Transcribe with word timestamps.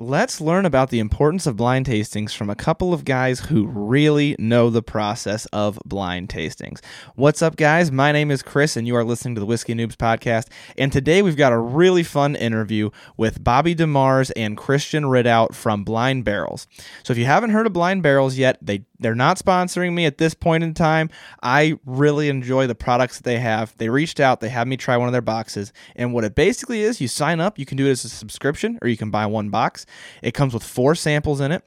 let's 0.00 0.40
learn 0.40 0.64
about 0.64 0.90
the 0.90 1.00
importance 1.00 1.44
of 1.44 1.56
blind 1.56 1.84
tastings 1.84 2.32
from 2.32 2.48
a 2.48 2.54
couple 2.54 2.94
of 2.94 3.04
guys 3.04 3.40
who 3.40 3.66
really 3.66 4.36
know 4.38 4.70
the 4.70 4.82
process 4.82 5.44
of 5.46 5.76
blind 5.84 6.28
tastings. 6.28 6.80
What's 7.16 7.42
up, 7.42 7.56
guys? 7.56 7.90
My 7.90 8.12
name 8.12 8.30
is 8.30 8.40
Chris, 8.40 8.76
and 8.76 8.86
you 8.86 8.94
are 8.94 9.02
listening 9.02 9.34
to 9.34 9.40
the 9.40 9.46
Whiskey 9.46 9.74
Noobs 9.74 9.96
podcast. 9.96 10.46
And 10.78 10.92
today 10.92 11.20
we've 11.20 11.36
got 11.36 11.52
a 11.52 11.58
really 11.58 12.04
fun 12.04 12.36
interview 12.36 12.90
with 13.16 13.42
Bobby 13.42 13.74
DeMars 13.74 14.30
and 14.36 14.56
Christian 14.56 15.02
Ridout 15.06 15.52
from 15.52 15.82
Blind 15.82 16.24
Barrels. 16.24 16.68
So 17.02 17.12
if 17.12 17.18
you 17.18 17.24
haven't 17.24 17.50
heard 17.50 17.66
of 17.66 17.72
Blind 17.72 18.04
Barrels 18.04 18.36
yet, 18.36 18.56
they 18.62 18.84
they're 19.00 19.14
not 19.14 19.38
sponsoring 19.38 19.92
me 19.92 20.06
at 20.06 20.18
this 20.18 20.34
point 20.34 20.64
in 20.64 20.74
time. 20.74 21.10
I 21.42 21.78
really 21.84 22.28
enjoy 22.28 22.66
the 22.66 22.74
products 22.74 23.18
that 23.18 23.24
they 23.24 23.38
have. 23.38 23.76
They 23.78 23.88
reached 23.88 24.20
out, 24.20 24.40
they 24.40 24.48
had 24.48 24.68
me 24.68 24.76
try 24.76 24.96
one 24.96 25.08
of 25.08 25.12
their 25.12 25.22
boxes, 25.22 25.72
and 25.96 26.12
what 26.12 26.24
it 26.24 26.34
basically 26.34 26.82
is, 26.82 27.00
you 27.00 27.08
sign 27.08 27.40
up, 27.40 27.58
you 27.58 27.66
can 27.66 27.76
do 27.76 27.86
it 27.86 27.90
as 27.90 28.04
a 28.04 28.08
subscription, 28.08 28.78
or 28.82 28.88
you 28.88 28.96
can 28.96 29.10
buy 29.10 29.26
one 29.26 29.50
box. 29.50 29.86
It 30.22 30.34
comes 30.34 30.54
with 30.54 30.62
four 30.62 30.94
samples 30.94 31.40
in 31.40 31.52
it. 31.52 31.62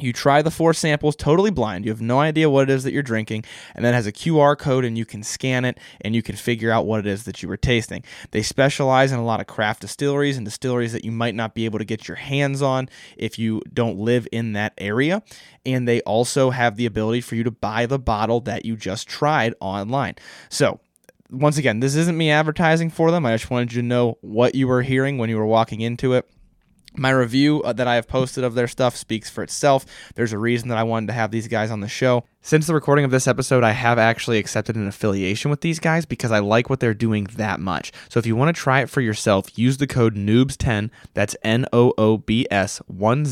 You 0.00 0.12
try 0.12 0.42
the 0.42 0.50
four 0.50 0.74
samples 0.74 1.16
totally 1.16 1.50
blind. 1.50 1.84
You 1.84 1.90
have 1.90 2.00
no 2.00 2.20
idea 2.20 2.48
what 2.48 2.70
it 2.70 2.72
is 2.72 2.84
that 2.84 2.92
you're 2.92 3.02
drinking, 3.02 3.44
and 3.74 3.84
then 3.84 3.94
has 3.94 4.06
a 4.06 4.12
QR 4.12 4.56
code, 4.56 4.84
and 4.84 4.96
you 4.96 5.04
can 5.04 5.22
scan 5.22 5.64
it 5.64 5.78
and 6.00 6.14
you 6.14 6.22
can 6.22 6.36
figure 6.36 6.70
out 6.70 6.86
what 6.86 7.00
it 7.00 7.06
is 7.06 7.24
that 7.24 7.42
you 7.42 7.48
were 7.48 7.56
tasting. 7.56 8.04
They 8.30 8.42
specialize 8.42 9.10
in 9.10 9.18
a 9.18 9.24
lot 9.24 9.40
of 9.40 9.46
craft 9.46 9.80
distilleries 9.80 10.36
and 10.36 10.44
distilleries 10.44 10.92
that 10.92 11.04
you 11.04 11.10
might 11.10 11.34
not 11.34 11.54
be 11.54 11.64
able 11.64 11.78
to 11.78 11.84
get 11.84 12.06
your 12.06 12.16
hands 12.16 12.62
on 12.62 12.88
if 13.16 13.38
you 13.38 13.60
don't 13.72 13.98
live 13.98 14.28
in 14.30 14.52
that 14.52 14.74
area. 14.78 15.22
And 15.66 15.88
they 15.88 16.00
also 16.02 16.50
have 16.50 16.76
the 16.76 16.86
ability 16.86 17.20
for 17.20 17.34
you 17.34 17.44
to 17.44 17.50
buy 17.50 17.86
the 17.86 17.98
bottle 17.98 18.40
that 18.42 18.64
you 18.64 18.76
just 18.76 19.08
tried 19.08 19.54
online. 19.60 20.14
So, 20.48 20.80
once 21.30 21.58
again, 21.58 21.80
this 21.80 21.94
isn't 21.94 22.16
me 22.16 22.30
advertising 22.30 22.88
for 22.88 23.10
them. 23.10 23.26
I 23.26 23.34
just 23.34 23.50
wanted 23.50 23.72
you 23.72 23.82
to 23.82 23.86
know 23.86 24.16
what 24.22 24.54
you 24.54 24.66
were 24.66 24.82
hearing 24.82 25.18
when 25.18 25.28
you 25.28 25.36
were 25.36 25.44
walking 25.44 25.80
into 25.82 26.14
it 26.14 26.26
my 26.96 27.10
review 27.10 27.62
uh, 27.62 27.72
that 27.72 27.86
I 27.86 27.96
have 27.96 28.08
posted 28.08 28.44
of 28.44 28.54
their 28.54 28.68
stuff 28.68 28.96
speaks 28.96 29.28
for 29.28 29.42
itself. 29.42 29.84
There's 30.14 30.32
a 30.32 30.38
reason 30.38 30.68
that 30.68 30.78
I 30.78 30.82
wanted 30.84 31.08
to 31.08 31.12
have 31.12 31.30
these 31.30 31.48
guys 31.48 31.70
on 31.70 31.80
the 31.80 31.88
show. 31.88 32.24
Since 32.40 32.68
the 32.68 32.72
recording 32.72 33.04
of 33.04 33.10
this 33.10 33.26
episode, 33.26 33.64
I 33.64 33.72
have 33.72 33.98
actually 33.98 34.38
accepted 34.38 34.76
an 34.76 34.86
affiliation 34.86 35.50
with 35.50 35.60
these 35.60 35.80
guys 35.80 36.06
because 36.06 36.30
I 36.30 36.38
like 36.38 36.70
what 36.70 36.78
they're 36.78 36.94
doing 36.94 37.24
that 37.36 37.58
much. 37.58 37.92
So 38.08 38.18
if 38.18 38.26
you 38.26 38.36
want 38.36 38.54
to 38.54 38.58
try 38.58 38.80
it 38.80 38.88
for 38.88 39.00
yourself, 39.00 39.58
use 39.58 39.76
the 39.76 39.88
code 39.88 40.14
NOOBS10, 40.14 40.88
that's 41.14 41.36
N 41.42 41.66
O 41.72 41.92
O 41.98 42.16
B 42.16 42.46
S 42.48 42.80
10 42.88 43.24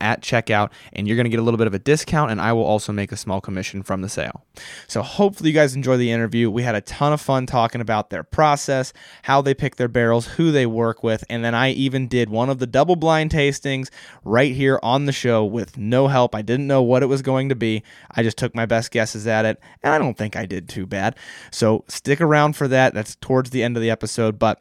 at 0.00 0.20
checkout, 0.22 0.70
and 0.92 1.06
you're 1.06 1.16
going 1.16 1.24
to 1.24 1.30
get 1.30 1.38
a 1.38 1.42
little 1.42 1.56
bit 1.56 1.68
of 1.68 1.72
a 1.72 1.78
discount, 1.78 2.32
and 2.32 2.40
I 2.40 2.52
will 2.52 2.64
also 2.64 2.92
make 2.92 3.12
a 3.12 3.16
small 3.16 3.40
commission 3.40 3.82
from 3.84 4.02
the 4.02 4.08
sale. 4.08 4.44
So 4.88 5.02
hopefully 5.02 5.50
you 5.50 5.54
guys 5.54 5.76
enjoy 5.76 5.96
the 5.96 6.10
interview. 6.10 6.50
We 6.50 6.64
had 6.64 6.74
a 6.74 6.82
ton 6.82 7.12
of 7.12 7.20
fun 7.20 7.46
talking 7.46 7.80
about 7.80 8.10
their 8.10 8.24
process, 8.24 8.92
how 9.22 9.40
they 9.40 9.54
pick 9.54 9.76
their 9.76 9.88
barrels, 9.88 10.26
who 10.26 10.50
they 10.50 10.66
work 10.66 11.02
with, 11.04 11.24
and 11.30 11.44
then 11.44 11.54
I 11.54 11.70
even 11.70 12.08
did 12.08 12.28
one 12.28 12.50
of 12.50 12.58
the 12.58 12.66
double 12.66 12.96
blind 12.96 13.30
tastings 13.30 13.88
right 14.24 14.52
here 14.52 14.80
on 14.82 15.06
the 15.06 15.12
show 15.12 15.44
with 15.44 15.78
no 15.78 16.08
help. 16.08 16.34
I 16.34 16.42
didn't 16.42 16.66
know 16.66 16.82
what 16.82 17.04
it 17.04 17.06
was 17.06 17.22
going 17.22 17.48
to 17.48 17.54
be. 17.54 17.82
I 18.10 18.22
just 18.22 18.36
took 18.36 18.47
my 18.54 18.66
best 18.66 18.90
guesses 18.90 19.26
at 19.26 19.44
it, 19.44 19.60
and 19.82 19.92
I 19.92 19.98
don't 19.98 20.16
think 20.16 20.36
I 20.36 20.46
did 20.46 20.68
too 20.68 20.86
bad. 20.86 21.16
So 21.50 21.84
stick 21.88 22.20
around 22.20 22.54
for 22.54 22.68
that. 22.68 22.94
That's 22.94 23.16
towards 23.16 23.50
the 23.50 23.62
end 23.62 23.76
of 23.76 23.82
the 23.82 23.90
episode, 23.90 24.38
but 24.38 24.60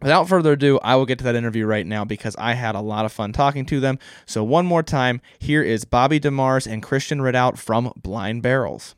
Without 0.00 0.28
further 0.28 0.52
ado, 0.52 0.78
I 0.78 0.94
will 0.94 1.06
get 1.06 1.18
to 1.18 1.24
that 1.24 1.34
interview 1.34 1.66
right 1.66 1.84
now 1.84 2.04
because 2.04 2.36
I 2.36 2.54
had 2.54 2.76
a 2.76 2.80
lot 2.80 3.04
of 3.04 3.12
fun 3.12 3.32
talking 3.32 3.66
to 3.66 3.80
them. 3.80 3.98
So, 4.26 4.44
one 4.44 4.64
more 4.64 4.84
time, 4.84 5.20
here 5.40 5.62
is 5.62 5.84
Bobby 5.84 6.20
DeMars 6.20 6.70
and 6.70 6.84
Christian 6.84 7.18
Ridout 7.20 7.58
from 7.58 7.92
Blind 7.96 8.42
Barrels. 8.42 8.94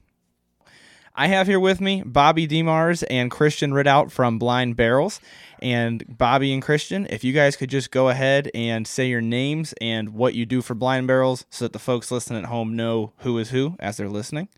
I 1.15 1.29
have 1.29 1.47
here 1.47 1.61
with 1.61 1.81
me 1.81 2.03
Bobby 2.05 2.47
DeMars 2.47 3.03
and 3.11 3.31
Christian 3.31 3.73
Ridout 3.73 4.11
from 4.11 4.39
Blind 4.39 4.77
Barrels. 4.77 5.21
And 5.63 6.19
Bobby 6.19 6.53
and 6.53 6.63
Christian, 6.63 7.07
if 7.11 7.23
you 7.23 7.33
guys 7.33 7.57
could 7.57 7.71
just 7.71 7.91
go 7.91 8.09
ahead 8.09 8.51
and 8.55 8.87
say 8.87 9.07
your 9.09 9.21
names 9.21 9.75
and 9.81 10.15
what 10.15 10.35
you 10.35 10.47
do 10.47 10.63
for 10.63 10.75
Blind 10.75 11.07
Barrels 11.07 11.45
so 11.51 11.65
that 11.65 11.73
the 11.73 11.79
folks 11.79 12.11
listening 12.11 12.43
at 12.43 12.49
home 12.49 12.75
know 12.75 13.13
who 13.19 13.39
is 13.39 13.51
who 13.51 13.77
as 13.79 13.97
they're 13.97 14.09
listening. 14.09 14.49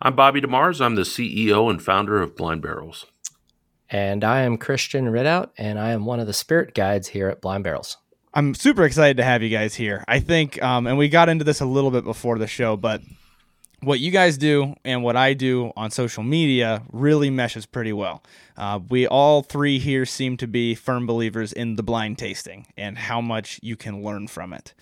I'm 0.00 0.14
Bobby 0.14 0.40
DeMars. 0.40 0.84
I'm 0.84 0.94
the 0.94 1.02
CEO 1.02 1.70
and 1.70 1.82
founder 1.82 2.20
of 2.20 2.36
Blind 2.36 2.62
Barrels. 2.62 3.06
And 3.90 4.22
I 4.22 4.42
am 4.42 4.58
Christian 4.58 5.06
Ridout, 5.06 5.50
and 5.56 5.78
I 5.78 5.90
am 5.90 6.04
one 6.04 6.20
of 6.20 6.26
the 6.26 6.34
spirit 6.34 6.74
guides 6.74 7.08
here 7.08 7.28
at 7.28 7.40
Blind 7.40 7.64
Barrels. 7.64 7.96
I'm 8.34 8.54
super 8.54 8.84
excited 8.84 9.16
to 9.16 9.24
have 9.24 9.42
you 9.42 9.48
guys 9.48 9.74
here. 9.74 10.04
I 10.06 10.20
think, 10.20 10.62
um, 10.62 10.86
and 10.86 10.98
we 10.98 11.08
got 11.08 11.28
into 11.28 11.44
this 11.44 11.60
a 11.60 11.66
little 11.66 11.90
bit 11.90 12.04
before 12.04 12.38
the 12.38 12.46
show, 12.46 12.76
but 12.76 13.00
what 13.80 14.00
you 14.00 14.10
guys 14.10 14.36
do 14.36 14.74
and 14.84 15.02
what 15.02 15.16
I 15.16 15.34
do 15.34 15.72
on 15.76 15.90
social 15.90 16.22
media 16.22 16.82
really 16.92 17.30
meshes 17.30 17.66
pretty 17.66 17.92
well. 17.92 18.22
Uh, 18.56 18.80
we 18.88 19.06
all 19.06 19.42
three 19.42 19.78
here 19.78 20.04
seem 20.04 20.36
to 20.38 20.48
be 20.48 20.74
firm 20.74 21.06
believers 21.06 21.52
in 21.52 21.76
the 21.76 21.82
blind 21.82 22.18
tasting 22.18 22.66
and 22.76 22.98
how 22.98 23.20
much 23.20 23.60
you 23.62 23.76
can 23.76 24.02
learn 24.02 24.26
from 24.26 24.52
it. 24.52 24.74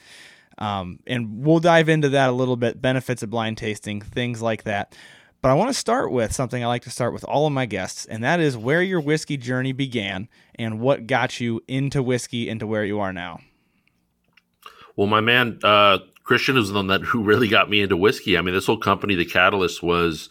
Um, 0.59 1.01
and 1.07 1.45
we'll 1.45 1.61
dive 1.61 1.89
into 1.89 2.09
that 2.11 2.31
a 2.31 2.33
little 2.33 2.57
bit 2.57 2.81
benefits 2.81 3.23
of 3.23 3.29
blind 3.29 3.59
tasting, 3.59 4.01
things 4.01 4.41
like 4.41 4.63
that. 4.65 4.95
But 5.43 5.51
I 5.51 5.55
want 5.55 5.69
to 5.69 5.75
start 5.75 6.11
with 6.11 6.33
something 6.33 6.65
I 6.65 6.67
like 6.67 6.83
to 6.85 6.91
start 6.91 7.13
with 7.13 7.23
all 7.25 7.47
of 7.47 7.53
my 7.53 7.67
guests, 7.67 8.07
and 8.07 8.25
that 8.25 8.41
is 8.41 8.57
where 8.57 8.83
your 8.83 9.01
whiskey 9.01 9.37
journey 9.37 9.73
began 9.73 10.29
and 10.55 10.81
what 10.81 11.07
got 11.07 11.39
you 11.39 11.63
into 11.69 12.03
whiskey 12.03 12.49
into 12.49 12.67
where 12.67 12.85
you 12.85 12.99
are 12.99 13.13
now. 13.13 13.41
Well, 14.97 15.07
my 15.07 15.21
man, 15.21 15.59
uh, 15.63 15.99
Christian 16.27 16.57
is 16.57 16.69
the 16.69 16.75
one 16.75 16.89
that 16.89 17.03
who 17.03 17.23
really 17.23 17.47
got 17.47 17.71
me 17.71 17.81
into 17.81 17.97
whiskey. 17.97 18.37
I 18.37 18.43
mean, 18.43 18.53
this 18.53 18.67
whole 18.67 18.79
company, 18.79 19.15
the 19.15 19.25
Catalyst, 19.25 19.81
was 19.81 20.29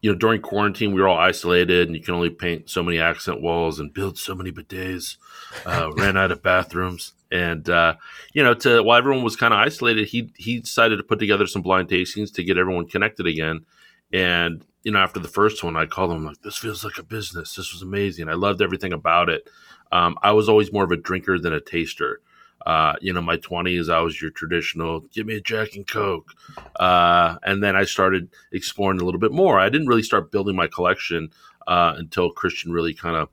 you 0.00 0.10
know 0.10 0.18
during 0.18 0.42
quarantine 0.42 0.92
we 0.92 1.00
were 1.00 1.06
all 1.06 1.18
isolated, 1.18 1.86
and 1.86 1.96
you 1.96 2.02
can 2.02 2.14
only 2.14 2.28
paint 2.28 2.68
so 2.68 2.82
many 2.82 2.98
accent 2.98 3.40
walls 3.40 3.78
and 3.78 3.94
build 3.94 4.18
so 4.18 4.34
many 4.34 4.50
bidets. 4.50 5.16
Uh, 5.64 5.92
ran 5.96 6.16
out 6.16 6.32
of 6.32 6.42
bathrooms, 6.42 7.12
and 7.30 7.70
uh, 7.70 7.94
you 8.32 8.42
know, 8.42 8.52
to 8.52 8.82
while 8.82 8.98
everyone 8.98 9.22
was 9.22 9.36
kind 9.36 9.54
of 9.54 9.60
isolated, 9.60 10.08
he 10.08 10.32
he 10.36 10.58
decided 10.58 10.96
to 10.96 11.04
put 11.04 11.20
together 11.20 11.46
some 11.46 11.62
blind 11.62 11.88
tastings 11.88 12.34
to 12.34 12.42
get 12.42 12.58
everyone 12.58 12.88
connected 12.88 13.28
again. 13.28 13.64
And 14.12 14.66
you 14.82 14.90
know, 14.90 14.98
after 14.98 15.20
the 15.20 15.28
first 15.28 15.62
one, 15.62 15.76
I 15.76 15.86
called 15.86 16.10
him 16.10 16.24
like, 16.24 16.42
"This 16.42 16.58
feels 16.58 16.82
like 16.82 16.98
a 16.98 17.04
business. 17.04 17.54
This 17.54 17.72
was 17.72 17.82
amazing. 17.82 18.28
I 18.28 18.34
loved 18.34 18.60
everything 18.60 18.92
about 18.92 19.28
it." 19.28 19.48
Um, 19.92 20.18
I 20.20 20.32
was 20.32 20.48
always 20.48 20.72
more 20.72 20.82
of 20.82 20.90
a 20.90 20.96
drinker 20.96 21.38
than 21.38 21.52
a 21.52 21.60
taster. 21.60 22.20
Uh, 22.66 22.94
you 23.00 23.12
know, 23.12 23.20
my 23.20 23.36
20s, 23.36 23.92
I 23.92 24.00
was 24.00 24.20
your 24.20 24.30
traditional, 24.30 25.00
give 25.12 25.26
me 25.26 25.36
a 25.36 25.40
Jack 25.40 25.74
and 25.74 25.86
Coke. 25.86 26.32
Uh, 26.76 27.36
and 27.42 27.62
then 27.62 27.76
I 27.76 27.84
started 27.84 28.30
exploring 28.52 29.00
a 29.00 29.04
little 29.04 29.20
bit 29.20 29.32
more. 29.32 29.58
I 29.58 29.68
didn't 29.68 29.88
really 29.88 30.02
start 30.02 30.30
building 30.30 30.56
my 30.56 30.68
collection 30.68 31.30
uh, 31.66 31.94
until 31.96 32.30
Christian 32.30 32.72
really 32.72 32.94
kind 32.94 33.16
of 33.16 33.28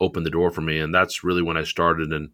opened 0.00 0.26
the 0.26 0.30
door 0.30 0.50
for 0.50 0.60
me. 0.60 0.78
And 0.78 0.94
that's 0.94 1.24
really 1.24 1.42
when 1.42 1.56
I 1.56 1.64
started. 1.64 2.12
And 2.12 2.30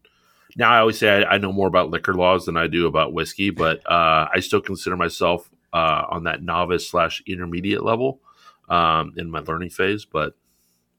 now 0.55 0.71
I 0.71 0.79
always 0.79 0.99
say 0.99 1.23
I, 1.23 1.35
I 1.35 1.37
know 1.37 1.51
more 1.51 1.67
about 1.67 1.89
liquor 1.89 2.13
laws 2.13 2.45
than 2.45 2.57
I 2.57 2.67
do 2.67 2.87
about 2.87 3.13
whiskey, 3.13 3.49
but 3.49 3.79
uh, 3.89 4.27
I 4.33 4.39
still 4.39 4.61
consider 4.61 4.95
myself 4.95 5.49
uh, 5.73 6.05
on 6.09 6.23
that 6.25 6.43
novice 6.43 6.87
slash 6.87 7.21
intermediate 7.27 7.83
level 7.83 8.19
um, 8.69 9.13
in 9.17 9.29
my 9.29 9.39
learning 9.39 9.71
phase. 9.71 10.05
But 10.05 10.35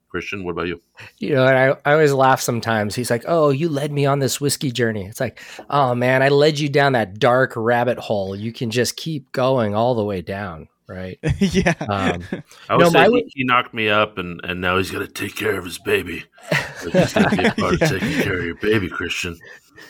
Christian, 0.09 0.43
what 0.43 0.51
about 0.51 0.67
you? 0.67 0.81
You 1.17 1.35
know, 1.35 1.45
and 1.45 1.57
I, 1.57 1.89
I 1.89 1.93
always 1.93 2.13
laugh 2.13 2.41
sometimes. 2.41 2.95
He's 2.95 3.09
like, 3.09 3.23
Oh, 3.27 3.49
you 3.49 3.69
led 3.69 3.91
me 3.91 4.05
on 4.05 4.19
this 4.19 4.39
whiskey 4.39 4.71
journey. 4.71 5.05
It's 5.05 5.19
like, 5.19 5.41
Oh 5.69 5.93
man, 5.95 6.23
I 6.23 6.29
led 6.29 6.59
you 6.59 6.69
down 6.69 6.93
that 6.93 7.19
dark 7.19 7.53
rabbit 7.55 7.97
hole. 7.97 8.35
You 8.35 8.53
can 8.53 8.71
just 8.71 8.95
keep 8.95 9.31
going 9.31 9.75
all 9.75 9.95
the 9.95 10.03
way 10.03 10.21
down. 10.21 10.69
Right. 10.87 11.19
yeah. 11.39 11.73
Um, 11.81 12.23
I 12.69 12.77
would 12.77 12.91
say 12.93 13.09
he, 13.09 13.31
he, 13.35 13.43
knocked 13.43 13.73
me 13.73 13.89
up 13.89 14.17
and, 14.17 14.39
and 14.45 14.61
now 14.61 14.77
he's 14.77 14.89
got 14.89 14.99
to 14.99 15.07
take 15.07 15.35
care 15.35 15.57
of 15.57 15.65
his 15.65 15.77
baby. 15.79 16.23
He's 16.81 17.11
going 17.11 17.29
to 17.29 17.35
be 17.35 17.61
part 17.61 17.73
of 17.73 17.79
taking 17.79 18.21
care 18.21 18.39
of 18.39 18.45
your 18.45 18.55
baby, 18.55 18.87
Christian. 18.87 19.37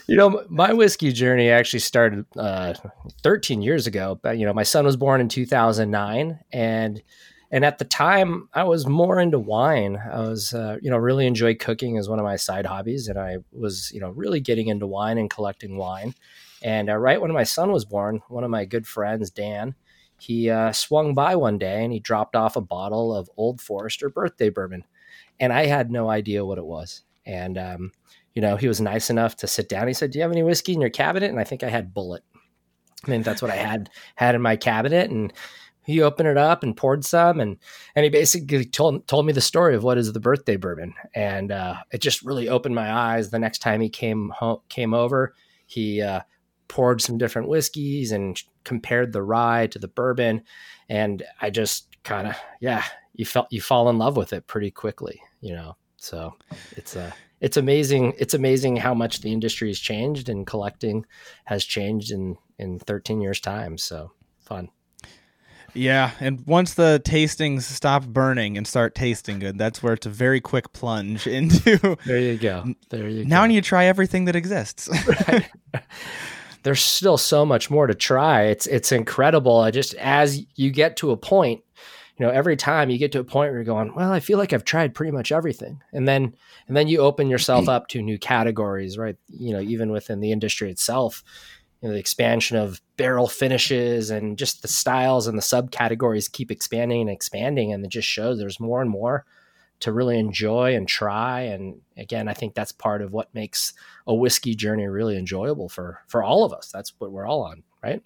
You 0.07 0.15
know, 0.15 0.43
my 0.49 0.73
whiskey 0.73 1.11
journey 1.11 1.51
actually 1.51 1.81
started 1.81 2.25
uh, 2.35 2.73
13 3.21 3.61
years 3.61 3.85
ago. 3.85 4.19
But, 4.23 4.39
you 4.39 4.45
know, 4.47 4.53
my 4.53 4.63
son 4.63 4.85
was 4.85 4.95
born 4.95 5.21
in 5.21 5.29
2009 5.29 6.39
and 6.51 7.03
and 7.51 7.63
at 7.63 7.77
the 7.77 7.85
time 7.85 8.49
i 8.53 8.63
was 8.63 8.87
more 8.87 9.19
into 9.19 9.39
wine. 9.39 9.97
I 9.97 10.19
was 10.19 10.53
uh, 10.53 10.77
you 10.81 10.89
know 10.89 10.97
really 10.97 11.27
enjoyed 11.27 11.59
cooking 11.59 11.97
as 11.97 12.09
one 12.09 12.19
of 12.19 12.25
my 12.25 12.35
side 12.35 12.65
hobbies 12.65 13.07
and 13.07 13.19
i 13.19 13.37
was 13.51 13.91
you 13.93 13.99
know 13.99 14.09
really 14.09 14.39
getting 14.39 14.67
into 14.67 14.87
wine 14.87 15.17
and 15.17 15.29
collecting 15.29 15.77
wine. 15.77 16.13
And 16.63 16.89
uh, 16.89 16.97
right 16.97 17.21
when 17.21 17.31
my 17.31 17.43
son 17.43 17.71
was 17.71 17.85
born 17.85 18.21
one 18.27 18.43
of 18.43 18.49
my 18.49 18.65
good 18.65 18.87
friends 18.87 19.29
dan 19.31 19.75
he 20.19 20.49
uh, 20.49 20.71
swung 20.71 21.13
by 21.13 21.35
one 21.35 21.59
day 21.59 21.83
and 21.83 21.93
he 21.93 21.99
dropped 21.99 22.35
off 22.35 22.55
a 22.55 22.61
bottle 22.61 23.15
of 23.15 23.29
old 23.37 23.61
forester 23.61 24.09
birthday 24.09 24.49
bourbon. 24.49 24.83
And 25.39 25.53
i 25.53 25.65
had 25.65 25.91
no 25.91 26.09
idea 26.09 26.45
what 26.45 26.57
it 26.57 26.65
was. 26.65 27.03
And 27.25 27.57
um, 27.57 27.91
you 28.33 28.41
know 28.41 28.55
he 28.55 28.67
was 28.67 28.81
nice 28.81 29.09
enough 29.09 29.35
to 29.37 29.47
sit 29.47 29.69
down. 29.69 29.87
He 29.87 29.93
said 29.93 30.11
do 30.11 30.19
you 30.19 30.23
have 30.23 30.31
any 30.31 30.43
whiskey 30.43 30.73
in 30.73 30.81
your 30.81 30.89
cabinet? 30.89 31.29
And 31.29 31.39
i 31.39 31.43
think 31.43 31.63
i 31.63 31.69
had 31.69 31.93
Bulleit. 31.93 32.21
i 33.05 33.11
mean 33.11 33.21
that's 33.21 33.41
what 33.41 33.51
i 33.51 33.55
had 33.55 33.89
had 34.15 34.35
in 34.35 34.41
my 34.41 34.55
cabinet. 34.55 35.09
And 35.09 35.31
he 35.87 36.01
opened 36.01 36.27
it 36.27 36.37
up 36.37 36.63
and 36.63 36.77
poured 36.77 37.03
some 37.03 37.39
and 37.39 37.57
and 37.95 38.03
he 38.03 38.09
basically 38.09 38.65
told 38.65 39.07
told 39.07 39.25
me 39.25 39.33
the 39.33 39.41
story 39.41 39.75
of 39.75 39.83
what 39.83 39.97
is 39.97 40.11
the 40.13 40.19
birthday 40.19 40.57
bourbon 40.57 40.93
and 41.15 41.51
uh, 41.51 41.75
it 41.91 42.01
just 42.01 42.21
really 42.23 42.49
opened 42.49 42.75
my 42.75 42.91
eyes 42.91 43.29
the 43.29 43.39
next 43.39 43.59
time 43.59 43.81
he 43.81 43.89
came 43.89 44.29
home, 44.29 44.59
came 44.69 44.93
over 44.93 45.33
he 45.65 46.01
uh, 46.01 46.21
poured 46.67 47.01
some 47.01 47.17
different 47.17 47.47
whiskeys 47.47 48.11
and 48.11 48.43
compared 48.63 49.13
the 49.13 49.23
rye 49.23 49.65
to 49.67 49.79
the 49.79 49.87
bourbon 49.87 50.43
and 50.89 51.23
i 51.41 51.49
just 51.49 51.95
kind 52.03 52.27
of 52.27 52.35
yeah 52.59 52.83
you 53.13 53.25
felt 53.25 53.47
you 53.49 53.61
fall 53.61 53.89
in 53.89 53.97
love 53.97 54.17
with 54.17 54.33
it 54.33 54.45
pretty 54.45 54.69
quickly 54.69 55.21
you 55.41 55.53
know 55.53 55.75
so 55.97 56.35
it's 56.75 56.95
a 56.95 57.13
it's 57.39 57.57
amazing. 57.57 58.13
It's 58.17 58.33
amazing 58.33 58.77
how 58.77 58.93
much 58.93 59.21
the 59.21 59.31
industry 59.31 59.69
has 59.69 59.79
changed 59.79 60.27
and 60.27 60.47
collecting 60.47 61.05
has 61.45 61.63
changed 61.63 62.11
in 62.11 62.37
in 62.57 62.79
13 62.79 63.21
years 63.21 63.39
time. 63.39 63.77
So 63.77 64.11
fun. 64.39 64.69
Yeah, 65.77 66.11
and 66.19 66.45
once 66.45 66.73
the 66.73 67.01
tastings 67.05 67.61
stop 67.63 68.05
burning 68.05 68.57
and 68.57 68.67
start 68.67 68.95
tasting 68.95 69.39
good, 69.39 69.57
that's 69.57 69.83
where 69.83 69.93
it's 69.93 70.05
a 70.05 70.09
very 70.09 70.41
quick 70.41 70.73
plunge 70.73 71.27
into. 71.27 71.97
There 72.05 72.19
you 72.19 72.37
go. 72.37 72.73
There 72.89 73.07
you 73.07 73.23
now 73.25 73.43
go. 73.43 73.47
Now 73.47 73.53
you 73.53 73.61
try 73.61 73.85
everything 73.85 74.25
that 74.25 74.35
exists. 74.35 74.89
right. 75.27 75.49
There's 76.63 76.81
still 76.81 77.17
so 77.17 77.45
much 77.45 77.69
more 77.69 77.87
to 77.87 77.93
try. 77.93 78.43
It's 78.45 78.67
it's 78.67 78.91
incredible. 78.91 79.59
I 79.59 79.71
just 79.71 79.93
as 79.95 80.43
you 80.55 80.69
get 80.71 80.97
to 80.97 81.11
a 81.11 81.17
point, 81.17 81.61
you 82.17 82.25
know, 82.25 82.31
every 82.31 82.57
time 82.57 82.89
you 82.89 82.97
get 82.97 83.11
to 83.13 83.19
a 83.19 83.23
point 83.23 83.51
where 83.51 83.55
you're 83.55 83.63
going, 83.63 83.93
well, 83.95 84.11
I 84.11 84.19
feel 84.19 84.37
like 84.37 84.51
I've 84.51 84.65
tried 84.65 84.93
pretty 84.93 85.11
much 85.11 85.31
everything, 85.31 85.81
and 85.93 86.07
then 86.07 86.35
and 86.67 86.75
then 86.75 86.87
you 86.87 86.99
open 86.99 87.29
yourself 87.29 87.69
up 87.69 87.87
to 87.89 88.01
new 88.01 88.17
categories, 88.17 88.97
right? 88.97 89.15
You 89.29 89.53
know, 89.53 89.61
even 89.61 89.91
within 89.91 90.19
the 90.19 90.31
industry 90.31 90.69
itself 90.71 91.23
you 91.81 91.87
know, 91.87 91.93
the 91.93 91.99
expansion 91.99 92.57
of 92.57 92.81
barrel 92.97 93.27
finishes 93.27 94.09
and 94.09 94.37
just 94.37 94.61
the 94.61 94.67
styles 94.67 95.27
and 95.27 95.37
the 95.37 95.41
subcategories 95.41 96.31
keep 96.31 96.51
expanding 96.51 97.01
and 97.01 97.09
expanding 97.09 97.71
and 97.71 97.85
it 97.85 97.89
just 97.89 98.07
shows 98.07 98.37
there's 98.37 98.59
more 98.59 98.81
and 98.81 98.89
more 98.89 99.25
to 99.79 99.91
really 99.91 100.17
enjoy 100.17 100.75
and 100.75 100.87
try. 100.87 101.41
And 101.41 101.81
again 101.95 102.27
i 102.27 102.33
think 102.33 102.53
that's 102.53 102.71
part 102.71 103.01
of 103.01 103.11
what 103.11 103.33
makes 103.33 103.73
a 104.05 104.13
whiskey 104.13 104.55
journey 104.55 104.87
really 104.87 105.17
enjoyable 105.17 105.69
for 105.69 106.01
for 106.07 106.23
all 106.23 106.43
of 106.43 106.53
us. 106.53 106.71
That's 106.71 106.93
what 106.99 107.11
we're 107.11 107.27
all 107.27 107.43
on 107.43 107.63
right? 107.83 108.01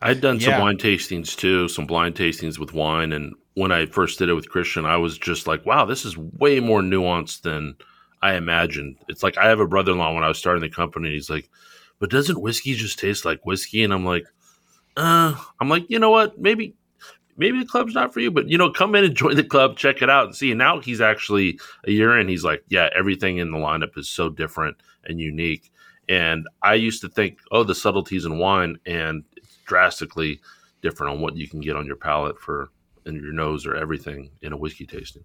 I'd 0.00 0.20
done 0.20 0.38
yeah. 0.38 0.52
some 0.52 0.60
wine 0.60 0.78
tastings 0.78 1.36
too 1.36 1.68
some 1.68 1.86
blind 1.86 2.14
tastings 2.14 2.58
with 2.58 2.72
wine. 2.72 3.12
And 3.12 3.34
when 3.54 3.72
i 3.72 3.86
first 3.86 4.20
did 4.20 4.28
it 4.28 4.34
with 4.34 4.48
christian 4.48 4.86
i 4.86 4.96
was 4.96 5.18
just 5.18 5.48
like 5.48 5.66
wow 5.66 5.84
this 5.84 6.04
is 6.04 6.16
way 6.16 6.60
more 6.60 6.80
nuanced 6.80 7.42
than 7.42 7.74
i 8.22 8.34
imagined. 8.34 8.96
It's 9.08 9.24
like 9.24 9.36
i 9.36 9.48
have 9.48 9.58
a 9.58 9.66
brother-in-law 9.66 10.14
when 10.14 10.22
i 10.22 10.28
was 10.28 10.38
starting 10.38 10.62
the 10.62 10.70
company 10.70 11.10
he's 11.10 11.28
like 11.28 11.50
but 11.98 12.10
doesn't 12.10 12.40
whiskey 12.40 12.74
just 12.74 12.98
taste 12.98 13.24
like 13.24 13.44
whiskey? 13.44 13.82
And 13.82 13.92
I'm 13.92 14.04
like, 14.04 14.26
uh, 14.96 15.34
I'm 15.60 15.68
like, 15.68 15.86
you 15.88 15.98
know 15.98 16.10
what? 16.10 16.38
Maybe, 16.38 16.74
maybe 17.36 17.60
the 17.60 17.66
club's 17.66 17.94
not 17.94 18.12
for 18.12 18.20
you, 18.20 18.30
but 18.30 18.48
you 18.48 18.58
know, 18.58 18.70
come 18.70 18.94
in 18.94 19.04
and 19.04 19.14
join 19.16 19.36
the 19.36 19.44
club, 19.44 19.76
check 19.76 20.02
it 20.02 20.10
out 20.10 20.26
and 20.26 20.34
see. 20.34 20.50
And 20.50 20.58
now 20.58 20.80
he's 20.80 21.00
actually 21.00 21.58
a 21.86 21.90
year 21.90 22.18
in. 22.18 22.28
He's 22.28 22.44
like, 22.44 22.64
yeah, 22.68 22.88
everything 22.96 23.38
in 23.38 23.50
the 23.50 23.58
lineup 23.58 23.96
is 23.96 24.08
so 24.08 24.28
different 24.28 24.76
and 25.04 25.20
unique. 25.20 25.70
And 26.08 26.46
I 26.62 26.74
used 26.74 27.02
to 27.02 27.08
think, 27.08 27.38
oh, 27.52 27.64
the 27.64 27.74
subtleties 27.74 28.24
in 28.24 28.38
wine, 28.38 28.78
and 28.86 29.24
it's 29.36 29.58
drastically 29.66 30.40
different 30.80 31.12
on 31.12 31.20
what 31.20 31.36
you 31.36 31.48
can 31.48 31.60
get 31.60 31.76
on 31.76 31.86
your 31.86 31.96
palate 31.96 32.40
for 32.40 32.70
in 33.04 33.16
your 33.16 33.32
nose 33.32 33.66
or 33.66 33.74
everything 33.74 34.30
in 34.42 34.52
a 34.52 34.56
whiskey 34.56 34.86
tasting. 34.86 35.24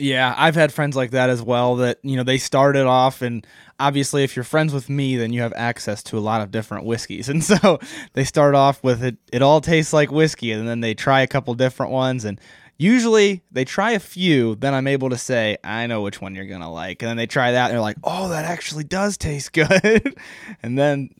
Yeah, 0.00 0.34
I've 0.36 0.54
had 0.54 0.72
friends 0.72 0.96
like 0.96 1.10
that 1.12 1.30
as 1.30 1.42
well 1.42 1.76
that, 1.76 1.98
you 2.02 2.16
know, 2.16 2.22
they 2.22 2.38
started 2.38 2.86
off 2.86 3.22
and 3.22 3.46
obviously 3.78 4.24
if 4.24 4.34
you're 4.34 4.44
friends 4.44 4.72
with 4.72 4.88
me, 4.88 5.16
then 5.16 5.32
you 5.32 5.42
have 5.42 5.52
access 5.56 6.02
to 6.04 6.18
a 6.18 6.20
lot 6.20 6.40
of 6.40 6.50
different 6.50 6.84
whiskeys. 6.84 7.28
And 7.30 7.44
so 7.44 7.78
they 8.14 8.24
start 8.24 8.54
off 8.54 8.82
with 8.82 9.04
it 9.04 9.16
it 9.32 9.42
all 9.42 9.60
tastes 9.60 9.92
like 9.92 10.10
whiskey 10.10 10.52
and 10.52 10.66
then 10.66 10.80
they 10.80 10.94
try 10.94 11.20
a 11.20 11.26
couple 11.26 11.54
different 11.54 11.92
ones 11.92 12.24
and 12.24 12.40
usually 12.80 13.42
they 13.52 13.64
try 13.64 13.92
a 13.92 14.00
few, 14.00 14.54
then 14.56 14.72
I'm 14.74 14.86
able 14.86 15.10
to 15.10 15.18
say, 15.18 15.58
I 15.62 15.86
know 15.86 16.00
which 16.00 16.20
one 16.20 16.34
you're 16.34 16.46
going 16.46 16.62
to 16.62 16.68
like. 16.68 17.02
And 17.02 17.10
then 17.10 17.18
they 17.18 17.26
try 17.26 17.52
that 17.52 17.66
and 17.66 17.74
they're 17.74 17.80
like, 17.80 17.98
"Oh, 18.02 18.30
that 18.30 18.46
actually 18.46 18.84
does 18.84 19.18
taste 19.18 19.52
good." 19.54 20.16
and 20.62 20.78
then 20.78 21.10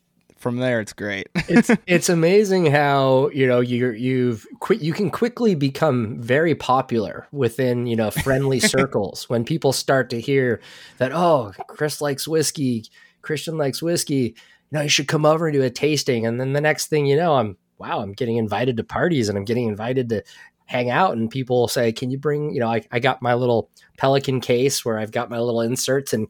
from 0.40 0.56
there 0.56 0.80
it's 0.80 0.94
great. 0.94 1.28
it's 1.48 1.70
it's 1.86 2.08
amazing 2.08 2.66
how 2.66 3.28
you 3.32 3.46
know 3.46 3.60
you 3.60 3.90
you've 3.90 4.46
quit 4.58 4.80
you 4.80 4.92
can 4.92 5.10
quickly 5.10 5.54
become 5.54 6.20
very 6.20 6.54
popular 6.54 7.28
within 7.30 7.86
you 7.86 7.94
know 7.94 8.10
friendly 8.10 8.58
circles 8.60 9.28
when 9.28 9.44
people 9.44 9.72
start 9.72 10.10
to 10.10 10.20
hear 10.20 10.60
that 10.98 11.12
oh 11.12 11.52
Chris 11.68 12.00
likes 12.00 12.26
whiskey, 12.26 12.84
Christian 13.22 13.56
likes 13.58 13.82
whiskey. 13.82 14.34
You 14.70 14.78
know 14.78 14.80
you 14.80 14.88
should 14.88 15.08
come 15.08 15.26
over 15.26 15.46
and 15.46 15.54
do 15.54 15.62
a 15.62 15.70
tasting, 15.70 16.26
and 16.26 16.40
then 16.40 16.54
the 16.54 16.60
next 16.60 16.86
thing 16.86 17.06
you 17.06 17.16
know 17.16 17.36
I'm 17.36 17.56
wow 17.78 18.00
I'm 18.00 18.14
getting 18.14 18.38
invited 18.38 18.78
to 18.78 18.84
parties 18.84 19.28
and 19.28 19.36
I'm 19.36 19.44
getting 19.44 19.68
invited 19.68 20.08
to 20.08 20.22
hang 20.64 20.88
out 20.88 21.16
and 21.16 21.28
people 21.28 21.66
say 21.66 21.92
can 21.92 22.10
you 22.10 22.18
bring 22.18 22.54
you 22.54 22.60
know 22.60 22.68
I, 22.68 22.82
I 22.92 23.00
got 23.00 23.20
my 23.20 23.34
little 23.34 23.68
pelican 23.98 24.40
case 24.40 24.84
where 24.84 25.00
i've 25.00 25.10
got 25.10 25.28
my 25.28 25.40
little 25.40 25.62
inserts 25.62 26.12
and 26.12 26.28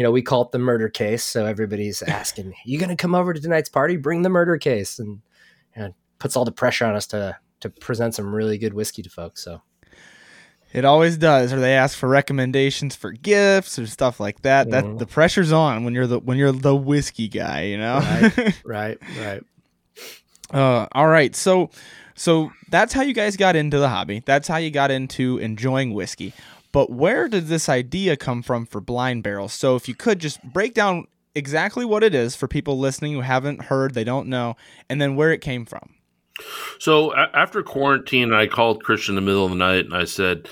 you 0.00 0.04
know, 0.04 0.10
we 0.10 0.22
call 0.22 0.40
it 0.40 0.50
the 0.50 0.58
murder 0.58 0.88
case. 0.88 1.22
So 1.22 1.44
everybody's 1.44 2.00
asking, 2.18 2.54
"You 2.64 2.78
going 2.78 2.88
to 2.88 2.96
come 2.96 3.14
over 3.14 3.34
to 3.34 3.40
tonight's 3.40 3.68
party? 3.68 3.98
Bring 3.98 4.22
the 4.22 4.30
murder 4.30 4.56
case," 4.56 4.98
and 4.98 5.20
know, 5.76 5.94
puts 6.18 6.36
all 6.36 6.46
the 6.46 6.52
pressure 6.52 6.86
on 6.86 6.94
us 6.94 7.06
to 7.08 7.36
to 7.60 7.68
present 7.68 8.14
some 8.14 8.34
really 8.34 8.56
good 8.56 8.72
whiskey 8.72 9.02
to 9.02 9.10
folks. 9.10 9.44
So 9.44 9.60
it 10.72 10.86
always 10.86 11.18
does, 11.18 11.52
or 11.52 11.60
they 11.60 11.74
ask 11.74 11.98
for 11.98 12.08
recommendations 12.08 12.96
for 12.96 13.12
gifts 13.12 13.78
or 13.78 13.86
stuff 13.86 14.20
like 14.20 14.40
that. 14.40 14.68
Mm-hmm. 14.68 14.92
That 14.92 14.98
the 15.00 15.06
pressure's 15.06 15.52
on 15.52 15.84
when 15.84 15.92
you're 15.92 16.06
the 16.06 16.18
when 16.18 16.38
you're 16.38 16.50
the 16.50 16.74
whiskey 16.74 17.28
guy, 17.28 17.64
you 17.64 17.76
know. 17.76 17.98
right, 17.98 18.62
right, 18.64 18.98
right. 19.18 19.42
Uh, 20.50 20.86
all 20.92 21.08
right, 21.08 21.36
so 21.36 21.68
so 22.14 22.52
that's 22.70 22.94
how 22.94 23.02
you 23.02 23.12
guys 23.12 23.36
got 23.36 23.54
into 23.54 23.78
the 23.78 23.90
hobby. 23.90 24.22
That's 24.24 24.48
how 24.48 24.56
you 24.56 24.70
got 24.70 24.90
into 24.90 25.36
enjoying 25.36 25.92
whiskey. 25.92 26.32
But 26.72 26.90
where 26.90 27.28
did 27.28 27.46
this 27.46 27.68
idea 27.68 28.16
come 28.16 28.42
from 28.42 28.66
for 28.66 28.80
blind 28.80 29.22
barrels? 29.22 29.52
So 29.52 29.76
if 29.76 29.88
you 29.88 29.94
could 29.94 30.20
just 30.20 30.42
break 30.42 30.74
down 30.74 31.06
exactly 31.34 31.84
what 31.84 32.04
it 32.04 32.14
is 32.14 32.36
for 32.36 32.48
people 32.48 32.78
listening 32.78 33.12
who 33.12 33.20
haven't 33.20 33.64
heard, 33.64 33.94
they 33.94 34.04
don't 34.04 34.28
know, 34.28 34.56
and 34.88 35.00
then 35.00 35.16
where 35.16 35.32
it 35.32 35.40
came 35.40 35.64
from. 35.64 35.94
So 36.78 37.12
a- 37.12 37.30
after 37.34 37.62
quarantine, 37.62 38.32
I 38.32 38.46
called 38.46 38.84
Christian 38.84 39.12
in 39.12 39.24
the 39.24 39.28
middle 39.28 39.44
of 39.44 39.50
the 39.50 39.56
night 39.56 39.84
and 39.84 39.94
I 39.94 40.04
said, 40.04 40.48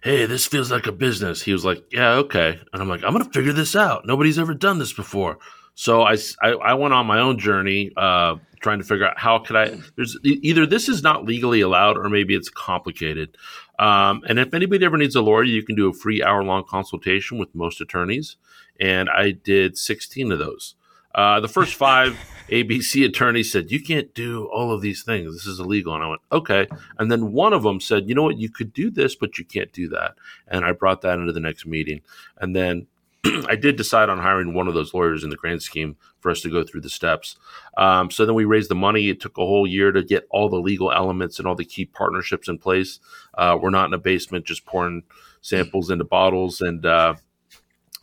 Hey, 0.00 0.26
this 0.26 0.46
feels 0.46 0.70
like 0.70 0.86
a 0.86 0.92
business. 0.92 1.42
He 1.42 1.52
was 1.52 1.64
like, 1.64 1.84
Yeah, 1.92 2.12
okay. 2.12 2.60
And 2.72 2.80
I'm 2.80 2.88
like, 2.88 3.02
I'm 3.02 3.12
going 3.12 3.24
to 3.24 3.30
figure 3.30 3.52
this 3.52 3.74
out. 3.74 4.06
Nobody's 4.06 4.38
ever 4.38 4.54
done 4.54 4.78
this 4.78 4.92
before. 4.92 5.38
So 5.74 6.02
I, 6.02 6.16
I, 6.42 6.48
I 6.50 6.74
went 6.74 6.94
on 6.94 7.06
my 7.06 7.20
own 7.20 7.38
journey, 7.38 7.92
uh, 7.96 8.36
trying 8.60 8.78
to 8.78 8.84
figure 8.84 9.06
out 9.06 9.18
how 9.18 9.38
could 9.38 9.54
I. 9.54 9.78
There's 9.96 10.18
either 10.24 10.66
this 10.66 10.88
is 10.88 11.04
not 11.04 11.24
legally 11.24 11.60
allowed, 11.60 11.96
or 11.96 12.08
maybe 12.08 12.34
it's 12.34 12.48
complicated. 12.48 13.36
Um, 13.78 14.22
and 14.28 14.38
if 14.38 14.54
anybody 14.54 14.84
ever 14.84 14.96
needs 14.96 15.14
a 15.14 15.22
lawyer, 15.22 15.44
you 15.44 15.62
can 15.62 15.76
do 15.76 15.88
a 15.88 15.92
free 15.92 16.22
hour 16.22 16.42
long 16.42 16.64
consultation 16.64 17.38
with 17.38 17.54
most 17.54 17.80
attorneys. 17.80 18.36
And 18.80 19.08
I 19.08 19.32
did 19.32 19.78
16 19.78 20.32
of 20.32 20.38
those. 20.38 20.74
Uh, 21.14 21.40
the 21.40 21.48
first 21.48 21.74
five 21.76 22.18
ABC 22.48 23.04
attorneys 23.04 23.52
said, 23.52 23.70
You 23.70 23.82
can't 23.82 24.12
do 24.14 24.46
all 24.46 24.72
of 24.72 24.80
these 24.80 25.02
things. 25.02 25.32
This 25.32 25.46
is 25.46 25.60
illegal. 25.60 25.94
And 25.94 26.04
I 26.04 26.08
went, 26.08 26.22
Okay. 26.32 26.66
And 26.98 27.10
then 27.10 27.32
one 27.32 27.52
of 27.52 27.62
them 27.62 27.80
said, 27.80 28.08
You 28.08 28.14
know 28.14 28.24
what? 28.24 28.38
You 28.38 28.50
could 28.50 28.72
do 28.72 28.90
this, 28.90 29.14
but 29.14 29.38
you 29.38 29.44
can't 29.44 29.72
do 29.72 29.88
that. 29.90 30.14
And 30.46 30.64
I 30.64 30.72
brought 30.72 31.02
that 31.02 31.18
into 31.18 31.32
the 31.32 31.40
next 31.40 31.66
meeting. 31.66 32.00
And 32.38 32.54
then 32.54 32.86
I 33.48 33.56
did 33.56 33.76
decide 33.76 34.08
on 34.08 34.18
hiring 34.18 34.54
one 34.54 34.68
of 34.68 34.74
those 34.74 34.94
lawyers 34.94 35.24
in 35.24 35.30
the 35.30 35.36
grand 35.36 35.62
scheme 35.62 35.96
for 36.20 36.30
us 36.30 36.40
to 36.42 36.50
go 36.50 36.64
through 36.64 36.80
the 36.82 36.88
steps. 36.88 37.36
Um, 37.76 38.10
so 38.10 38.26
then 38.26 38.34
we 38.34 38.44
raised 38.44 38.70
the 38.70 38.74
money. 38.74 39.08
It 39.08 39.20
took 39.20 39.38
a 39.38 39.46
whole 39.46 39.66
year 39.66 39.92
to 39.92 40.02
get 40.02 40.26
all 40.30 40.48
the 40.48 40.60
legal 40.60 40.92
elements 40.92 41.38
and 41.38 41.46
all 41.46 41.54
the 41.54 41.64
key 41.64 41.84
partnerships 41.84 42.48
in 42.48 42.58
place. 42.58 43.00
Uh, 43.34 43.58
we're 43.60 43.70
not 43.70 43.86
in 43.86 43.94
a 43.94 43.98
basement 43.98 44.46
just 44.46 44.64
pouring 44.66 45.02
samples 45.40 45.90
into 45.90 46.04
bottles 46.04 46.60
and 46.60 46.84
uh, 46.84 47.14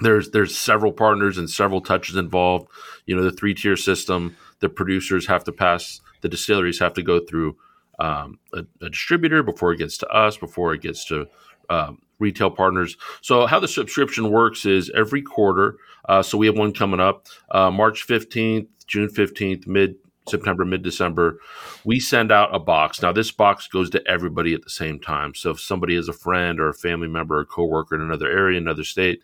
there's 0.01 0.31
there's 0.31 0.57
several 0.57 0.91
partners 0.91 1.37
and 1.37 1.49
several 1.49 1.81
touches 1.81 2.15
involved. 2.15 2.67
You 3.05 3.15
know, 3.15 3.23
the 3.23 3.31
three 3.31 3.53
tier 3.53 3.77
system. 3.77 4.35
The 4.59 4.69
producers 4.69 5.27
have 5.27 5.43
to 5.45 5.51
pass. 5.51 6.01
The 6.21 6.29
distilleries 6.29 6.79
have 6.79 6.93
to 6.93 7.03
go 7.03 7.19
through 7.19 7.57
um, 7.99 8.39
a, 8.53 8.65
a, 8.81 8.89
distributor 8.89 9.43
before 9.43 9.71
it 9.71 9.77
gets 9.77 9.97
to 9.99 10.07
us, 10.07 10.37
before 10.37 10.73
it 10.73 10.81
gets 10.81 11.05
to 11.05 11.27
um, 11.69 12.01
retail 12.19 12.49
partners. 12.49 12.97
So 13.21 13.45
how 13.45 13.59
the 13.59 13.67
subscription 13.67 14.31
works 14.31 14.65
is 14.65 14.91
every 14.95 15.21
quarter. 15.21 15.77
Uh, 16.07 16.21
so 16.21 16.37
we 16.37 16.45
have 16.47 16.57
one 16.57 16.73
coming 16.73 16.99
up 16.99 17.27
uh, 17.51 17.71
March 17.71 18.07
15th, 18.07 18.67
June 18.87 19.09
15th, 19.09 19.67
mid 19.67 19.95
September, 20.27 20.65
mid 20.65 20.81
December. 20.81 21.39
We 21.83 21.99
send 21.99 22.31
out 22.31 22.53
a 22.53 22.59
box. 22.59 23.01
Now 23.01 23.11
this 23.11 23.31
box 23.31 23.67
goes 23.67 23.89
to 23.91 24.07
everybody 24.07 24.53
at 24.53 24.63
the 24.63 24.69
same 24.69 24.99
time. 24.99 25.35
So 25.35 25.51
if 25.51 25.59
somebody 25.59 25.95
is 25.95 26.09
a 26.09 26.13
friend 26.13 26.59
or 26.59 26.69
a 26.69 26.73
family 26.73 27.07
member 27.07 27.39
or 27.39 27.45
coworker 27.45 27.95
in 27.95 28.01
another 28.01 28.29
area, 28.29 28.57
another 28.57 28.83
state, 28.83 29.21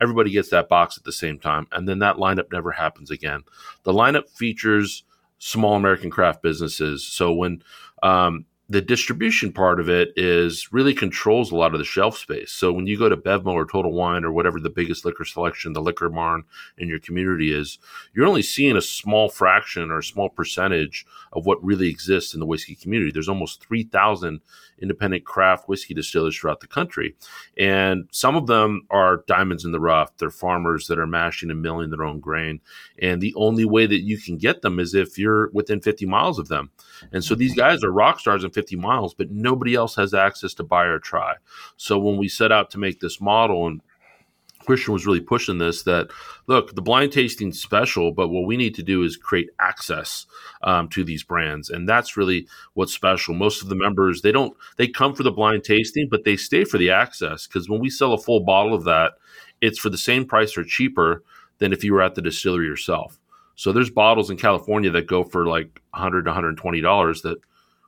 everybody 0.00 0.30
gets 0.30 0.50
that 0.50 0.68
box 0.68 0.96
at 0.96 1.04
the 1.04 1.12
same 1.12 1.38
time. 1.38 1.66
And 1.72 1.88
then 1.88 2.00
that 2.00 2.16
lineup 2.16 2.50
never 2.52 2.72
happens 2.72 3.10
again. 3.10 3.42
The 3.84 3.92
lineup 3.92 4.28
features 4.28 5.04
small 5.38 5.74
American 5.74 6.10
craft 6.10 6.42
businesses. 6.42 7.04
So 7.04 7.32
when 7.32 7.62
um, 8.02 8.44
the 8.70 8.80
distribution 8.80 9.52
part 9.52 9.80
of 9.80 9.88
it 9.88 10.12
is 10.14 10.72
really 10.72 10.94
controls 10.94 11.50
a 11.50 11.56
lot 11.56 11.74
of 11.74 11.80
the 11.80 11.84
shelf 11.84 12.16
space. 12.16 12.52
So 12.52 12.72
when 12.72 12.86
you 12.86 12.96
go 12.96 13.08
to 13.08 13.16
Bevmo 13.16 13.48
or 13.48 13.66
Total 13.66 13.92
Wine 13.92 14.24
or 14.24 14.30
whatever 14.30 14.60
the 14.60 14.70
biggest 14.70 15.04
liquor 15.04 15.24
selection, 15.24 15.72
the 15.72 15.82
liquor 15.82 16.08
barn 16.08 16.44
in 16.78 16.86
your 16.86 17.00
community 17.00 17.52
is, 17.52 17.80
you're 18.14 18.28
only 18.28 18.42
seeing 18.42 18.76
a 18.76 18.80
small 18.80 19.28
fraction 19.28 19.90
or 19.90 19.98
a 19.98 20.04
small 20.04 20.28
percentage 20.28 21.04
of 21.32 21.46
what 21.46 21.62
really 21.64 21.88
exists 21.88 22.32
in 22.32 22.38
the 22.38 22.46
whiskey 22.46 22.76
community. 22.76 23.10
There's 23.10 23.28
almost 23.28 23.60
3,000 23.64 24.40
independent 24.80 25.24
craft 25.24 25.68
whiskey 25.68 25.92
distillers 25.92 26.36
throughout 26.36 26.60
the 26.60 26.66
country. 26.66 27.16
And 27.58 28.08
some 28.12 28.36
of 28.36 28.46
them 28.46 28.86
are 28.90 29.24
diamonds 29.26 29.64
in 29.64 29.72
the 29.72 29.80
rough. 29.80 30.16
They're 30.16 30.30
farmers 30.30 30.86
that 30.86 30.98
are 30.98 31.08
mashing 31.08 31.50
and 31.50 31.60
milling 31.60 31.90
their 31.90 32.04
own 32.04 32.20
grain. 32.20 32.60
And 33.00 33.20
the 33.20 33.34
only 33.36 33.64
way 33.64 33.86
that 33.86 34.02
you 34.02 34.16
can 34.18 34.38
get 34.38 34.62
them 34.62 34.78
is 34.78 34.94
if 34.94 35.18
you're 35.18 35.50
within 35.50 35.80
50 35.80 36.06
miles 36.06 36.38
of 36.38 36.48
them. 36.48 36.70
And 37.12 37.24
so 37.24 37.34
these 37.34 37.54
guys 37.54 37.82
are 37.82 37.92
rock 37.92 38.20
stars 38.20 38.44
in 38.44 38.50
50 38.60 38.76
miles, 38.76 39.14
but 39.14 39.30
nobody 39.30 39.74
else 39.74 39.94
has 39.96 40.12
access 40.12 40.52
to 40.54 40.62
buy 40.62 40.84
or 40.84 40.98
try. 40.98 41.34
So 41.78 41.98
when 41.98 42.18
we 42.18 42.28
set 42.28 42.52
out 42.52 42.70
to 42.70 42.78
make 42.78 43.00
this 43.00 43.20
model 43.20 43.66
and 43.66 43.80
Christian 44.66 44.92
was 44.92 45.06
really 45.06 45.20
pushing 45.20 45.56
this 45.56 45.84
that 45.84 46.08
look, 46.46 46.74
the 46.74 46.82
blind 46.82 47.12
tasting 47.12 47.52
special, 47.52 48.12
but 48.12 48.28
what 48.28 48.44
we 48.44 48.58
need 48.58 48.74
to 48.74 48.82
do 48.82 49.02
is 49.02 49.16
create 49.16 49.48
access 49.58 50.26
um, 50.62 50.88
to 50.90 51.02
these 51.02 51.22
brands, 51.22 51.70
and 51.70 51.88
that's 51.88 52.18
really 52.18 52.46
what's 52.74 52.92
special. 52.92 53.32
Most 53.32 53.62
of 53.62 53.70
the 53.70 53.74
members 53.74 54.20
they 54.20 54.32
don't 54.32 54.54
they 54.76 54.86
come 54.86 55.14
for 55.14 55.22
the 55.22 55.30
blind 55.30 55.64
tasting, 55.64 56.08
but 56.10 56.24
they 56.24 56.36
stay 56.36 56.64
for 56.64 56.76
the 56.76 56.90
access 56.90 57.46
because 57.46 57.70
when 57.70 57.80
we 57.80 57.88
sell 57.88 58.12
a 58.12 58.18
full 58.18 58.40
bottle 58.40 58.74
of 58.74 58.84
that, 58.84 59.12
it's 59.62 59.78
for 59.78 59.88
the 59.88 59.96
same 59.96 60.26
price 60.26 60.58
or 60.58 60.64
cheaper 60.64 61.22
than 61.56 61.72
if 61.72 61.82
you 61.82 61.94
were 61.94 62.02
at 62.02 62.14
the 62.14 62.22
distillery 62.22 62.66
yourself. 62.66 63.18
So 63.56 63.72
there's 63.72 63.90
bottles 63.90 64.30
in 64.30 64.36
California 64.36 64.90
that 64.90 65.06
go 65.06 65.24
for 65.24 65.46
like 65.46 65.80
100 65.92 66.24
to 66.24 66.30
120 66.30 66.80
dollars 66.82 67.22
that 67.22 67.38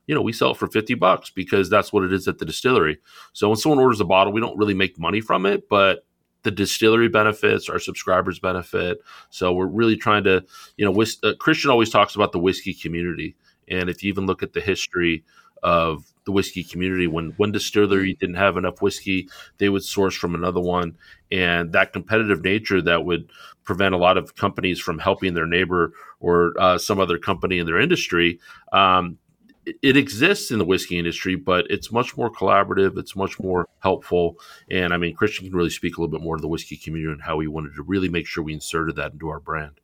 you 0.06 0.14
know 0.14 0.22
we 0.22 0.32
sell 0.32 0.52
it 0.52 0.56
for 0.56 0.66
50 0.66 0.94
bucks 0.94 1.30
because 1.30 1.70
that's 1.70 1.92
what 1.92 2.04
it 2.04 2.12
is 2.12 2.28
at 2.28 2.38
the 2.38 2.44
distillery. 2.44 2.98
So 3.32 3.48
when 3.48 3.56
someone 3.56 3.78
orders 3.78 4.00
a 4.00 4.04
bottle, 4.04 4.32
we 4.32 4.40
don't 4.40 4.58
really 4.58 4.74
make 4.74 4.98
money 4.98 5.20
from 5.20 5.46
it, 5.46 5.68
but 5.68 6.04
the 6.42 6.50
distillery 6.50 7.08
benefits, 7.08 7.68
our 7.68 7.78
subscribers 7.78 8.40
benefit. 8.40 8.98
So 9.30 9.52
we're 9.52 9.66
really 9.66 9.96
trying 9.96 10.24
to, 10.24 10.44
you 10.76 10.84
know, 10.84 10.90
whis- 10.90 11.22
uh, 11.22 11.34
Christian 11.38 11.70
always 11.70 11.90
talks 11.90 12.16
about 12.16 12.32
the 12.32 12.40
whiskey 12.40 12.74
community, 12.74 13.36
and 13.68 13.88
if 13.88 14.02
you 14.02 14.08
even 14.08 14.26
look 14.26 14.42
at 14.42 14.52
the 14.52 14.60
history 14.60 15.24
of 15.62 16.12
the 16.24 16.32
whiskey 16.32 16.64
community, 16.64 17.06
when 17.06 17.30
one 17.36 17.52
distillery 17.52 18.14
didn't 18.14 18.34
have 18.34 18.56
enough 18.56 18.82
whiskey, 18.82 19.28
they 19.58 19.68
would 19.68 19.84
source 19.84 20.14
from 20.14 20.34
another 20.34 20.60
one, 20.60 20.96
and 21.30 21.72
that 21.72 21.92
competitive 21.92 22.42
nature 22.42 22.82
that 22.82 23.04
would 23.04 23.30
prevent 23.64 23.94
a 23.94 23.98
lot 23.98 24.16
of 24.16 24.34
companies 24.34 24.80
from 24.80 24.98
helping 24.98 25.34
their 25.34 25.46
neighbor 25.46 25.92
or 26.20 26.52
uh, 26.58 26.78
some 26.78 26.98
other 26.98 27.18
company 27.18 27.58
in 27.58 27.66
their 27.66 27.80
industry. 27.80 28.40
Um, 28.72 29.18
it 29.64 29.96
exists 29.96 30.50
in 30.50 30.58
the 30.58 30.64
whiskey 30.64 30.98
industry, 30.98 31.36
but 31.36 31.66
it's 31.70 31.92
much 31.92 32.16
more 32.16 32.30
collaborative. 32.30 32.98
It's 32.98 33.14
much 33.14 33.38
more 33.38 33.68
helpful. 33.80 34.38
And 34.70 34.92
I 34.92 34.96
mean, 34.96 35.14
Christian 35.14 35.46
can 35.46 35.56
really 35.56 35.70
speak 35.70 35.96
a 35.96 36.00
little 36.00 36.10
bit 36.10 36.24
more 36.24 36.36
to 36.36 36.40
the 36.40 36.48
whiskey 36.48 36.76
community 36.76 37.12
and 37.12 37.22
how 37.22 37.36
we 37.36 37.46
wanted 37.46 37.74
to 37.76 37.82
really 37.82 38.08
make 38.08 38.26
sure 38.26 38.42
we 38.42 38.54
inserted 38.54 38.96
that 38.96 39.12
into 39.12 39.28
our 39.28 39.40
brand. 39.40 39.80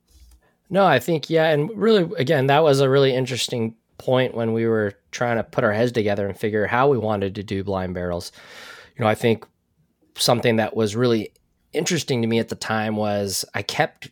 No, 0.69 0.85
I 0.85 0.99
think, 0.99 1.29
yeah. 1.29 1.49
And 1.49 1.69
really, 1.75 2.09
again, 2.17 2.47
that 2.47 2.63
was 2.63 2.79
a 2.79 2.89
really 2.89 3.15
interesting 3.15 3.75
point 3.97 4.35
when 4.35 4.53
we 4.53 4.67
were 4.67 4.93
trying 5.11 5.37
to 5.37 5.43
put 5.43 5.63
our 5.63 5.73
heads 5.73 5.91
together 5.91 6.27
and 6.27 6.37
figure 6.37 6.63
out 6.63 6.69
how 6.69 6.87
we 6.87 6.97
wanted 6.97 7.35
to 7.35 7.43
do 7.43 7.63
blind 7.63 7.93
barrels. 7.93 8.31
You 8.97 9.03
know, 9.03 9.09
I 9.09 9.15
think 9.15 9.45
something 10.15 10.57
that 10.57 10.75
was 10.75 10.95
really 10.95 11.33
interesting 11.73 12.21
to 12.21 12.27
me 12.27 12.39
at 12.39 12.49
the 12.49 12.55
time 12.55 12.95
was 12.95 13.45
I 13.53 13.61
kept 13.61 14.09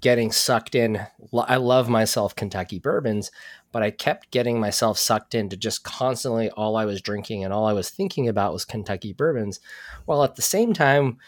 getting 0.00 0.30
sucked 0.30 0.74
in. 0.74 1.04
I 1.34 1.56
love 1.56 1.88
myself 1.88 2.36
Kentucky 2.36 2.78
bourbons, 2.78 3.30
but 3.72 3.82
I 3.82 3.90
kept 3.90 4.30
getting 4.30 4.58
myself 4.60 4.98
sucked 4.98 5.34
into 5.34 5.56
just 5.56 5.84
constantly 5.84 6.50
all 6.50 6.76
I 6.76 6.84
was 6.84 7.02
drinking 7.02 7.44
and 7.44 7.52
all 7.52 7.66
I 7.66 7.72
was 7.72 7.90
thinking 7.90 8.28
about 8.28 8.52
was 8.52 8.64
Kentucky 8.64 9.12
bourbons. 9.12 9.60
While 10.04 10.24
at 10.24 10.36
the 10.36 10.42
same 10.42 10.72
time, 10.72 11.18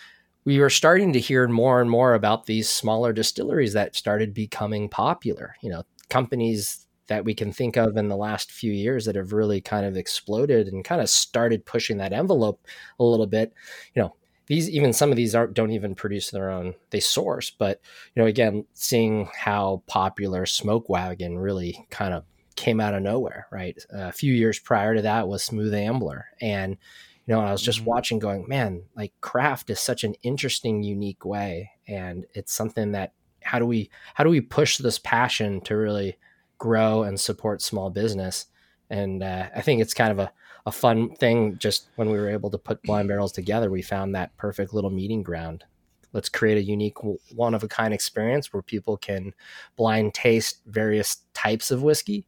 we 0.45 0.59
were 0.59 0.71
starting 0.71 1.13
to 1.13 1.21
hear 1.21 1.47
more 1.49 1.81
and 1.81 1.91
more 1.91 2.15
about 2.15 2.47
these 2.47 2.69
smaller 2.69 3.13
distilleries 3.13 3.75
that 3.75 3.95
started 3.95 4.33
becoming 4.33 4.89
popular. 4.89 5.57
You 5.61 5.71
know, 5.71 5.83
companies 6.09 6.87
that 7.09 7.25
we 7.25 7.35
can 7.35 7.53
think 7.53 7.77
of 7.77 7.97
in 7.97 8.09
the 8.09 8.17
last 8.17 8.53
few 8.53 8.73
years 8.73 9.05
that 9.05 9.17
have 9.17 9.33
really 9.33 9.61
kind 9.61 9.85
of 9.85 9.97
exploded 9.97 10.69
and 10.69 10.85
kind 10.85 11.01
of 11.01 11.09
started 11.09 11.67
pushing 11.67 11.97
that 11.99 12.13
envelope 12.13 12.67
a 13.01 13.05
little 13.05 13.27
bit. 13.27 13.53
You 13.95 14.03
know, 14.03 14.15
these 14.49 14.69
even 14.71 14.93
some 14.93 15.11
of 15.11 15.17
these 15.17 15.35
aren't 15.35 15.55
don't 15.55 15.71
even 15.71 15.95
produce 15.95 16.31
their 16.31 16.51
own 16.51 16.75
they 16.91 17.01
source 17.01 17.51
but 17.51 17.81
you 18.15 18.23
know 18.23 18.27
again 18.27 18.65
seeing 18.75 19.29
how 19.35 19.83
popular 19.87 20.47
smoke 20.47 20.89
wagon 20.89 21.39
really 21.39 21.87
kind 21.91 22.15
of 22.15 22.25
came 22.59 22.81
out 22.81 22.93
of 22.93 23.03
nowhere, 23.03 23.47
right? 23.53 23.79
a 23.91 24.11
few 24.11 24.35
years 24.35 24.59
prior 24.59 24.97
to 24.97 25.03
that 25.03 25.29
was 25.29 25.45
Smooth 25.45 25.73
Ambler. 25.73 26.27
And, 26.41 26.77
you 27.25 27.35
know, 27.35 27.41
I 27.41 27.53
was 27.53 27.63
just 27.63 27.79
mm-hmm. 27.79 27.91
watching 27.91 28.19
going, 28.19 28.49
man, 28.49 28.83
like 28.97 29.13
craft 29.21 29.71
is 29.71 29.79
such 29.79 30.03
an 30.03 30.15
interesting, 30.25 30.83
unique 30.83 31.25
way. 31.25 31.71
And 31.87 32.27
it's 32.35 32.53
something 32.53 32.93
that 32.93 33.13
how 33.45 33.61
do 33.61 33.65
we 33.65 33.91
how 34.15 34.25
do 34.25 34.31
we 34.31 34.41
push 34.41 34.77
this 34.77 34.99
passion 34.99 35.61
to 35.63 35.77
really 35.77 36.19
grow 36.59 37.05
and 37.05 37.19
support 37.21 37.63
small 37.63 37.91
business? 37.91 38.47
And 38.91 39.23
uh, 39.23 39.49
I 39.55 39.61
think 39.61 39.81
it's 39.81 39.95
kind 39.95 40.13
of 40.13 40.19
a, 40.19 40.33
a 40.67 40.73
fun 40.73 41.15
thing. 41.17 41.59
Just 41.59 41.89
when 41.97 42.11
we 42.11 42.19
were 42.19 42.31
able 42.31 42.51
to 42.51 42.59
put 42.59 42.83
blind 42.83 43.09
barrels 43.09 43.33
together, 43.33 43.71
we 43.71 43.83
found 43.83 44.15
that 44.15 44.37
perfect 44.37 44.73
little 44.73 44.91
meeting 44.91 45.23
ground 45.23 45.65
let's 46.13 46.29
create 46.29 46.59
a 46.59 46.63
unique 46.63 46.97
one 47.35 47.55
of 47.55 47.63
a 47.63 47.69
kind 47.69 47.93
experience 47.93 48.53
where 48.53 48.63
people 48.63 48.97
can 48.97 49.33
blind 49.77 50.15
taste 50.15 50.63
various 50.67 51.19
types 51.35 51.71
of 51.71 51.83
whiskey 51.83 52.27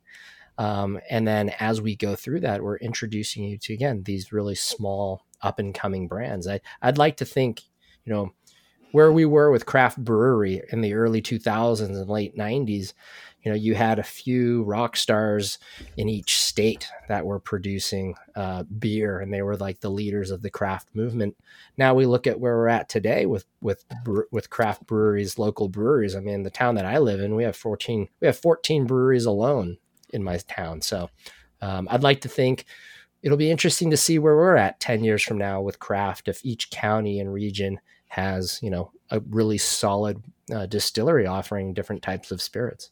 um, 0.58 1.00
and 1.08 1.26
then 1.26 1.50
as 1.60 1.80
we 1.80 1.96
go 1.96 2.14
through 2.14 2.40
that 2.40 2.62
we're 2.62 2.76
introducing 2.78 3.44
you 3.44 3.58
to 3.58 3.72
again 3.72 4.02
these 4.04 4.32
really 4.32 4.54
small 4.54 5.22
up 5.42 5.58
and 5.58 5.74
coming 5.74 6.08
brands 6.08 6.46
I, 6.46 6.60
i'd 6.82 6.98
like 6.98 7.16
to 7.18 7.24
think 7.24 7.62
you 8.04 8.12
know 8.12 8.32
where 8.92 9.12
we 9.12 9.24
were 9.24 9.52
with 9.52 9.66
craft 9.66 9.98
brewery 9.98 10.62
in 10.72 10.80
the 10.80 10.94
early 10.94 11.22
2000s 11.22 11.80
and 11.80 12.08
late 12.08 12.36
90s 12.36 12.92
you 13.42 13.50
know 13.50 13.56
you 13.56 13.74
had 13.74 13.98
a 13.98 14.04
few 14.04 14.62
rock 14.64 14.96
stars 14.96 15.58
in 15.96 16.08
each 16.08 16.38
state 16.38 16.88
that 17.08 17.24
were 17.24 17.38
producing 17.38 18.14
uh, 18.36 18.64
beer 18.64 19.20
and 19.20 19.32
they 19.32 19.42
were 19.42 19.56
like 19.56 19.80
the 19.80 19.90
leaders 19.90 20.30
of 20.30 20.42
the 20.42 20.50
craft 20.50 20.88
movement. 20.94 21.36
Now 21.76 21.94
we 21.94 22.06
look 22.06 22.26
at 22.26 22.38
where 22.38 22.56
we're 22.56 22.68
at 22.68 22.88
today 22.88 23.26
with 23.26 23.46
with 23.60 23.84
with 24.30 24.50
craft 24.50 24.86
breweries 24.86 25.38
local 25.38 25.68
breweries. 25.68 26.14
I 26.16 26.20
mean 26.20 26.42
the 26.42 26.50
town 26.50 26.74
that 26.74 26.84
i 26.84 26.98
live 26.98 27.20
in 27.20 27.34
we 27.34 27.44
have 27.44 27.56
14 27.56 28.08
we 28.20 28.26
have 28.26 28.38
14 28.38 28.86
breweries 28.86 29.26
alone 29.26 29.78
in 30.10 30.22
my 30.22 30.38
town. 30.38 30.82
So 30.82 31.10
um, 31.62 31.88
i'd 31.90 32.02
like 32.02 32.22
to 32.22 32.28
think 32.28 32.64
it'll 33.22 33.36
be 33.36 33.50
interesting 33.50 33.90
to 33.90 33.96
see 33.96 34.18
where 34.18 34.36
we're 34.36 34.56
at 34.56 34.80
10 34.80 35.04
years 35.04 35.22
from 35.22 35.38
now 35.38 35.60
with 35.60 35.78
craft 35.78 36.28
if 36.28 36.40
each 36.44 36.70
county 36.70 37.20
and 37.20 37.32
region 37.32 37.80
has 38.08 38.58
you 38.62 38.70
know 38.70 38.90
a 39.10 39.20
really 39.20 39.58
solid 39.58 40.22
uh, 40.52 40.66
distillery 40.66 41.26
offering 41.26 41.72
different 41.72 42.02
types 42.02 42.30
of 42.30 42.42
spirits 42.42 42.90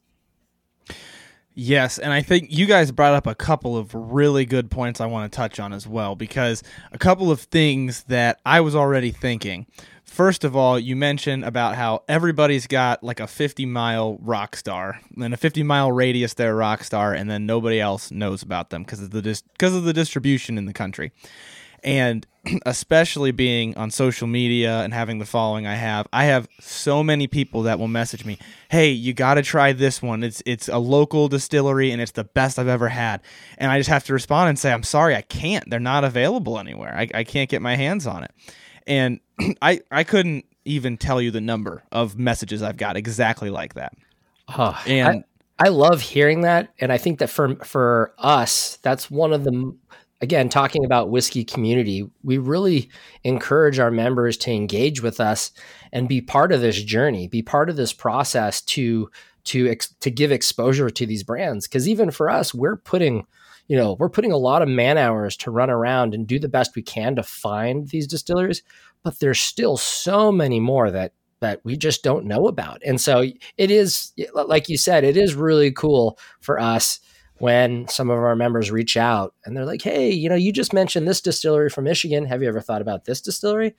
Yes, 1.61 1.99
and 1.99 2.12
I 2.12 2.23
think 2.23 2.52
you 2.57 2.66
guys 2.66 2.92
brought 2.92 3.14
up 3.14 3.26
a 3.26 3.35
couple 3.35 3.76
of 3.76 3.92
really 3.92 4.47
good 4.47 4.71
points 4.71 5.00
I 5.00 5.07
want 5.07 5.33
to 5.33 5.37
touch 5.37 5.59
on 5.59 5.73
as 5.73 5.88
well 5.88 6.14
because 6.14 6.62
a 6.92 6.99
couple 6.99 7.33
of 7.33 7.40
things 7.40 8.04
that 8.04 8.40
I 8.47 8.61
was 8.61 8.76
already 8.76 9.11
thinking. 9.11 9.66
First 10.04 10.45
of 10.45 10.54
all, 10.54 10.78
you 10.78 10.95
mentioned 10.95 11.45
about 11.45 11.75
how 11.75 12.04
everybody's 12.09 12.68
got 12.68 13.02
like 13.02 13.18
a 13.18 13.26
50 13.26 13.66
mile 13.66 14.18
rock 14.21 14.54
star 14.54 15.00
and 15.21 15.35
a 15.35 15.37
50 15.37 15.64
mile 15.64 15.90
radius 15.90 16.35
their 16.35 16.54
rock 16.54 16.85
star, 16.85 17.12
and 17.12 17.28
then 17.28 17.45
nobody 17.45 17.80
else 17.80 18.12
knows 18.12 18.45
about 18.45 18.71
them 18.71 18.85
because 18.85 19.02
of 19.02 19.11
the 19.11 19.21
because 19.52 19.75
of 19.75 19.83
the 19.83 19.92
distribution 19.92 20.59
in 20.59 20.66
the 20.66 20.73
country. 20.73 21.11
And 21.83 22.25
especially 22.67 23.31
being 23.31 23.76
on 23.76 23.90
social 23.90 24.26
media 24.26 24.81
and 24.83 24.93
having 24.93 25.19
the 25.19 25.25
following 25.25 25.67
I 25.67 25.75
have, 25.75 26.07
I 26.12 26.25
have 26.25 26.49
so 26.61 27.02
many 27.02 27.26
people 27.26 27.62
that 27.62 27.78
will 27.78 27.88
message 27.88 28.25
me, 28.25 28.38
"Hey, 28.71 28.90
you 28.90 29.12
got 29.12 29.35
to 29.35 29.43
try 29.43 29.73
this 29.73 30.02
one. 30.02 30.23
It's 30.23 30.43
it's 30.47 30.69
a 30.69 30.78
local 30.78 31.28
distillery 31.28 31.90
and 31.90 32.00
it's 32.00 32.12
the 32.12 32.25
best 32.25 32.59
I've 32.59 32.69
ever 32.69 32.88
had." 32.88 33.21
And 33.59 33.71
I 33.71 33.78
just 33.78 33.90
have 33.90 34.05
to 34.05 34.12
respond 34.12 34.49
and 34.49 34.59
say, 34.59 34.73
"I'm 34.73 34.83
sorry, 34.83 35.14
I 35.17 35.23
can't. 35.23 35.69
They're 35.69 35.81
not 35.81 36.05
available 36.05 36.59
anywhere. 36.59 36.95
I, 36.97 37.09
I 37.14 37.25
can't 37.25 37.50
get 37.50 37.62
my 37.62 37.76
hands 37.76 38.07
on 38.07 38.25
it." 38.25 38.33
And 38.87 39.21
I 39.62 39.81
I 39.90 40.05
couldn't 40.05 40.45
even 40.64 40.97
tell 40.97 41.21
you 41.21 41.31
the 41.31 41.40
number 41.40 41.83
of 41.90 42.19
messages 42.19 42.62
I've 42.62 42.76
got 42.76 42.97
exactly 42.97 43.50
like 43.50 43.75
that. 43.75 43.95
Oh, 44.57 44.81
and 44.87 45.25
I, 45.59 45.67
I 45.67 45.69
love 45.69 46.00
hearing 46.00 46.43
that, 46.43 46.73
and 46.78 46.93
I 46.93 46.99
think 46.99 47.19
that 47.19 47.28
for 47.28 47.57
for 47.57 48.14
us, 48.19 48.78
that's 48.83 49.11
one 49.11 49.33
of 49.33 49.45
the 49.45 49.75
again, 50.20 50.48
talking 50.48 50.84
about 50.84 51.10
whiskey 51.10 51.44
community, 51.44 52.08
we 52.22 52.38
really 52.38 52.90
encourage 53.25 53.78
our 53.78 53.90
members 53.90 54.37
to 54.38 54.50
engage 54.50 55.02
with 55.02 55.20
us 55.20 55.52
and 55.92 56.08
be 56.08 56.20
part 56.20 56.52
of 56.52 56.60
this 56.60 56.82
journey, 56.82 57.28
be 57.28 57.42
part 57.42 57.70
of 57.70 57.76
this 57.76 57.92
process 57.92 58.60
to 58.62 59.10
to 59.44 59.75
to 60.00 60.10
give 60.10 60.32
exposure 60.32 60.90
to 60.90 61.06
these 61.06 61.22
brands. 61.22 61.66
Because 61.66 61.88
even 61.88 62.10
for 62.10 62.28
us, 62.28 62.52
we're 62.52 62.76
putting 62.76 63.26
you 63.68 63.76
know 63.76 63.96
we're 63.98 64.08
putting 64.08 64.32
a 64.32 64.37
lot 64.37 64.62
of 64.62 64.68
man 64.68 64.98
hours 64.98 65.37
to 65.38 65.50
run 65.50 65.70
around 65.70 66.14
and 66.14 66.26
do 66.26 66.38
the 66.38 66.48
best 66.48 66.76
we 66.76 66.82
can 66.82 67.16
to 67.16 67.22
find 67.22 67.88
these 67.88 68.06
distilleries, 68.06 68.62
but 69.02 69.18
there's 69.20 69.40
still 69.40 69.76
so 69.76 70.32
many 70.32 70.60
more 70.60 70.90
that 70.90 71.12
that 71.40 71.60
we 71.64 71.76
just 71.76 72.02
don't 72.02 72.26
know 72.26 72.48
about. 72.48 72.82
And 72.84 73.00
so 73.00 73.25
it 73.56 73.70
is 73.70 74.12
like 74.34 74.68
you 74.68 74.76
said, 74.76 75.04
it 75.04 75.16
is 75.16 75.34
really 75.34 75.70
cool 75.70 76.18
for 76.40 76.60
us 76.60 77.00
when 77.38 77.87
some 77.88 78.11
of 78.11 78.18
our 78.18 78.37
members 78.37 78.71
reach 78.71 78.97
out 78.97 79.35
and 79.45 79.57
they're 79.57 79.64
like, 79.64 79.83
"Hey, 79.83 80.11
you 80.11 80.28
know, 80.28 80.35
you 80.35 80.52
just 80.52 80.73
mentioned 80.73 81.07
this 81.07 81.21
distillery 81.21 81.71
from 81.71 81.85
Michigan. 81.85 82.26
Have 82.26 82.42
you 82.42 82.49
ever 82.49 82.61
thought 82.61 82.83
about 82.83 83.04
this 83.04 83.21
distillery?" 83.21 83.75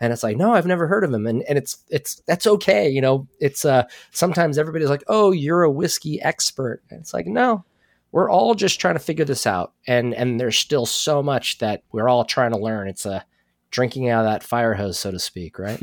And 0.00 0.12
it's 0.12 0.22
like, 0.22 0.36
"No, 0.36 0.54
I've 0.54 0.66
never 0.66 0.86
heard 0.86 1.04
of 1.04 1.12
them." 1.12 1.26
And 1.26 1.42
and 1.48 1.58
it's 1.58 1.78
it's 1.88 2.22
that's 2.26 2.46
okay, 2.46 2.88
you 2.88 3.00
know. 3.00 3.28
It's 3.40 3.64
uh 3.64 3.84
sometimes 4.10 4.58
everybody's 4.58 4.90
like, 4.90 5.04
"Oh, 5.08 5.30
you're 5.30 5.62
a 5.62 5.70
whiskey 5.70 6.20
expert." 6.22 6.82
And 6.90 7.00
it's 7.00 7.14
like, 7.14 7.26
"No. 7.26 7.64
We're 8.10 8.30
all 8.30 8.54
just 8.54 8.78
trying 8.78 8.94
to 8.94 9.00
figure 9.00 9.24
this 9.24 9.46
out." 9.46 9.72
And 9.86 10.14
and 10.14 10.40
there's 10.40 10.58
still 10.58 10.86
so 10.86 11.22
much 11.22 11.58
that 11.58 11.82
we're 11.92 12.08
all 12.08 12.24
trying 12.24 12.52
to 12.52 12.58
learn. 12.58 12.88
It's 12.88 13.06
a 13.06 13.24
drinking 13.70 14.08
out 14.08 14.24
of 14.24 14.30
that 14.30 14.42
fire 14.42 14.74
hose, 14.74 14.98
so 14.98 15.10
to 15.10 15.18
speak, 15.18 15.58
right? 15.58 15.82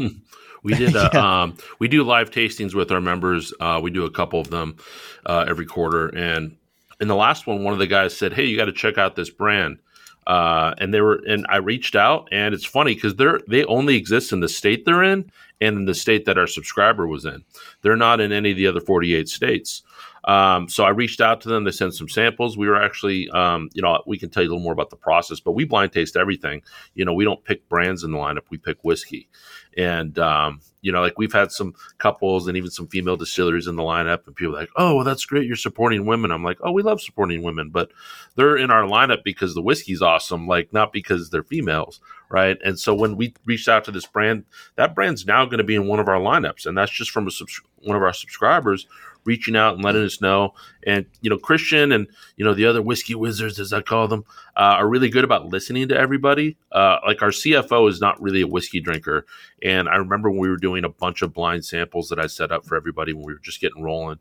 we 0.63 0.73
did 0.75 0.95
a, 0.95 1.09
yeah. 1.13 1.41
um, 1.41 1.57
we 1.79 1.87
do 1.87 2.03
live 2.03 2.31
tastings 2.31 2.73
with 2.73 2.91
our 2.91 3.01
members. 3.01 3.53
Uh, 3.59 3.79
we 3.81 3.91
do 3.91 4.05
a 4.05 4.11
couple 4.11 4.39
of 4.39 4.49
them 4.49 4.77
uh, 5.25 5.45
every 5.47 5.65
quarter, 5.65 6.07
and 6.07 6.55
in 6.99 7.07
the 7.07 7.15
last 7.15 7.47
one, 7.47 7.63
one 7.63 7.73
of 7.73 7.79
the 7.79 7.87
guys 7.87 8.17
said, 8.17 8.33
"Hey, 8.33 8.45
you 8.45 8.57
got 8.57 8.65
to 8.65 8.73
check 8.73 8.97
out 8.97 9.15
this 9.15 9.29
brand." 9.29 9.79
Uh, 10.27 10.75
and 10.77 10.93
they 10.93 11.01
were, 11.01 11.21
and 11.27 11.45
I 11.49 11.57
reached 11.57 11.95
out, 11.95 12.27
and 12.31 12.53
it's 12.53 12.65
funny 12.65 12.93
because 12.93 13.15
they're 13.15 13.39
they 13.47 13.63
only 13.65 13.95
exist 13.95 14.31
in 14.31 14.41
the 14.41 14.49
state 14.49 14.85
they're 14.85 15.03
in 15.03 15.31
and 15.61 15.77
in 15.77 15.85
the 15.85 15.95
state 15.95 16.25
that 16.25 16.37
our 16.37 16.47
subscriber 16.47 17.07
was 17.07 17.25
in. 17.25 17.43
They're 17.81 17.95
not 17.95 18.19
in 18.19 18.31
any 18.31 18.51
of 18.51 18.57
the 18.57 18.67
other 18.67 18.79
48 18.79 19.27
states. 19.27 19.81
Um, 20.25 20.69
so 20.69 20.83
I 20.83 20.89
reached 20.89 21.21
out 21.21 21.41
to 21.41 21.49
them. 21.49 21.63
They 21.63 21.71
sent 21.71 21.95
some 21.95 22.09
samples. 22.09 22.57
We 22.57 22.67
were 22.67 22.81
actually, 22.81 23.29
um, 23.31 23.69
you 23.73 23.81
know, 23.81 24.01
we 24.05 24.17
can 24.17 24.29
tell 24.29 24.43
you 24.43 24.49
a 24.49 24.51
little 24.51 24.63
more 24.63 24.73
about 24.73 24.89
the 24.89 24.95
process, 24.95 25.39
but 25.39 25.53
we 25.53 25.65
blind 25.65 25.91
taste 25.91 26.15
everything. 26.15 26.61
You 26.93 27.05
know, 27.05 27.13
we 27.13 27.23
don't 27.23 27.43
pick 27.43 27.67
brands 27.69 28.03
in 28.03 28.11
the 28.11 28.17
lineup. 28.17 28.43
We 28.49 28.57
pick 28.57 28.77
whiskey. 28.83 29.29
And, 29.77 30.17
um, 30.19 30.61
you 30.81 30.91
know, 30.91 31.01
like 31.01 31.17
we've 31.17 31.33
had 31.33 31.51
some 31.51 31.73
couples 31.97 32.47
and 32.47 32.57
even 32.57 32.69
some 32.69 32.87
female 32.87 33.17
distilleries 33.17 33.67
in 33.67 33.75
the 33.75 33.83
lineup, 33.83 34.25
and 34.25 34.35
people 34.35 34.53
like, 34.53 34.69
oh, 34.75 34.95
well, 34.95 35.05
that's 35.05 35.25
great. 35.25 35.45
You're 35.45 35.55
supporting 35.55 36.05
women. 36.05 36.31
I'm 36.31 36.43
like, 36.43 36.57
oh, 36.61 36.71
we 36.71 36.83
love 36.83 37.01
supporting 37.01 37.43
women, 37.43 37.69
but 37.69 37.91
they're 38.35 38.57
in 38.57 38.71
our 38.71 38.83
lineup 38.83 39.23
because 39.23 39.55
the 39.55 39.61
whiskey's 39.61 40.01
awesome, 40.01 40.47
like 40.47 40.71
not 40.73 40.93
because 40.93 41.29
they're 41.29 41.43
females, 41.43 41.99
right? 42.29 42.57
And 42.63 42.79
so 42.79 42.93
when 42.93 43.17
we 43.17 43.33
reached 43.45 43.67
out 43.67 43.83
to 43.85 43.91
this 43.91 44.05
brand, 44.05 44.45
that 44.75 44.95
brand's 44.95 45.25
now 45.25 45.45
going 45.45 45.57
to 45.59 45.63
be 45.63 45.75
in 45.75 45.87
one 45.87 45.99
of 45.99 46.07
our 46.07 46.19
lineups, 46.19 46.65
and 46.65 46.77
that's 46.77 46.91
just 46.91 47.11
from 47.11 47.27
a 47.27 47.31
subs- 47.31 47.61
one 47.81 47.95
of 47.95 48.03
our 48.03 48.13
subscribers 48.13 48.87
reaching 49.25 49.55
out 49.55 49.75
and 49.75 49.83
letting 49.83 50.03
us 50.03 50.21
know. 50.21 50.53
And 50.85 51.05
you 51.21 51.29
know, 51.29 51.37
Christian 51.37 51.91
and 51.91 52.07
you 52.35 52.45
know 52.45 52.53
the 52.53 52.65
other 52.65 52.81
whiskey 52.81 53.15
wizards, 53.15 53.59
as 53.59 53.73
I 53.73 53.81
call 53.81 54.07
them, 54.07 54.23
uh, 54.55 54.77
are 54.79 54.87
really 54.87 55.09
good 55.09 55.23
about 55.23 55.47
listening 55.47 55.87
to 55.89 55.97
everybody. 55.97 56.57
Uh, 56.71 56.97
like 57.05 57.21
our 57.21 57.29
CFO 57.29 57.89
is 57.89 58.01
not 58.01 58.21
really 58.21 58.41
a 58.41 58.47
whiskey 58.47 58.79
drinker, 58.79 59.25
and 59.63 59.89
I 59.89 59.95
remember 59.95 60.29
when 60.29 60.39
we 60.39 60.49
were 60.49 60.57
doing 60.57 60.83
a 60.83 60.89
bunch 60.89 61.21
of 61.21 61.33
blind 61.33 61.65
samples 61.65 62.09
that 62.09 62.19
I 62.19 62.27
set 62.27 62.51
up 62.51 62.65
for 62.65 62.75
everybody 62.75 63.13
when 63.13 63.25
we 63.25 63.33
were 63.33 63.39
just 63.39 63.61
getting 63.61 63.83
rolling. 63.83 64.19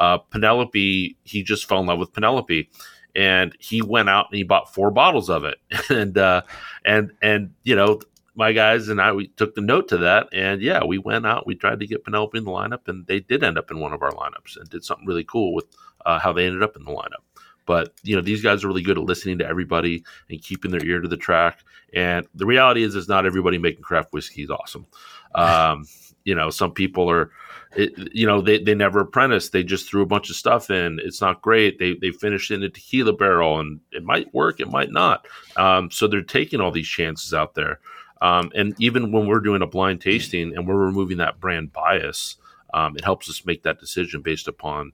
Uh, 0.00 0.18
Penelope, 0.18 1.16
he 1.24 1.42
just 1.42 1.68
fell 1.68 1.80
in 1.80 1.86
love 1.86 1.98
with 1.98 2.12
Penelope 2.12 2.70
and 3.16 3.56
he 3.58 3.82
went 3.82 4.08
out 4.08 4.26
and 4.30 4.36
he 4.36 4.44
bought 4.44 4.72
four 4.72 4.90
bottles 4.90 5.28
of 5.28 5.44
it 5.44 5.58
and 5.90 6.16
uh 6.18 6.42
and 6.84 7.10
and 7.22 7.52
you 7.64 7.74
know 7.74 7.98
my 8.38 8.52
guys 8.52 8.88
and 8.88 9.02
I 9.02 9.12
we 9.12 9.26
took 9.26 9.56
the 9.56 9.60
note 9.60 9.88
to 9.88 9.98
that, 9.98 10.28
and 10.32 10.62
yeah, 10.62 10.84
we 10.84 10.96
went 10.96 11.26
out. 11.26 11.44
We 11.44 11.56
tried 11.56 11.80
to 11.80 11.86
get 11.88 12.04
Penelope 12.04 12.38
in 12.38 12.44
the 12.44 12.52
lineup, 12.52 12.86
and 12.86 13.04
they 13.06 13.18
did 13.18 13.42
end 13.42 13.58
up 13.58 13.72
in 13.72 13.80
one 13.80 13.92
of 13.92 14.00
our 14.00 14.12
lineups 14.12 14.56
and 14.56 14.70
did 14.70 14.84
something 14.84 15.06
really 15.06 15.24
cool 15.24 15.52
with 15.52 15.66
uh, 16.06 16.20
how 16.20 16.32
they 16.32 16.46
ended 16.46 16.62
up 16.62 16.76
in 16.76 16.84
the 16.84 16.92
lineup. 16.92 17.24
But 17.66 17.92
you 18.04 18.14
know, 18.14 18.22
these 18.22 18.40
guys 18.40 18.62
are 18.62 18.68
really 18.68 18.82
good 18.82 18.96
at 18.96 19.02
listening 19.02 19.38
to 19.38 19.46
everybody 19.46 20.04
and 20.30 20.40
keeping 20.40 20.70
their 20.70 20.84
ear 20.84 21.00
to 21.00 21.08
the 21.08 21.16
track. 21.16 21.58
And 21.92 22.28
the 22.32 22.46
reality 22.46 22.84
is, 22.84 22.94
is 22.94 23.08
not 23.08 23.26
everybody 23.26 23.58
making 23.58 23.82
craft 23.82 24.12
whiskey 24.12 24.44
is 24.44 24.50
awesome. 24.50 24.86
Um, 25.34 25.86
you 26.24 26.34
know, 26.34 26.48
some 26.48 26.72
people 26.72 27.10
are. 27.10 27.32
It, 27.76 28.14
you 28.14 28.26
know 28.26 28.40
they, 28.40 28.62
they 28.62 28.74
never 28.74 29.00
apprenticed 29.00 29.52
they 29.52 29.62
just 29.62 29.86
threw 29.86 30.00
a 30.00 30.06
bunch 30.06 30.30
of 30.30 30.36
stuff 30.36 30.70
in 30.70 30.98
it's 31.04 31.20
not 31.20 31.42
great 31.42 31.78
they 31.78 31.96
they 32.00 32.12
finished 32.12 32.50
in 32.50 32.62
a 32.62 32.70
tequila 32.70 33.12
barrel 33.12 33.60
and 33.60 33.78
it 33.92 34.02
might 34.02 34.32
work 34.32 34.58
it 34.58 34.70
might 34.70 34.90
not 34.90 35.26
um, 35.58 35.90
so 35.90 36.06
they're 36.06 36.22
taking 36.22 36.62
all 36.62 36.70
these 36.70 36.88
chances 36.88 37.34
out 37.34 37.54
there 37.54 37.78
um, 38.20 38.50
and 38.54 38.74
even 38.78 39.12
when 39.12 39.26
we're 39.26 39.40
doing 39.40 39.62
a 39.62 39.66
blind 39.66 40.00
tasting 40.00 40.56
and 40.56 40.66
we're 40.66 40.76
removing 40.76 41.18
that 41.18 41.40
brand 41.40 41.72
bias, 41.72 42.36
um, 42.74 42.96
it 42.96 43.04
helps 43.04 43.28
us 43.30 43.46
make 43.46 43.62
that 43.62 43.80
decision 43.80 44.22
based 44.22 44.48
upon 44.48 44.92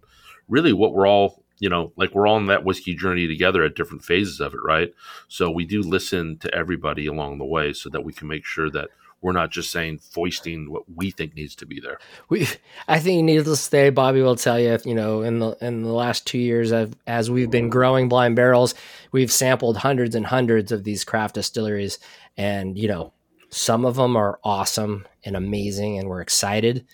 really 0.48 0.72
what 0.72 0.92
we're 0.92 1.08
all, 1.08 1.42
you 1.58 1.68
know, 1.68 1.92
like 1.96 2.14
we're 2.14 2.26
all 2.26 2.36
on 2.36 2.46
that 2.46 2.64
whiskey 2.64 2.94
journey 2.94 3.26
together 3.26 3.62
at 3.62 3.74
different 3.74 4.04
phases 4.04 4.40
of 4.40 4.54
it, 4.54 4.60
right? 4.62 4.92
So 5.28 5.50
we 5.50 5.64
do 5.64 5.82
listen 5.82 6.38
to 6.38 6.54
everybody 6.54 7.06
along 7.06 7.38
the 7.38 7.44
way 7.44 7.72
so 7.72 7.88
that 7.90 8.04
we 8.04 8.12
can 8.12 8.28
make 8.28 8.44
sure 8.44 8.70
that 8.70 8.90
we're 9.24 9.32
not 9.32 9.50
just 9.50 9.70
saying 9.70 9.98
foisting 9.98 10.70
what 10.70 10.82
we 10.94 11.10
think 11.10 11.34
needs 11.34 11.54
to 11.56 11.64
be 11.64 11.80
there. 11.80 11.98
We, 12.28 12.46
I 12.86 13.00
think, 13.00 13.24
needless 13.24 13.64
to 13.64 13.70
say, 13.70 13.88
Bobby 13.88 14.20
will 14.20 14.36
tell 14.36 14.60
you, 14.60 14.78
you 14.84 14.94
know, 14.94 15.22
in 15.22 15.38
the 15.38 15.56
in 15.62 15.82
the 15.82 15.94
last 15.94 16.26
two 16.26 16.36
years, 16.36 16.72
as 17.06 17.30
we've 17.30 17.50
been 17.50 17.70
growing 17.70 18.10
blind 18.10 18.36
barrels, 18.36 18.74
we've 19.12 19.32
sampled 19.32 19.78
hundreds 19.78 20.14
and 20.14 20.26
hundreds 20.26 20.72
of 20.72 20.84
these 20.84 21.04
craft 21.04 21.36
distilleries, 21.36 21.98
and 22.36 22.78
you 22.78 22.86
know, 22.86 23.14
some 23.48 23.86
of 23.86 23.96
them 23.96 24.14
are 24.14 24.38
awesome 24.44 25.06
and 25.24 25.36
amazing, 25.36 25.98
and 25.98 26.10
we're 26.10 26.20
excited. 26.20 26.86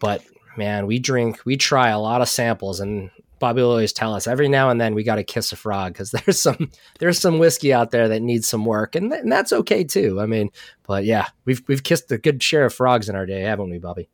But 0.00 0.24
man, 0.56 0.88
we 0.88 0.98
drink, 0.98 1.46
we 1.46 1.56
try 1.56 1.90
a 1.90 2.00
lot 2.00 2.20
of 2.20 2.28
samples, 2.28 2.80
and 2.80 3.10
Bobby 3.38 3.62
will 3.62 3.70
always 3.70 3.92
tell 3.92 4.14
us 4.14 4.26
every 4.26 4.48
now 4.48 4.70
and 4.70 4.80
then 4.80 4.94
we 4.94 5.02
got 5.02 5.16
to 5.16 5.24
kiss 5.24 5.52
a 5.52 5.56
frog 5.56 5.92
because 5.92 6.10
there's 6.24 6.40
some 6.40 6.70
there's 6.98 7.18
some 7.18 7.38
whiskey 7.38 7.72
out 7.72 7.90
there 7.90 8.08
that 8.08 8.22
needs 8.22 8.46
some 8.46 8.64
work, 8.64 8.94
and, 8.94 9.10
th- 9.10 9.22
and 9.22 9.32
that's 9.32 9.52
okay 9.52 9.84
too. 9.84 10.20
I 10.20 10.26
mean, 10.26 10.50
but 10.86 11.04
yeah, 11.04 11.26
we've 11.44 11.62
we've 11.68 11.82
kissed 11.82 12.10
a 12.12 12.18
good 12.18 12.42
share 12.42 12.66
of 12.66 12.74
frogs 12.74 13.08
in 13.08 13.16
our 13.16 13.26
day, 13.26 13.42
haven't 13.42 13.70
we, 13.70 13.78
Bobby? 13.78 14.08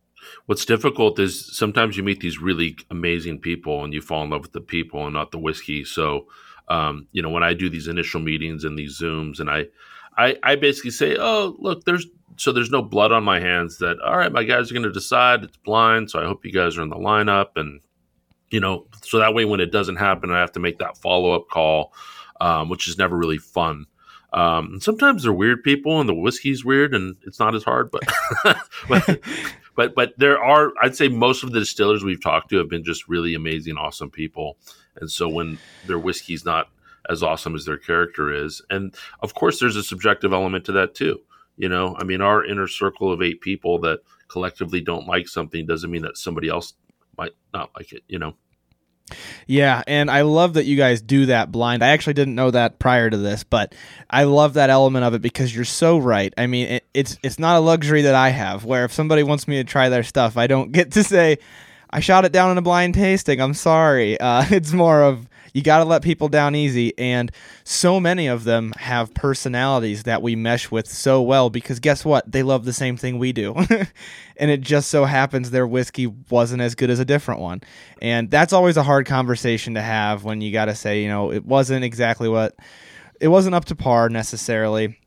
What's 0.46 0.64
difficult 0.64 1.18
is 1.18 1.56
sometimes 1.56 1.96
you 1.96 2.02
meet 2.02 2.20
these 2.20 2.40
really 2.40 2.76
amazing 2.90 3.40
people 3.40 3.84
and 3.84 3.92
you 3.92 4.00
fall 4.00 4.22
in 4.22 4.30
love 4.30 4.42
with 4.42 4.52
the 4.52 4.60
people 4.60 5.04
and 5.04 5.14
not 5.14 5.32
the 5.32 5.38
whiskey. 5.38 5.84
So, 5.84 6.28
um, 6.68 7.08
you 7.10 7.22
know, 7.22 7.30
when 7.30 7.42
I 7.42 7.54
do 7.54 7.68
these 7.68 7.88
initial 7.88 8.20
meetings 8.20 8.62
and 8.62 8.78
these 8.78 9.00
Zooms, 9.00 9.40
and 9.40 9.50
I 9.50 9.66
I, 10.16 10.36
I 10.42 10.56
basically 10.56 10.90
say, 10.90 11.16
oh, 11.18 11.56
look, 11.58 11.84
there's 11.84 12.06
so 12.36 12.52
there's 12.52 12.70
no 12.70 12.82
blood 12.82 13.12
on 13.12 13.24
my 13.24 13.40
hands 13.40 13.78
that, 13.78 14.00
all 14.00 14.16
right, 14.16 14.32
my 14.32 14.44
guys 14.44 14.70
are 14.70 14.74
going 14.74 14.84
to 14.84 14.92
decide. 14.92 15.44
It's 15.44 15.56
blind. 15.58 16.10
So 16.10 16.20
I 16.20 16.24
hope 16.24 16.44
you 16.44 16.52
guys 16.52 16.78
are 16.78 16.82
in 16.82 16.88
the 16.88 16.96
lineup. 16.96 17.50
And, 17.56 17.80
you 18.52 18.60
know, 18.60 18.86
so 19.02 19.18
that 19.18 19.34
way 19.34 19.44
when 19.44 19.60
it 19.60 19.72
doesn't 19.72 19.96
happen, 19.96 20.30
I 20.30 20.40
have 20.40 20.52
to 20.52 20.60
make 20.60 20.78
that 20.78 20.98
follow 20.98 21.32
up 21.32 21.48
call, 21.48 21.92
um, 22.40 22.68
which 22.68 22.88
is 22.88 22.98
never 22.98 23.16
really 23.16 23.38
fun. 23.38 23.86
Um, 24.32 24.78
sometimes 24.80 25.22
they're 25.22 25.32
weird 25.32 25.62
people 25.62 26.00
and 26.00 26.08
the 26.08 26.14
whiskey's 26.14 26.64
weird 26.64 26.94
and 26.94 27.16
it's 27.26 27.38
not 27.38 27.54
as 27.54 27.64
hard, 27.64 27.90
but, 27.90 28.02
but, 28.88 29.20
but, 29.76 29.94
but 29.94 30.14
there 30.18 30.42
are, 30.42 30.72
I'd 30.82 30.96
say 30.96 31.08
most 31.08 31.42
of 31.42 31.52
the 31.52 31.60
distillers 31.60 32.02
we've 32.02 32.22
talked 32.22 32.50
to 32.50 32.56
have 32.58 32.68
been 32.68 32.84
just 32.84 33.08
really 33.08 33.34
amazing, 33.34 33.76
awesome 33.76 34.10
people. 34.10 34.56
And 34.96 35.10
so 35.10 35.28
when 35.28 35.58
their 35.86 35.98
whiskey's 35.98 36.44
not 36.44 36.68
as 37.08 37.22
awesome 37.22 37.54
as 37.54 37.64
their 37.64 37.78
character 37.78 38.32
is. 38.32 38.62
And 38.70 38.94
of 39.20 39.34
course, 39.34 39.58
there's 39.58 39.76
a 39.76 39.82
subjective 39.82 40.32
element 40.32 40.64
to 40.66 40.72
that 40.72 40.94
too. 40.94 41.20
You 41.56 41.68
know, 41.68 41.96
I 41.98 42.04
mean, 42.04 42.20
our 42.20 42.44
inner 42.44 42.68
circle 42.68 43.12
of 43.12 43.22
eight 43.22 43.40
people 43.40 43.78
that 43.80 44.00
collectively 44.28 44.80
don't 44.80 45.06
like 45.06 45.28
something 45.28 45.66
doesn't 45.66 45.90
mean 45.90 46.02
that 46.02 46.16
somebody 46.16 46.48
else 46.48 46.74
might 47.18 47.32
not 47.52 47.70
like 47.76 47.92
it, 47.92 48.02
you 48.08 48.18
know? 48.18 48.34
Yeah, 49.46 49.82
and 49.86 50.10
I 50.10 50.22
love 50.22 50.54
that 50.54 50.64
you 50.64 50.76
guys 50.76 51.02
do 51.02 51.26
that 51.26 51.52
blind. 51.52 51.82
I 51.82 51.88
actually 51.88 52.14
didn't 52.14 52.34
know 52.34 52.50
that 52.50 52.78
prior 52.78 53.10
to 53.10 53.16
this, 53.16 53.44
but 53.44 53.74
I 54.08 54.24
love 54.24 54.54
that 54.54 54.70
element 54.70 55.04
of 55.04 55.14
it 55.14 55.22
because 55.22 55.54
you're 55.54 55.64
so 55.64 55.98
right. 55.98 56.32
I 56.38 56.46
mean, 56.46 56.68
it, 56.68 56.86
it's 56.94 57.18
it's 57.22 57.38
not 57.38 57.56
a 57.56 57.60
luxury 57.60 58.02
that 58.02 58.14
I 58.14 58.30
have 58.30 58.64
where 58.64 58.84
if 58.84 58.92
somebody 58.92 59.22
wants 59.22 59.46
me 59.46 59.56
to 59.56 59.64
try 59.64 59.88
their 59.88 60.02
stuff, 60.02 60.36
I 60.36 60.46
don't 60.46 60.72
get 60.72 60.92
to 60.92 61.04
say 61.04 61.38
I 61.90 62.00
shot 62.00 62.24
it 62.24 62.32
down 62.32 62.50
in 62.50 62.58
a 62.58 62.62
blind 62.62 62.94
tasting. 62.94 63.40
I'm 63.40 63.54
sorry. 63.54 64.18
Uh, 64.18 64.44
it's 64.50 64.72
more 64.72 65.02
of 65.02 65.28
you 65.52 65.62
got 65.62 65.78
to 65.78 65.84
let 65.84 66.02
people 66.02 66.28
down 66.28 66.54
easy. 66.54 66.96
And 66.98 67.30
so 67.64 68.00
many 68.00 68.26
of 68.26 68.44
them 68.44 68.72
have 68.78 69.12
personalities 69.14 70.04
that 70.04 70.22
we 70.22 70.36
mesh 70.36 70.70
with 70.70 70.88
so 70.88 71.22
well 71.22 71.50
because 71.50 71.80
guess 71.80 72.04
what? 72.04 72.30
They 72.30 72.42
love 72.42 72.64
the 72.64 72.72
same 72.72 72.96
thing 72.96 73.18
we 73.18 73.32
do. 73.32 73.54
and 74.36 74.50
it 74.50 74.60
just 74.60 74.90
so 74.90 75.04
happens 75.04 75.50
their 75.50 75.66
whiskey 75.66 76.06
wasn't 76.06 76.62
as 76.62 76.74
good 76.74 76.90
as 76.90 76.98
a 76.98 77.04
different 77.04 77.40
one. 77.40 77.60
And 78.00 78.30
that's 78.30 78.52
always 78.52 78.76
a 78.76 78.82
hard 78.82 79.06
conversation 79.06 79.74
to 79.74 79.82
have 79.82 80.24
when 80.24 80.40
you 80.40 80.52
got 80.52 80.66
to 80.66 80.74
say, 80.74 81.02
you 81.02 81.08
know, 81.08 81.32
it 81.32 81.44
wasn't 81.44 81.84
exactly 81.84 82.28
what 82.28 82.56
it 83.20 83.28
wasn't 83.28 83.54
up 83.54 83.66
to 83.66 83.76
par 83.76 84.08
necessarily 84.08 84.98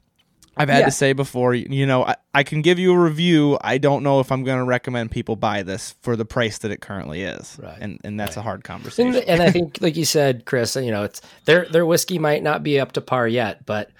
I've 0.57 0.69
had 0.69 0.79
yeah. 0.79 0.85
to 0.85 0.91
say 0.91 1.13
before, 1.13 1.53
you 1.53 1.85
know, 1.85 2.05
I, 2.05 2.15
I 2.33 2.43
can 2.43 2.61
give 2.61 2.79
you 2.79 2.93
a 2.93 2.97
review. 2.97 3.57
I 3.61 3.77
don't 3.77 4.03
know 4.03 4.19
if 4.19 4.31
I'm 4.31 4.43
going 4.43 4.59
to 4.59 4.63
recommend 4.63 5.11
people 5.11 5.35
buy 5.35 5.63
this 5.63 5.95
for 6.01 6.15
the 6.15 6.25
price 6.25 6.59
that 6.59 6.71
it 6.71 6.81
currently 6.81 7.23
is, 7.23 7.57
right. 7.61 7.77
and 7.79 7.99
and 8.03 8.19
that's 8.19 8.37
right. 8.37 8.41
a 8.41 8.43
hard 8.43 8.63
conversation. 8.63 9.15
And, 9.15 9.29
and, 9.29 9.41
I 9.41 9.51
think, 9.51 9.79
like 9.81 9.95
you 9.97 10.05
said, 10.05 10.45
Chris, 10.45 10.75
you 10.75 10.91
know, 10.91 11.03
it's 11.03 11.21
their 11.45 11.65
their 11.65 11.85
whiskey 11.85 12.19
might 12.19 12.41
not 12.41 12.63
be 12.63 12.79
up 12.79 12.93
to 12.93 13.01
par 13.01 13.27
yet, 13.27 13.65
but 13.65 13.91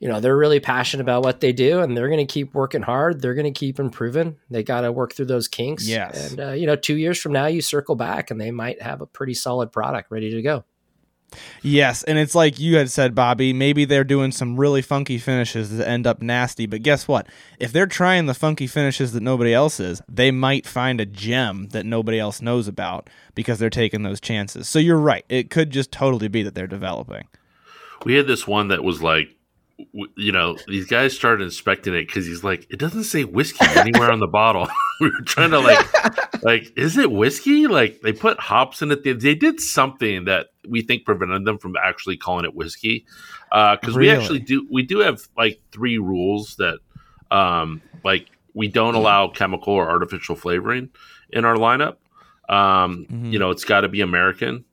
you 0.00 0.08
know 0.08 0.20
they're 0.20 0.36
really 0.36 0.60
passionate 0.60 1.02
about 1.02 1.24
what 1.24 1.40
they 1.40 1.52
do, 1.52 1.80
and 1.80 1.96
they're 1.96 2.08
going 2.08 2.26
to 2.26 2.32
keep 2.32 2.54
working 2.54 2.82
hard. 2.82 3.20
They're 3.20 3.34
going 3.34 3.52
to 3.52 3.58
keep 3.58 3.78
improving. 3.78 4.36
They 4.50 4.62
got 4.62 4.82
to 4.82 4.92
work 4.92 5.12
through 5.12 5.26
those 5.26 5.48
kinks. 5.48 5.86
Yes, 5.86 6.30
and 6.30 6.40
uh, 6.40 6.52
you 6.52 6.66
know, 6.66 6.76
two 6.76 6.96
years 6.96 7.20
from 7.20 7.32
now, 7.32 7.46
you 7.46 7.60
circle 7.60 7.96
back, 7.96 8.30
and 8.30 8.40
they 8.40 8.50
might 8.50 8.80
have 8.80 9.02
a 9.02 9.06
pretty 9.06 9.34
solid 9.34 9.72
product 9.72 10.10
ready 10.10 10.30
to 10.30 10.42
go. 10.42 10.64
Yes, 11.62 12.02
and 12.04 12.18
it's 12.18 12.34
like 12.34 12.58
you 12.58 12.76
had 12.76 12.90
said, 12.90 13.14
Bobby. 13.14 13.52
Maybe 13.52 13.84
they're 13.84 14.04
doing 14.04 14.32
some 14.32 14.58
really 14.58 14.82
funky 14.82 15.18
finishes 15.18 15.76
that 15.76 15.88
end 15.88 16.06
up 16.06 16.22
nasty, 16.22 16.66
but 16.66 16.82
guess 16.82 17.06
what? 17.06 17.26
If 17.58 17.72
they're 17.72 17.86
trying 17.86 18.26
the 18.26 18.34
funky 18.34 18.66
finishes 18.66 19.12
that 19.12 19.22
nobody 19.22 19.52
else 19.52 19.80
is, 19.80 20.02
they 20.08 20.30
might 20.30 20.66
find 20.66 21.00
a 21.00 21.06
gem 21.06 21.68
that 21.70 21.86
nobody 21.86 22.18
else 22.18 22.40
knows 22.40 22.68
about 22.68 23.10
because 23.34 23.58
they're 23.58 23.70
taking 23.70 24.02
those 24.02 24.20
chances. 24.20 24.68
So 24.68 24.78
you're 24.78 24.98
right; 24.98 25.24
it 25.28 25.50
could 25.50 25.70
just 25.70 25.92
totally 25.92 26.28
be 26.28 26.42
that 26.42 26.54
they're 26.54 26.66
developing. 26.66 27.26
We 28.04 28.14
had 28.14 28.26
this 28.26 28.46
one 28.46 28.68
that 28.68 28.84
was 28.84 29.02
like 29.02 29.34
you 30.16 30.32
know, 30.32 30.56
these 30.66 30.86
guys 30.86 31.14
started 31.14 31.44
inspecting 31.44 31.94
it 31.94 32.06
because 32.06 32.26
he's 32.26 32.42
like, 32.42 32.66
it 32.70 32.78
doesn't 32.78 33.04
say 33.04 33.24
whiskey 33.24 33.64
anywhere 33.76 34.10
on 34.10 34.18
the 34.18 34.26
bottle. 34.26 34.68
we 35.00 35.08
were 35.08 35.20
trying 35.24 35.50
to 35.50 35.60
like, 35.60 36.42
like, 36.42 36.72
is 36.76 36.96
it 36.96 37.10
whiskey? 37.10 37.66
Like 37.66 38.00
they 38.00 38.12
put 38.12 38.40
hops 38.40 38.82
in 38.82 38.90
it. 38.90 39.04
They, 39.04 39.12
they 39.12 39.34
did 39.34 39.60
something 39.60 40.24
that 40.24 40.48
we 40.66 40.82
think 40.82 41.04
prevented 41.04 41.44
them 41.44 41.58
from 41.58 41.76
actually 41.76 42.16
calling 42.16 42.44
it 42.44 42.54
whiskey. 42.54 43.06
Because 43.50 43.94
uh, 43.94 43.98
really? 43.98 44.00
we 44.00 44.10
actually 44.10 44.40
do, 44.40 44.66
we 44.70 44.82
do 44.82 44.98
have 44.98 45.20
like 45.36 45.60
three 45.70 45.98
rules 45.98 46.56
that, 46.56 46.80
um, 47.30 47.80
like 48.04 48.26
we 48.54 48.68
don't 48.68 48.96
allow 48.96 49.28
chemical 49.28 49.74
or 49.74 49.88
artificial 49.88 50.34
flavoring 50.34 50.90
in 51.30 51.44
our 51.44 51.54
lineup. 51.54 51.96
Um, 52.48 53.06
mm-hmm. 53.08 53.26
You 53.26 53.38
know, 53.38 53.50
it's 53.50 53.64
got 53.64 53.82
to 53.82 53.88
be 53.88 54.00
American. 54.00 54.64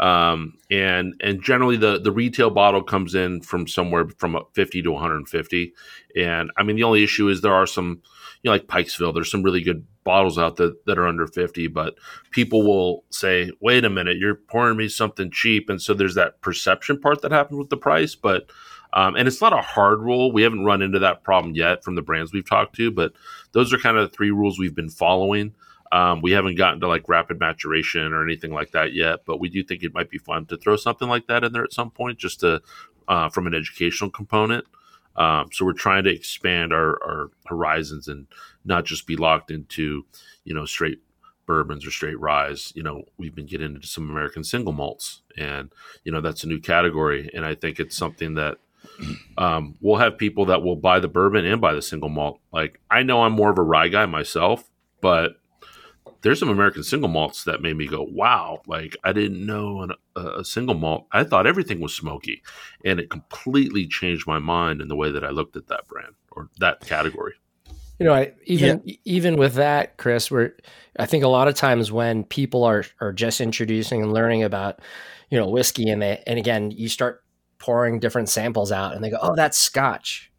Um, 0.00 0.54
and 0.70 1.14
and 1.20 1.42
generally 1.42 1.76
the 1.76 2.00
the 2.00 2.10
retail 2.10 2.48
bottle 2.48 2.82
comes 2.82 3.14
in 3.14 3.42
from 3.42 3.68
somewhere 3.68 4.08
from 4.16 4.38
50 4.54 4.82
to 4.82 4.90
150. 4.90 5.74
And 6.16 6.50
I 6.56 6.62
mean 6.62 6.76
the 6.76 6.84
only 6.84 7.04
issue 7.04 7.28
is 7.28 7.42
there 7.42 7.54
are 7.54 7.66
some 7.66 8.00
you 8.42 8.48
know 8.48 8.52
like 8.52 8.66
Pikesville. 8.66 9.12
There's 9.12 9.30
some 9.30 9.42
really 9.42 9.62
good 9.62 9.86
bottles 10.02 10.38
out 10.38 10.56
there 10.56 10.70
that 10.86 10.98
are 10.98 11.06
under 11.06 11.26
50, 11.26 11.66
but 11.66 11.96
people 12.30 12.62
will 12.62 13.04
say, 13.10 13.50
"Wait 13.60 13.84
a 13.84 13.90
minute, 13.90 14.16
you're 14.16 14.36
pouring 14.36 14.78
me 14.78 14.88
something 14.88 15.30
cheap," 15.30 15.68
and 15.68 15.82
so 15.82 15.92
there's 15.92 16.14
that 16.14 16.40
perception 16.40 16.98
part 16.98 17.20
that 17.20 17.32
happens 17.32 17.58
with 17.58 17.68
the 17.68 17.76
price, 17.76 18.14
but 18.14 18.50
um, 18.92 19.16
and 19.16 19.28
it's 19.28 19.40
not 19.40 19.52
a 19.52 19.62
hard 19.62 20.00
rule. 20.00 20.32
We 20.32 20.42
haven't 20.42 20.64
run 20.64 20.82
into 20.82 20.98
that 21.00 21.22
problem 21.22 21.54
yet 21.54 21.84
from 21.84 21.94
the 21.94 22.02
brands 22.02 22.32
we've 22.32 22.48
talked 22.48 22.74
to, 22.76 22.90
but 22.90 23.12
those 23.52 23.72
are 23.72 23.78
kind 23.78 23.96
of 23.98 24.10
the 24.10 24.16
three 24.16 24.30
rules 24.30 24.58
we've 24.58 24.74
been 24.74 24.88
following. 24.88 25.54
Um, 25.92 26.20
we 26.22 26.32
haven't 26.32 26.54
gotten 26.54 26.80
to 26.80 26.88
like 26.88 27.08
rapid 27.08 27.40
maturation 27.40 28.12
or 28.12 28.24
anything 28.24 28.52
like 28.52 28.70
that 28.72 28.92
yet, 28.92 29.20
but 29.26 29.40
we 29.40 29.48
do 29.48 29.64
think 29.64 29.82
it 29.82 29.94
might 29.94 30.10
be 30.10 30.18
fun 30.18 30.46
to 30.46 30.56
throw 30.56 30.76
something 30.76 31.08
like 31.08 31.26
that 31.26 31.42
in 31.42 31.52
there 31.52 31.64
at 31.64 31.72
some 31.72 31.90
point, 31.90 32.18
just 32.18 32.40
to 32.40 32.62
uh, 33.08 33.28
from 33.28 33.46
an 33.46 33.54
educational 33.54 34.10
component. 34.10 34.64
Um, 35.16 35.48
so 35.52 35.64
we're 35.64 35.72
trying 35.72 36.04
to 36.04 36.10
expand 36.10 36.72
our, 36.72 37.02
our 37.02 37.30
horizons 37.46 38.06
and 38.06 38.26
not 38.64 38.84
just 38.84 39.06
be 39.06 39.16
locked 39.16 39.50
into 39.50 40.06
you 40.44 40.54
know 40.54 40.64
straight 40.64 41.00
bourbons 41.46 41.84
or 41.84 41.90
straight 41.90 42.18
ryes. 42.20 42.72
You 42.76 42.84
know, 42.84 43.02
we've 43.18 43.34
been 43.34 43.46
getting 43.46 43.74
into 43.74 43.86
some 43.86 44.08
American 44.08 44.44
single 44.44 44.72
malts, 44.72 45.22
and 45.36 45.72
you 46.04 46.12
know 46.12 46.20
that's 46.20 46.44
a 46.44 46.48
new 46.48 46.60
category, 46.60 47.28
and 47.34 47.44
I 47.44 47.56
think 47.56 47.80
it's 47.80 47.96
something 47.96 48.34
that 48.34 48.58
um, 49.36 49.76
we'll 49.80 49.98
have 49.98 50.16
people 50.16 50.46
that 50.46 50.62
will 50.62 50.76
buy 50.76 51.00
the 51.00 51.08
bourbon 51.08 51.44
and 51.44 51.60
buy 51.60 51.74
the 51.74 51.82
single 51.82 52.08
malt. 52.08 52.40
Like 52.52 52.80
I 52.88 53.02
know 53.02 53.24
I'm 53.24 53.32
more 53.32 53.50
of 53.50 53.58
a 53.58 53.62
rye 53.62 53.88
guy 53.88 54.06
myself, 54.06 54.70
but 55.00 55.32
there's 56.22 56.38
some 56.38 56.48
American 56.48 56.82
single 56.82 57.08
malts 57.08 57.44
that 57.44 57.62
made 57.62 57.76
me 57.76 57.86
go, 57.86 58.02
wow, 58.02 58.60
like 58.66 58.96
I 59.04 59.12
didn't 59.12 59.44
know 59.44 59.82
an, 59.82 59.92
a, 60.16 60.40
a 60.40 60.44
single 60.44 60.74
malt. 60.74 61.06
I 61.12 61.24
thought 61.24 61.46
everything 61.46 61.80
was 61.80 61.94
smoky. 61.94 62.42
And 62.84 63.00
it 63.00 63.10
completely 63.10 63.86
changed 63.86 64.26
my 64.26 64.38
mind 64.38 64.80
in 64.80 64.88
the 64.88 64.96
way 64.96 65.10
that 65.10 65.24
I 65.24 65.30
looked 65.30 65.56
at 65.56 65.68
that 65.68 65.88
brand 65.88 66.14
or 66.30 66.50
that 66.58 66.80
category. 66.80 67.34
You 67.98 68.06
know, 68.06 68.14
I, 68.14 68.32
even 68.44 68.80
yeah. 68.84 68.96
even 69.04 69.36
with 69.36 69.54
that, 69.54 69.98
Chris, 69.98 70.30
where 70.30 70.56
I 70.98 71.04
think 71.04 71.22
a 71.22 71.28
lot 71.28 71.48
of 71.48 71.54
times 71.54 71.92
when 71.92 72.24
people 72.24 72.64
are 72.64 72.82
are 72.98 73.12
just 73.12 73.42
introducing 73.42 74.02
and 74.02 74.14
learning 74.14 74.42
about, 74.42 74.80
you 75.28 75.38
know, 75.38 75.46
whiskey, 75.50 75.90
and 75.90 76.00
they 76.00 76.22
and 76.26 76.38
again, 76.38 76.70
you 76.70 76.88
start 76.88 77.22
pouring 77.58 78.00
different 78.00 78.30
samples 78.30 78.72
out, 78.72 78.94
and 78.94 79.04
they 79.04 79.10
go, 79.10 79.18
"Oh, 79.20 79.34
that's 79.36 79.58
Scotch," 79.58 80.29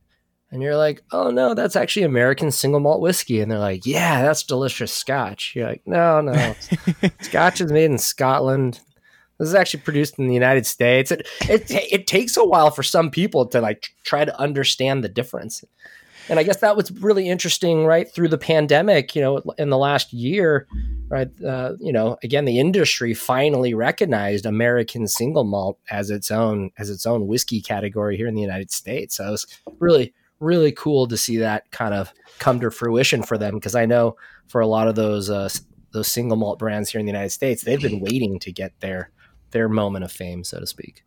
and 0.52 0.62
you're 0.62 0.76
like, 0.76 1.02
oh 1.12 1.30
no, 1.32 1.54
that's 1.54 1.76
actually 1.76 2.04
American 2.04 2.52
single 2.52 2.82
malt 2.82 3.02
whiskey. 3.02 3.40
And 3.40 3.50
they're 3.50 3.58
like, 3.58 3.86
yeah, 3.86 4.22
that's 4.22 4.44
delicious 4.44 4.94
scotch. 4.94 5.54
You're 5.56 5.68
like, 5.68 5.82
no, 5.86 6.20
no. 6.20 6.56
scotch 7.22 7.62
is 7.62 7.72
made 7.72 7.90
in 7.90 7.98
Scotland. 7.98 8.82
This 9.40 9.48
is 9.48 9.56
actually 9.56 9.82
produced 9.82 10.20
in 10.20 10.28
the 10.28 10.34
United 10.34 10.68
States. 10.68 11.10
It, 11.10 11.28
it, 11.50 11.72
it 11.72 12.08
takes 12.08 12.38
a 12.38 12.46
while 12.46 12.70
for 12.70 12.84
some 12.84 13.10
people 13.10 13.48
to 13.48 13.62
like 13.62 13.90
try 14.04 14.26
to 14.26 14.40
understand 14.40 15.04
the 15.04 15.10
difference. 15.10 15.64
And 16.30 16.38
I 16.38 16.44
guess 16.44 16.60
that 16.60 16.76
was 16.76 16.92
really 16.92 17.28
interesting, 17.28 17.86
right? 17.86 18.14
Through 18.14 18.28
the 18.28 18.38
pandemic, 18.38 19.16
you 19.16 19.22
know, 19.22 19.42
in 19.58 19.70
the 19.70 19.78
last 19.78 20.14
year, 20.14 20.68
right? 21.10 21.30
Uh, 21.44 21.74
you 21.80 21.92
know, 21.92 22.18
again, 22.24 22.46
the 22.46 22.60
industry 22.60 23.14
finally 23.14 23.74
recognized 23.74 24.46
American 24.46 25.08
single 25.08 25.44
malt 25.44 25.80
as 25.90 26.10
its 26.12 26.30
own 26.30 26.72
as 26.78 26.90
its 26.90 27.06
own 27.06 27.26
whiskey 27.26 27.62
category 27.62 28.18
here 28.18 28.28
in 28.28 28.36
the 28.36 28.42
United 28.42 28.72
States. 28.72 29.16
So 29.16 29.26
I 29.26 29.32
was 29.32 29.48
really 29.80 30.14
really 30.41 30.71
cool 30.71 31.08
to 31.08 31.17
see 31.17 31.38
that 31.38 31.71
kind 31.71 31.93
of 31.93 32.12
come 32.39 32.60
to 32.60 32.71
fruition 32.71 33.23
for 33.23 33.38
them 33.38 33.56
because 33.56 33.75
I 33.75 33.86
know 33.86 34.17
for 34.47 34.60
a 34.60 34.67
lot 34.67 34.88
of 34.88 34.95
those 34.95 35.30
uh, 35.30 35.47
those 35.91 36.08
single 36.08 36.38
malt 36.38 36.60
brands 36.60 36.89
here 36.89 36.99
in 36.99 37.06
the 37.06 37.12
United 37.12 37.30
States, 37.30 37.63
they've 37.63 37.82
been 37.82 37.99
waiting 37.99 38.39
to 38.39 38.51
get 38.51 38.80
their 38.80 39.12
their 39.51 39.69
moment 39.69 40.04
of 40.04 40.12
fame, 40.12 40.43
so 40.43 40.60
to 40.60 40.67
speak. 40.67 41.04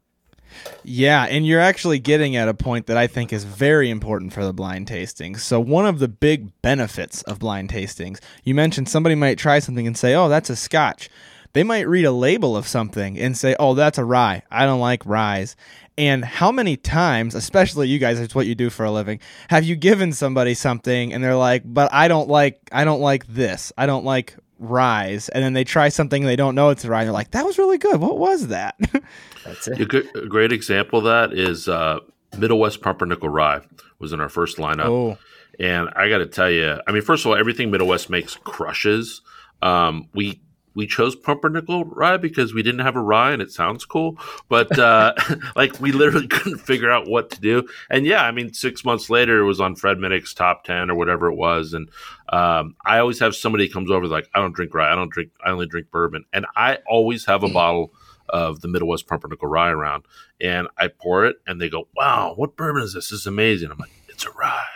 Yeah, 0.84 1.24
and 1.24 1.46
you're 1.46 1.60
actually 1.60 1.98
getting 1.98 2.36
at 2.36 2.48
a 2.48 2.54
point 2.54 2.86
that 2.86 2.96
I 2.96 3.06
think 3.06 3.32
is 3.32 3.44
very 3.44 3.90
important 3.90 4.32
for 4.32 4.44
the 4.44 4.52
blind 4.52 4.86
tastings. 4.86 5.40
So, 5.40 5.58
one 5.58 5.86
of 5.86 5.98
the 5.98 6.08
big 6.08 6.50
benefits 6.62 7.22
of 7.22 7.40
blind 7.40 7.70
tastings, 7.70 8.20
you 8.44 8.54
mentioned 8.54 8.88
somebody 8.88 9.14
might 9.14 9.38
try 9.38 9.58
something 9.58 9.86
and 9.86 9.96
say, 9.96 10.14
"Oh, 10.14 10.28
that's 10.28 10.50
a 10.50 10.56
scotch." 10.56 11.10
They 11.54 11.62
might 11.62 11.88
read 11.88 12.04
a 12.04 12.10
label 12.10 12.56
of 12.56 12.66
something 12.66 13.18
and 13.18 13.36
say, 13.36 13.56
"Oh, 13.58 13.74
that's 13.74 13.98
a 13.98 14.04
rye. 14.04 14.42
I 14.50 14.66
don't 14.66 14.80
like 14.80 15.06
ryes." 15.06 15.56
And 15.96 16.24
how 16.24 16.50
many 16.50 16.76
times, 16.76 17.34
especially 17.34 17.88
you 17.88 17.98
guys, 17.98 18.18
it's 18.18 18.34
what 18.34 18.46
you 18.46 18.54
do 18.54 18.68
for 18.68 18.84
a 18.84 18.90
living, 18.90 19.20
have 19.48 19.64
you 19.64 19.76
given 19.76 20.12
somebody 20.12 20.54
something 20.54 21.12
and 21.12 21.22
they're 21.22 21.36
like, 21.36 21.62
"But 21.64 21.92
I 21.92 22.08
don't 22.08 22.28
like, 22.28 22.58
I 22.72 22.84
don't 22.84 23.00
like 23.00 23.26
this. 23.28 23.72
I 23.78 23.86
don't 23.86 24.04
like 24.04 24.34
ryes," 24.58 25.28
and 25.28 25.44
then 25.44 25.52
they 25.52 25.62
try 25.62 25.88
something 25.88 26.22
and 26.22 26.28
they 26.28 26.36
don't 26.36 26.56
know 26.56 26.70
it's. 26.70 26.84
And 26.84 26.92
they're 26.92 27.12
like, 27.12 27.30
"That 27.30 27.44
was 27.46 27.58
really 27.58 27.78
good. 27.78 28.00
What 28.00 28.18
was 28.18 28.48
that?" 28.48 28.74
That's 29.44 29.68
it. 29.68 29.80
A, 29.80 29.84
good, 29.84 30.08
a 30.16 30.26
great 30.26 30.52
example 30.52 30.98
of 30.98 31.04
that 31.04 31.38
is 31.38 31.68
uh, 31.68 32.00
Middle 32.38 32.58
West 32.58 32.80
Pumpernickel 32.80 33.28
Rye 33.28 33.60
was 33.98 34.12
in 34.12 34.20
our 34.20 34.28
first 34.28 34.56
lineup. 34.56 34.86
Oh. 34.86 35.18
And 35.60 35.88
I 35.94 36.08
got 36.08 36.18
to 36.18 36.26
tell 36.26 36.50
you, 36.50 36.80
I 36.86 36.92
mean, 36.92 37.02
first 37.02 37.24
of 37.24 37.30
all, 37.30 37.36
everything 37.36 37.70
Middle 37.70 37.86
West 37.86 38.10
makes 38.10 38.34
crushes. 38.34 39.22
Um, 39.62 40.08
we 40.12 40.40
we 40.74 40.86
chose 40.86 41.14
pumpernickel 41.16 41.84
rye 41.84 42.16
because 42.16 42.52
we 42.52 42.62
didn't 42.62 42.80
have 42.80 42.96
a 42.96 43.00
rye 43.00 43.32
and 43.32 43.42
it 43.42 43.50
sounds 43.50 43.84
cool 43.84 44.18
but 44.48 44.78
uh, 44.78 45.14
like 45.56 45.80
we 45.80 45.92
literally 45.92 46.26
couldn't 46.28 46.58
figure 46.58 46.90
out 46.90 47.08
what 47.08 47.30
to 47.30 47.40
do. 47.40 47.66
And 47.90 48.06
yeah 48.06 48.24
i 48.24 48.30
mean 48.30 48.52
six 48.52 48.84
months 48.84 49.10
later 49.10 49.40
it 49.40 49.44
was 49.44 49.60
on 49.60 49.76
fred 49.76 49.98
minnick's 49.98 50.34
top 50.34 50.64
10 50.64 50.90
or 50.90 50.94
whatever 50.94 51.30
it 51.30 51.36
was. 51.36 51.72
And 51.72 51.88
um, 52.28 52.76
i 52.84 52.98
always 52.98 53.20
have 53.20 53.34
somebody 53.34 53.68
comes 53.68 53.90
over 53.90 54.06
like 54.06 54.28
i 54.34 54.40
don't 54.40 54.54
drink 54.54 54.74
rye. 54.74 54.92
I 54.92 54.94
don't 54.94 55.10
drink 55.10 55.30
i 55.44 55.50
only 55.50 55.66
drink 55.66 55.90
bourbon. 55.90 56.24
And 56.32 56.46
i 56.56 56.78
always 56.86 57.24
have 57.26 57.42
a 57.42 57.48
bottle 57.48 57.92
of 58.30 58.60
the 58.60 58.68
Middle 58.68 58.88
West 58.88 59.06
pumpernickel 59.06 59.48
rye 59.48 59.70
around 59.70 60.04
and 60.40 60.68
i 60.78 60.88
pour 60.88 61.26
it 61.26 61.36
and 61.46 61.60
they 61.60 61.68
go 61.68 61.88
wow 61.94 62.32
what 62.36 62.56
bourbon 62.56 62.82
is 62.82 62.94
this? 62.94 63.10
This 63.10 63.20
is 63.20 63.26
amazing. 63.26 63.70
I'm 63.70 63.78
like 63.78 63.90
it's 64.08 64.24
a 64.24 64.30
rye 64.30 64.73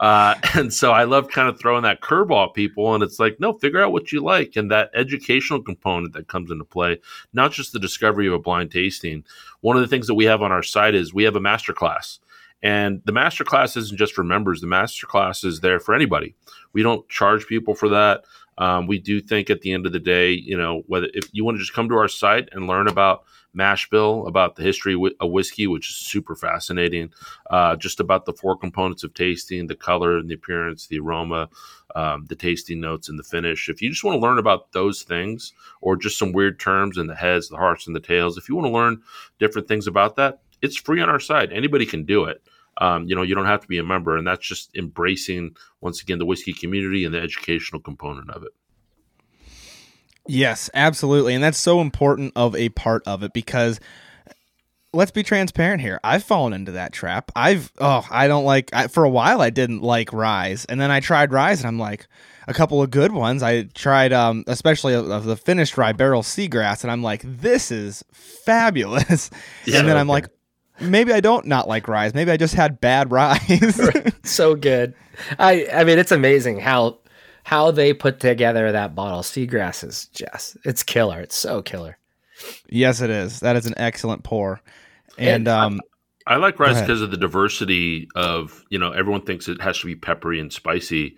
uh, 0.00 0.34
and 0.54 0.72
so 0.72 0.90
I 0.92 1.04
love 1.04 1.28
kind 1.28 1.48
of 1.48 1.60
throwing 1.60 1.82
that 1.84 2.00
curveball 2.00 2.48
at 2.48 2.54
people. 2.54 2.94
And 2.94 3.04
it's 3.04 3.20
like, 3.20 3.38
no, 3.38 3.52
figure 3.52 3.82
out 3.82 3.92
what 3.92 4.10
you 4.10 4.20
like. 4.20 4.56
And 4.56 4.70
that 4.70 4.90
educational 4.94 5.62
component 5.62 6.14
that 6.14 6.28
comes 6.28 6.50
into 6.50 6.64
play, 6.64 6.98
not 7.32 7.52
just 7.52 7.72
the 7.72 7.78
discovery 7.78 8.26
of 8.26 8.32
a 8.32 8.38
blind 8.38 8.72
tasting. 8.72 9.24
One 9.60 9.76
of 9.76 9.82
the 9.82 9.88
things 9.88 10.06
that 10.08 10.14
we 10.14 10.24
have 10.24 10.42
on 10.42 10.50
our 10.50 10.62
site 10.62 10.94
is 10.94 11.14
we 11.14 11.24
have 11.24 11.36
a 11.36 11.40
master 11.40 11.72
class. 11.72 12.18
And 12.62 13.00
the 13.04 13.12
master 13.12 13.44
class 13.44 13.76
isn't 13.76 13.96
just 13.96 14.12
for 14.12 14.24
members, 14.24 14.60
the 14.60 14.66
master 14.66 15.06
class 15.06 15.44
is 15.44 15.60
there 15.60 15.80
for 15.80 15.94
anybody. 15.94 16.34
We 16.74 16.82
don't 16.82 17.08
charge 17.08 17.46
people 17.46 17.74
for 17.74 17.88
that. 17.88 18.24
Um, 18.58 18.86
we 18.86 18.98
do 18.98 19.22
think 19.22 19.48
at 19.48 19.62
the 19.62 19.72
end 19.72 19.86
of 19.86 19.92
the 19.92 19.98
day, 19.98 20.32
you 20.32 20.58
know, 20.58 20.82
whether 20.86 21.08
if 21.14 21.26
you 21.32 21.42
want 21.44 21.56
to 21.56 21.60
just 21.60 21.72
come 21.72 21.88
to 21.88 21.94
our 21.94 22.08
site 22.08 22.50
and 22.52 22.66
learn 22.66 22.88
about 22.88 23.24
mash 23.52 23.88
bill 23.90 24.26
about 24.26 24.56
the 24.56 24.62
history 24.62 24.94
of 25.20 25.30
whiskey, 25.30 25.66
which 25.66 25.88
is 25.90 25.96
super 25.96 26.34
fascinating. 26.34 27.12
Uh, 27.50 27.76
just 27.76 28.00
about 28.00 28.24
the 28.24 28.32
four 28.32 28.56
components 28.56 29.02
of 29.04 29.14
tasting: 29.14 29.66
the 29.66 29.74
color 29.74 30.18
and 30.18 30.28
the 30.28 30.34
appearance, 30.34 30.86
the 30.86 30.98
aroma, 30.98 31.48
um, 31.94 32.26
the 32.28 32.36
tasting 32.36 32.80
notes, 32.80 33.08
and 33.08 33.18
the 33.18 33.22
finish. 33.22 33.68
If 33.68 33.82
you 33.82 33.90
just 33.90 34.04
want 34.04 34.16
to 34.16 34.26
learn 34.26 34.38
about 34.38 34.72
those 34.72 35.02
things, 35.02 35.52
or 35.80 35.96
just 35.96 36.18
some 36.18 36.32
weird 36.32 36.60
terms 36.60 36.98
in 36.98 37.06
the 37.06 37.14
heads, 37.14 37.48
the 37.48 37.56
hearts, 37.56 37.86
and 37.86 37.96
the 37.96 38.00
tails, 38.00 38.38
if 38.38 38.48
you 38.48 38.54
want 38.54 38.66
to 38.66 38.72
learn 38.72 39.02
different 39.38 39.68
things 39.68 39.86
about 39.86 40.16
that, 40.16 40.40
it's 40.62 40.76
free 40.76 41.00
on 41.00 41.08
our 41.08 41.20
site. 41.20 41.52
Anybody 41.52 41.86
can 41.86 42.04
do 42.04 42.24
it. 42.24 42.42
Um, 42.78 43.06
you 43.06 43.14
know, 43.14 43.22
you 43.22 43.34
don't 43.34 43.46
have 43.46 43.60
to 43.60 43.68
be 43.68 43.78
a 43.78 43.82
member, 43.82 44.16
and 44.16 44.26
that's 44.26 44.46
just 44.46 44.74
embracing 44.76 45.54
once 45.80 46.00
again 46.00 46.18
the 46.18 46.24
whiskey 46.24 46.52
community 46.52 47.04
and 47.04 47.14
the 47.14 47.20
educational 47.20 47.80
component 47.80 48.30
of 48.30 48.42
it. 48.42 48.52
Yes, 50.30 50.70
absolutely. 50.74 51.34
And 51.34 51.42
that's 51.42 51.58
so 51.58 51.80
important 51.80 52.32
of 52.36 52.54
a 52.54 52.68
part 52.68 53.02
of 53.04 53.24
it 53.24 53.32
because 53.32 53.80
let's 54.92 55.10
be 55.10 55.24
transparent 55.24 55.80
here. 55.80 55.98
I've 56.04 56.22
fallen 56.22 56.52
into 56.52 56.72
that 56.72 56.92
trap. 56.92 57.32
I've 57.34 57.72
oh, 57.78 58.06
I 58.08 58.28
don't 58.28 58.44
like 58.44 58.70
I, 58.72 58.86
for 58.86 59.02
a 59.02 59.10
while 59.10 59.40
I 59.40 59.50
didn't 59.50 59.82
like 59.82 60.12
Ryes. 60.12 60.64
And 60.66 60.80
then 60.80 60.92
I 60.92 61.00
tried 61.00 61.32
Ryes 61.32 61.58
and 61.60 61.66
I'm 61.66 61.80
like 61.80 62.06
a 62.46 62.54
couple 62.54 62.80
of 62.80 62.90
good 62.90 63.10
ones. 63.10 63.42
I 63.42 63.64
tried 63.64 64.12
um 64.12 64.44
especially 64.46 64.94
of 64.94 65.24
the 65.24 65.36
finished 65.36 65.76
rye 65.76 65.92
Barrell 65.92 66.22
seagrass 66.22 66.84
and 66.84 66.92
I'm 66.92 67.02
like 67.02 67.22
this 67.24 67.72
is 67.72 68.04
fabulous. 68.12 69.30
Yeah, 69.64 69.78
and 69.80 69.88
then 69.88 69.96
okay. 69.96 70.00
I'm 70.00 70.08
like 70.08 70.28
maybe 70.80 71.12
I 71.12 71.18
don't 71.18 71.46
not 71.46 71.66
like 71.66 71.88
Ryes. 71.88 72.14
Maybe 72.14 72.30
I 72.30 72.36
just 72.36 72.54
had 72.54 72.80
bad 72.80 73.10
Ryes. 73.12 73.80
so 74.22 74.54
good. 74.54 74.94
I 75.40 75.66
I 75.72 75.82
mean 75.82 75.98
it's 75.98 76.12
amazing 76.12 76.60
how 76.60 76.99
how 77.50 77.72
they 77.72 77.92
put 77.92 78.20
together 78.20 78.70
that 78.70 78.94
bottle. 78.94 79.22
Seagrass 79.22 79.82
is 79.82 80.06
just 80.14 80.56
it's 80.64 80.84
killer. 80.84 81.18
It's 81.18 81.34
so 81.34 81.62
killer. 81.62 81.98
Yes, 82.68 83.00
it 83.00 83.10
is. 83.10 83.40
That 83.40 83.56
is 83.56 83.66
an 83.66 83.74
excellent 83.76 84.22
pour. 84.22 84.60
And, 85.18 85.48
and 85.48 85.48
um 85.48 85.80
I, 86.28 86.34
I 86.34 86.36
like 86.36 86.60
rice 86.60 86.80
because 86.80 87.02
of 87.02 87.10
the 87.10 87.16
diversity 87.16 88.06
of, 88.14 88.64
you 88.70 88.78
know, 88.78 88.92
everyone 88.92 89.22
thinks 89.22 89.48
it 89.48 89.60
has 89.60 89.80
to 89.80 89.86
be 89.86 89.96
peppery 89.96 90.38
and 90.38 90.52
spicy. 90.52 91.16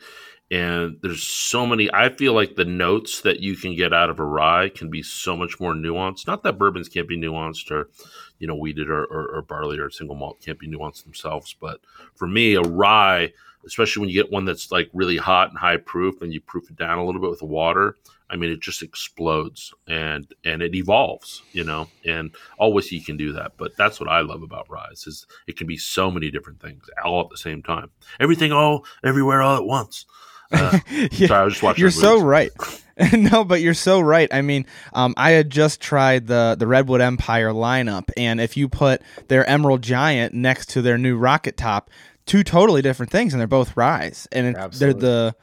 And 0.50 0.96
there's 1.02 1.22
so 1.22 1.66
many. 1.66 1.92
I 1.92 2.08
feel 2.08 2.32
like 2.32 2.56
the 2.56 2.64
notes 2.64 3.20
that 3.20 3.40
you 3.40 3.54
can 3.54 3.76
get 3.76 3.92
out 3.92 4.08
of 4.08 4.18
a 4.18 4.24
rye 4.24 4.70
can 4.70 4.88
be 4.88 5.02
so 5.02 5.36
much 5.36 5.60
more 5.60 5.74
nuanced. 5.74 6.26
Not 6.26 6.44
that 6.44 6.58
bourbons 6.58 6.88
can't 6.88 7.08
be 7.08 7.18
nuanced 7.18 7.70
or, 7.70 7.90
you 8.38 8.46
know, 8.46 8.54
wheated 8.54 8.88
or, 8.88 9.04
or, 9.04 9.36
or 9.36 9.42
barley 9.42 9.78
or 9.78 9.90
single 9.90 10.16
malt 10.16 10.40
can't 10.42 10.58
be 10.58 10.66
nuanced 10.66 11.04
themselves. 11.04 11.54
But 11.60 11.80
for 12.14 12.26
me, 12.26 12.54
a 12.54 12.62
rye 12.62 13.34
especially 13.66 14.00
when 14.00 14.08
you 14.10 14.22
get 14.22 14.32
one 14.32 14.44
that's 14.44 14.70
like 14.72 14.90
really 14.92 15.16
hot 15.16 15.50
and 15.50 15.58
high 15.58 15.76
proof, 15.76 16.22
and 16.22 16.32
you 16.32 16.40
proof 16.40 16.70
it 16.70 16.76
down 16.76 16.98
a 16.98 17.04
little 17.04 17.20
bit 17.20 17.30
with 17.30 17.40
the 17.40 17.46
water. 17.46 17.96
I 18.30 18.36
mean, 18.36 18.50
it 18.50 18.60
just 18.60 18.82
explodes 18.82 19.74
and 19.86 20.26
and 20.44 20.62
it 20.62 20.74
evolves, 20.74 21.42
you 21.52 21.64
know. 21.64 21.88
And 22.06 22.30
always 22.58 22.84
whiskey 22.84 23.00
can 23.00 23.18
do 23.18 23.32
that, 23.34 23.52
but 23.58 23.76
that's 23.76 24.00
what 24.00 24.08
I 24.08 24.22
love 24.22 24.42
about 24.42 24.70
ryes 24.70 25.06
is 25.06 25.26
it 25.46 25.58
can 25.58 25.66
be 25.66 25.76
so 25.76 26.10
many 26.10 26.30
different 26.30 26.60
things 26.60 26.84
all 27.04 27.20
at 27.20 27.28
the 27.28 27.36
same 27.36 27.62
time. 27.62 27.90
Everything 28.18 28.50
all 28.50 28.86
everywhere 29.04 29.42
all 29.42 29.56
at 29.56 29.64
once. 29.64 30.06
Uh, 30.50 30.78
Yeah, 31.12 31.28
sorry, 31.28 31.40
I 31.40 31.44
was 31.44 31.54
just 31.54 31.62
watching. 31.62 31.82
You're 31.82 31.90
so 31.90 32.20
right. 32.20 32.50
no, 33.12 33.44
but 33.44 33.60
you're 33.60 33.74
so 33.74 34.00
right. 34.00 34.28
I 34.32 34.42
mean, 34.42 34.66
um, 34.92 35.14
I 35.16 35.32
had 35.32 35.50
just 35.50 35.80
tried 35.80 36.26
the 36.26 36.56
the 36.58 36.66
Redwood 36.66 37.00
Empire 37.00 37.50
lineup, 37.50 38.10
and 38.16 38.40
if 38.40 38.56
you 38.56 38.68
put 38.68 39.02
their 39.28 39.48
Emerald 39.48 39.82
Giant 39.82 40.34
next 40.34 40.70
to 40.70 40.82
their 40.82 40.98
new 40.98 41.16
Rocket 41.16 41.56
Top, 41.56 41.90
two 42.26 42.42
totally 42.44 42.82
different 42.82 43.10
things, 43.12 43.32
and 43.34 43.40
they're 43.40 43.46
both 43.46 43.76
ryes, 43.76 44.28
and 44.32 44.54
they're 44.78 44.94
the 44.94 45.34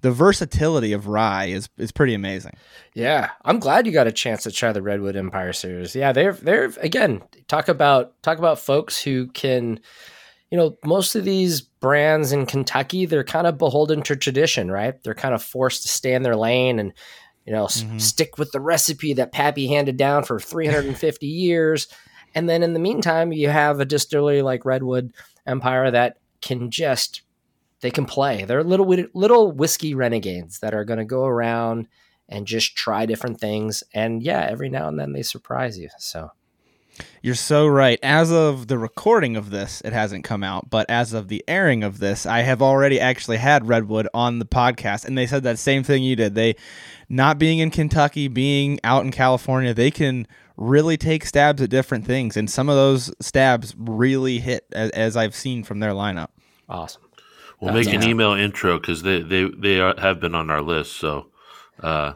the 0.00 0.10
versatility 0.12 0.92
of 0.92 1.06
rye 1.08 1.46
is 1.46 1.68
is 1.76 1.90
pretty 1.92 2.14
amazing. 2.14 2.52
Yeah, 2.94 3.30
I'm 3.44 3.58
glad 3.58 3.86
you 3.86 3.92
got 3.92 4.06
a 4.06 4.12
chance 4.12 4.44
to 4.44 4.50
try 4.52 4.72
the 4.72 4.82
Redwood 4.82 5.16
Empire 5.16 5.52
series. 5.52 5.94
Yeah, 5.96 6.12
they're 6.12 6.32
they're 6.32 6.72
again 6.80 7.22
talk 7.48 7.68
about 7.68 8.20
talk 8.22 8.38
about 8.38 8.60
folks 8.60 9.02
who 9.02 9.26
can, 9.28 9.80
you 10.50 10.58
know, 10.58 10.76
most 10.84 11.14
of 11.16 11.24
these 11.24 11.60
brands 11.60 12.30
in 12.32 12.46
Kentucky 12.46 13.06
they're 13.06 13.24
kind 13.24 13.46
of 13.46 13.58
beholden 13.58 14.02
to 14.02 14.14
tradition, 14.16 14.70
right? 14.70 15.02
They're 15.02 15.14
kind 15.14 15.34
of 15.34 15.42
forced 15.42 15.82
to 15.82 15.88
stay 15.88 16.14
in 16.14 16.22
their 16.22 16.36
lane 16.36 16.78
and 16.78 16.92
you 17.44 17.52
know 17.52 17.64
s- 17.64 17.82
Mhm. 17.82 18.00
stick 18.00 18.38
with 18.38 18.52
the 18.52 18.60
recipe 18.60 19.14
that 19.14 19.32
Pappy 19.32 19.66
handed 19.68 19.96
down 19.96 20.22
for 20.22 20.38
350 20.38 21.26
years, 21.26 21.88
and 22.36 22.48
then 22.48 22.62
in 22.62 22.72
the 22.72 22.78
meantime 22.80 23.32
you 23.32 23.48
have 23.48 23.80
a 23.80 23.84
distillery 23.84 24.42
like 24.42 24.64
Redwood 24.64 25.12
Empire 25.46 25.90
that 25.90 26.18
can 26.40 26.70
just 26.70 27.22
they 27.80 27.90
can 27.90 28.06
play. 28.06 28.44
They're 28.44 28.64
little 28.64 28.86
little 29.14 29.52
whiskey 29.52 29.94
renegades 29.94 30.58
that 30.60 30.74
are 30.74 30.84
going 30.84 30.98
to 30.98 31.04
go 31.04 31.24
around 31.24 31.86
and 32.28 32.46
just 32.46 32.76
try 32.76 33.06
different 33.06 33.40
things. 33.40 33.82
And 33.94 34.22
yeah, 34.22 34.46
every 34.48 34.68
now 34.68 34.88
and 34.88 34.98
then 34.98 35.12
they 35.12 35.22
surprise 35.22 35.78
you. 35.78 35.88
So 35.98 36.32
You're 37.22 37.34
so 37.34 37.66
right. 37.66 37.98
As 38.02 38.32
of 38.32 38.66
the 38.68 38.78
recording 38.78 39.36
of 39.36 39.50
this, 39.50 39.80
it 39.82 39.92
hasn't 39.92 40.24
come 40.24 40.42
out, 40.42 40.70
but 40.70 40.88
as 40.90 41.12
of 41.12 41.28
the 41.28 41.44
airing 41.48 41.84
of 41.84 41.98
this, 41.98 42.26
I 42.26 42.40
have 42.40 42.60
already 42.60 43.00
actually 43.00 43.38
had 43.38 43.68
Redwood 43.68 44.08
on 44.12 44.38
the 44.38 44.46
podcast, 44.46 45.04
and 45.04 45.16
they 45.16 45.26
said 45.26 45.42
that 45.44 45.58
same 45.58 45.82
thing 45.82 46.02
you 46.02 46.16
did. 46.16 46.34
They, 46.34 46.56
not 47.08 47.38
being 47.38 47.60
in 47.60 47.70
Kentucky, 47.70 48.28
being 48.28 48.80
out 48.84 49.04
in 49.04 49.10
California, 49.10 49.72
they 49.72 49.90
can 49.90 50.26
really 50.58 50.98
take 50.98 51.24
stabs 51.24 51.62
at 51.62 51.70
different 51.70 52.04
things, 52.04 52.36
and 52.36 52.50
some 52.50 52.68
of 52.68 52.74
those 52.76 53.14
stabs 53.20 53.74
really 53.78 54.40
hit, 54.40 54.66
as, 54.72 54.90
as 54.90 55.16
I've 55.16 55.34
seen 55.34 55.64
from 55.64 55.80
their 55.80 55.92
lineup. 55.92 56.28
awesome. 56.68 57.02
We'll 57.60 57.74
That's 57.74 57.86
make 57.86 57.94
an 57.96 58.04
email 58.08 58.34
intro 58.34 58.78
because 58.78 59.02
they 59.02 59.20
they 59.22 59.48
they 59.50 59.80
are, 59.80 59.94
have 59.98 60.20
been 60.20 60.34
on 60.34 60.48
our 60.50 60.62
list. 60.62 60.96
So 60.96 61.26
uh, 61.82 62.12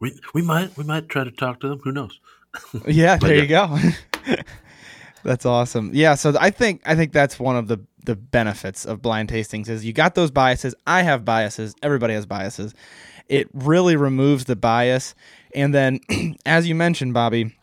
we 0.00 0.18
we 0.32 0.42
might 0.42 0.76
we 0.78 0.84
might 0.84 1.08
try 1.10 1.24
to 1.24 1.30
talk 1.30 1.60
to 1.60 1.68
them. 1.68 1.80
Who 1.84 1.92
knows? 1.92 2.20
Yeah, 2.86 3.16
there 3.16 3.34
yeah. 3.34 3.42
you 3.42 3.48
go. 3.48 4.36
that's 5.24 5.44
awesome. 5.44 5.90
Yeah, 5.92 6.14
so 6.14 6.34
I 6.40 6.50
think 6.50 6.82
I 6.86 6.94
think 6.94 7.12
that's 7.12 7.38
one 7.38 7.56
of 7.56 7.68
the 7.68 7.80
the 8.04 8.16
benefits 8.16 8.84
of 8.86 9.02
blind 9.02 9.28
tastings 9.28 9.68
is 9.68 9.84
you 9.84 9.92
got 9.92 10.14
those 10.14 10.30
biases. 10.30 10.74
I 10.86 11.02
have 11.02 11.24
biases. 11.24 11.74
Everybody 11.82 12.14
has 12.14 12.26
biases. 12.26 12.74
It 13.28 13.48
really 13.52 13.96
removes 13.96 14.46
the 14.46 14.56
bias. 14.56 15.14
And 15.54 15.74
then 15.74 16.00
as 16.46 16.66
you 16.66 16.74
mentioned, 16.74 17.14
Bobby, 17.14 17.54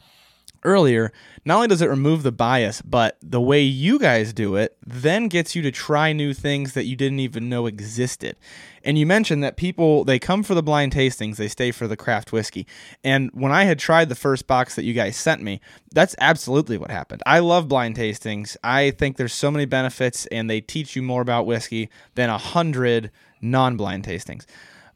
earlier, 0.64 1.12
not 1.46 1.56
only 1.56 1.68
does 1.68 1.82
it 1.82 1.90
remove 1.90 2.24
the 2.24 2.32
bias, 2.32 2.82
but 2.82 3.18
the 3.22 3.42
way 3.42 3.62
you 3.62 4.00
guys 4.00 4.34
do 4.34 4.56
it 4.56 4.78
then 4.86 5.28
gets 5.28 5.56
you 5.56 5.62
to 5.62 5.72
try 5.72 6.14
new 6.14 6.34
things 6.34 6.74
that 6.74 6.86
you 6.86 6.96
didn't 6.96 7.20
even 7.20 7.50
know 7.50 7.66
existed. 7.66 8.36
And 8.84 8.98
you 8.98 9.06
mentioned 9.06 9.44
that 9.44 9.58
people 9.58 10.04
they 10.04 10.20
come 10.20 10.44
for 10.44 10.56
the 10.56 10.64
blind 10.64 10.94
tastings, 10.94 11.38
they 11.38 11.48
stay 11.48 11.72
for 11.72 11.88
the 11.88 11.98
craft 11.98 12.32
whiskey. 12.32 12.66
And 13.04 13.30
when 13.34 13.52
I 13.52 13.64
had 13.64 13.80
tried 13.80 14.10
the 14.10 14.16
first 14.16 14.48
box 14.48 14.76
that 14.76 14.84
you 14.84 14.94
guys 14.94 15.18
sent 15.18 15.42
me, 15.42 15.62
that's 15.92 16.16
absolutely 16.20 16.78
what 16.78 16.92
happened. 16.92 17.22
I 17.26 17.40
love 17.40 17.68
blind 17.68 17.96
tastings. 17.98 18.56
I 18.64 18.92
think 18.92 19.18
there's 19.18 19.34
so 19.34 19.52
many 19.52 19.66
benefits 19.66 20.26
and 20.28 20.50
they 20.50 20.62
teach 20.62 20.96
you 20.96 21.02
more 21.02 21.22
about 21.22 21.46
whiskey 21.46 21.90
than 22.16 22.30
a 22.30 22.38
hundred 22.38 23.12
non-blind 23.42 24.06
tastings 24.06 24.46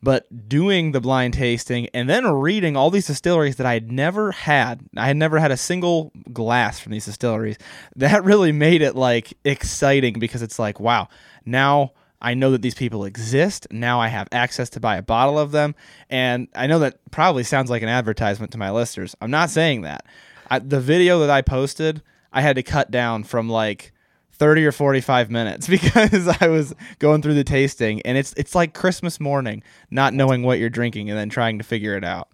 but 0.03 0.49
doing 0.49 0.91
the 0.91 0.99
blind 0.99 1.33
tasting 1.33 1.87
and 1.93 2.09
then 2.09 2.27
reading 2.27 2.75
all 2.75 2.89
these 2.89 3.07
distilleries 3.07 3.55
that 3.55 3.65
I 3.65 3.73
had 3.73 3.89
never 3.89 4.33
had, 4.33 4.81
I 4.97 5.07
had 5.07 5.15
never 5.15 5.39
had 5.39 5.49
a 5.49 5.57
single 5.57 6.11
glass 6.33 6.77
from 6.77 6.91
these 6.91 7.05
distilleries. 7.05 7.57
That 7.95 8.23
really 8.25 8.51
made 8.51 8.81
it 8.81 8.95
like 8.95 9.33
exciting 9.45 10.19
because 10.19 10.41
it's 10.41 10.59
like, 10.59 10.79
wow, 10.79 11.07
now 11.45 11.93
I 12.21 12.33
know 12.33 12.51
that 12.51 12.61
these 12.61 12.75
people 12.75 13.05
exist. 13.05 13.67
Now 13.71 14.01
I 14.01 14.09
have 14.09 14.27
access 14.31 14.69
to 14.71 14.81
buy 14.81 14.97
a 14.97 15.01
bottle 15.01 15.39
of 15.39 15.51
them. 15.51 15.73
And 16.09 16.49
I 16.53 16.67
know 16.67 16.79
that 16.79 16.99
probably 17.11 17.43
sounds 17.43 17.69
like 17.69 17.81
an 17.81 17.89
advertisement 17.89 18.51
to 18.53 18.57
my 18.57 18.71
listeners. 18.71 19.15
I'm 19.21 19.31
not 19.31 19.51
saying 19.51 19.83
that. 19.83 20.05
I, 20.49 20.59
the 20.59 20.81
video 20.81 21.19
that 21.19 21.29
I 21.29 21.41
posted, 21.41 22.01
I 22.33 22.41
had 22.41 22.57
to 22.57 22.63
cut 22.63 22.91
down 22.91 23.23
from 23.23 23.47
like 23.47 23.93
30 24.33 24.65
or 24.65 24.71
45 24.71 25.31
minutes 25.31 25.67
because 25.69 26.27
I 26.27 26.47
was 26.47 26.73
going 26.99 27.21
through 27.21 27.35
the 27.35 27.43
tasting 27.43 28.01
and 28.01 28.17
it's 28.17 28.33
it's 28.37 28.55
like 28.55 28.73
Christmas 28.73 29.19
morning 29.19 29.63
not 29.91 30.13
knowing 30.13 30.43
what 30.43 30.59
you're 30.59 30.69
drinking 30.69 31.09
and 31.09 31.17
then 31.17 31.29
trying 31.29 31.57
to 31.57 31.63
figure 31.63 31.95
it 31.95 32.03
out. 32.03 32.29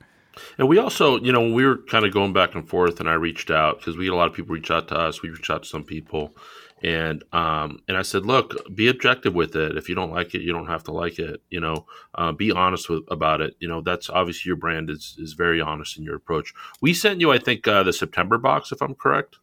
And 0.58 0.68
we 0.68 0.78
also, 0.78 1.20
you 1.20 1.32
know, 1.32 1.52
we 1.52 1.66
were 1.66 1.78
kind 1.78 2.06
of 2.06 2.14
going 2.14 2.34
back 2.34 2.56
and 2.56 2.68
forth, 2.68 3.00
and 3.00 3.10
I 3.10 3.14
reached 3.14 3.52
out 3.52 3.80
because 3.80 3.98
we 3.98 4.06
had 4.06 4.14
a 4.14 4.16
lot 4.16 4.28
of 4.28 4.34
people 4.34 4.56
reach 4.56 4.72
out 4.72 4.88
to 4.90 4.96
us. 4.96 5.22
We 5.22 5.30
reached 5.30 5.50
out 5.50 5.64
to 5.64 5.70
some 5.70 5.84
people, 5.84 6.36
and 6.82 7.24
um, 7.34 7.80
and 7.88 7.98
I 7.98 8.02
said, 8.04 8.26
look, 8.26 8.56
be 8.74 8.88
objective 8.88 9.34
with 9.34 9.56
it. 9.56 9.78
If 9.78 9.90
you 9.90 9.96
don't 9.96 10.12
like 10.12 10.34
it, 10.36 10.42
you 10.42 10.54
don't 10.54 10.68
have 10.68 10.84
to 10.86 10.92
like 10.92 11.20
it. 11.20 11.42
You 11.50 11.60
know, 11.60 11.86
uh, 12.16 12.32
be 12.32 12.52
honest 12.52 12.90
with 12.90 13.04
about 13.10 13.42
it. 13.42 13.56
You 13.60 13.68
know, 13.68 13.82
that's 13.82 14.10
obviously 14.10 14.50
your 14.50 14.56
brand 14.56 14.90
is 14.90 15.16
is 15.20 15.34
very 15.34 15.62
honest 15.62 15.98
in 15.98 16.04
your 16.04 16.16
approach. 16.16 16.54
We 16.82 16.94
sent 16.94 17.22
you, 17.22 17.32
I 17.32 17.38
think, 17.38 17.68
uh, 17.68 17.84
the 17.84 17.94
September 17.94 18.38
box, 18.38 18.72
if 18.72 18.82
I'm 18.82 18.96
correct. 18.96 19.40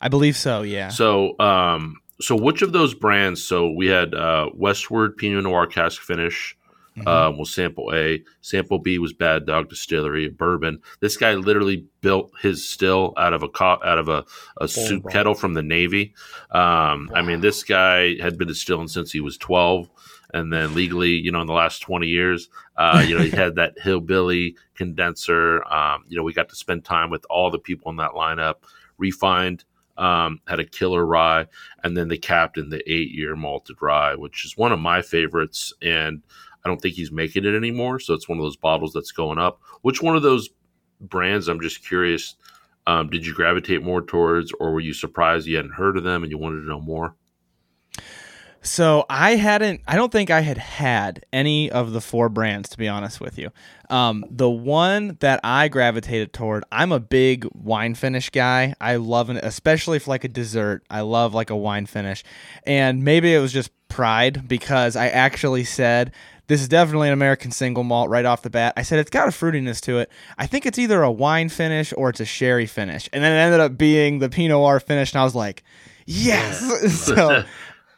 I 0.00 0.08
believe 0.08 0.36
so, 0.36 0.62
yeah. 0.62 0.88
So, 0.88 1.38
um, 1.38 1.96
so 2.20 2.36
which 2.36 2.62
of 2.62 2.72
those 2.72 2.94
brands? 2.94 3.42
So 3.42 3.70
we 3.70 3.86
had 3.86 4.14
uh, 4.14 4.50
Westward 4.54 5.16
Pinot 5.16 5.44
Noir 5.44 5.66
cask 5.66 6.00
finish. 6.00 6.56
Mhm. 6.98 7.06
Uh, 7.06 7.32
was 7.38 7.54
sample 7.54 7.90
A. 7.94 8.22
Sample 8.42 8.78
B 8.78 8.98
was 8.98 9.14
Bad 9.14 9.46
Dog 9.46 9.70
Distillery 9.70 10.28
bourbon. 10.28 10.82
This 11.00 11.16
guy 11.16 11.32
literally 11.32 11.86
built 12.02 12.30
his 12.42 12.68
still 12.68 13.14
out 13.16 13.32
of 13.32 13.42
a 13.42 13.48
co- 13.48 13.80
out 13.82 13.96
of 13.96 14.10
a, 14.10 14.26
a 14.60 14.68
soup 14.68 15.04
bro. 15.04 15.10
kettle 15.10 15.34
from 15.34 15.54
the 15.54 15.62
Navy. 15.62 16.12
Um, 16.50 17.10
I 17.14 17.22
mean, 17.22 17.40
this 17.40 17.64
guy 17.64 18.16
had 18.20 18.36
been 18.36 18.46
distilling 18.48 18.88
since 18.88 19.10
he 19.10 19.20
was 19.20 19.38
twelve, 19.38 19.88
and 20.34 20.52
then 20.52 20.74
legally, 20.74 21.12
you 21.12 21.32
know, 21.32 21.40
in 21.40 21.46
the 21.46 21.54
last 21.54 21.78
twenty 21.80 22.08
years, 22.08 22.50
uh, 22.76 23.02
you 23.08 23.16
know, 23.16 23.24
he 23.24 23.30
had 23.30 23.54
that 23.56 23.78
hillbilly 23.78 24.56
condenser. 24.74 25.64
Um, 25.72 26.04
you 26.08 26.18
know, 26.18 26.22
we 26.22 26.34
got 26.34 26.50
to 26.50 26.56
spend 26.56 26.84
time 26.84 27.08
with 27.08 27.24
all 27.30 27.50
the 27.50 27.58
people 27.58 27.90
in 27.90 27.96
that 27.96 28.10
lineup. 28.10 28.56
Refined 28.98 29.64
um, 30.02 30.40
had 30.48 30.58
a 30.58 30.64
killer 30.64 31.06
rye, 31.06 31.46
and 31.84 31.96
then 31.96 32.08
the 32.08 32.18
captain, 32.18 32.68
the 32.68 32.82
eight 32.92 33.12
year 33.12 33.36
malted 33.36 33.76
rye, 33.80 34.16
which 34.16 34.44
is 34.44 34.56
one 34.56 34.72
of 34.72 34.80
my 34.80 35.00
favorites. 35.00 35.72
And 35.80 36.22
I 36.64 36.68
don't 36.68 36.82
think 36.82 36.96
he's 36.96 37.12
making 37.12 37.44
it 37.44 37.54
anymore. 37.54 38.00
So 38.00 38.12
it's 38.12 38.28
one 38.28 38.36
of 38.36 38.44
those 38.44 38.56
bottles 38.56 38.92
that's 38.92 39.12
going 39.12 39.38
up. 39.38 39.60
Which 39.82 40.02
one 40.02 40.16
of 40.16 40.22
those 40.22 40.50
brands, 41.00 41.46
I'm 41.46 41.60
just 41.60 41.86
curious, 41.86 42.34
um, 42.88 43.10
did 43.10 43.24
you 43.24 43.32
gravitate 43.32 43.84
more 43.84 44.02
towards, 44.02 44.52
or 44.58 44.72
were 44.72 44.80
you 44.80 44.92
surprised 44.92 45.46
you 45.46 45.56
hadn't 45.56 45.74
heard 45.74 45.96
of 45.96 46.02
them 46.02 46.24
and 46.24 46.32
you 46.32 46.38
wanted 46.38 46.62
to 46.62 46.68
know 46.68 46.80
more? 46.80 47.14
So 48.62 49.04
I 49.10 49.34
hadn't. 49.34 49.80
I 49.88 49.96
don't 49.96 50.12
think 50.12 50.30
I 50.30 50.40
had 50.40 50.56
had 50.56 51.26
any 51.32 51.70
of 51.70 51.92
the 51.92 52.00
four 52.00 52.28
brands 52.28 52.68
to 52.70 52.78
be 52.78 52.88
honest 52.88 53.20
with 53.20 53.36
you. 53.36 53.50
Um, 53.90 54.24
the 54.30 54.48
one 54.48 55.16
that 55.20 55.40
I 55.42 55.66
gravitated 55.66 56.32
toward, 56.32 56.64
I'm 56.70 56.92
a 56.92 57.00
big 57.00 57.46
wine 57.52 57.94
finish 57.94 58.30
guy. 58.30 58.74
I 58.80 58.96
love 58.96 59.30
it, 59.30 59.40
especially 59.42 59.98
for 59.98 60.10
like 60.10 60.24
a 60.24 60.28
dessert. 60.28 60.84
I 60.88 61.00
love 61.00 61.34
like 61.34 61.50
a 61.50 61.56
wine 61.56 61.86
finish, 61.86 62.22
and 62.64 63.02
maybe 63.02 63.34
it 63.34 63.40
was 63.40 63.52
just 63.52 63.70
pride 63.88 64.46
because 64.48 64.96
I 64.96 65.08
actually 65.08 65.64
said. 65.64 66.12
This 66.48 66.60
is 66.60 66.68
definitely 66.68 67.06
an 67.08 67.14
American 67.14 67.50
single 67.50 67.84
malt 67.84 68.10
right 68.10 68.26
off 68.26 68.42
the 68.42 68.50
bat. 68.50 68.74
I 68.76 68.82
said 68.82 68.98
it's 68.98 69.08
got 69.08 69.28
a 69.28 69.30
fruitiness 69.30 69.80
to 69.82 70.00
it. 70.00 70.10
I 70.36 70.46
think 70.46 70.66
it's 70.66 70.78
either 70.78 71.02
a 71.02 71.10
wine 71.10 71.48
finish 71.48 71.94
or 71.96 72.10
it's 72.10 72.20
a 72.20 72.26
sherry 72.26 72.66
finish. 72.66 73.08
And 73.12 73.24
then 73.24 73.32
it 73.32 73.36
ended 73.40 73.60
up 73.60 73.78
being 73.78 74.18
the 74.18 74.28
Pinot 74.28 74.50
Noir 74.50 74.80
finish. 74.80 75.12
And 75.12 75.20
I 75.20 75.24
was 75.24 75.36
like, 75.36 75.62
yes. 76.04 77.04
so 77.06 77.44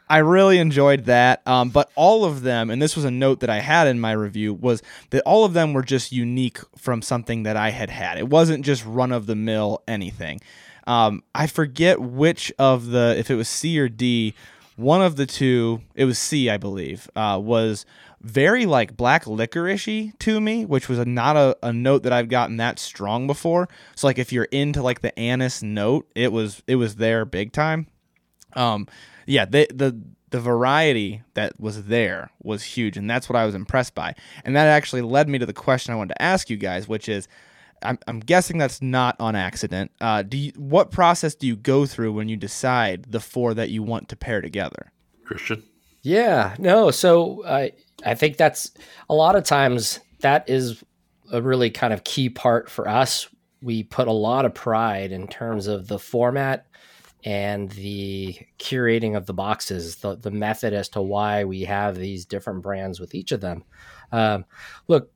I 0.09 0.19
really 0.19 0.59
enjoyed 0.59 1.05
that. 1.05 1.41
Um, 1.47 1.69
but 1.69 1.91
all 1.95 2.25
of 2.25 2.41
them, 2.41 2.69
and 2.69 2.81
this 2.81 2.95
was 2.95 3.05
a 3.05 3.11
note 3.11 3.39
that 3.39 3.49
I 3.49 3.59
had 3.59 3.87
in 3.87 3.99
my 3.99 4.11
review, 4.11 4.53
was 4.53 4.83
that 5.09 5.23
all 5.23 5.45
of 5.45 5.53
them 5.53 5.73
were 5.73 5.83
just 5.83 6.11
unique 6.11 6.59
from 6.77 7.01
something 7.01 7.43
that 7.43 7.57
I 7.57 7.71
had 7.71 7.89
had. 7.89 8.17
It 8.17 8.29
wasn't 8.29 8.65
just 8.65 8.85
run 8.85 9.11
of 9.11 9.25
the 9.25 9.35
mill 9.35 9.83
anything. 9.87 10.41
Um, 10.87 11.23
I 11.33 11.47
forget 11.47 11.99
which 11.99 12.53
of 12.59 12.87
the, 12.87 13.15
if 13.17 13.31
it 13.31 13.35
was 13.35 13.47
C 13.47 13.79
or 13.79 13.89
D, 13.89 14.35
one 14.75 15.01
of 15.01 15.15
the 15.15 15.25
two, 15.25 15.81
it 15.95 16.05
was 16.05 16.19
C, 16.19 16.49
I 16.49 16.57
believe, 16.57 17.09
uh, 17.15 17.39
was 17.41 17.85
very 18.21 18.65
like 18.65 18.97
black 18.97 19.25
licoricey 19.25 20.17
to 20.19 20.41
me, 20.41 20.65
which 20.65 20.89
was 20.89 20.99
a, 20.99 21.05
not 21.05 21.35
a, 21.35 21.57
a 21.63 21.71
note 21.71 22.03
that 22.03 22.13
I've 22.13 22.27
gotten 22.27 22.57
that 22.57 22.77
strong 22.79 23.27
before. 23.27 23.69
So 23.95 24.07
like 24.07 24.19
if 24.19 24.33
you're 24.33 24.45
into 24.45 24.81
like 24.81 25.01
the 25.01 25.17
anise 25.17 25.63
note, 25.63 26.09
it 26.15 26.31
was 26.31 26.61
it 26.67 26.75
was 26.75 26.95
there 26.95 27.23
big 27.23 27.51
time. 27.51 27.87
Um, 28.53 28.87
yeah, 29.25 29.45
they, 29.45 29.67
the 29.67 29.99
the 30.31 30.39
variety 30.39 31.21
that 31.33 31.59
was 31.59 31.85
there 31.85 32.29
was 32.43 32.63
huge, 32.63 32.97
and 32.97 33.09
that's 33.09 33.29
what 33.29 33.35
I 33.35 33.45
was 33.45 33.55
impressed 33.55 33.95
by. 33.95 34.15
And 34.43 34.55
that 34.55 34.67
actually 34.67 35.01
led 35.01 35.29
me 35.29 35.39
to 35.39 35.45
the 35.45 35.53
question 35.53 35.93
I 35.93 35.97
wanted 35.97 36.15
to 36.15 36.21
ask 36.21 36.49
you 36.49 36.57
guys, 36.57 36.87
which 36.87 37.07
is, 37.07 37.27
I'm, 37.81 37.99
I'm 38.07 38.19
guessing 38.19 38.57
that's 38.57 38.81
not 38.81 39.15
on 39.19 39.35
accident. 39.35 39.91
Uh, 40.01 40.23
do 40.23 40.37
you, 40.37 40.51
what 40.57 40.91
process 40.91 41.35
do 41.35 41.47
you 41.47 41.55
go 41.55 41.85
through 41.85 42.11
when 42.11 42.27
you 42.27 42.35
decide 42.35 43.11
the 43.11 43.19
four 43.19 43.53
that 43.53 43.69
you 43.69 43.83
want 43.83 44.09
to 44.09 44.15
pair 44.15 44.41
together? 44.41 44.91
Christian. 45.23 45.63
Yeah, 46.01 46.55
no. 46.59 46.91
So 46.91 47.45
I 47.45 47.71
I 48.05 48.13
think 48.13 48.37
that's 48.37 48.71
a 49.09 49.15
lot 49.15 49.35
of 49.35 49.43
times 49.43 49.99
that 50.19 50.49
is 50.49 50.83
a 51.31 51.41
really 51.41 51.69
kind 51.69 51.93
of 51.93 52.03
key 52.03 52.29
part 52.29 52.69
for 52.69 52.87
us. 52.87 53.27
We 53.61 53.83
put 53.83 54.07
a 54.07 54.11
lot 54.11 54.45
of 54.45 54.53
pride 54.53 55.11
in 55.11 55.27
terms 55.27 55.67
of 55.67 55.87
the 55.87 55.97
format 55.97 56.67
and 57.25 57.71
the 57.71 58.37
curating 58.59 59.17
of 59.17 59.25
the 59.25 59.33
boxes, 59.33 59.97
the, 59.97 60.15
the 60.15 60.29
method 60.29 60.73
as 60.73 60.87
to 60.89 61.01
why 61.01 61.43
we 61.43 61.63
have 61.63 61.97
these 61.97 62.23
different 62.23 62.61
brands 62.61 62.99
with 62.99 63.15
each 63.15 63.31
of 63.31 63.41
them. 63.41 63.63
Um, 64.11 64.45
look, 64.87 65.11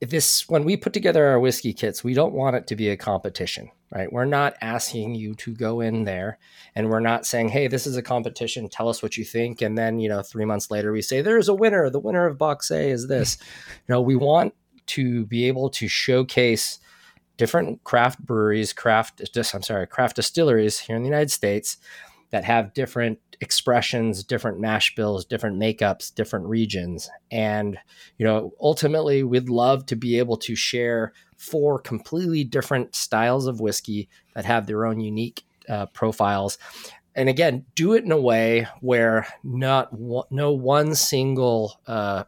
this 0.00 0.48
when 0.48 0.64
we 0.64 0.76
put 0.76 0.92
together 0.92 1.26
our 1.26 1.40
whiskey 1.40 1.72
kits, 1.72 2.04
we 2.04 2.14
don't 2.14 2.32
want 2.32 2.54
it 2.54 2.68
to 2.68 2.76
be 2.76 2.88
a 2.90 2.96
competition, 2.96 3.68
right? 3.92 4.12
We're 4.12 4.24
not 4.24 4.54
asking 4.60 5.16
you 5.16 5.34
to 5.34 5.52
go 5.52 5.80
in 5.80 6.04
there 6.04 6.38
and 6.76 6.88
we're 6.88 7.00
not 7.00 7.26
saying, 7.26 7.48
"Hey, 7.48 7.66
this 7.66 7.84
is 7.84 7.96
a 7.96 8.02
competition, 8.02 8.68
tell 8.68 8.88
us 8.88 9.02
what 9.02 9.16
you 9.16 9.24
think." 9.24 9.60
And 9.60 9.76
then, 9.76 9.98
you 9.98 10.08
know, 10.08 10.22
3 10.22 10.44
months 10.44 10.70
later 10.70 10.92
we 10.92 11.02
say, 11.02 11.20
"There's 11.20 11.48
a 11.48 11.54
winner. 11.54 11.90
The 11.90 11.98
winner 11.98 12.26
of 12.26 12.38
box 12.38 12.70
A 12.70 12.90
is 12.90 13.08
this." 13.08 13.38
you 13.88 13.92
know, 13.92 14.00
we 14.00 14.14
want 14.14 14.54
to 14.86 15.26
be 15.26 15.48
able 15.48 15.68
to 15.70 15.88
showcase 15.88 16.78
different 17.38 17.82
craft 17.84 18.20
breweries, 18.20 18.74
craft 18.74 19.22
just 19.32 19.54
I'm 19.54 19.62
sorry, 19.62 19.86
craft 19.86 20.16
distilleries 20.16 20.80
here 20.80 20.96
in 20.96 21.02
the 21.02 21.08
United 21.08 21.30
States 21.30 21.78
that 22.30 22.44
have 22.44 22.74
different 22.74 23.18
expressions, 23.40 24.22
different 24.22 24.60
mash 24.60 24.94
bills, 24.94 25.24
different 25.24 25.58
makeups, 25.58 26.14
different 26.14 26.46
regions. 26.46 27.08
And, 27.30 27.78
you 28.18 28.26
know, 28.26 28.52
ultimately 28.60 29.22
we'd 29.22 29.48
love 29.48 29.86
to 29.86 29.96
be 29.96 30.18
able 30.18 30.36
to 30.38 30.54
share 30.54 31.12
four 31.38 31.78
completely 31.78 32.44
different 32.44 32.94
styles 32.94 33.46
of 33.46 33.60
whiskey 33.60 34.08
that 34.34 34.44
have 34.44 34.66
their 34.66 34.84
own 34.84 35.00
unique 35.00 35.44
uh, 35.68 35.86
profiles. 35.86 36.58
And 37.14 37.28
again, 37.28 37.64
do 37.74 37.94
it 37.94 38.04
in 38.04 38.12
a 38.12 38.20
way 38.20 38.66
where 38.80 39.26
not 39.42 39.90
no 40.30 40.52
one 40.52 40.94
single 40.94 41.80
uh, 41.86 42.24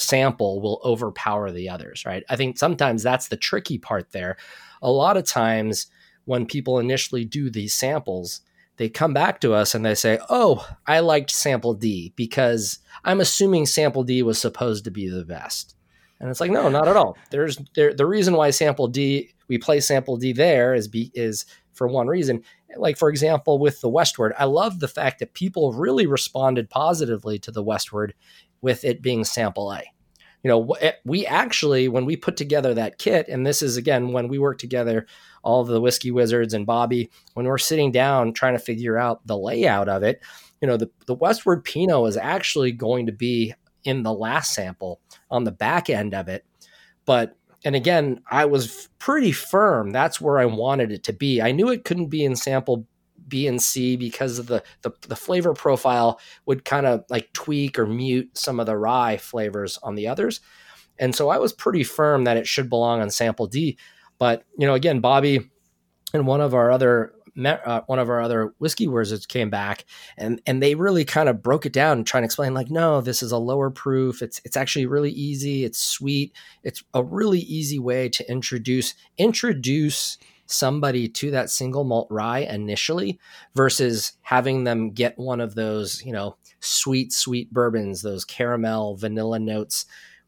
sample 0.00 0.60
will 0.60 0.80
overpower 0.84 1.50
the 1.50 1.68
others, 1.68 2.04
right? 2.04 2.22
I 2.28 2.36
think 2.36 2.58
sometimes 2.58 3.02
that's 3.02 3.28
the 3.28 3.36
tricky 3.36 3.78
part 3.78 4.12
there. 4.12 4.36
A 4.82 4.90
lot 4.90 5.16
of 5.16 5.26
times 5.26 5.86
when 6.24 6.46
people 6.46 6.78
initially 6.78 7.24
do 7.24 7.50
these 7.50 7.74
samples, 7.74 8.40
they 8.76 8.88
come 8.88 9.12
back 9.12 9.40
to 9.40 9.52
us 9.52 9.74
and 9.74 9.84
they 9.84 9.94
say, 9.94 10.18
"Oh, 10.30 10.66
I 10.86 11.00
liked 11.00 11.30
sample 11.30 11.74
D 11.74 12.12
because 12.16 12.78
I'm 13.04 13.20
assuming 13.20 13.66
sample 13.66 14.04
D 14.04 14.22
was 14.22 14.38
supposed 14.38 14.84
to 14.84 14.90
be 14.90 15.08
the 15.08 15.24
best." 15.24 15.74
And 16.18 16.30
it's 16.30 16.40
like, 16.40 16.50
"No, 16.50 16.68
not 16.68 16.88
at 16.88 16.96
all. 16.96 17.16
There's 17.30 17.58
there, 17.74 17.92
the 17.94 18.06
reason 18.06 18.34
why 18.34 18.50
sample 18.50 18.88
D 18.88 19.30
we 19.48 19.58
play 19.58 19.80
sample 19.80 20.16
D 20.16 20.32
there 20.32 20.72
is 20.74 20.88
be 20.88 21.10
is 21.14 21.44
for 21.72 21.88
one 21.88 22.06
reason. 22.06 22.42
Like 22.76 22.96
for 22.96 23.08
example, 23.08 23.58
with 23.58 23.80
the 23.80 23.88
Westward, 23.88 24.32
I 24.38 24.44
love 24.44 24.80
the 24.80 24.88
fact 24.88 25.18
that 25.18 25.34
people 25.34 25.72
really 25.72 26.06
responded 26.06 26.70
positively 26.70 27.38
to 27.40 27.50
the 27.50 27.62
Westward 27.62 28.14
with 28.62 28.84
it 28.84 29.02
being 29.02 29.24
sample 29.24 29.72
A. 29.72 29.82
You 30.42 30.48
know, 30.48 30.70
eh, 30.80 30.92
we 31.04 31.26
actually, 31.26 31.88
when 31.88 32.06
we 32.06 32.16
put 32.16 32.36
together 32.36 32.72
that 32.74 32.98
kit, 32.98 33.28
and 33.28 33.46
this 33.46 33.62
is 33.62 33.76
again 33.76 34.12
when 34.12 34.28
we 34.28 34.38
work 34.38 34.58
together, 34.58 35.06
all 35.42 35.64
the 35.64 35.80
whiskey 35.80 36.10
wizards 36.10 36.54
and 36.54 36.66
Bobby, 36.66 37.10
when 37.34 37.46
we're 37.46 37.58
sitting 37.58 37.92
down 37.92 38.32
trying 38.32 38.54
to 38.54 38.58
figure 38.62 38.98
out 38.98 39.26
the 39.26 39.36
layout 39.36 39.88
of 39.88 40.02
it, 40.02 40.20
you 40.60 40.68
know, 40.68 40.76
the, 40.76 40.90
the 41.06 41.14
Westward 41.14 41.64
Pinot 41.64 42.08
is 42.08 42.16
actually 42.16 42.72
going 42.72 43.06
to 43.06 43.12
be 43.12 43.54
in 43.84 44.02
the 44.02 44.12
last 44.12 44.54
sample 44.54 45.00
on 45.30 45.44
the 45.44 45.52
back 45.52 45.88
end 45.88 46.14
of 46.14 46.28
it. 46.28 46.44
But, 47.06 47.36
and 47.64 47.74
again, 47.74 48.20
I 48.30 48.44
was 48.44 48.88
pretty 48.98 49.32
firm. 49.32 49.90
That's 49.90 50.20
where 50.20 50.38
I 50.38 50.46
wanted 50.46 50.92
it 50.92 51.02
to 51.04 51.12
be. 51.12 51.40
I 51.40 51.52
knew 51.52 51.70
it 51.70 51.84
couldn't 51.84 52.08
be 52.08 52.24
in 52.24 52.36
sample 52.36 52.86
B 53.30 53.46
and 53.46 53.62
C 53.62 53.96
because 53.96 54.38
of 54.38 54.46
the, 54.46 54.62
the, 54.82 54.90
the 55.08 55.16
flavor 55.16 55.54
profile 55.54 56.20
would 56.44 56.64
kind 56.66 56.84
of 56.84 57.04
like 57.08 57.32
tweak 57.32 57.78
or 57.78 57.86
mute 57.86 58.36
some 58.36 58.60
of 58.60 58.66
the 58.66 58.76
rye 58.76 59.16
flavors 59.16 59.78
on 59.82 59.94
the 59.94 60.08
others. 60.08 60.40
And 60.98 61.14
so 61.16 61.30
I 61.30 61.38
was 61.38 61.54
pretty 61.54 61.84
firm 61.84 62.24
that 62.24 62.36
it 62.36 62.46
should 62.46 62.68
belong 62.68 63.00
on 63.00 63.10
sample 63.10 63.46
D. 63.46 63.78
But, 64.18 64.44
you 64.58 64.66
know, 64.66 64.74
again, 64.74 65.00
Bobby 65.00 65.50
and 66.12 66.26
one 66.26 66.42
of 66.42 66.54
our 66.54 66.70
other 66.70 67.14
uh, 67.46 67.80
one 67.86 67.98
of 67.98 68.10
our 68.10 68.20
other 68.20 68.54
whiskey 68.58 68.86
wizards 68.86 69.24
came 69.24 69.50
back 69.50 69.84
and 70.18 70.42
and 70.46 70.62
they 70.62 70.74
really 70.74 71.04
kind 71.04 71.28
of 71.28 71.42
broke 71.42 71.64
it 71.64 71.72
down 71.72 71.98
and 71.98 72.06
trying 72.06 72.22
to 72.22 72.26
explain 72.26 72.54
like 72.54 72.70
no 72.70 73.00
this 73.00 73.22
is 73.22 73.32
a 73.32 73.38
lower 73.38 73.70
proof 73.70 74.20
it's 74.20 74.40
it's 74.44 74.56
actually 74.56 74.84
really 74.84 75.12
easy 75.12 75.64
it's 75.64 75.78
sweet 75.78 76.34
it's 76.64 76.82
a 76.92 77.02
really 77.02 77.38
easy 77.40 77.78
way 77.78 78.08
to 78.08 78.28
introduce 78.30 78.94
introduce 79.16 80.18
somebody 80.50 81.08
to 81.08 81.30
that 81.30 81.50
single 81.50 81.84
malt 81.84 82.08
rye 82.10 82.40
initially 82.40 83.18
versus 83.54 84.12
having 84.22 84.64
them 84.64 84.90
get 84.90 85.18
one 85.18 85.40
of 85.40 85.54
those, 85.54 86.04
you 86.04 86.12
know, 86.12 86.36
sweet, 86.60 87.12
sweet 87.12 87.52
bourbons, 87.52 88.02
those 88.02 88.24
caramel, 88.24 88.96
vanilla 88.96 89.38
notes. 89.38 89.86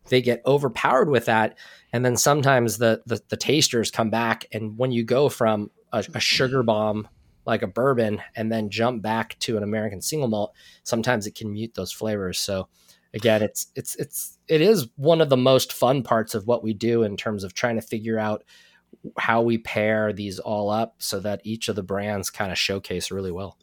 They 0.09 0.23
get 0.23 0.43
overpowered 0.47 1.09
with 1.09 1.27
that. 1.27 1.59
And 1.93 2.05
then 2.05 2.17
sometimes 2.17 2.79
the, 2.79 3.03
the, 3.07 3.21
the 3.29 3.37
tasters 3.37 3.91
come 3.91 4.11
back. 4.11 4.47
And 4.53 4.79
when 4.79 4.93
you 4.93 5.05
go 5.05 5.29
from 5.29 5.71
a, 5.93 6.05
a 6.15 6.21
sugar 6.21 6.63
bomb 6.63 7.09
like 7.45 7.63
a 7.63 7.67
bourbon 7.67 8.23
and 8.37 8.51
then 8.51 8.71
jump 8.71 9.03
back 9.03 9.39
to 9.41 9.57
an 9.57 9.63
American 9.63 10.01
single 10.01 10.29
malt, 10.29 10.55
sometimes 10.85 11.27
it 11.27 11.35
can 11.35 11.53
mute 11.53 11.75
those 11.75 11.93
flavors. 11.93 12.39
So, 12.39 12.69
again 13.15 13.43
it's 13.43 13.67
it's 13.75 13.95
it's 13.97 14.39
it 14.49 14.61
is 14.61 14.89
one 14.97 15.21
of 15.21 15.29
the 15.29 15.37
most 15.37 15.73
fun 15.73 16.03
parts 16.03 16.35
of 16.35 16.47
what 16.47 16.63
we 16.63 16.73
do 16.73 17.03
in 17.03 17.17
terms 17.17 17.45
of 17.45 17.53
trying 17.53 17.77
to 17.77 17.83
figure 17.83 18.19
out 18.19 18.43
how 19.19 19.43
we 19.43 19.59
pair 19.59 20.13
these 20.13 20.39
all 20.39 20.71
up 20.71 20.97
so 20.99 21.21
that 21.21 21.41
each 21.45 21.69
of 21.69 21.77
the 21.77 21.83
brands 21.83 22.31
kind 22.31 22.53
of 22.53 22.59
showcase 22.59 23.11
really 23.11 23.33
well. 23.33 23.57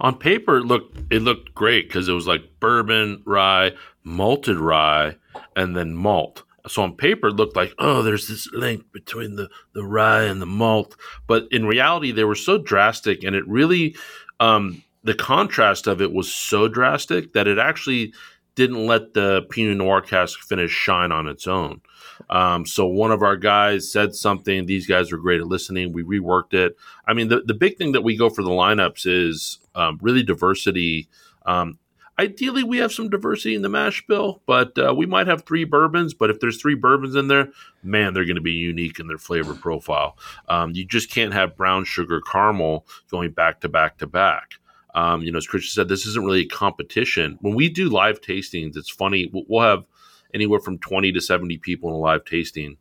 On 0.00 0.16
paper, 0.16 0.58
it 0.58 0.64
looked 0.64 0.96
it 1.12 1.22
looked 1.22 1.54
great 1.54 1.88
because 1.88 2.08
it 2.08 2.12
was 2.12 2.26
like 2.26 2.60
bourbon, 2.60 3.22
rye, 3.24 3.72
malted 4.04 4.58
rye, 4.58 5.16
and 5.56 5.76
then 5.76 5.94
malt. 5.94 6.44
So 6.68 6.82
on 6.82 6.94
paper, 6.94 7.28
it 7.28 7.36
looked 7.36 7.56
like 7.56 7.74
oh, 7.78 8.02
there's 8.02 8.28
this 8.28 8.48
link 8.52 8.84
between 8.92 9.34
the 9.34 9.48
the 9.74 9.84
rye 9.84 10.24
and 10.24 10.40
the 10.40 10.46
malt. 10.46 10.96
But 11.26 11.48
in 11.50 11.66
reality, 11.66 12.12
they 12.12 12.24
were 12.24 12.36
so 12.36 12.58
drastic, 12.58 13.24
and 13.24 13.34
it 13.34 13.46
really 13.48 13.96
um, 14.38 14.82
the 15.04 15.14
contrast 15.14 15.86
of 15.86 16.00
it 16.00 16.12
was 16.12 16.32
so 16.32 16.68
drastic 16.68 17.32
that 17.32 17.48
it 17.48 17.58
actually 17.58 18.12
didn't 18.54 18.86
let 18.86 19.14
the 19.14 19.46
Pinot 19.50 19.78
Noir 19.78 20.00
cask 20.00 20.40
finish 20.40 20.70
shine 20.70 21.12
on 21.12 21.26
its 21.26 21.46
own. 21.46 21.80
Um, 22.28 22.66
so 22.66 22.86
one 22.86 23.10
of 23.10 23.22
our 23.22 23.36
guys 23.36 23.90
said 23.90 24.14
something. 24.14 24.66
These 24.66 24.86
guys 24.86 25.10
were 25.10 25.18
great 25.18 25.40
at 25.40 25.46
listening. 25.46 25.92
We 25.92 26.02
reworked 26.02 26.54
it. 26.54 26.76
I 27.06 27.14
mean, 27.14 27.28
the, 27.28 27.42
the 27.44 27.54
big 27.54 27.78
thing 27.78 27.92
that 27.92 28.02
we 28.02 28.16
go 28.16 28.28
for 28.28 28.42
the 28.42 28.50
lineups 28.50 29.06
is 29.06 29.58
um, 29.74 29.98
really 30.02 30.22
diversity. 30.22 31.08
Um, 31.46 31.78
ideally, 32.18 32.62
we 32.62 32.78
have 32.78 32.92
some 32.92 33.08
diversity 33.08 33.54
in 33.54 33.62
the 33.62 33.68
mash 33.68 34.06
bill, 34.06 34.42
but 34.46 34.78
uh, 34.78 34.94
we 34.96 35.06
might 35.06 35.26
have 35.26 35.42
three 35.42 35.64
bourbons. 35.64 36.14
But 36.14 36.30
if 36.30 36.40
there's 36.40 36.60
three 36.60 36.74
bourbons 36.74 37.16
in 37.16 37.28
there, 37.28 37.48
man, 37.82 38.14
they're 38.14 38.24
going 38.24 38.36
to 38.36 38.42
be 38.42 38.52
unique 38.52 39.00
in 39.00 39.08
their 39.08 39.18
flavor 39.18 39.54
profile. 39.54 40.16
Um, 40.48 40.72
you 40.72 40.84
just 40.84 41.10
can't 41.10 41.32
have 41.32 41.56
brown 41.56 41.84
sugar 41.84 42.20
caramel 42.20 42.86
going 43.10 43.32
back 43.32 43.60
to 43.62 43.68
back 43.68 43.98
to 43.98 44.06
back. 44.06 44.54
Um, 44.94 45.22
you 45.22 45.32
know, 45.32 45.38
as 45.38 45.46
Christian 45.46 45.72
said, 45.72 45.88
this 45.88 46.06
isn't 46.06 46.24
really 46.24 46.42
a 46.42 46.48
competition. 46.48 47.38
When 47.40 47.54
we 47.54 47.68
do 47.68 47.88
live 47.88 48.20
tastings, 48.20 48.76
it's 48.76 48.90
funny. 48.90 49.30
We'll 49.32 49.62
have 49.62 49.84
anywhere 50.34 50.60
from 50.60 50.78
20 50.78 51.12
to 51.12 51.20
70 51.20 51.58
people 51.58 51.90
in 51.90 51.94
a 51.94 51.98
live 51.98 52.24
tasting. 52.24 52.76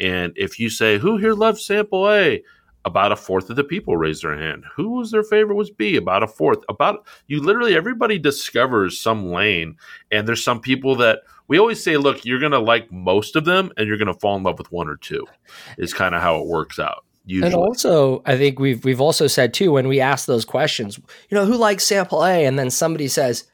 And 0.00 0.32
if 0.36 0.58
you 0.58 0.68
say, 0.68 0.98
who 0.98 1.16
here 1.16 1.34
loves 1.34 1.64
sample 1.64 2.10
A? 2.10 2.42
About 2.84 3.10
a 3.10 3.16
fourth 3.16 3.50
of 3.50 3.56
the 3.56 3.64
people 3.64 3.96
raise 3.96 4.20
their 4.20 4.38
hand. 4.38 4.64
Who 4.76 4.90
was 4.90 5.10
their 5.10 5.24
favorite 5.24 5.56
was 5.56 5.70
B? 5.70 5.96
About 5.96 6.22
a 6.22 6.28
fourth. 6.28 6.60
About 6.68 7.04
you 7.26 7.42
literally 7.42 7.74
everybody 7.74 8.16
discovers 8.16 9.00
some 9.00 9.32
lane. 9.32 9.76
And 10.12 10.28
there's 10.28 10.44
some 10.44 10.60
people 10.60 10.94
that 10.96 11.22
we 11.48 11.58
always 11.58 11.82
say, 11.82 11.96
look, 11.96 12.24
you're 12.24 12.38
gonna 12.38 12.60
like 12.60 12.92
most 12.92 13.34
of 13.34 13.44
them 13.44 13.72
and 13.76 13.88
you're 13.88 13.98
gonna 13.98 14.14
fall 14.14 14.36
in 14.36 14.44
love 14.44 14.58
with 14.58 14.70
one 14.70 14.86
or 14.86 14.96
two, 14.96 15.26
is 15.78 15.92
kind 15.92 16.14
of 16.14 16.22
how 16.22 16.40
it 16.40 16.46
works 16.46 16.78
out. 16.78 17.04
Usually. 17.28 17.52
And 17.52 17.56
also, 17.56 18.22
I 18.24 18.36
think 18.36 18.60
we've 18.60 18.84
we've 18.84 19.00
also 19.00 19.26
said 19.26 19.52
too 19.52 19.72
when 19.72 19.88
we 19.88 20.00
ask 20.00 20.26
those 20.26 20.44
questions, 20.44 20.96
you 21.28 21.34
know, 21.36 21.44
who 21.44 21.56
likes 21.56 21.84
sample 21.84 22.24
A, 22.24 22.46
and 22.46 22.56
then 22.56 22.70
somebody 22.70 23.08
says, 23.08 23.44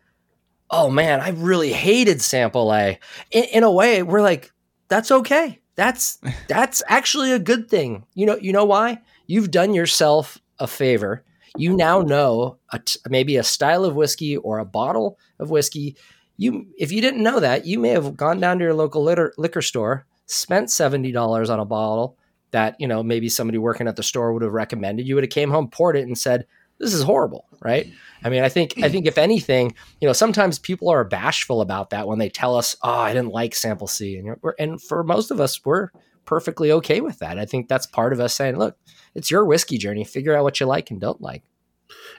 oh 0.70 0.90
man, 0.90 1.20
I 1.20 1.30
really 1.30 1.72
hated 1.72 2.20
sample 2.20 2.72
A. 2.74 2.98
In, 3.30 3.44
in, 3.44 3.62
a 3.62 3.70
way, 3.70 4.02
we're 4.02 4.22
like, 4.22 4.52
that's 4.88 5.10
okay. 5.10 5.60
That's 5.74 6.18
that's 6.48 6.82
actually 6.86 7.32
a 7.32 7.38
good 7.38 7.70
thing. 7.70 8.04
You 8.14 8.26
know, 8.26 8.36
you 8.36 8.52
know 8.52 8.66
why? 8.66 9.00
You've 9.26 9.50
done 9.50 9.74
yourself 9.74 10.38
a 10.58 10.66
favor. 10.66 11.24
You 11.56 11.74
now 11.74 12.00
know 12.00 12.58
a 12.72 12.78
t- 12.78 13.00
maybe 13.08 13.36
a 13.36 13.42
style 13.42 13.84
of 13.84 13.94
whiskey 13.94 14.36
or 14.36 14.58
a 14.58 14.64
bottle 14.64 15.18
of 15.38 15.50
whiskey. 15.50 15.96
You, 16.38 16.66
if 16.78 16.90
you 16.90 17.02
didn't 17.02 17.22
know 17.22 17.40
that, 17.40 17.66
you 17.66 17.78
may 17.78 17.90
have 17.90 18.16
gone 18.16 18.40
down 18.40 18.58
to 18.58 18.64
your 18.64 18.74
local 18.74 19.02
litter, 19.02 19.34
liquor 19.36 19.62
store, 19.62 20.06
spent 20.26 20.70
seventy 20.70 21.12
dollars 21.12 21.48
on 21.48 21.58
a 21.58 21.64
bottle 21.64 22.18
that 22.52 22.76
you 22.78 22.86
know 22.86 23.02
maybe 23.02 23.28
somebody 23.28 23.58
working 23.58 23.88
at 23.88 23.96
the 23.96 24.02
store 24.02 24.32
would 24.32 24.42
have 24.42 24.52
recommended. 24.52 25.06
You 25.06 25.16
would 25.16 25.24
have 25.24 25.30
came 25.30 25.50
home, 25.50 25.68
poured 25.68 25.96
it, 25.96 26.06
and 26.06 26.16
said, 26.16 26.46
this 26.82 26.94
is 26.94 27.02
horrible, 27.02 27.46
right? 27.60 27.90
I 28.24 28.28
mean, 28.28 28.42
I 28.42 28.48
think 28.48 28.74
I 28.82 28.88
think 28.88 29.06
if 29.06 29.16
anything, 29.16 29.74
you 30.00 30.08
know, 30.08 30.12
sometimes 30.12 30.58
people 30.58 30.88
are 30.88 31.04
bashful 31.04 31.60
about 31.60 31.90
that 31.90 32.08
when 32.08 32.18
they 32.18 32.28
tell 32.28 32.56
us, 32.56 32.76
"Oh, 32.82 32.90
I 32.90 33.14
didn't 33.14 33.32
like 33.32 33.54
sample 33.54 33.86
C," 33.86 34.16
and 34.16 34.36
and 34.58 34.82
for 34.82 35.02
most 35.04 35.30
of 35.30 35.40
us, 35.40 35.64
we're 35.64 35.90
perfectly 36.24 36.72
okay 36.72 37.00
with 37.00 37.20
that. 37.20 37.38
I 37.38 37.46
think 37.46 37.68
that's 37.68 37.86
part 37.86 38.12
of 38.12 38.20
us 38.20 38.34
saying, 38.34 38.58
"Look, 38.58 38.76
it's 39.14 39.30
your 39.30 39.44
whiskey 39.44 39.78
journey. 39.78 40.04
Figure 40.04 40.36
out 40.36 40.44
what 40.44 40.60
you 40.60 40.66
like 40.66 40.90
and 40.90 41.00
don't 41.00 41.20
like." 41.20 41.44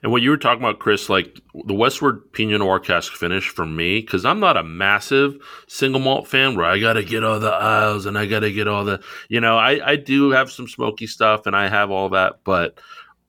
And 0.01 0.11
what 0.11 0.21
you 0.21 0.29
were 0.31 0.37
talking 0.37 0.61
about, 0.61 0.79
Chris, 0.79 1.09
like 1.09 1.39
the 1.65 1.73
Westward 1.73 2.33
Pinot 2.33 2.59
Noir 2.59 2.79
cask 2.79 3.13
finish 3.13 3.47
for 3.47 3.65
me, 3.65 4.01
because 4.01 4.25
I'm 4.25 4.39
not 4.39 4.57
a 4.57 4.63
massive 4.63 5.37
single 5.67 6.01
malt 6.01 6.27
fan 6.27 6.55
where 6.55 6.65
I 6.65 6.79
got 6.79 6.93
to 6.93 7.03
get 7.03 7.23
all 7.23 7.39
the 7.39 7.53
Islays 7.53 8.05
and 8.05 8.17
I 8.17 8.25
got 8.25 8.41
to 8.41 8.51
get 8.51 8.67
all 8.67 8.83
the, 8.83 9.01
you 9.29 9.39
know, 9.39 9.57
I, 9.57 9.91
I 9.91 9.95
do 9.95 10.31
have 10.31 10.51
some 10.51 10.67
smoky 10.67 11.07
stuff 11.07 11.45
and 11.45 11.55
I 11.55 11.69
have 11.69 11.89
all 11.89 12.09
that, 12.09 12.39
but 12.43 12.79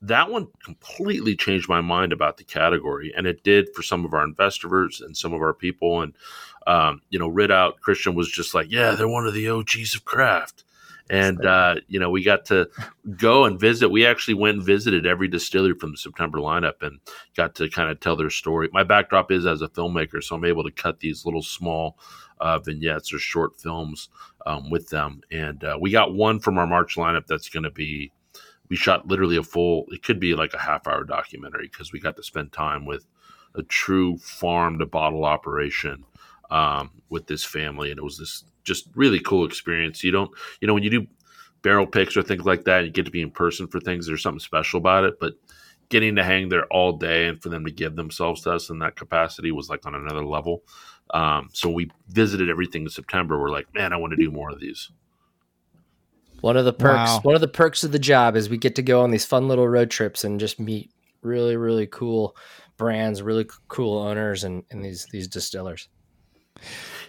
that 0.02 0.30
one 0.30 0.48
completely 0.64 1.36
changed 1.36 1.68
my 1.68 1.80
mind 1.80 2.12
about 2.12 2.36
the 2.36 2.44
category. 2.44 3.12
And 3.16 3.26
it 3.26 3.42
did 3.44 3.68
for 3.74 3.82
some 3.82 4.04
of 4.04 4.12
our 4.12 4.24
investors 4.24 5.00
and 5.00 5.16
some 5.16 5.32
of 5.32 5.40
our 5.40 5.54
people. 5.54 6.02
And, 6.02 6.12
um, 6.66 7.00
you 7.08 7.18
know, 7.18 7.30
Ridout 7.30 7.80
Christian 7.80 8.14
was 8.14 8.28
just 8.28 8.52
like, 8.52 8.70
yeah, 8.70 8.92
they're 8.92 9.08
one 9.08 9.26
of 9.26 9.34
the 9.34 9.48
OGs 9.48 9.94
of 9.94 10.04
craft 10.04 10.64
and 11.10 11.44
uh, 11.44 11.76
you 11.88 12.00
know 12.00 12.10
we 12.10 12.22
got 12.22 12.44
to 12.46 12.68
go 13.16 13.44
and 13.44 13.60
visit. 13.60 13.90
We 13.90 14.06
actually 14.06 14.34
went 14.34 14.58
and 14.58 14.66
visited 14.66 15.06
every 15.06 15.28
distillery 15.28 15.74
from 15.78 15.92
the 15.92 15.96
September 15.96 16.38
lineup 16.38 16.82
and 16.82 17.00
got 17.36 17.54
to 17.56 17.68
kind 17.68 17.90
of 17.90 18.00
tell 18.00 18.16
their 18.16 18.30
story. 18.30 18.68
My 18.72 18.84
backdrop 18.84 19.30
is 19.30 19.46
as 19.46 19.62
a 19.62 19.68
filmmaker, 19.68 20.22
so 20.22 20.36
I'm 20.36 20.44
able 20.44 20.64
to 20.64 20.70
cut 20.70 21.00
these 21.00 21.24
little 21.24 21.42
small 21.42 21.98
uh, 22.40 22.58
vignettes 22.58 23.12
or 23.12 23.18
short 23.18 23.60
films 23.60 24.08
um, 24.46 24.70
with 24.70 24.88
them. 24.88 25.20
And 25.30 25.62
uh, 25.62 25.78
we 25.80 25.90
got 25.90 26.14
one 26.14 26.40
from 26.40 26.58
our 26.58 26.66
March 26.66 26.96
lineup 26.96 27.26
that's 27.26 27.48
going 27.48 27.64
to 27.64 27.70
be. 27.70 28.12
We 28.70 28.76
shot 28.76 29.06
literally 29.06 29.36
a 29.36 29.42
full. 29.42 29.84
It 29.88 30.02
could 30.02 30.18
be 30.18 30.34
like 30.34 30.54
a 30.54 30.58
half 30.58 30.86
hour 30.86 31.04
documentary 31.04 31.68
because 31.70 31.92
we 31.92 32.00
got 32.00 32.16
to 32.16 32.22
spend 32.22 32.52
time 32.52 32.86
with 32.86 33.06
a 33.54 33.62
true 33.62 34.16
farm 34.18 34.78
to 34.78 34.86
bottle 34.86 35.24
operation 35.24 36.04
um, 36.50 36.90
with 37.10 37.26
this 37.26 37.44
family, 37.44 37.90
and 37.90 37.98
it 37.98 38.02
was 38.04 38.18
this 38.18 38.44
just 38.64 38.88
really 38.94 39.20
cool 39.20 39.46
experience. 39.46 40.02
You 40.02 40.10
don't, 40.10 40.30
you 40.60 40.66
know, 40.66 40.74
when 40.74 40.82
you 40.82 40.90
do 40.90 41.06
barrel 41.62 41.86
picks 41.86 42.16
or 42.16 42.22
things 42.22 42.44
like 42.44 42.64
that, 42.64 42.84
you 42.84 42.90
get 42.90 43.04
to 43.04 43.10
be 43.10 43.22
in 43.22 43.30
person 43.30 43.66
for 43.66 43.80
things. 43.80 44.06
There's 44.06 44.22
something 44.22 44.40
special 44.40 44.78
about 44.78 45.04
it, 45.04 45.18
but 45.20 45.34
getting 45.88 46.16
to 46.16 46.24
hang 46.24 46.48
there 46.48 46.66
all 46.66 46.92
day 46.92 47.26
and 47.26 47.42
for 47.42 47.48
them 47.48 47.64
to 47.64 47.70
give 47.70 47.96
themselves 47.96 48.42
to 48.42 48.52
us 48.52 48.70
in 48.70 48.78
that 48.80 48.96
capacity 48.96 49.52
was 49.52 49.68
like 49.68 49.86
on 49.86 49.94
another 49.94 50.24
level. 50.24 50.62
Um, 51.10 51.50
so 51.52 51.70
we 51.70 51.90
visited 52.08 52.48
everything 52.48 52.82
in 52.82 52.88
September. 52.88 53.40
We're 53.40 53.50
like, 53.50 53.72
man, 53.74 53.92
I 53.92 53.96
want 53.96 54.12
to 54.12 54.16
do 54.16 54.30
more 54.30 54.50
of 54.50 54.60
these. 54.60 54.90
One 56.40 56.56
of 56.56 56.64
the 56.64 56.72
perks, 56.72 57.10
wow. 57.10 57.20
one 57.22 57.34
of 57.34 57.40
the 57.40 57.48
perks 57.48 57.84
of 57.84 57.92
the 57.92 57.98
job 57.98 58.36
is 58.36 58.50
we 58.50 58.58
get 58.58 58.74
to 58.76 58.82
go 58.82 59.02
on 59.02 59.10
these 59.10 59.24
fun 59.24 59.48
little 59.48 59.68
road 59.68 59.90
trips 59.90 60.24
and 60.24 60.38
just 60.40 60.60
meet 60.60 60.90
really, 61.22 61.56
really 61.56 61.86
cool 61.86 62.36
brands, 62.76 63.22
really 63.22 63.46
cool 63.68 63.98
owners, 63.98 64.44
and, 64.44 64.62
and 64.70 64.84
these 64.84 65.06
these 65.10 65.28
distillers. 65.28 65.88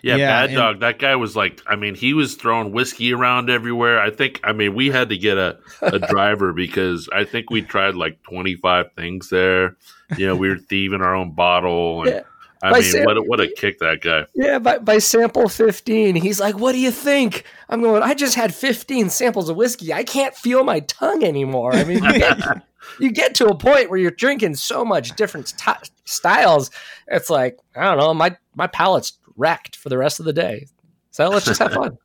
Yeah, 0.06 0.18
yeah 0.18 0.28
Bad 0.28 0.50
and- 0.50 0.56
Dog. 0.56 0.80
That 0.82 1.00
guy 1.00 1.16
was 1.16 1.36
like, 1.36 1.62
I 1.66 1.76
mean, 1.76 1.96
he 1.96 2.14
was 2.14 2.36
throwing 2.36 2.72
whiskey 2.72 3.12
around 3.12 3.50
everywhere. 3.50 4.00
I 4.00 4.12
think, 4.12 4.40
I 4.44 4.54
mean, 4.54 4.76
we 4.76 4.92
had 4.92 5.10
to 5.10 5.18
get 5.18 5.40
a, 5.40 5.58
a 5.82 5.98
driver 6.12 6.54
because 6.54 7.10
I 7.12 7.24
think 7.24 7.50
we 7.50 7.64
tried 7.64 7.96
like 7.96 8.22
25 8.24 8.92
things 8.94 9.30
there. 9.30 9.78
You 10.16 10.28
know, 10.28 10.36
we 10.36 10.50
were 10.50 10.60
thieving 10.60 11.02
our 11.02 11.16
own 11.16 11.32
bottle. 11.32 12.04
And, 12.04 12.12
yeah. 12.12 12.22
I 12.62 12.72
by 12.72 12.80
mean, 12.82 13.04
what, 13.04 13.18
a, 13.18 13.22
what 13.24 13.40
a 13.40 13.48
kick 13.48 13.80
that 13.80 14.02
guy. 14.02 14.28
Yeah, 14.36 14.60
by, 14.60 14.78
by 14.78 15.00
sample 15.00 15.50
15, 15.50 16.16
he's 16.16 16.40
like, 16.40 16.58
What 16.58 16.74
do 16.74 16.80
you 16.80 16.92
think? 16.92 17.44
I'm 17.68 17.82
going, 17.82 18.04
I 18.04 18.14
just 18.14 18.36
had 18.36 18.54
15 18.54 19.10
samples 19.10 19.50
of 19.50 19.56
whiskey. 19.56 19.92
I 19.92 20.04
can't 20.04 20.36
feel 20.36 20.64
my 20.64 20.82
tongue 20.82 21.24
anymore. 21.24 21.74
I 21.74 21.84
mean, 21.84 22.04
you 22.04 22.14
get, 22.14 22.64
you 23.00 23.12
get 23.12 23.36
to 23.36 23.48
a 23.48 23.56
point 23.56 23.90
where 23.90 24.00
you're 24.00 24.12
drinking 24.12 24.56
so 24.56 24.86
much 24.86 25.16
different 25.16 25.48
st- 25.48 25.90
styles. 26.06 26.70
It's 27.08 27.30
like, 27.32 27.58
I 27.76 27.86
don't 27.86 27.98
know, 27.98 28.14
my, 28.14 28.38
my 28.56 28.68
palate's 28.68 29.18
wrecked 29.36 29.76
for 29.76 29.90
the 29.90 29.98
rest 29.98 30.20
of 30.20 30.26
the 30.26 30.34
day. 30.34 30.68
So 31.12 31.30
let's 31.30 31.46
just 31.46 31.60
have 31.60 31.74
fun. 31.82 31.98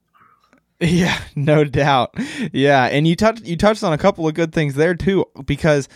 yeah, 0.80 1.20
no 1.36 1.64
doubt. 1.64 2.14
Yeah, 2.52 2.84
and 2.86 3.06
you 3.06 3.16
touched 3.16 3.44
you 3.44 3.56
touched 3.56 3.82
on 3.84 3.92
a 3.92 3.98
couple 3.98 4.26
of 4.26 4.34
good 4.34 4.52
things 4.52 4.74
there 4.74 4.94
too 4.94 5.26
because 5.44 5.88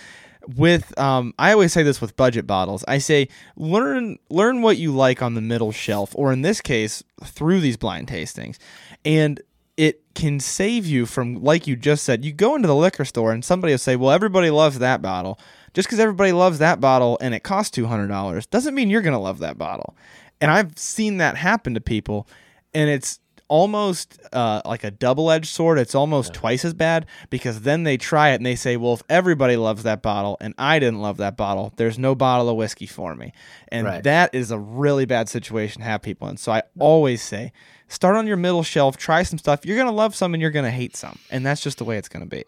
with 0.56 0.96
um 0.98 1.32
I 1.38 1.52
always 1.52 1.72
say 1.72 1.82
this 1.82 2.00
with 2.00 2.16
budget 2.16 2.46
bottles. 2.46 2.84
I 2.86 2.98
say 2.98 3.28
learn 3.56 4.18
learn 4.28 4.62
what 4.62 4.76
you 4.76 4.92
like 4.94 5.22
on 5.22 5.34
the 5.34 5.40
middle 5.40 5.72
shelf 5.72 6.12
or 6.14 6.32
in 6.32 6.42
this 6.42 6.60
case 6.60 7.02
through 7.24 7.60
these 7.60 7.76
blind 7.76 8.08
tastings. 8.08 8.58
And 9.04 9.40
it 9.76 10.02
can 10.14 10.38
save 10.38 10.86
you 10.86 11.06
from 11.06 11.42
like 11.42 11.66
you 11.66 11.76
just 11.76 12.04
said. 12.04 12.24
You 12.24 12.32
go 12.32 12.54
into 12.54 12.68
the 12.68 12.76
liquor 12.76 13.04
store 13.04 13.32
and 13.32 13.44
somebody 13.44 13.72
will 13.72 13.78
say, 13.78 13.96
"Well, 13.96 14.10
everybody 14.10 14.50
loves 14.50 14.78
that 14.78 15.02
bottle." 15.02 15.38
Just 15.72 15.88
because 15.88 15.98
everybody 15.98 16.30
loves 16.30 16.58
that 16.60 16.80
bottle 16.80 17.18
and 17.20 17.34
it 17.34 17.42
costs 17.42 17.76
$200 17.76 18.48
doesn't 18.48 18.76
mean 18.76 18.90
you're 18.90 19.02
going 19.02 19.12
to 19.12 19.18
love 19.18 19.40
that 19.40 19.58
bottle. 19.58 19.96
And 20.44 20.50
I've 20.50 20.78
seen 20.78 21.16
that 21.18 21.36
happen 21.36 21.74
to 21.74 21.80
people, 21.80 22.28
and 22.74 22.90
it's 22.90 23.18
almost 23.48 24.20
uh, 24.32 24.62
like 24.64 24.84
a 24.84 24.90
double 24.90 25.30
edged 25.30 25.46
sword. 25.46 25.78
It's 25.78 25.94
almost 25.94 26.32
yeah. 26.34 26.40
twice 26.40 26.64
as 26.64 26.74
bad 26.74 27.06
because 27.30 27.60
then 27.60 27.84
they 27.84 27.96
try 27.96 28.30
it 28.30 28.36
and 28.36 28.46
they 28.46 28.54
say, 28.54 28.76
well, 28.76 28.94
if 28.94 29.02
everybody 29.08 29.56
loves 29.56 29.82
that 29.84 30.02
bottle 30.02 30.36
and 30.40 30.54
I 30.58 30.78
didn't 30.78 31.00
love 31.00 31.18
that 31.18 31.36
bottle, 31.36 31.72
there's 31.76 31.98
no 31.98 32.14
bottle 32.14 32.48
of 32.48 32.56
whiskey 32.56 32.86
for 32.86 33.14
me. 33.14 33.32
And 33.68 33.86
right. 33.86 34.02
that 34.04 34.34
is 34.34 34.50
a 34.50 34.58
really 34.58 35.04
bad 35.04 35.28
situation 35.28 35.82
to 35.82 35.88
have 35.88 36.02
people 36.02 36.28
in. 36.28 36.36
So 36.36 36.52
I 36.52 36.62
always 36.78 37.22
say, 37.22 37.52
start 37.88 38.16
on 38.16 38.26
your 38.26 38.36
middle 38.36 38.62
shelf, 38.62 38.96
try 38.96 39.22
some 39.22 39.38
stuff. 39.38 39.64
You're 39.64 39.76
going 39.76 39.88
to 39.88 39.94
love 39.94 40.14
some 40.14 40.34
and 40.34 40.40
you're 40.40 40.50
going 40.50 40.64
to 40.64 40.70
hate 40.70 40.96
some. 40.96 41.18
And 41.30 41.44
that's 41.44 41.62
just 41.62 41.78
the 41.78 41.84
way 41.84 41.98
it's 41.98 42.08
going 42.08 42.24
to 42.24 42.28
be. 42.28 42.44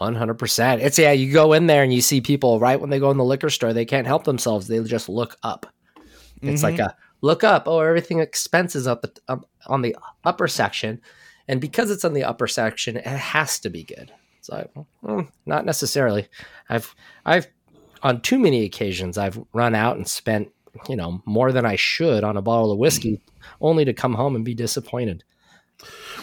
100%. 0.00 0.80
It's 0.80 0.98
yeah, 0.98 1.12
you 1.12 1.32
go 1.32 1.52
in 1.52 1.66
there 1.66 1.82
and 1.82 1.92
you 1.92 2.00
see 2.00 2.20
people 2.20 2.58
right 2.58 2.80
when 2.80 2.90
they 2.90 2.98
go 2.98 3.10
in 3.10 3.16
the 3.18 3.24
liquor 3.24 3.50
store, 3.50 3.72
they 3.72 3.84
can't 3.84 4.06
help 4.06 4.24
themselves. 4.24 4.66
They 4.66 4.82
just 4.82 5.08
look 5.08 5.36
up. 5.42 5.66
It's 6.40 6.62
mm-hmm. 6.62 6.76
like 6.76 6.80
a 6.80 6.96
look 7.22 7.42
up. 7.42 7.66
Oh, 7.66 7.78
everything 7.78 8.18
expenses 8.18 8.86
up 8.86 9.02
the, 9.02 9.12
um, 9.28 9.44
on 9.66 9.80
the 9.80 9.96
upper 10.24 10.46
section, 10.46 11.00
and 11.48 11.60
because 11.60 11.90
it's 11.90 12.04
on 12.04 12.12
the 12.12 12.24
upper 12.24 12.46
section, 12.46 12.96
it 12.98 13.06
has 13.06 13.58
to 13.60 13.70
be 13.70 13.84
good. 13.84 14.12
It's 14.38 14.50
like, 14.50 14.70
mm, 15.02 15.28
not 15.46 15.64
necessarily. 15.64 16.28
I've 16.68 16.94
I've 17.24 17.46
on 18.02 18.20
too 18.20 18.38
many 18.38 18.64
occasions 18.64 19.16
I've 19.16 19.40
run 19.54 19.74
out 19.74 19.96
and 19.96 20.06
spent 20.06 20.50
you 20.88 20.96
know 20.96 21.22
more 21.24 21.52
than 21.52 21.64
I 21.64 21.76
should 21.76 22.24
on 22.24 22.36
a 22.36 22.42
bottle 22.42 22.72
of 22.72 22.78
whiskey, 22.78 23.20
only 23.60 23.84
to 23.84 23.94
come 23.94 24.14
home 24.14 24.36
and 24.36 24.44
be 24.44 24.54
disappointed. 24.54 25.24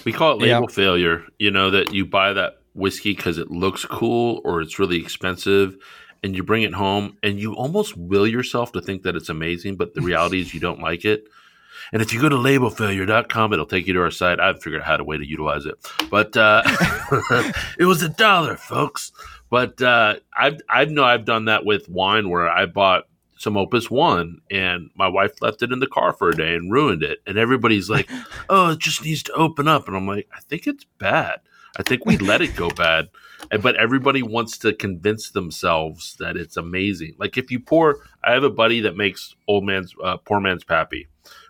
We 0.05 0.13
call 0.13 0.33
it 0.33 0.41
label 0.41 0.67
yeah. 0.69 0.75
failure. 0.75 1.23
You 1.39 1.51
know 1.51 1.71
that 1.71 1.93
you 1.93 2.05
buy 2.05 2.33
that 2.33 2.59
whiskey 2.73 3.13
because 3.13 3.37
it 3.37 3.49
looks 3.49 3.85
cool 3.85 4.41
or 4.43 4.61
it's 4.61 4.79
really 4.79 5.01
expensive 5.01 5.77
and 6.23 6.35
you 6.35 6.43
bring 6.43 6.63
it 6.63 6.73
home 6.73 7.17
and 7.23 7.39
you 7.39 7.53
almost 7.53 7.97
will 7.97 8.27
yourself 8.27 8.71
to 8.73 8.81
think 8.81 9.03
that 9.03 9.15
it's 9.15 9.29
amazing, 9.29 9.75
but 9.75 9.93
the 9.93 10.01
reality 10.01 10.41
is 10.41 10.53
you 10.53 10.59
don't 10.59 10.81
like 10.81 11.05
it. 11.05 11.25
And 11.91 12.01
if 12.01 12.13
you 12.13 12.21
go 12.21 12.29
to 12.29 12.35
labelfailure.com, 12.35 13.53
it'll 13.53 13.65
take 13.65 13.87
you 13.87 13.93
to 13.93 14.01
our 14.01 14.11
site. 14.11 14.39
I've 14.39 14.61
figured 14.61 14.81
out 14.81 14.87
how 14.87 14.97
to 14.97 15.03
way 15.03 15.17
to 15.17 15.27
utilize 15.27 15.65
it. 15.65 15.75
But 16.09 16.35
uh, 16.37 16.61
it 17.79 17.85
was 17.85 18.03
a 18.03 18.09
dollar, 18.09 18.57
folks. 18.57 19.11
But 19.49 19.81
uh, 19.81 20.17
I've, 20.37 20.59
I 20.69 20.85
know 20.85 21.03
I've 21.03 21.25
done 21.25 21.45
that 21.45 21.65
with 21.65 21.89
wine 21.89 22.29
where 22.29 22.47
I 22.47 22.65
bought 22.67 23.05
some 23.37 23.57
Opus 23.57 23.89
One 23.89 24.41
and 24.51 24.89
my 24.95 25.07
wife 25.07 25.41
left 25.41 25.63
it 25.63 25.71
in 25.71 25.79
the 25.79 25.87
car 25.87 26.13
for 26.13 26.29
a 26.29 26.35
day 26.35 26.53
and 26.55 26.71
ruined 26.71 27.01
it. 27.01 27.19
And 27.25 27.37
everybody's 27.37 27.89
like, 27.89 28.09
oh, 28.49 28.71
it 28.71 28.79
just 28.79 29.03
needs 29.03 29.23
to 29.23 29.33
open 29.33 29.67
up. 29.67 29.87
And 29.87 29.97
I'm 29.97 30.07
like, 30.07 30.27
I 30.35 30.41
think 30.41 30.67
it's 30.67 30.85
bad. 30.99 31.39
I 31.77 31.83
think 31.83 32.05
we 32.05 32.17
let 32.17 32.41
it 32.41 32.55
go 32.55 32.69
bad 32.69 33.09
but 33.61 33.75
everybody 33.77 34.21
wants 34.21 34.57
to 34.59 34.73
convince 34.73 35.31
themselves 35.31 36.15
that 36.19 36.37
it's 36.37 36.57
amazing. 36.57 37.15
Like 37.17 37.37
if 37.37 37.51
you 37.51 37.59
pour, 37.59 37.97
I 38.23 38.33
have 38.33 38.43
a 38.43 38.49
buddy 38.49 38.81
that 38.81 38.97
makes 38.97 39.35
old 39.47 39.65
man's 39.65 39.93
uh, 40.03 40.17
poor 40.17 40.39
man's 40.39 40.63
pappy, 40.63 41.07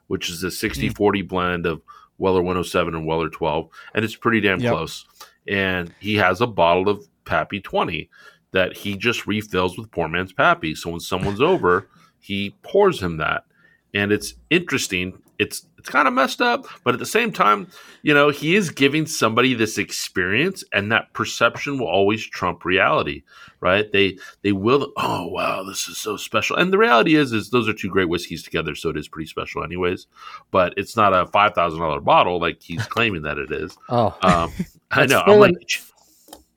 which 0.07 0.29
is 0.29 0.43
a 0.43 0.51
60 0.51 0.89
40 0.89 1.23
mm. 1.23 1.27
blend 1.27 1.65
of 1.65 1.81
Weller 2.17 2.41
107 2.41 2.93
and 2.93 3.05
Weller 3.05 3.29
12, 3.29 3.69
and 3.95 4.05
it's 4.05 4.15
pretty 4.15 4.41
damn 4.41 4.59
yep. 4.59 4.73
close. 4.73 5.05
And 5.47 5.93
he 5.99 6.15
has 6.15 6.41
a 6.41 6.47
bottle 6.47 6.89
of 6.89 7.07
Pappy 7.25 7.59
20 7.59 8.09
that 8.51 8.75
he 8.75 8.97
just 8.97 9.27
refills 9.27 9.77
with 9.77 9.91
poor 9.91 10.07
man's 10.07 10.33
pappy. 10.33 10.75
So 10.75 10.89
when 10.91 10.99
someone's 10.99 11.41
over, 11.41 11.87
he 12.19 12.55
pours 12.63 13.01
him 13.01 13.17
that. 13.17 13.45
And 13.93 14.11
it's 14.11 14.33
interesting. 14.49 15.21
It's 15.39 15.65
it's 15.77 15.89
kind 15.89 16.07
of 16.07 16.13
messed 16.13 16.41
up, 16.41 16.65
but 16.83 16.93
at 16.93 16.99
the 16.99 17.05
same 17.05 17.31
time, 17.31 17.67
you 18.01 18.13
know, 18.13 18.29
he 18.29 18.55
is 18.55 18.69
giving 18.69 19.05
somebody 19.05 19.53
this 19.53 19.77
experience 19.77 20.63
and 20.73 20.91
that 20.91 21.13
perception 21.13 21.79
will 21.79 21.87
always 21.87 22.25
trump 22.25 22.65
reality, 22.65 23.23
right? 23.61 23.89
They 23.91 24.17
they 24.41 24.51
will 24.51 24.91
oh 24.97 25.27
wow, 25.27 25.63
this 25.63 25.87
is 25.87 25.97
so 25.97 26.17
special. 26.17 26.57
And 26.57 26.73
the 26.73 26.77
reality 26.77 27.15
is 27.15 27.31
is 27.31 27.49
those 27.49 27.69
are 27.69 27.73
two 27.73 27.89
great 27.89 28.09
whiskeys 28.09 28.43
together, 28.43 28.75
so 28.75 28.89
it 28.89 28.97
is 28.97 29.07
pretty 29.07 29.27
special 29.27 29.63
anyways. 29.63 30.07
But 30.51 30.73
it's 30.75 30.97
not 30.97 31.13
a 31.13 31.25
five 31.27 31.55
thousand 31.55 31.79
dollar 31.79 32.01
bottle 32.01 32.39
like 32.39 32.61
he's 32.61 32.85
claiming 32.87 33.21
that 33.21 33.37
it 33.37 33.51
is. 33.51 33.77
Oh. 33.87 34.17
Um, 34.21 34.51
I 34.91 35.05
know. 35.05 35.21
I'm 35.25 35.39
like, 35.39 35.53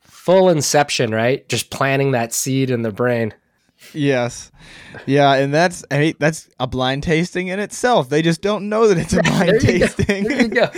full 0.01 0.49
inception, 0.49 1.11
right? 1.13 1.49
Just 1.49 1.71
planting 1.71 2.13
that 2.13 2.33
seed 2.33 2.71
in 2.71 2.83
the 2.83 2.93
brain. 2.93 3.35
Yes. 3.93 4.51
Yeah, 5.07 5.35
and 5.35 5.53
that's 5.53 5.85
hey, 5.91 6.15
that's 6.19 6.49
a 6.59 6.67
blind 6.67 7.03
tasting 7.03 7.49
in 7.49 7.59
itself. 7.59 8.09
They 8.09 8.23
just 8.23 8.41
don't 8.41 8.69
know 8.69 8.89
that 8.89 8.99
it's 8.99 9.13
a 9.13 9.23
blind 9.23 9.61
tasting. 9.61 10.25
There 10.25 10.43
you 10.43 10.49
go. 10.49 10.71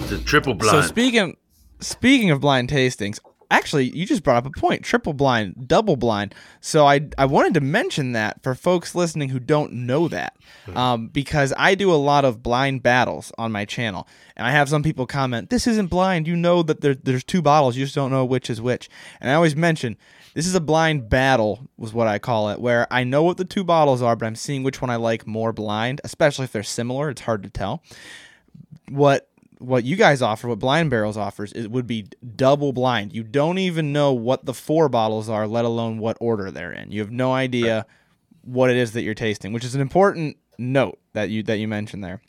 it's 0.00 0.12
a 0.12 0.18
triple 0.24 0.54
blind. 0.54 0.70
So 0.70 0.88
speaking 0.88 1.36
speaking 1.80 2.30
of 2.30 2.40
blind 2.40 2.70
tastings, 2.70 3.18
actually, 3.52 3.96
you 3.96 4.04
just 4.04 4.24
brought 4.24 4.38
up 4.38 4.46
a 4.46 4.60
point: 4.60 4.82
triple 4.82 5.12
blind, 5.12 5.68
double 5.68 5.96
blind. 5.96 6.34
So 6.60 6.86
I 6.86 7.08
I 7.16 7.26
wanted 7.26 7.54
to 7.54 7.60
mention 7.60 8.12
that 8.12 8.42
for 8.42 8.54
folks 8.54 8.94
listening 8.94 9.28
who 9.28 9.38
don't 9.38 9.72
know 9.72 10.08
that, 10.08 10.36
um, 10.74 11.08
because 11.08 11.52
I 11.56 11.76
do 11.76 11.92
a 11.92 11.94
lot 11.94 12.24
of 12.24 12.42
blind 12.42 12.82
battles 12.82 13.30
on 13.38 13.52
my 13.52 13.64
channel, 13.64 14.08
and 14.36 14.46
I 14.46 14.50
have 14.50 14.68
some 14.68 14.82
people 14.82 15.06
comment, 15.06 15.50
"This 15.50 15.66
isn't 15.66 15.90
blind. 15.90 16.26
You 16.26 16.36
know 16.36 16.62
that 16.64 16.80
there, 16.80 16.94
there's 16.94 17.22
two 17.24 17.42
bottles. 17.42 17.76
You 17.76 17.84
just 17.84 17.94
don't 17.94 18.10
know 18.10 18.24
which 18.24 18.50
is 18.50 18.60
which." 18.60 18.88
And 19.20 19.30
I 19.30 19.34
always 19.34 19.54
mention. 19.54 19.96
This 20.34 20.46
is 20.46 20.54
a 20.54 20.60
blind 20.60 21.10
battle, 21.10 21.68
was 21.76 21.92
what 21.92 22.08
I 22.08 22.18
call 22.18 22.48
it, 22.48 22.58
where 22.58 22.86
I 22.90 23.04
know 23.04 23.22
what 23.22 23.36
the 23.36 23.44
two 23.44 23.64
bottles 23.64 24.00
are, 24.00 24.16
but 24.16 24.24
I'm 24.24 24.34
seeing 24.34 24.62
which 24.62 24.80
one 24.80 24.88
I 24.88 24.96
like 24.96 25.26
more 25.26 25.52
blind, 25.52 26.00
especially 26.04 26.44
if 26.44 26.52
they're 26.52 26.62
similar. 26.62 27.10
It's 27.10 27.20
hard 27.20 27.42
to 27.42 27.50
tell. 27.50 27.82
What 28.88 29.28
what 29.62 29.84
you 29.84 29.96
guys 29.96 30.22
offer, 30.22 30.48
what 30.48 30.58
Blind 30.58 30.90
Barrels 30.90 31.16
offers, 31.16 31.52
it 31.52 31.68
would 31.70 31.86
be 31.86 32.06
double 32.36 32.72
blind. 32.72 33.12
You 33.12 33.22
don't 33.22 33.58
even 33.58 33.92
know 33.92 34.12
what 34.12 34.44
the 34.44 34.54
four 34.54 34.88
bottles 34.88 35.28
are, 35.28 35.46
let 35.46 35.64
alone 35.64 35.98
what 35.98 36.16
order 36.20 36.50
they're 36.50 36.72
in. 36.72 36.90
You 36.90 37.00
have 37.00 37.10
no 37.10 37.32
idea 37.32 37.76
right. 37.76 37.84
what 38.42 38.70
it 38.70 38.76
is 38.76 38.92
that 38.92 39.02
you're 39.02 39.14
tasting, 39.14 39.52
which 39.52 39.64
is 39.64 39.74
an 39.74 39.80
important 39.80 40.36
note 40.58 40.98
that 41.12 41.30
you 41.30 41.42
that 41.44 41.58
you 41.58 41.68
mentioned 41.68 42.04
there. 42.04 42.22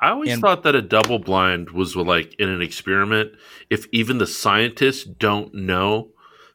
I 0.00 0.10
always 0.10 0.32
and, 0.32 0.40
thought 0.40 0.62
that 0.64 0.74
a 0.74 0.82
double 0.82 1.18
blind 1.18 1.70
was 1.70 1.94
like 1.94 2.34
in 2.38 2.48
an 2.48 2.62
experiment. 2.62 3.32
If 3.68 3.86
even 3.92 4.18
the 4.18 4.26
scientists 4.26 5.04
don't 5.04 5.54
know 5.54 6.08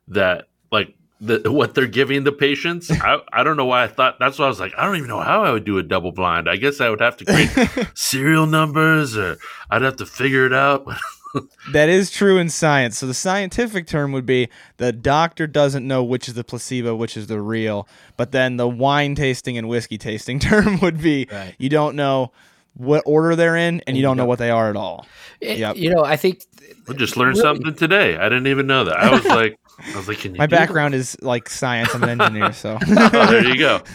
that, 0.08 0.50
like 0.72 0.96
the, 1.22 1.52
what 1.52 1.74
they're 1.74 1.88
giving 1.88 2.24
the 2.24 2.32
patients. 2.32 2.92
I, 2.92 3.20
I 3.32 3.44
don't 3.44 3.58
know 3.58 3.66
why 3.66 3.84
I 3.84 3.88
thought 3.88 4.20
that's 4.20 4.38
why 4.38 4.46
I 4.46 4.48
was 4.50 4.60
like, 4.60 4.74
I 4.78 4.86
don't 4.86 4.98
even 4.98 5.08
know 5.08 5.22
how 5.22 5.44
I 5.44 5.52
would 5.52 5.66
do 5.66 5.78
a 5.78 5.84
double 5.84 6.12
blind. 6.12 6.50
I 6.50 6.58
guess 6.58 6.82
I 6.82 6.90
would 6.90 7.02
have 7.02 7.18
to 7.18 7.26
create 7.26 7.88
serial 7.94 8.46
numbers 8.46 9.18
or 9.18 9.38
I'd 9.70 9.82
have 9.82 9.96
to 9.98 10.06
figure 10.06 10.46
it 10.46 10.54
out. 10.54 10.86
that 11.72 11.90
is 11.90 12.12
true 12.12 12.38
in 12.38 12.50
science. 12.50 12.98
So 12.98 13.08
the 13.08 13.14
scientific 13.14 13.88
term 13.88 14.12
would 14.12 14.26
be 14.26 14.50
the 14.78 14.92
doctor 14.92 15.48
doesn't 15.48 15.88
know 15.88 16.04
which 16.04 16.28
is 16.28 16.34
the 16.34 16.44
placebo, 16.44 16.96
which 16.96 17.16
is 17.16 17.28
the 17.28 17.42
real. 17.42 17.88
But 18.18 18.32
then 18.32 18.58
the 18.58 18.68
wine 18.68 19.16
tasting 19.16 19.58
and 19.58 19.70
whiskey 19.70 19.98
tasting 19.98 20.40
term 20.40 20.80
would 20.82 21.02
be 21.02 21.28
right. 21.32 21.56
you 21.58 21.70
don't 21.70 21.96
know 21.96 22.32
what 22.74 23.04
order 23.06 23.38
they're 23.38 23.56
in 23.56 23.82
and 23.88 23.96
you 23.96 24.04
don't 24.04 24.18
know 24.18 24.26
what 24.26 24.40
they 24.40 24.50
are 24.50 24.70
at 24.70 24.76
all. 24.76 25.08
Eh, 25.42 25.56
yep. 25.56 25.78
You 25.78 25.96
know, 25.96 26.04
I 26.04 26.18
think 26.18 26.44
I 26.90 26.94
just 26.94 27.16
learned 27.16 27.38
really? 27.38 27.42
something 27.42 27.74
today. 27.74 28.18
I 28.18 28.24
didn't 28.24 28.48
even 28.48 28.68
know 28.68 28.84
that. 28.84 28.98
I 28.98 29.12
was 29.12 29.26
like 29.26 29.58
I 29.78 29.98
was 29.98 30.08
like, 30.08 30.26
my 30.38 30.48
background 30.48 30.94
that? 30.94 31.00
is 31.00 31.18
like 31.22 31.50
science. 31.50 31.94
I'm 31.94 32.04
an 32.04 32.22
engineer, 32.22 32.54
so 32.54 32.78
oh, 32.88 33.10
there 33.10 33.46
you 33.46 33.58
go. 33.58 33.82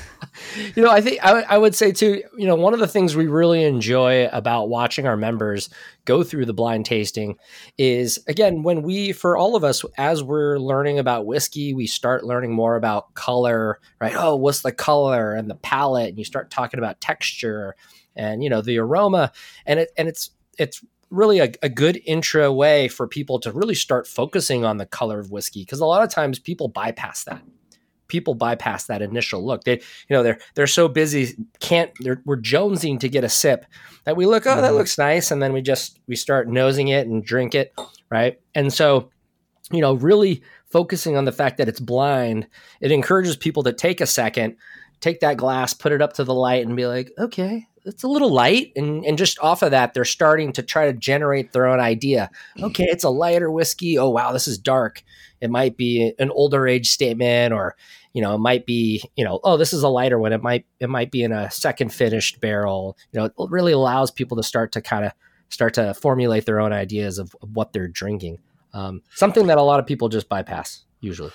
You 0.76 0.84
know, 0.84 0.90
I 0.90 1.00
think 1.00 1.18
I, 1.24 1.42
I 1.42 1.58
would 1.58 1.74
say 1.74 1.90
too. 1.90 2.22
You 2.36 2.46
know, 2.46 2.54
one 2.54 2.72
of 2.72 2.78
the 2.78 2.86
things 2.86 3.16
we 3.16 3.26
really 3.26 3.64
enjoy 3.64 4.28
about 4.28 4.68
watching 4.68 5.06
our 5.06 5.16
members 5.16 5.68
go 6.04 6.22
through 6.22 6.46
the 6.46 6.54
blind 6.54 6.86
tasting 6.86 7.36
is 7.76 8.22
again 8.28 8.62
when 8.62 8.82
we, 8.82 9.12
for 9.12 9.36
all 9.36 9.56
of 9.56 9.64
us, 9.64 9.84
as 9.98 10.22
we're 10.22 10.58
learning 10.58 11.00
about 11.00 11.26
whiskey, 11.26 11.74
we 11.74 11.86
start 11.88 12.24
learning 12.24 12.52
more 12.52 12.76
about 12.76 13.12
color. 13.14 13.80
Right? 14.00 14.14
Oh, 14.16 14.36
what's 14.36 14.62
the 14.62 14.72
color 14.72 15.34
and 15.34 15.50
the 15.50 15.56
palette, 15.56 16.10
And 16.10 16.18
you 16.18 16.24
start 16.24 16.50
talking 16.50 16.78
about 16.78 17.00
texture 17.00 17.74
and 18.14 18.42
you 18.42 18.50
know 18.50 18.62
the 18.62 18.78
aroma, 18.78 19.32
and 19.66 19.80
it 19.80 19.90
and 19.96 20.08
it's 20.08 20.30
it's 20.58 20.82
really 21.10 21.40
a, 21.40 21.52
a, 21.62 21.68
good 21.68 22.00
intro 22.06 22.52
way 22.52 22.88
for 22.88 23.06
people 23.06 23.40
to 23.40 23.52
really 23.52 23.74
start 23.74 24.06
focusing 24.06 24.64
on 24.64 24.76
the 24.76 24.86
color 24.86 25.18
of 25.18 25.30
whiskey 25.30 25.62
because 25.62 25.80
a 25.80 25.86
lot 25.86 26.02
of 26.02 26.10
times 26.10 26.38
people 26.38 26.68
bypass 26.68 27.24
that. 27.24 27.42
People 28.06 28.34
bypass 28.34 28.86
that 28.86 29.02
initial 29.02 29.44
look. 29.44 29.64
They 29.64 29.74
you 29.74 30.16
know 30.16 30.22
they're 30.22 30.40
they're 30.54 30.66
so 30.66 30.88
busy 30.88 31.36
can't 31.60 31.92
they're, 32.00 32.22
we're 32.24 32.40
jonesing 32.40 32.98
to 33.00 33.08
get 33.08 33.22
a 33.22 33.28
sip 33.28 33.66
that 34.04 34.16
we 34.16 34.26
look 34.26 34.46
oh 34.46 34.56
that 34.56 34.64
mm-hmm. 34.64 34.74
looks 34.74 34.98
nice 34.98 35.30
and 35.30 35.40
then 35.40 35.52
we 35.52 35.62
just 35.62 36.00
we 36.08 36.16
start 36.16 36.48
nosing 36.48 36.88
it 36.88 37.06
and 37.06 37.24
drink 37.24 37.54
it 37.54 37.72
right? 38.10 38.40
And 38.54 38.72
so 38.72 39.10
you 39.70 39.80
know 39.80 39.94
really 39.94 40.42
focusing 40.70 41.16
on 41.16 41.24
the 41.24 41.32
fact 41.32 41.58
that 41.58 41.68
it's 41.68 41.80
blind 41.80 42.46
it 42.80 42.92
encourages 42.92 43.36
people 43.36 43.62
to 43.62 43.72
take 43.72 44.00
a 44.00 44.06
second 44.06 44.56
take 45.00 45.20
that 45.20 45.36
glass 45.36 45.74
put 45.74 45.92
it 45.92 46.02
up 46.02 46.12
to 46.12 46.24
the 46.24 46.34
light 46.34 46.66
and 46.66 46.76
be 46.76 46.86
like 46.86 47.12
okay 47.18 47.66
it's 47.84 48.02
a 48.02 48.08
little 48.08 48.30
light 48.30 48.72
and 48.76 49.04
and 49.04 49.18
just 49.18 49.38
off 49.40 49.62
of 49.62 49.70
that 49.70 49.94
they're 49.94 50.04
starting 50.04 50.52
to 50.52 50.62
try 50.62 50.86
to 50.86 50.92
generate 50.92 51.52
their 51.52 51.66
own 51.66 51.80
idea. 51.80 52.30
Okay 52.60 52.84
it's 52.84 53.04
a 53.04 53.10
lighter 53.10 53.50
whiskey. 53.50 53.98
Oh 53.98 54.10
wow 54.10 54.32
this 54.32 54.46
is 54.46 54.58
dark. 54.58 55.02
It 55.40 55.50
might 55.50 55.76
be 55.76 56.12
an 56.18 56.30
older 56.30 56.66
age 56.68 56.88
statement 56.90 57.54
or 57.54 57.76
you 58.12 58.20
know 58.22 58.34
it 58.34 58.38
might 58.38 58.66
be 58.66 59.02
you 59.16 59.24
know 59.24 59.40
oh 59.44 59.56
this 59.56 59.72
is 59.72 59.82
a 59.82 59.88
lighter 59.88 60.18
one. 60.18 60.32
It 60.32 60.42
might 60.42 60.66
it 60.78 60.88
might 60.88 61.10
be 61.10 61.22
in 61.22 61.32
a 61.32 61.50
second 61.50 61.92
finished 61.92 62.40
barrel. 62.40 62.96
You 63.12 63.20
know 63.20 63.26
it 63.26 63.34
really 63.38 63.72
allows 63.72 64.10
people 64.10 64.36
to 64.36 64.42
start 64.42 64.72
to 64.72 64.80
kind 64.80 65.04
of 65.04 65.12
start 65.48 65.74
to 65.74 65.94
formulate 65.94 66.46
their 66.46 66.60
own 66.60 66.72
ideas 66.72 67.18
of, 67.18 67.34
of 67.42 67.54
what 67.54 67.72
they're 67.72 67.88
drinking. 67.88 68.38
Um, 68.72 69.02
something 69.14 69.48
that 69.48 69.58
a 69.58 69.62
lot 69.62 69.80
of 69.80 69.86
people 69.86 70.08
just 70.08 70.28
bypass 70.28 70.84
usually. 71.00 71.32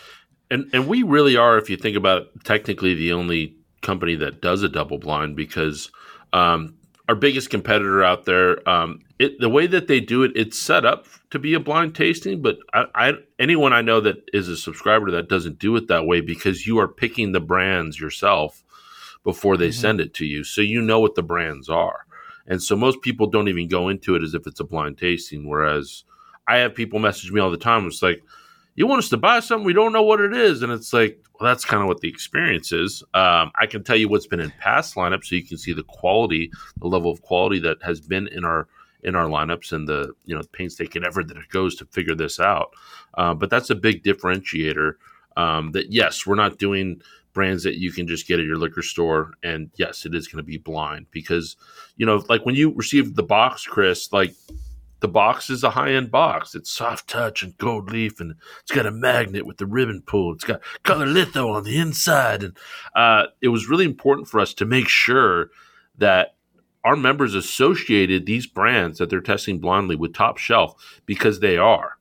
And 0.52 0.70
and 0.74 0.88
we 0.88 1.04
really 1.04 1.36
are 1.36 1.58
if 1.58 1.70
you 1.70 1.78
think 1.78 1.98
about 1.98 2.22
it, 2.22 2.28
technically 2.43 2.93
the 2.93 3.12
only 3.12 3.56
company 3.82 4.16
that 4.16 4.41
does 4.41 4.64
a 4.64 4.70
double 4.70 4.98
blind 4.98 5.36
because 5.36 5.91
um, 6.34 6.76
our 7.07 7.15
biggest 7.15 7.49
competitor 7.49 8.03
out 8.03 8.26
there, 8.26 8.67
um, 8.67 9.01
it, 9.19 9.39
the 9.39 9.49
way 9.49 9.67
that 9.67 9.88
they 9.88 9.99
do 9.99 10.23
it, 10.23 10.32
it's 10.36 10.57
set 10.57 10.86
up 10.86 11.05
to 11.30 11.39
be 11.39 11.53
a 11.53 11.59
blind 11.59 11.95
tasting. 11.95 12.41
But 12.41 12.57
I, 12.73 12.86
I, 12.95 13.13
anyone 13.39 13.73
I 13.73 13.82
know 13.82 14.01
that 14.01 14.17
is 14.34 14.47
a 14.47 14.57
subscriber 14.57 15.11
that 15.11 15.30
doesn't 15.30 15.59
do 15.59 15.76
it 15.76 15.88
that 15.88 16.05
way 16.05 16.21
because 16.21 16.65
you 16.65 16.80
are 16.80 16.88
picking 16.88 17.32
the 17.32 17.39
brands 17.39 17.99
yourself 17.99 18.63
before 19.23 19.57
they 19.57 19.69
mm-hmm. 19.69 19.82
send 19.82 20.01
it 20.01 20.13
to 20.15 20.26
you, 20.26 20.43
so 20.43 20.61
you 20.61 20.82
know 20.82 20.99
what 20.99 21.15
the 21.15 21.23
brands 21.23 21.69
are. 21.69 22.05
And 22.47 22.61
so 22.61 22.76
most 22.76 23.01
people 23.01 23.28
don't 23.28 23.47
even 23.47 23.67
go 23.67 23.89
into 23.89 24.15
it 24.15 24.21
as 24.21 24.36
if 24.36 24.45
it's 24.45 24.59
a 24.59 24.65
blind 24.65 24.99
tasting. 24.99 25.47
Whereas 25.47 26.03
I 26.47 26.57
have 26.57 26.76
people 26.76 26.99
message 26.99 27.32
me 27.32 27.41
all 27.41 27.49
the 27.49 27.57
time. 27.57 27.88
It's 27.88 28.03
like, 28.03 28.23
you 28.76 28.88
want 28.88 28.99
us 28.99 29.09
to 29.09 29.17
buy 29.17 29.39
something 29.39 29.65
we 29.65 29.73
don't 29.73 29.93
know 29.93 30.03
what 30.03 30.19
it 30.19 30.34
is, 30.34 30.61
and 30.61 30.71
it's 30.71 30.91
like, 30.91 31.17
well, 31.39 31.49
that's 31.49 31.65
kind 31.65 31.82
of 31.82 31.88
what 31.88 32.01
the 32.01 32.09
experience 32.09 32.71
is. 32.71 33.03
Um, 33.13 33.51
I 33.59 33.67
can 33.69 33.84
tell 33.84 33.95
you 33.95 34.09
what's 34.09 34.28
been 34.28 34.41
in 34.41 34.51
past 34.59 34.95
lineups, 34.95 35.26
so 35.26 35.36
you 35.36 35.45
can 35.45 35.57
see 35.57 35.73
the 35.73 35.84
quality, 35.84 36.51
the 36.80 36.88
level 36.88 37.11
of 37.11 37.21
quality 37.21 37.59
that 37.59 37.78
has 37.84 38.01
been 38.01 38.28
in 38.28 38.43
our 38.43 38.67
in 39.03 39.15
our 39.15 39.28
lineups, 39.28 39.71
and 39.71 39.88
the 39.88 40.13
you 40.26 40.36
know 40.36 40.41
painstaking 40.51 41.05
effort 41.05 41.28
that 41.30 41.38
it 41.38 41.49
goes 41.49 41.76
to 41.76 41.86
figure 41.86 42.15
this 42.15 42.39
out. 42.39 42.73
Uh, 43.15 43.34
but 43.34 43.49
that's 43.49 43.69
a 43.69 43.76
big 43.76 44.03
differentiator. 44.03 44.93
Um, 45.38 45.71
that 45.71 45.91
yes, 45.91 46.26
we're 46.26 46.36
not 46.36 46.59
doing 46.59 47.01
brands 47.34 47.63
that 47.63 47.78
you 47.78 47.91
can 47.91 48.07
just 48.07 48.28
get 48.28 48.39
at 48.39 48.45
your 48.45 48.57
liquor 48.57 48.82
store, 48.82 49.34
and 49.43 49.69
yes, 49.76 50.05
it 50.05 50.15
is 50.15 50.28
going 50.28 50.43
to 50.43 50.47
be 50.47 50.57
blind 50.57 51.05
because 51.11 51.55
you 51.95 52.05
know, 52.05 52.23
like 52.28 52.45
when 52.45 52.55
you 52.55 52.73
received 52.73 53.15
the 53.15 53.23
box, 53.23 53.65
Chris, 53.65 54.11
like 54.11 54.34
the 55.06 55.12
box 55.12 55.51
is 55.51 55.64
a 55.64 55.70
high 55.70 55.91
end 55.91 56.10
box. 56.10 56.56
It's 56.56 56.72
soft 56.72 57.08
touch 57.08 57.43
and 57.43 57.56
gold 57.60 57.91
leaf, 57.91 58.20
and 58.20 58.34
it's 58.64 58.72
got 58.72 58.88
a 58.88 58.91
magnet 58.91 59.45
with 59.45 59.58
the 59.58 59.68
ribbon 59.68 60.01
pull. 60.01 60.34
It's 60.34 60.43
got 60.43 60.62
color 60.82 61.06
litho 61.06 61.51
on 61.51 61.64
the 61.64 61.78
inside, 61.78 62.41
and 62.41 62.58
uh, 62.95 63.28
it 63.39 63.49
was 63.49 63.70
really 63.70 63.86
important 63.86 64.28
for 64.28 64.39
us 64.39 64.51
to 64.56 64.66
make 64.66 64.88
sure 64.89 65.51
that 65.99 66.38
our 66.84 66.95
members 66.95 67.36
associated 67.36 68.26
these 68.26 68.47
brands 68.47 68.97
that 68.97 69.12
they're 69.12 69.22
testing 69.22 69.60
blindly 69.60 69.95
with 69.95 70.16
top 70.16 70.39
shelf 70.39 70.74
because 71.06 71.39
they 71.39 71.56
are. 71.56 71.95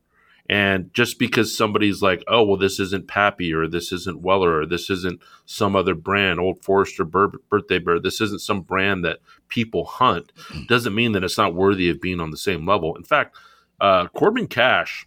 And 0.50 0.92
just 0.92 1.18
because 1.18 1.56
somebody's 1.56 2.02
like, 2.02 2.22
oh, 2.28 2.44
well, 2.44 2.58
this 2.58 2.78
isn't 2.78 3.08
Pappy 3.08 3.52
or 3.54 3.66
this 3.66 3.92
isn't 3.92 4.20
Weller 4.20 4.60
or 4.60 4.66
this 4.66 4.90
isn't 4.90 5.20
some 5.46 5.74
other 5.74 5.94
brand, 5.94 6.38
Old 6.38 6.62
Forester 6.62 7.04
Bur- 7.04 7.40
Birthday 7.48 7.78
Bear, 7.78 7.98
this 7.98 8.20
isn't 8.20 8.42
some 8.42 8.60
brand 8.60 9.04
that 9.04 9.20
people 9.48 9.86
hunt, 9.86 10.32
doesn't 10.68 10.94
mean 10.94 11.12
that 11.12 11.24
it's 11.24 11.38
not 11.38 11.54
worthy 11.54 11.88
of 11.88 12.00
being 12.00 12.20
on 12.20 12.30
the 12.30 12.36
same 12.36 12.66
level. 12.66 12.94
In 12.94 13.04
fact, 13.04 13.36
uh, 13.80 14.08
Corbin 14.08 14.46
Cash, 14.46 15.06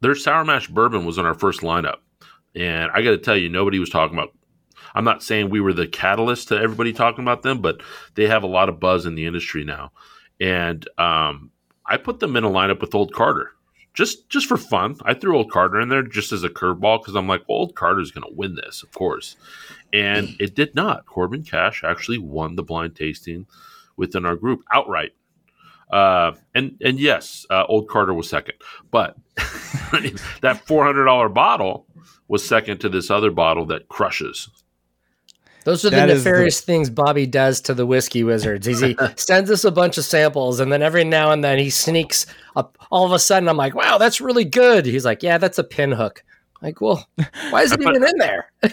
their 0.00 0.14
Sour 0.14 0.46
Mash 0.46 0.68
Bourbon 0.68 1.04
was 1.04 1.18
on 1.18 1.26
our 1.26 1.34
first 1.34 1.60
lineup. 1.60 1.98
And 2.54 2.90
I 2.92 3.02
got 3.02 3.10
to 3.10 3.18
tell 3.18 3.36
you, 3.36 3.48
nobody 3.50 3.78
was 3.78 3.90
talking 3.90 4.16
about. 4.16 4.32
I'm 4.94 5.04
not 5.04 5.22
saying 5.22 5.50
we 5.50 5.60
were 5.60 5.74
the 5.74 5.86
catalyst 5.86 6.48
to 6.48 6.58
everybody 6.58 6.92
talking 6.92 7.22
about 7.22 7.42
them, 7.42 7.60
but 7.60 7.80
they 8.14 8.26
have 8.26 8.42
a 8.42 8.48
lot 8.48 8.68
of 8.68 8.80
buzz 8.80 9.06
in 9.06 9.14
the 9.14 9.26
industry 9.26 9.62
now. 9.62 9.92
And 10.40 10.88
um, 10.98 11.52
I 11.86 11.96
put 11.96 12.18
them 12.18 12.34
in 12.34 12.44
a 12.44 12.50
lineup 12.50 12.80
with 12.80 12.94
Old 12.94 13.12
Carter 13.12 13.52
just 13.94 14.28
just 14.28 14.46
for 14.46 14.56
fun. 14.56 14.96
I 15.04 15.14
threw 15.14 15.36
Old 15.36 15.50
Carter 15.50 15.80
in 15.80 15.88
there 15.88 16.02
just 16.02 16.32
as 16.32 16.44
a 16.44 16.48
curveball 16.48 17.00
because 17.00 17.14
I'm 17.14 17.28
like, 17.28 17.42
well, 17.48 17.58
Old 17.58 17.74
Carter's 17.74 18.10
going 18.10 18.26
to 18.28 18.36
win 18.36 18.54
this, 18.54 18.82
of 18.82 18.92
course, 18.92 19.36
and 19.92 20.36
it 20.38 20.54
did 20.54 20.74
not. 20.74 21.06
Corbin 21.06 21.42
Cash 21.42 21.82
actually 21.84 22.18
won 22.18 22.56
the 22.56 22.62
blind 22.62 22.94
tasting 22.96 23.46
within 23.96 24.24
our 24.24 24.36
group 24.36 24.62
outright. 24.72 25.12
Uh, 25.90 26.32
and 26.54 26.76
and 26.80 27.00
yes, 27.00 27.44
uh, 27.50 27.64
Old 27.68 27.88
Carter 27.88 28.14
was 28.14 28.28
second, 28.28 28.54
but 28.90 29.16
that 30.40 30.62
four 30.64 30.84
hundred 30.84 31.04
dollar 31.06 31.28
bottle 31.28 31.86
was 32.28 32.46
second 32.46 32.78
to 32.78 32.88
this 32.88 33.10
other 33.10 33.30
bottle 33.30 33.66
that 33.66 33.88
crushes. 33.88 34.48
Those 35.64 35.84
are 35.84 35.90
the 35.90 36.06
nefarious 36.06 36.60
the... 36.60 36.66
things 36.66 36.90
Bobby 36.90 37.26
does 37.26 37.60
to 37.62 37.74
the 37.74 37.86
whiskey 37.86 38.24
wizards. 38.24 38.66
He's, 38.66 38.80
he 38.80 38.96
sends 39.16 39.50
us 39.50 39.64
a 39.64 39.70
bunch 39.70 39.98
of 39.98 40.04
samples, 40.04 40.60
and 40.60 40.72
then 40.72 40.82
every 40.82 41.04
now 41.04 41.32
and 41.32 41.44
then 41.44 41.58
he 41.58 41.70
sneaks 41.70 42.26
up. 42.56 42.78
All 42.90 43.06
of 43.06 43.12
a 43.12 43.18
sudden, 43.18 43.48
I'm 43.48 43.56
like, 43.56 43.74
"Wow, 43.74 43.98
that's 43.98 44.20
really 44.20 44.44
good." 44.44 44.86
He's 44.86 45.04
like, 45.04 45.22
"Yeah, 45.22 45.38
that's 45.38 45.58
a 45.58 45.64
pinhook." 45.64 46.22
Like, 46.62 46.80
well, 46.80 47.08
why 47.50 47.62
is 47.62 47.72
it 47.72 47.80
even 47.88 48.04
in 48.04 48.16
there? 48.18 48.50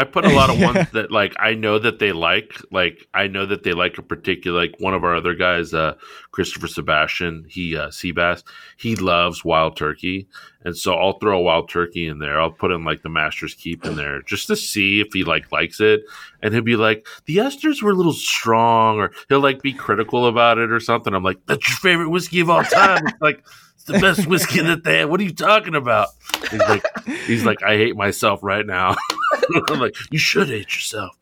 I 0.00 0.04
put 0.04 0.24
a 0.24 0.34
lot 0.34 0.48
of 0.48 0.58
ones 0.58 0.90
that 0.92 1.10
like 1.10 1.34
I 1.38 1.52
know 1.52 1.78
that 1.78 1.98
they 1.98 2.12
like. 2.12 2.54
Like 2.70 3.06
I 3.12 3.26
know 3.26 3.44
that 3.44 3.64
they 3.64 3.72
like 3.72 3.98
a 3.98 4.02
particular 4.02 4.58
like 4.58 4.76
one 4.78 4.94
of 4.94 5.04
our 5.04 5.14
other 5.14 5.34
guys, 5.34 5.74
uh, 5.74 5.94
Christopher 6.30 6.68
Sebastian. 6.68 7.44
He 7.50 7.76
uh, 7.76 7.88
Seabass. 7.88 8.42
He 8.78 8.96
loves 8.96 9.44
wild 9.44 9.76
turkey, 9.76 10.26
and 10.64 10.74
so 10.74 10.94
I'll 10.94 11.18
throw 11.18 11.38
a 11.38 11.42
wild 11.42 11.68
turkey 11.68 12.06
in 12.06 12.18
there. 12.18 12.40
I'll 12.40 12.50
put 12.50 12.70
in 12.70 12.82
like 12.82 13.02
the 13.02 13.10
Master's 13.10 13.52
Keep 13.52 13.84
in 13.84 13.96
there 13.96 14.22
just 14.22 14.46
to 14.46 14.56
see 14.56 15.02
if 15.02 15.08
he 15.12 15.22
like 15.22 15.52
likes 15.52 15.80
it, 15.80 16.00
and 16.42 16.54
he'll 16.54 16.62
be 16.62 16.76
like, 16.76 17.06
the 17.26 17.36
esters 17.36 17.82
were 17.82 17.90
a 17.90 17.94
little 17.94 18.14
strong, 18.14 19.00
or 19.00 19.12
he'll 19.28 19.40
like 19.40 19.60
be 19.60 19.74
critical 19.74 20.26
about 20.26 20.56
it 20.56 20.72
or 20.72 20.80
something. 20.80 21.12
I'm 21.12 21.22
like, 21.22 21.44
that's 21.44 21.68
your 21.68 21.76
favorite 21.76 22.08
whiskey 22.08 22.40
of 22.40 22.48
all 22.48 22.64
time. 22.64 23.06
It's 23.06 23.20
like 23.20 23.44
it's 23.74 23.84
the 23.84 23.98
best 23.98 24.26
whiskey 24.26 24.60
that 24.62 24.84
they 24.84 24.98
have. 24.98 25.10
What 25.10 25.20
are 25.20 25.24
you 25.24 25.34
talking 25.34 25.74
about? 25.74 26.08
He's 26.50 26.60
like, 26.60 26.84
he's 27.26 27.44
like, 27.44 27.62
I 27.62 27.76
hate 27.76 27.96
myself 27.96 28.40
right 28.42 28.66
now. 28.66 28.96
I'm 29.68 29.80
like, 29.80 29.94
you 30.10 30.18
should 30.18 30.48
hate 30.48 30.74
yourself. 30.74 31.16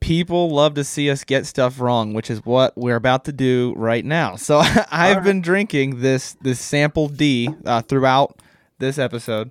People 0.00 0.50
love 0.50 0.74
to 0.74 0.84
see 0.84 1.10
us 1.10 1.24
get 1.24 1.46
stuff 1.46 1.80
wrong, 1.80 2.12
which 2.12 2.30
is 2.30 2.44
what 2.44 2.76
we're 2.76 2.96
about 2.96 3.24
to 3.24 3.32
do 3.32 3.72
right 3.76 4.04
now. 4.04 4.36
So 4.36 4.58
I've 4.90 5.24
been 5.24 5.40
drinking 5.40 6.00
this 6.00 6.36
this 6.42 6.60
sample 6.60 7.08
D 7.08 7.48
uh, 7.64 7.82
throughout 7.82 8.40
this 8.78 8.98
episode, 8.98 9.50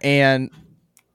and 0.00 0.50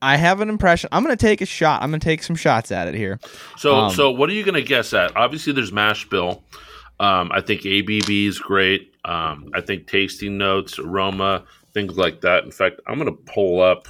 I 0.01 0.17
have 0.17 0.39
an 0.39 0.49
impression. 0.49 0.89
I'm 0.91 1.03
going 1.03 1.15
to 1.15 1.21
take 1.21 1.41
a 1.41 1.45
shot. 1.45 1.81
I'm 1.81 1.89
going 1.89 1.99
to 1.99 2.05
take 2.05 2.23
some 2.23 2.35
shots 2.35 2.71
at 2.71 2.87
it 2.87 2.95
here. 2.95 3.19
So, 3.57 3.75
Um, 3.75 3.91
so 3.93 4.11
what 4.11 4.29
are 4.29 4.33
you 4.33 4.43
going 4.43 4.55
to 4.55 4.63
guess 4.63 4.93
at? 4.93 5.15
Obviously, 5.17 5.53
there's 5.53 5.71
mash 5.71 6.07
bill. 6.09 6.43
Um, 6.99 7.31
I 7.33 7.41
think 7.41 7.61
ABV 7.61 8.27
is 8.27 8.39
great. 8.39 8.93
Um, 9.05 9.49
I 9.55 9.61
think 9.61 9.87
tasting 9.87 10.37
notes, 10.37 10.77
aroma, 10.79 11.43
things 11.73 11.97
like 11.97 12.21
that. 12.21 12.43
In 12.43 12.51
fact, 12.51 12.79
I'm 12.87 12.99
going 12.99 13.07
to 13.15 13.33
pull 13.33 13.61
up 13.61 13.87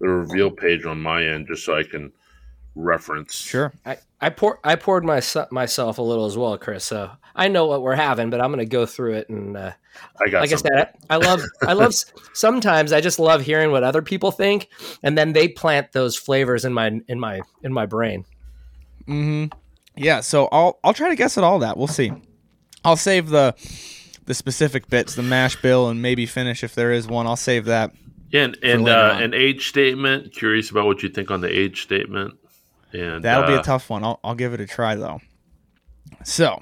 the 0.00 0.08
reveal 0.08 0.50
page 0.50 0.84
on 0.84 1.00
my 1.00 1.24
end 1.24 1.46
just 1.48 1.64
so 1.64 1.76
I 1.76 1.82
can 1.82 2.12
reference. 2.74 3.34
Sure. 3.34 3.72
I, 3.84 3.98
I 4.20 4.30
pour 4.30 4.60
I 4.64 4.76
poured 4.76 5.04
my, 5.04 5.20
myself 5.50 5.98
a 5.98 6.02
little 6.02 6.26
as 6.26 6.36
well, 6.36 6.56
Chris. 6.58 6.84
So 6.84 7.10
I 7.34 7.48
know 7.48 7.66
what 7.66 7.82
we're 7.82 7.94
having, 7.94 8.30
but 8.30 8.40
I'm 8.40 8.50
going 8.50 8.58
to 8.58 8.66
go 8.66 8.86
through 8.86 9.14
it 9.14 9.28
and 9.28 9.56
uh, 9.56 9.72
I 10.20 10.28
got 10.28 10.40
like 10.40 10.52
I 10.52 10.56
some. 10.56 10.68
said, 10.72 10.94
I 11.08 11.16
love 11.16 11.42
I 11.66 11.72
love 11.72 11.94
sometimes 12.32 12.92
I 12.92 13.00
just 13.00 13.18
love 13.18 13.42
hearing 13.42 13.70
what 13.70 13.82
other 13.82 14.02
people 14.02 14.30
think, 14.30 14.68
and 15.02 15.16
then 15.16 15.32
they 15.32 15.48
plant 15.48 15.92
those 15.92 16.16
flavors 16.16 16.64
in 16.64 16.72
my 16.72 17.00
in 17.08 17.18
my 17.20 17.40
in 17.62 17.72
my 17.72 17.86
brain. 17.86 18.24
Mm-hmm. 19.06 19.56
Yeah. 19.96 20.20
So 20.20 20.48
I'll 20.52 20.78
I'll 20.84 20.94
try 20.94 21.08
to 21.08 21.16
guess 21.16 21.38
at 21.38 21.44
all 21.44 21.58
that. 21.60 21.76
We'll 21.76 21.86
see. 21.86 22.12
I'll 22.84 22.96
save 22.96 23.28
the 23.28 23.54
the 24.26 24.34
specific 24.34 24.88
bits, 24.88 25.14
the 25.14 25.22
mash 25.22 25.60
bill, 25.60 25.88
and 25.88 26.00
maybe 26.00 26.26
finish 26.26 26.62
if 26.62 26.74
there 26.74 26.92
is 26.92 27.08
one. 27.08 27.26
I'll 27.26 27.36
save 27.36 27.64
that. 27.66 27.92
Yeah, 28.30 28.44
and, 28.44 28.58
and 28.62 28.88
uh, 28.88 29.18
an 29.20 29.34
age 29.34 29.68
statement. 29.68 30.32
Curious 30.32 30.70
about 30.70 30.86
what 30.86 31.02
you 31.02 31.08
think 31.08 31.30
on 31.30 31.40
the 31.40 31.48
age 31.48 31.82
statement. 31.82 32.34
And 32.92 33.24
That'll 33.24 33.46
be 33.46 33.54
uh, 33.54 33.60
a 33.60 33.62
tough 33.62 33.90
one. 33.90 34.04
I'll, 34.04 34.20
I'll 34.24 34.34
give 34.34 34.54
it 34.54 34.60
a 34.60 34.66
try 34.66 34.94
though. 34.94 35.20
So, 36.24 36.60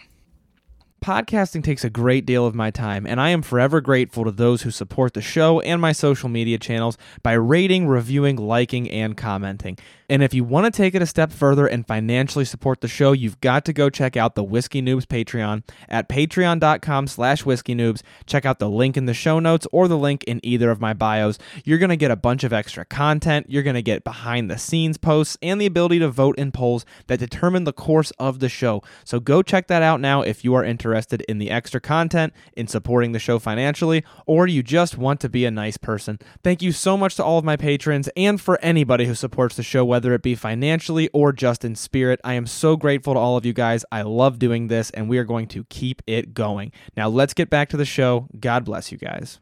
podcasting 1.01 1.63
takes 1.63 1.85
a 1.85 1.91
great 1.91 2.27
deal 2.27 2.45
of 2.45 2.55
my 2.55 2.71
time, 2.71 3.07
and 3.07 3.21
I 3.21 3.31
am 3.31 3.43
forever 3.43 3.81
grateful 3.81 4.25
to 4.25 4.31
those 4.31 4.63
who 4.63 4.71
support 4.71 5.15
the 5.15 5.23
show 5.23 5.61
and 5.61 5.81
my 5.81 5.93
social 5.93 6.29
media 6.29 6.59
channels 6.59 6.99
by 7.23 7.33
rating, 7.33 7.87
reviewing, 7.87 8.37
liking, 8.37 8.91
and 8.91 9.17
commenting. 9.17 9.79
And 10.11 10.23
if 10.23 10.33
you 10.33 10.43
want 10.43 10.65
to 10.65 10.71
take 10.71 10.95
it 10.95 11.03
a 11.03 11.07
step 11.07 11.33
further 11.33 11.67
and 11.67 11.87
financially 11.87 12.47
support 12.47 12.81
the 12.81 12.89
show, 12.89 13.13
you've 13.13 13.41
got 13.41 13.65
to 13.67 13.73
go 13.75 13.91
check 13.91 14.17
out 14.17 14.35
the 14.35 14.43
Whiskey 14.43 14.81
Noobs 14.81 15.05
Patreon 15.05 15.63
at 15.89 16.09
patreon.com 16.09 17.07
slash 17.07 17.45
whiskey 17.45 17.75
noobs. 17.75 18.01
Check 18.25 18.47
out 18.47 18.59
the 18.59 18.71
link 18.71 18.97
in 18.97 19.05
the 19.05 19.13
show 19.13 19.39
notes 19.39 19.67
or 19.71 19.87
the 19.87 19.99
link 19.99 20.25
in 20.25 20.41
either 20.43 20.71
of 20.71 20.81
my 20.81 20.95
bios. 20.95 21.39
You're 21.65 21.79
going 21.79 21.91
to 21.91 21.97
get 21.97 22.11
a 22.11 22.17
bunch 22.17 22.43
of 22.43 22.55
extra 22.55 22.87
content. 22.87 23.47
You're 23.51 23.63
going 23.63 23.75
to 23.75 23.83
get 23.83 24.03
behind 24.03 24.51
the 24.51 24.57
scenes 24.57 24.97
posts 24.97 25.37
and 25.43 25.61
the 25.61 25.67
ability 25.67 25.99
to 25.99 26.09
vote 26.09 26.39
in 26.39 26.53
polls 26.53 26.87
that 27.09 27.19
determine 27.19 27.65
the 27.65 27.73
course 27.75 28.11
of 28.13 28.39
the 28.39 28.49
show. 28.49 28.83
So 29.05 29.21
go 29.21 29.43
check 29.43 29.67
that 29.67 29.83
out 29.83 30.01
now 30.01 30.23
if 30.23 30.43
you 30.43 30.55
are 30.55 30.65
interested 30.65 30.98
in 31.07 31.39
the 31.39 31.51
extra 31.51 31.81
content, 31.81 32.33
in 32.57 32.67
supporting 32.67 33.13
the 33.13 33.19
show 33.19 33.39
financially, 33.39 34.05
or 34.27 34.47
you 34.47 34.63
just 34.63 34.99
want 34.99 35.21
to 35.21 35.29
be 35.29 35.45
a 35.45 35.51
nice 35.51 35.77
person. 35.77 36.19
Thank 36.43 36.63
you 36.63 36.73
so 36.73 36.97
much 36.97 37.17
to 37.17 37.25
all 37.25 37.39
of 37.39 37.45
my 37.45 37.57
patrons 37.57 38.09
and 38.17 38.41
for 38.41 38.59
anybody 38.63 39.07
who 39.07 39.15
supports 39.15 39.57
the 39.57 39.63
show, 39.63 39.85
whether 39.85 40.13
it 40.15 40.23
be 40.23 40.35
financially 40.35 41.09
or 41.13 41.33
just 41.33 41.65
in 41.65 41.75
spirit. 41.75 42.21
I 42.25 42.35
am 42.35 42.47
so 42.47 42.77
grateful 42.77 43.15
to 43.15 43.21
all 43.21 43.37
of 43.37 43.47
you 43.47 43.53
guys. 43.53 43.85
I 43.91 44.03
love 44.03 44.39
doing 44.39 44.69
this, 44.69 44.91
and 44.91 45.09
we 45.09 45.19
are 45.19 45.25
going 45.25 45.49
to 45.49 45.65
keep 45.65 46.03
it 46.07 46.35
going. 46.35 46.73
Now, 46.97 47.09
let's 47.09 47.35
get 47.35 47.51
back 47.51 47.69
to 47.71 47.77
the 47.77 47.85
show. 47.85 48.29
God 48.39 48.65
bless 48.65 48.93
you 48.93 48.99
guys. 48.99 49.41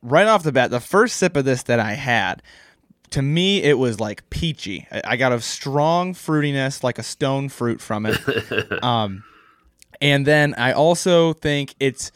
Right 0.00 0.26
off 0.26 0.44
the 0.44 0.52
bat, 0.52 0.70
the 0.70 0.80
first 0.80 1.16
sip 1.16 1.36
of 1.36 1.44
this 1.44 1.64
that 1.64 1.80
I 1.80 1.94
had, 1.94 2.42
to 3.10 3.22
me, 3.22 3.62
it 3.62 3.78
was 3.78 4.00
like 4.00 4.28
peachy. 4.30 4.86
I 4.92 5.02
I 5.04 5.16
got 5.16 5.32
a 5.32 5.40
strong 5.40 6.14
fruitiness, 6.14 6.82
like 6.82 6.98
a 6.98 7.02
stone 7.02 7.48
fruit 7.48 7.80
from 7.80 8.06
it. 8.06 8.82
um, 8.84 9.24
and 10.00 10.26
then 10.26 10.54
I 10.54 10.72
also 10.72 11.32
think 11.32 11.74
it's, 11.80 12.12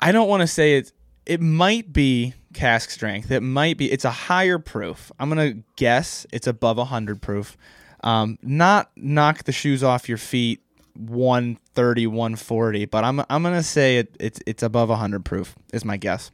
I 0.00 0.12
don't 0.12 0.28
want 0.28 0.40
to 0.42 0.46
say 0.46 0.76
it 0.76 0.92
it 1.30 1.40
might 1.40 1.92
be 1.92 2.34
cask 2.54 2.90
strength. 2.90 3.30
It 3.30 3.40
might 3.40 3.76
be, 3.76 3.92
it's 3.92 4.04
a 4.04 4.10
higher 4.10 4.58
proof. 4.58 5.12
I'm 5.20 5.30
going 5.30 5.54
to 5.54 5.62
guess 5.76 6.26
it's 6.32 6.48
above 6.48 6.76
100 6.76 7.22
proof. 7.22 7.56
Um, 8.02 8.36
not 8.42 8.90
knock 8.96 9.44
the 9.44 9.52
shoes 9.52 9.84
off 9.84 10.08
your 10.08 10.18
feet 10.18 10.60
130, 10.96 12.08
140, 12.08 12.86
but 12.86 13.04
I'm, 13.04 13.20
I'm 13.30 13.42
going 13.42 13.54
to 13.54 13.62
say 13.62 13.98
it, 13.98 14.16
it's, 14.18 14.40
it's 14.44 14.64
above 14.64 14.88
100 14.88 15.24
proof, 15.24 15.54
is 15.72 15.84
my 15.84 15.96
guess. 15.96 16.32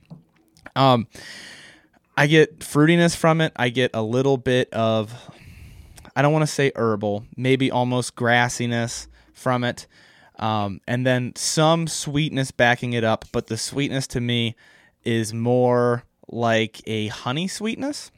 Um, 0.74 1.08
I 2.16 2.26
get 2.26 2.60
fruitiness 2.60 3.14
from 3.14 3.42
it. 3.42 3.52
I 3.56 3.68
get 3.68 3.90
a 3.92 4.02
little 4.02 4.38
bit 4.38 4.72
of, 4.72 5.12
I 6.14 6.22
don't 6.22 6.32
want 6.32 6.44
to 6.44 6.50
say 6.50 6.72
herbal, 6.74 7.26
maybe 7.36 7.70
almost 7.70 8.16
grassiness 8.16 9.08
from 9.34 9.62
it. 9.62 9.86
Um, 10.38 10.80
and 10.86 11.06
then 11.06 11.32
some 11.34 11.86
sweetness 11.86 12.50
backing 12.50 12.92
it 12.92 13.04
up, 13.04 13.24
but 13.32 13.46
the 13.46 13.56
sweetness 13.56 14.06
to 14.08 14.20
me 14.20 14.54
is 15.04 15.32
more 15.32 16.04
like 16.28 16.82
a 16.86 17.08
honey 17.08 17.48
sweetness, 17.48 18.10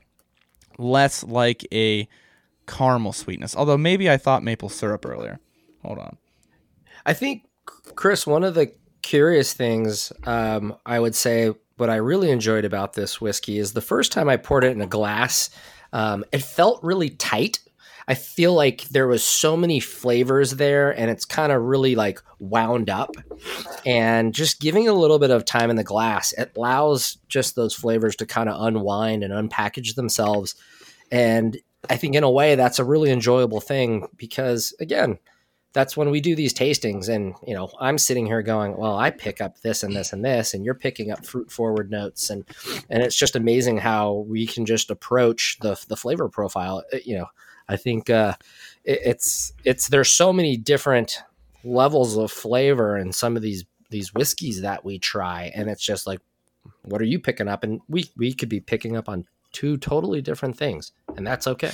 less 0.78 1.22
like 1.22 1.66
a 1.72 2.08
caramel 2.66 3.12
sweetness. 3.12 3.54
Although 3.54 3.78
maybe 3.78 4.10
I 4.10 4.16
thought 4.16 4.42
maple 4.42 4.68
syrup 4.68 5.06
earlier. 5.06 5.38
Hold 5.84 5.98
on. 5.98 6.16
I 7.06 7.14
think, 7.14 7.44
Chris, 7.94 8.26
one 8.26 8.42
of 8.42 8.54
the 8.54 8.72
curious 9.02 9.52
things 9.52 10.12
um, 10.26 10.76
I 10.84 11.00
would 11.00 11.14
say 11.14 11.54
what 11.78 11.88
I 11.88 11.96
really 11.96 12.30
enjoyed 12.30 12.64
about 12.64 12.92
this 12.92 13.20
whiskey 13.20 13.58
is 13.58 13.72
the 13.72 13.80
first 13.80 14.12
time 14.12 14.28
I 14.28 14.36
poured 14.36 14.64
it 14.64 14.72
in 14.72 14.80
a 14.80 14.86
glass, 14.86 15.48
um, 15.92 16.24
it 16.32 16.42
felt 16.42 16.82
really 16.82 17.10
tight. 17.10 17.60
I 18.08 18.14
feel 18.14 18.54
like 18.54 18.84
there 18.84 19.06
was 19.06 19.22
so 19.22 19.54
many 19.54 19.80
flavors 19.80 20.52
there, 20.52 20.90
and 20.98 21.10
it's 21.10 21.26
kind 21.26 21.52
of 21.52 21.62
really 21.62 21.94
like 21.94 22.20
wound 22.38 22.88
up. 22.88 23.14
And 23.84 24.34
just 24.34 24.60
giving 24.60 24.88
a 24.88 24.94
little 24.94 25.18
bit 25.18 25.30
of 25.30 25.44
time 25.44 25.68
in 25.68 25.76
the 25.76 25.84
glass, 25.84 26.32
it 26.32 26.52
allows 26.56 27.18
just 27.28 27.54
those 27.54 27.74
flavors 27.74 28.16
to 28.16 28.26
kind 28.26 28.48
of 28.48 28.60
unwind 28.60 29.22
and 29.22 29.32
unpackage 29.32 29.94
themselves. 29.94 30.54
And 31.12 31.58
I 31.90 31.98
think 31.98 32.14
in 32.14 32.24
a 32.24 32.30
way 32.30 32.54
that's 32.54 32.78
a 32.78 32.84
really 32.84 33.10
enjoyable 33.10 33.60
thing 33.60 34.08
because 34.16 34.74
again, 34.80 35.18
that's 35.74 35.96
when 35.96 36.10
we 36.10 36.20
do 36.22 36.34
these 36.34 36.54
tastings 36.54 37.08
and 37.08 37.34
you 37.46 37.54
know 37.54 37.70
i'm 37.78 37.98
sitting 37.98 38.24
here 38.24 38.40
going 38.42 38.76
well 38.76 38.96
i 38.96 39.10
pick 39.10 39.40
up 39.40 39.60
this 39.60 39.82
and 39.82 39.94
this 39.94 40.12
and 40.14 40.24
this 40.24 40.54
and 40.54 40.64
you're 40.64 40.74
picking 40.74 41.10
up 41.10 41.24
fruit 41.26 41.52
forward 41.52 41.90
notes 41.90 42.30
and 42.30 42.44
and 42.88 43.02
it's 43.02 43.14
just 43.14 43.36
amazing 43.36 43.76
how 43.76 44.24
we 44.26 44.46
can 44.46 44.64
just 44.64 44.90
approach 44.90 45.58
the 45.60 45.78
the 45.88 45.96
flavor 45.96 46.28
profile 46.28 46.82
Uh, 46.92 46.96
you 47.04 47.16
know 47.18 47.26
i 47.68 47.76
think 47.76 48.10
uh 48.10 48.34
it, 48.84 49.00
it's 49.04 49.52
it's 49.64 49.88
there's 49.88 50.10
so 50.10 50.32
many 50.32 50.56
different 50.56 51.18
levels 51.64 52.16
of 52.16 52.30
flavor 52.30 52.96
in 52.96 53.12
some 53.12 53.36
of 53.36 53.42
these 53.42 53.64
these 53.90 54.12
whiskeys 54.14 54.60
that 54.62 54.84
we 54.84 54.98
try 54.98 55.50
and 55.54 55.68
it's 55.68 55.82
just 55.84 56.06
like 56.06 56.20
what 56.82 57.00
are 57.00 57.04
you 57.06 57.18
picking 57.18 57.48
up 57.48 57.64
and 57.64 57.80
we 57.88 58.04
we 58.16 58.32
could 58.32 58.48
be 58.48 58.60
picking 58.60 58.96
up 58.96 59.08
on 59.08 59.24
two 59.52 59.76
totally 59.78 60.20
different 60.20 60.56
things 60.56 60.92
and 61.16 61.26
that's 61.26 61.46
okay 61.46 61.70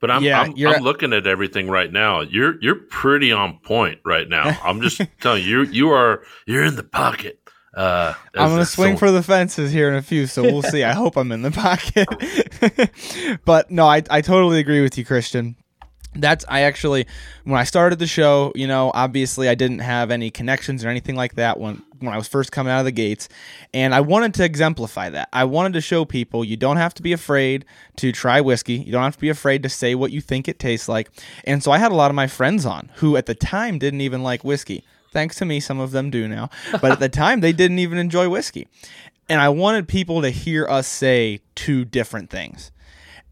But 0.00 0.10
I'm 0.10 0.22
Yeah, 0.22 0.42
I'm, 0.42 0.52
you're- 0.56 0.74
I'm 0.74 0.82
looking 0.82 1.12
at 1.14 1.26
everything 1.26 1.70
right 1.70 1.90
now. 1.90 2.20
You're 2.20 2.60
you're 2.60 2.74
pretty 2.90 3.32
on 3.32 3.58
point 3.60 4.00
right 4.04 4.28
now. 4.28 4.58
I'm 4.62 4.82
just 4.82 5.00
telling 5.22 5.42
you, 5.42 5.62
you 5.62 5.70
you 5.72 5.90
are 5.90 6.22
you're 6.46 6.64
in 6.64 6.76
the 6.76 6.82
pocket. 6.84 7.40
Uh, 7.76 8.14
I'm 8.34 8.48
going 8.48 8.60
to 8.60 8.66
swing 8.66 8.94
so- 8.94 9.00
for 9.00 9.10
the 9.10 9.22
fences 9.22 9.70
here 9.70 9.88
in 9.88 9.94
a 9.94 10.02
few, 10.02 10.26
so 10.26 10.42
we'll 10.42 10.62
see. 10.62 10.82
I 10.82 10.94
hope 10.94 11.16
I'm 11.16 11.30
in 11.30 11.42
the 11.42 11.50
pocket. 13.10 13.40
but 13.44 13.70
no, 13.70 13.86
I, 13.86 14.02
I 14.08 14.22
totally 14.22 14.58
agree 14.60 14.80
with 14.80 14.96
you, 14.96 15.04
Christian. 15.04 15.56
That's 16.18 16.46
I 16.48 16.60
actually 16.62 17.06
when 17.44 17.60
I 17.60 17.64
started 17.64 17.98
the 17.98 18.06
show, 18.06 18.50
you 18.54 18.66
know, 18.66 18.90
obviously 18.94 19.50
I 19.50 19.54
didn't 19.54 19.80
have 19.80 20.10
any 20.10 20.30
connections 20.30 20.82
or 20.82 20.88
anything 20.88 21.14
like 21.14 21.34
that 21.34 21.60
when 21.60 21.82
when 21.98 22.14
I 22.14 22.16
was 22.16 22.26
first 22.26 22.52
coming 22.52 22.72
out 22.72 22.78
of 22.78 22.86
the 22.86 22.92
gates, 22.92 23.28
and 23.74 23.94
I 23.94 24.00
wanted 24.00 24.32
to 24.34 24.44
exemplify 24.44 25.10
that. 25.10 25.28
I 25.34 25.44
wanted 25.44 25.74
to 25.74 25.82
show 25.82 26.06
people 26.06 26.42
you 26.42 26.56
don't 26.56 26.78
have 26.78 26.94
to 26.94 27.02
be 27.02 27.12
afraid 27.12 27.66
to 27.96 28.12
try 28.12 28.40
whiskey. 28.40 28.76
You 28.76 28.92
don't 28.92 29.02
have 29.02 29.16
to 29.16 29.20
be 29.20 29.28
afraid 29.28 29.62
to 29.64 29.68
say 29.68 29.94
what 29.94 30.10
you 30.10 30.22
think 30.22 30.48
it 30.48 30.58
tastes 30.58 30.88
like. 30.88 31.10
And 31.44 31.62
so 31.62 31.70
I 31.70 31.76
had 31.76 31.92
a 31.92 31.94
lot 31.94 32.10
of 32.10 32.14
my 32.14 32.26
friends 32.28 32.64
on 32.64 32.90
who 32.96 33.18
at 33.18 33.26
the 33.26 33.34
time 33.34 33.78
didn't 33.78 34.00
even 34.00 34.22
like 34.22 34.42
whiskey. 34.42 34.84
Thanks 35.16 35.36
to 35.36 35.46
me, 35.46 35.60
some 35.60 35.80
of 35.80 35.92
them 35.92 36.10
do 36.10 36.28
now. 36.28 36.50
But 36.72 36.92
at 36.92 37.00
the 37.00 37.08
time 37.08 37.40
they 37.40 37.54
didn't 37.54 37.78
even 37.78 37.96
enjoy 37.96 38.28
whiskey. 38.28 38.68
And 39.30 39.40
I 39.40 39.48
wanted 39.48 39.88
people 39.88 40.20
to 40.20 40.28
hear 40.28 40.68
us 40.68 40.86
say 40.86 41.40
two 41.54 41.86
different 41.86 42.28
things 42.28 42.70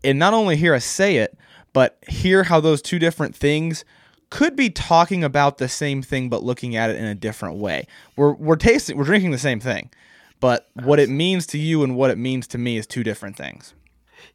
and 0.02 0.18
not 0.18 0.32
only 0.32 0.56
hear 0.56 0.72
us 0.72 0.86
say 0.86 1.16
it, 1.16 1.36
but 1.74 1.98
hear 2.08 2.44
how 2.44 2.58
those 2.58 2.80
two 2.80 2.98
different 2.98 3.36
things 3.36 3.84
could 4.30 4.56
be 4.56 4.70
talking 4.70 5.22
about 5.22 5.58
the 5.58 5.68
same 5.68 6.00
thing 6.00 6.30
but 6.30 6.42
looking 6.42 6.74
at 6.74 6.88
it 6.88 6.96
in 6.96 7.04
a 7.04 7.14
different 7.14 7.58
way. 7.58 7.86
We're 8.16 8.32
we're 8.32 8.56
tasting 8.56 8.96
we're 8.96 9.04
drinking 9.04 9.32
the 9.32 9.36
same 9.36 9.60
thing, 9.60 9.90
but 10.40 10.70
what 10.72 10.98
it 10.98 11.10
means 11.10 11.46
to 11.48 11.58
you 11.58 11.84
and 11.84 11.96
what 11.96 12.10
it 12.10 12.16
means 12.16 12.46
to 12.46 12.56
me 12.56 12.78
is 12.78 12.86
two 12.86 13.04
different 13.04 13.36
things. 13.36 13.74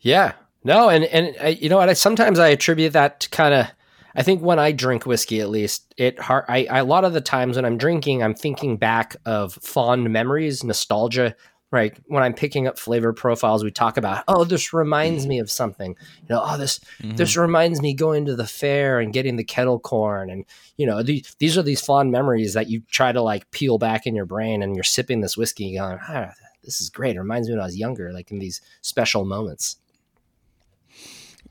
Yeah. 0.01 0.33
No, 0.63 0.87
and 0.87 1.05
and 1.05 1.35
I, 1.41 1.47
you 1.47 1.67
know 1.67 1.77
what? 1.77 1.89
I 1.89 1.93
sometimes 1.93 2.37
I 2.37 2.49
attribute 2.49 2.93
that 2.93 3.21
to 3.21 3.29
kind 3.29 3.55
of. 3.55 3.67
I 4.15 4.23
think 4.23 4.41
when 4.41 4.59
I 4.59 4.71
drink 4.71 5.05
whiskey, 5.05 5.41
at 5.41 5.49
least 5.49 5.93
it 5.97 6.19
hard. 6.19 6.45
I, 6.47 6.65
I 6.69 6.79
a 6.79 6.85
lot 6.85 7.05
of 7.05 7.13
the 7.13 7.21
times 7.21 7.55
when 7.55 7.65
I'm 7.65 7.77
drinking, 7.77 8.23
I'm 8.23 8.35
thinking 8.35 8.77
back 8.77 9.15
of 9.25 9.53
fond 9.53 10.11
memories, 10.11 10.63
nostalgia. 10.63 11.35
Right 11.71 11.95
when 12.07 12.23
I'm 12.23 12.33
picking 12.33 12.65
up 12.65 12.79
flavor 12.79 13.13
profiles, 13.13 13.63
we 13.63 13.69
talk 13.69 13.97
about, 13.97 14.23
oh, 14.27 14.43
this 14.43 14.73
reminds 14.73 15.27
me 15.27 15.37
of 15.37 15.51
something. 15.51 15.95
You 16.21 16.25
know, 16.27 16.41
oh, 16.43 16.57
this 16.57 16.79
this 16.99 17.37
reminds 17.37 17.79
me 17.79 17.93
going 17.93 18.25
to 18.25 18.35
the 18.35 18.47
fair 18.47 18.99
and 18.99 19.13
getting 19.13 19.35
the 19.35 19.43
kettle 19.43 19.79
corn, 19.79 20.31
and 20.31 20.45
you 20.77 20.87
know, 20.87 21.03
the, 21.03 21.23
these 21.37 21.59
are 21.59 21.61
these 21.61 21.79
fond 21.79 22.11
memories 22.11 22.55
that 22.55 22.69
you 22.69 22.81
try 22.89 23.11
to 23.11 23.21
like 23.21 23.51
peel 23.51 23.77
back 23.77 24.07
in 24.07 24.15
your 24.15 24.25
brain, 24.25 24.63
and 24.63 24.73
you're 24.73 24.83
sipping 24.83 25.21
this 25.21 25.37
whiskey, 25.37 25.77
going, 25.77 25.99
ah, 26.01 26.33
this 26.63 26.81
is 26.81 26.89
great. 26.89 27.15
It 27.15 27.19
reminds 27.19 27.47
me 27.47 27.53
when 27.53 27.61
I 27.61 27.65
was 27.65 27.77
younger, 27.77 28.11
like 28.11 28.31
in 28.31 28.39
these 28.39 28.61
special 28.81 29.23
moments. 29.23 29.75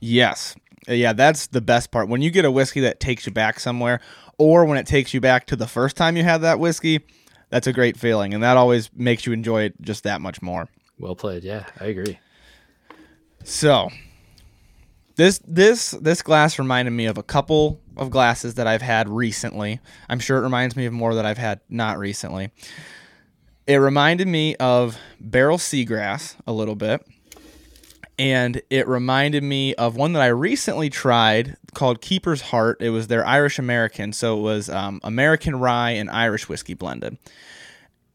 Yes. 0.00 0.56
Yeah, 0.88 1.12
that's 1.12 1.48
the 1.48 1.60
best 1.60 1.90
part. 1.90 2.08
When 2.08 2.22
you 2.22 2.30
get 2.30 2.44
a 2.44 2.50
whiskey 2.50 2.80
that 2.80 2.98
takes 2.98 3.26
you 3.26 3.32
back 3.32 3.60
somewhere, 3.60 4.00
or 4.38 4.64
when 4.64 4.78
it 4.78 4.86
takes 4.86 5.12
you 5.12 5.20
back 5.20 5.46
to 5.48 5.56
the 5.56 5.66
first 5.66 5.96
time 5.96 6.16
you 6.16 6.24
had 6.24 6.38
that 6.38 6.58
whiskey, 6.58 7.00
that's 7.50 7.66
a 7.66 7.72
great 7.72 7.96
feeling. 7.96 8.32
And 8.32 8.42
that 8.42 8.56
always 8.56 8.90
makes 8.94 9.26
you 9.26 9.32
enjoy 9.32 9.64
it 9.64 9.80
just 9.82 10.04
that 10.04 10.20
much 10.20 10.40
more. 10.40 10.68
Well 10.98 11.14
played. 11.14 11.44
Yeah, 11.44 11.64
I 11.78 11.86
agree. 11.86 12.18
So 13.44 13.90
this 15.16 15.40
this 15.46 15.90
this 15.90 16.22
glass 16.22 16.58
reminded 16.58 16.92
me 16.92 17.06
of 17.06 17.18
a 17.18 17.22
couple 17.22 17.80
of 17.96 18.10
glasses 18.10 18.54
that 18.54 18.66
I've 18.66 18.82
had 18.82 19.08
recently. 19.08 19.80
I'm 20.08 20.20
sure 20.20 20.38
it 20.38 20.42
reminds 20.42 20.76
me 20.76 20.86
of 20.86 20.92
more 20.92 21.14
that 21.14 21.26
I've 21.26 21.38
had 21.38 21.60
not 21.68 21.98
recently. 21.98 22.50
It 23.66 23.76
reminded 23.76 24.28
me 24.28 24.56
of 24.56 24.96
Barrell 25.20 25.58
seagrass 25.58 26.36
a 26.46 26.52
little 26.52 26.74
bit. 26.74 27.06
And 28.18 28.60
it 28.68 28.88
reminded 28.88 29.44
me 29.44 29.74
of 29.74 29.94
one 29.94 30.12
that 30.14 30.22
I 30.22 30.26
recently 30.26 30.90
tried 30.90 31.56
called 31.74 32.00
Keeper's 32.00 32.40
Heart. 32.40 32.78
It 32.80 32.90
was 32.90 33.06
their 33.06 33.24
Irish 33.24 33.58
American, 33.58 34.12
so 34.12 34.38
it 34.38 34.42
was 34.42 34.68
um, 34.68 35.00
American 35.04 35.60
rye 35.60 35.92
and 35.92 36.10
Irish 36.10 36.48
whiskey 36.48 36.74
blended. 36.74 37.16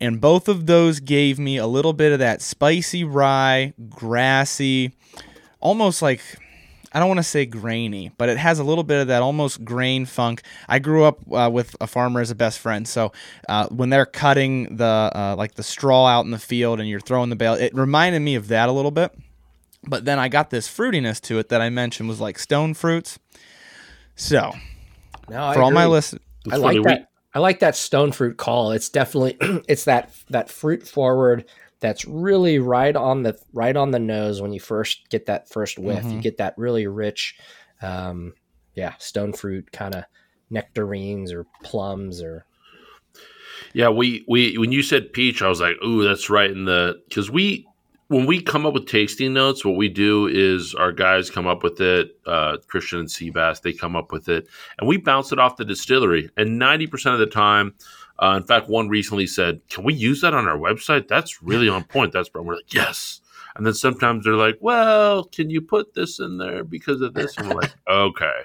And 0.02 0.20
both 0.20 0.50
of 0.50 0.66
those 0.66 1.00
gave 1.00 1.40
me 1.40 1.56
a 1.56 1.68
little 1.68 1.94
bit 1.94 2.12
of 2.12 2.20
that 2.20 2.42
spicy 2.42 3.06
rye, 3.06 3.74
grassy, 3.90 4.94
almost 5.62 6.02
like 6.02 6.22
I 6.94 7.00
don't 7.00 7.08
want 7.08 7.20
to 7.20 7.24
say 7.24 7.46
grainy, 7.46 8.12
but 8.18 8.30
it 8.30 8.38
has 8.38 8.60
a 8.60 8.64
little 8.64 8.84
bit 8.84 9.02
of 9.02 9.08
that 9.08 9.24
almost 9.24 9.66
grain 9.66 10.06
funk. 10.06 10.44
I 10.70 10.78
grew 10.78 11.06
up 11.06 11.20
uh, 11.32 11.50
with 11.52 11.76
a 11.82 11.88
farmer 11.88 12.22
as 12.22 12.30
a 12.30 12.36
best 12.36 12.60
friend, 12.60 12.88
so 12.88 13.12
uh, 13.50 13.68
when 13.70 13.90
they're 13.90 14.06
cutting 14.06 14.76
the 14.76 15.12
uh, 15.16 15.36
like 15.38 15.56
the 15.56 15.64
straw 15.64 16.06
out 16.06 16.26
in 16.26 16.32
the 16.32 16.38
field 16.38 16.80
and 16.80 16.88
you're 16.88 17.00
throwing 17.00 17.30
the 17.30 17.36
bale, 17.36 17.54
it 17.54 17.74
reminded 17.74 18.20
me 18.20 18.36
of 18.36 18.50
that 18.50 18.70
a 18.70 18.72
little 18.72 18.92
bit. 18.92 19.12
But 19.86 20.06
then 20.06 20.18
I 20.20 20.30
got 20.30 20.50
this 20.50 20.68
fruitiness 20.68 21.20
to 21.22 21.40
it 21.40 21.50
that 21.50 21.62
I 21.62 21.70
mentioned 21.70 22.08
was 22.10 22.22
like 22.22 22.40
stone 22.40 22.74
fruits. 22.74 23.20
So 24.16 24.54
No, 25.30 25.38
I 25.44 25.54
for 25.56 25.62
all 25.62 25.72
my 25.72 25.84
agree. 25.84 25.92
list, 25.94 26.16
I 26.52 26.56
like 26.58 26.62
funny, 26.62 26.80
we- 26.80 26.86
that. 26.86 27.08
I 27.36 27.40
like 27.40 27.60
that 27.60 27.76
stone 27.76 28.12
fruit 28.12 28.38
call. 28.38 28.72
It's 28.72 28.90
definitely 28.90 29.38
it's 29.68 29.86
that 29.86 30.12
that 30.30 30.50
fruit 30.50 30.88
forward. 30.88 31.46
That's 31.80 32.06
really 32.06 32.60
right 32.60 32.96
on 32.96 33.24
the 33.24 33.38
right 33.52 33.76
on 33.76 33.92
the 33.92 34.00
nose 34.00 34.42
when 34.42 34.54
you 34.54 34.60
first 34.60 35.10
get 35.10 35.26
that 35.26 35.50
first 35.50 35.78
whiff. 35.80 36.06
You 36.06 36.20
Mhm. 36.20 36.22
get 36.22 36.38
that 36.38 36.54
really 36.58 36.88
rich, 36.88 37.36
um, 37.82 38.34
yeah, 38.76 38.94
stone 39.00 39.34
fruit 39.34 39.72
kind 39.74 39.96
of 39.96 40.04
nectarines 40.50 41.34
or 41.34 41.46
plums 41.64 42.22
or 42.22 42.46
Yeah, 43.74 43.90
we 43.90 44.24
we 44.28 44.58
when 44.58 44.72
you 44.72 44.84
said 44.84 45.12
peach, 45.14 45.42
I 45.42 45.50
was 45.50 45.60
like, 45.60 45.76
"Ooh, 45.84 46.04
that's 46.04 46.30
right." 46.30 46.50
In 46.52 46.66
the 46.66 47.02
because 47.10 47.30
we 47.32 47.66
when 48.08 48.26
we 48.26 48.42
come 48.42 48.66
up 48.66 48.74
with 48.74 48.88
tasting 48.88 49.34
notes, 49.34 49.64
what 49.66 49.76
we 49.76 49.90
do 49.90 50.28
is 50.28 50.76
our 50.76 50.92
guys 50.92 51.30
come 51.30 51.48
up 51.48 51.64
with 51.64 51.80
it. 51.82 52.18
Uh, 52.26 52.58
Christian 52.68 53.00
and 53.00 53.08
Seabass 53.08 53.62
they 53.62 53.74
come 53.74 53.96
up 53.96 54.12
with 54.12 54.30
it, 54.30 54.48
and 54.78 54.88
we 54.88 54.98
bounce 54.98 55.32
it 55.32 55.40
off 55.40 55.58
the 55.58 55.66
distillery. 55.66 56.30
And 56.38 56.60
ninety 56.60 56.88
percent 56.88 57.14
of 57.14 57.20
the 57.20 57.28
time, 57.28 57.74
uh, 58.20 58.36
in 58.38 58.44
fact, 58.44 58.70
one 58.70 58.90
recently 58.90 59.28
said, 59.28 59.62
"Can 59.70 59.84
we 59.84 59.94
use 59.94 60.22
that 60.22 60.34
on 60.34 60.48
our 60.48 60.58
website? 60.58 61.08
That's 61.08 61.42
really 61.42 61.70
on 61.70 61.84
point." 61.84 62.14
That's 62.14 62.30
and 62.34 62.46
we're 62.46 62.56
like, 62.56 62.74
"Yes." 62.74 63.22
And 63.56 63.66
then 63.66 63.74
sometimes 63.74 64.26
they're 64.26 64.36
like, 64.36 64.58
"Well, 64.62 65.26
can 65.26 65.50
you 65.50 65.62
put 65.62 65.94
this 65.94 66.20
in 66.20 66.38
there 66.38 66.64
because 66.64 67.02
of 67.02 67.14
this?" 67.14 67.38
And 67.38 67.50
we're 67.50 67.62
like, 67.62 67.74
"Okay." 67.88 68.40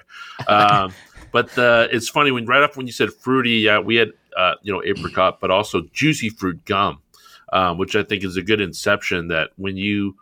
Um, 0.47 0.93
but 1.31 1.57
uh, 1.57 1.87
it's 1.91 2.09
funny 2.09 2.31
when 2.31 2.45
right 2.45 2.63
off 2.63 2.77
when 2.77 2.87
you 2.87 2.93
said 2.93 3.13
fruity, 3.13 3.57
yeah, 3.57 3.79
we 3.79 3.95
had 3.95 4.09
uh, 4.37 4.55
you 4.61 4.71
know 4.71 4.81
apricot, 4.83 5.39
but 5.39 5.51
also 5.51 5.83
juicy 5.93 6.29
fruit 6.29 6.63
gum, 6.65 7.01
um, 7.51 7.77
which 7.77 7.95
I 7.95 8.03
think 8.03 8.23
is 8.23 8.37
a 8.37 8.41
good 8.41 8.61
inception. 8.61 9.27
That 9.27 9.51
when 9.55 9.77
you 9.77 10.15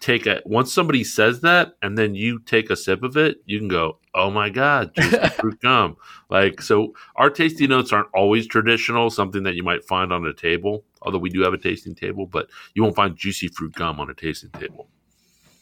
take 0.00 0.26
a 0.26 0.42
once 0.44 0.72
somebody 0.72 1.04
says 1.04 1.40
that, 1.40 1.74
and 1.80 1.96
then 1.96 2.14
you 2.14 2.40
take 2.40 2.70
a 2.70 2.76
sip 2.76 3.02
of 3.02 3.16
it, 3.16 3.42
you 3.46 3.58
can 3.58 3.68
go, 3.68 3.98
"Oh 4.14 4.30
my 4.30 4.50
god, 4.50 4.94
juicy 4.96 5.28
fruit 5.28 5.60
gum!" 5.60 5.96
Like 6.28 6.60
so, 6.60 6.94
our 7.16 7.30
tasting 7.30 7.70
notes 7.70 7.92
aren't 7.92 8.08
always 8.14 8.46
traditional, 8.46 9.10
something 9.10 9.44
that 9.44 9.54
you 9.54 9.62
might 9.62 9.84
find 9.84 10.12
on 10.12 10.26
a 10.26 10.32
table. 10.32 10.84
Although 11.02 11.18
we 11.18 11.30
do 11.30 11.42
have 11.42 11.54
a 11.54 11.58
tasting 11.58 11.94
table, 11.94 12.26
but 12.26 12.48
you 12.74 12.82
won't 12.82 12.96
find 12.96 13.16
juicy 13.16 13.48
fruit 13.48 13.72
gum 13.74 14.00
on 14.00 14.10
a 14.10 14.14
tasting 14.14 14.50
table. 14.50 14.88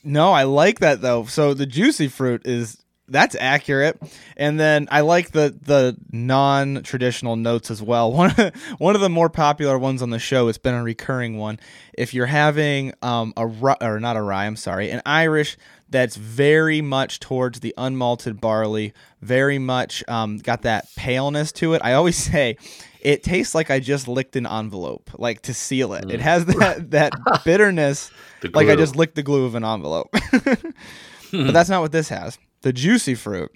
No, 0.03 0.33
I 0.33 0.45
like 0.45 0.81
that 0.81 1.03
though. 1.03 1.25
So 1.25 1.55
the 1.55 1.67
juicy 1.67 2.09
fruit 2.09 2.43
is 2.47 2.83
that's 3.11 3.37
accurate, 3.39 4.01
and 4.37 4.59
then 4.59 4.89
I 4.91 5.01
like 5.01 5.33
the 5.33 5.55
the 5.61 5.97
non 6.13 6.83
traditional 6.83 7.37
notes 7.37 7.71
as 7.71 7.83
well. 7.83 8.13
One 8.21 8.31
of, 8.31 8.55
one 8.79 8.95
of 8.95 9.01
the 9.01 9.11
more 9.11 9.29
popular 9.29 9.79
ones 9.79 10.03
on 10.03 10.11
the 10.11 10.19
show. 10.19 10.49
It's 10.49 10.59
been 10.59 10.75
a 10.75 10.83
recurring 10.83 11.39
one. 11.39 11.59
If 11.93 12.15
you're 12.15 12.27
having 12.27 12.93
um 13.03 13.33
a 13.37 13.47
or 13.81 14.01
not 14.01 14.17
a 14.17 14.23
rye, 14.23 14.47
I'm 14.47 14.57
sorry, 14.57 14.91
an 14.91 15.03
Irish 15.05 15.57
that's 15.89 16.17
very 16.17 16.81
much 16.81 17.19
towards 17.21 17.61
the 17.61 17.75
unmalted 17.77 18.41
barley, 18.41 18.93
very 19.21 19.59
much 19.59 20.05
um, 20.07 20.39
got 20.39 20.63
that 20.63 20.87
paleness 20.97 21.51
to 21.53 21.75
it. 21.75 21.83
I 21.85 21.95
always 21.95 22.17
say. 22.31 22.57
It 23.03 23.23
tastes 23.23 23.55
like 23.55 23.71
I 23.71 23.81
just 23.81 24.09
licked 24.09 24.37
an 24.37 24.47
envelope, 24.47 25.09
like 25.17 25.41
to 25.45 25.55
seal 25.55 25.95
it. 25.95 26.11
It 26.11 26.21
has 26.21 26.45
that 26.45 26.91
that 26.91 27.15
bitterness 27.47 28.11
like 28.53 28.69
I 28.69 28.77
just 28.77 28.95
licked 28.95 29.15
the 29.15 29.23
glue 29.23 29.47
of 29.47 29.55
an 29.55 29.65
envelope. 29.65 30.11
but 30.33 31.53
that's 31.53 31.71
not 31.71 31.81
what 31.81 31.93
this 31.93 32.11
has. 32.11 32.39
The 32.63 32.73
juicy 32.73 33.15
fruit. 33.15 33.51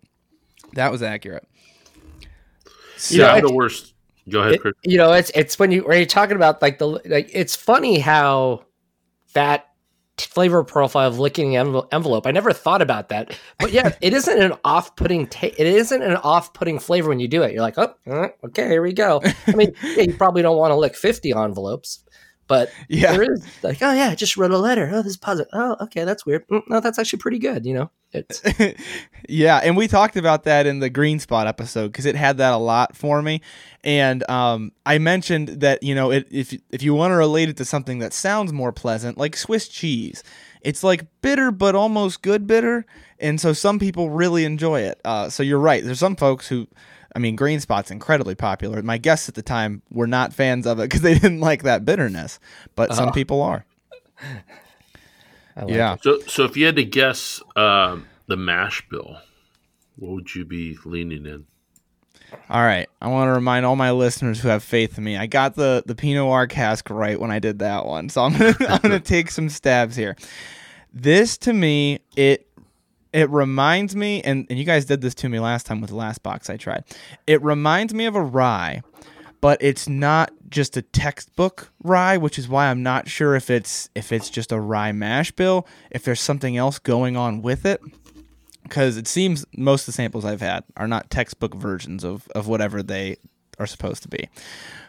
That 0.74 0.90
was 0.90 1.02
accurate. 1.02 1.46
You 3.10 3.18
know, 3.18 3.24
yeah, 3.24 3.36
it's- 3.36 3.50
the 3.50 3.54
worst. 3.54 3.90
Go 4.30 4.40
ahead, 4.40 4.54
It- 4.54 4.74
you 4.84 4.96
know 4.96 5.12
it's 5.12 5.30
it's 5.34 5.58
when 5.58 5.70
you 5.70 5.82
when 5.82 5.98
you're 5.98 6.06
talking 6.06 6.34
about 6.36 6.62
like 6.62 6.78
the 6.78 6.86
like 6.86 7.28
it's 7.30 7.54
funny 7.54 7.98
how 7.98 8.64
that 9.34 9.66
flavor 10.16 10.64
profile 10.64 11.08
of 11.08 11.18
licking 11.18 11.56
envelope 11.56 12.26
i 12.26 12.30
never 12.30 12.50
thought 12.52 12.80
about 12.80 13.08
that 13.10 13.36
but 13.58 13.70
yeah 13.72 13.94
it 14.00 14.14
isn't 14.14 14.40
an 14.40 14.54
off-putting 14.64 15.26
ta- 15.26 15.48
it 15.58 15.66
isn't 15.66 16.02
an 16.02 16.16
off-putting 16.16 16.78
flavor 16.78 17.10
when 17.10 17.18
you 17.20 17.28
do 17.28 17.42
it 17.42 17.52
you're 17.52 17.60
like 17.60 17.76
oh 17.76 17.92
okay 18.44 18.66
here 18.68 18.80
we 18.80 18.94
go 18.94 19.20
i 19.48 19.52
mean 19.56 19.74
yeah, 19.82 20.02
you 20.04 20.14
probably 20.16 20.40
don't 20.40 20.56
want 20.56 20.70
to 20.70 20.76
lick 20.76 20.94
50 20.96 21.32
envelopes 21.32 22.04
but 22.46 22.70
Yeah. 22.88 23.12
there 23.12 23.32
is 23.32 23.44
like 23.62 23.78
oh 23.82 23.92
yeah 23.92 24.08
I 24.10 24.14
just 24.14 24.36
wrote 24.36 24.50
a 24.50 24.58
letter 24.58 24.90
oh 24.92 24.98
this 25.02 25.12
is 25.12 25.16
positive 25.16 25.50
oh 25.52 25.76
okay 25.82 26.04
that's 26.04 26.24
weird 26.26 26.46
Mm, 26.48 26.62
no 26.68 26.80
that's 26.80 26.98
actually 26.98 27.18
pretty 27.20 27.38
good 27.38 27.64
you 27.66 27.74
know 27.74 27.90
it's 28.12 28.40
yeah, 29.28 29.58
and 29.64 29.76
we 29.76 29.88
talked 29.88 30.16
about 30.16 30.44
that 30.44 30.66
in 30.66 30.78
the 30.78 30.88
green 30.88 31.18
spot 31.18 31.48
episode 31.48 31.88
because 31.88 32.06
it 32.06 32.14
had 32.14 32.38
that 32.38 32.52
a 32.52 32.56
lot 32.58 32.94
for 32.96 33.20
me. 33.20 33.40
And 33.82 34.28
um, 34.30 34.70
I 34.86 34.98
mentioned 34.98 35.48
that 35.62 35.82
you 35.82 35.96
know 35.96 36.12
it, 36.12 36.28
if 36.30 36.56
if 36.70 36.80
you 36.82 36.94
want 36.94 37.10
to 37.10 37.16
relate 37.16 37.48
it 37.48 37.56
to 37.56 37.64
something 37.64 37.98
that 37.98 38.12
sounds 38.12 38.52
more 38.52 38.70
pleasant, 38.70 39.18
like 39.18 39.36
Swiss 39.36 39.66
cheese, 39.66 40.22
it's 40.60 40.84
like 40.84 41.06
bitter 41.22 41.50
but 41.50 41.74
almost 41.74 42.22
good 42.22 42.46
bitter, 42.46 42.86
and 43.18 43.40
so 43.40 43.52
some 43.52 43.80
people 43.80 44.10
really 44.10 44.44
enjoy 44.44 44.82
it. 44.82 45.00
Uh, 45.04 45.28
so 45.28 45.42
you're 45.42 45.58
right. 45.58 45.82
There's 45.84 45.98
some 45.98 46.14
folks 46.14 46.46
who. 46.46 46.68
I 47.14 47.18
mean, 47.20 47.36
Green 47.36 47.60
Spot's 47.60 47.90
incredibly 47.90 48.34
popular. 48.34 48.82
My 48.82 48.98
guests 48.98 49.28
at 49.28 49.34
the 49.36 49.42
time 49.42 49.82
were 49.90 50.06
not 50.06 50.32
fans 50.32 50.66
of 50.66 50.78
it 50.80 50.82
because 50.84 51.02
they 51.02 51.14
didn't 51.18 51.40
like 51.40 51.62
that 51.62 51.84
bitterness, 51.84 52.40
but 52.74 52.92
some 52.94 53.10
Oh. 53.10 53.12
people 53.12 53.40
are. 53.42 53.64
Like 55.56 55.68
yeah. 55.68 55.94
it. 55.94 56.02
So, 56.02 56.18
so 56.26 56.44
if 56.44 56.56
you 56.56 56.66
had 56.66 56.76
to 56.76 56.84
guess 56.84 57.40
um, 57.54 58.06
the 58.26 58.36
mash 58.36 58.86
bill, 58.88 59.18
what 59.96 60.12
would 60.12 60.34
you 60.34 60.44
be 60.44 60.76
leaning 60.84 61.26
in? 61.26 61.46
All 62.50 62.62
right. 62.62 62.88
I 63.00 63.06
want 63.06 63.28
to 63.28 63.32
remind 63.32 63.64
all 63.64 63.76
my 63.76 63.92
listeners 63.92 64.40
who 64.40 64.48
have 64.48 64.64
faith 64.64 64.98
in 64.98 65.04
me. 65.04 65.16
I 65.16 65.26
got 65.28 65.54
the 65.54 65.84
the 65.86 65.94
Pinot 65.94 66.24
Noir 66.24 66.48
cask 66.48 66.90
right 66.90 67.20
when 67.20 67.30
I 67.30 67.38
did 67.38 67.60
that 67.60 67.86
one. 67.86 68.08
So 68.08 68.22
I'm 68.24 68.32
gonna 68.36 68.56
I'm 68.68 68.80
gonna 68.80 68.98
take 68.98 69.30
some 69.30 69.48
stabs 69.48 69.94
here. 69.94 70.16
This 70.92 71.38
to 71.38 71.52
me, 71.52 72.00
it 72.16 72.48
it 73.14 73.30
reminds 73.30 73.94
me, 73.94 74.20
and, 74.22 74.44
and 74.50 74.58
you 74.58 74.64
guys 74.64 74.86
did 74.86 75.00
this 75.00 75.14
to 75.14 75.28
me 75.28 75.38
last 75.38 75.66
time 75.66 75.80
with 75.80 75.90
the 75.90 75.96
last 75.96 76.24
box 76.24 76.50
I 76.50 76.56
tried. 76.56 76.82
It 77.28 77.40
reminds 77.42 77.94
me 77.94 78.06
of 78.06 78.16
a 78.16 78.20
rye, 78.20 78.82
but 79.40 79.62
it's 79.62 79.88
not 79.88 80.32
just 80.50 80.76
a 80.76 80.82
textbook 80.82 81.70
rye, 81.84 82.16
which 82.16 82.40
is 82.40 82.48
why 82.48 82.66
I'm 82.66 82.82
not 82.82 83.08
sure 83.08 83.36
if 83.36 83.50
it's 83.50 83.88
if 83.94 84.10
it's 84.10 84.28
just 84.28 84.50
a 84.50 84.60
rye 84.60 84.90
mash 84.90 85.30
bill, 85.30 85.64
if 85.92 86.02
there's 86.02 86.20
something 86.20 86.56
else 86.56 86.80
going 86.80 87.16
on 87.16 87.40
with 87.40 87.64
it. 87.64 87.80
Because 88.64 88.96
it 88.96 89.06
seems 89.06 89.44
most 89.56 89.82
of 89.82 89.86
the 89.86 89.92
samples 89.92 90.24
I've 90.24 90.40
had 90.40 90.64
are 90.76 90.88
not 90.88 91.08
textbook 91.08 91.54
versions 91.54 92.02
of, 92.02 92.26
of 92.34 92.48
whatever 92.48 92.82
they 92.82 93.18
are 93.58 93.66
supposed 93.66 94.02
to 94.02 94.08
be. 94.08 94.28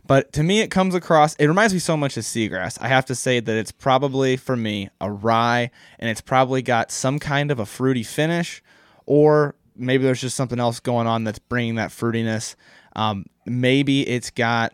But 0.07 0.33
to 0.33 0.43
me, 0.43 0.59
it 0.59 0.69
comes 0.69 0.93
across, 0.93 1.35
it 1.35 1.47
reminds 1.47 1.73
me 1.73 1.79
so 1.79 1.97
much 1.97 2.15
of 2.17 2.23
seagrass. 2.23 2.77
I 2.79 2.87
have 2.87 3.05
to 3.05 3.15
say 3.15 3.39
that 3.39 3.55
it's 3.55 3.71
probably, 3.71 4.37
for 4.37 4.55
me, 4.55 4.89
a 5.01 5.11
rye, 5.11 5.71
and 5.99 6.09
it's 6.09 6.21
probably 6.21 6.61
got 6.61 6.91
some 6.91 7.17
kind 7.17 7.51
of 7.51 7.59
a 7.59 7.65
fruity 7.65 8.03
finish, 8.03 8.61
or 9.05 9.55
maybe 9.75 10.03
there's 10.03 10.21
just 10.21 10.37
something 10.37 10.59
else 10.59 10.79
going 10.79 11.07
on 11.07 11.23
that's 11.23 11.39
bringing 11.39 11.75
that 11.75 11.89
fruitiness. 11.89 12.55
Um, 12.95 13.25
maybe 13.45 14.07
it's 14.07 14.29
got 14.29 14.73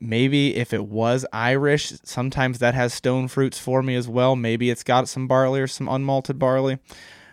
maybe 0.00 0.56
if 0.56 0.72
it 0.72 0.86
was 0.86 1.24
Irish, 1.32 1.92
sometimes 2.04 2.58
that 2.58 2.74
has 2.74 2.92
stone 2.92 3.28
fruits 3.28 3.58
for 3.58 3.82
me 3.82 3.94
as 3.94 4.08
well. 4.08 4.36
Maybe 4.36 4.70
it's 4.70 4.82
got 4.82 5.08
some 5.08 5.26
barley 5.26 5.60
or 5.60 5.66
some 5.66 5.88
unmalted 5.88 6.38
barley. 6.38 6.78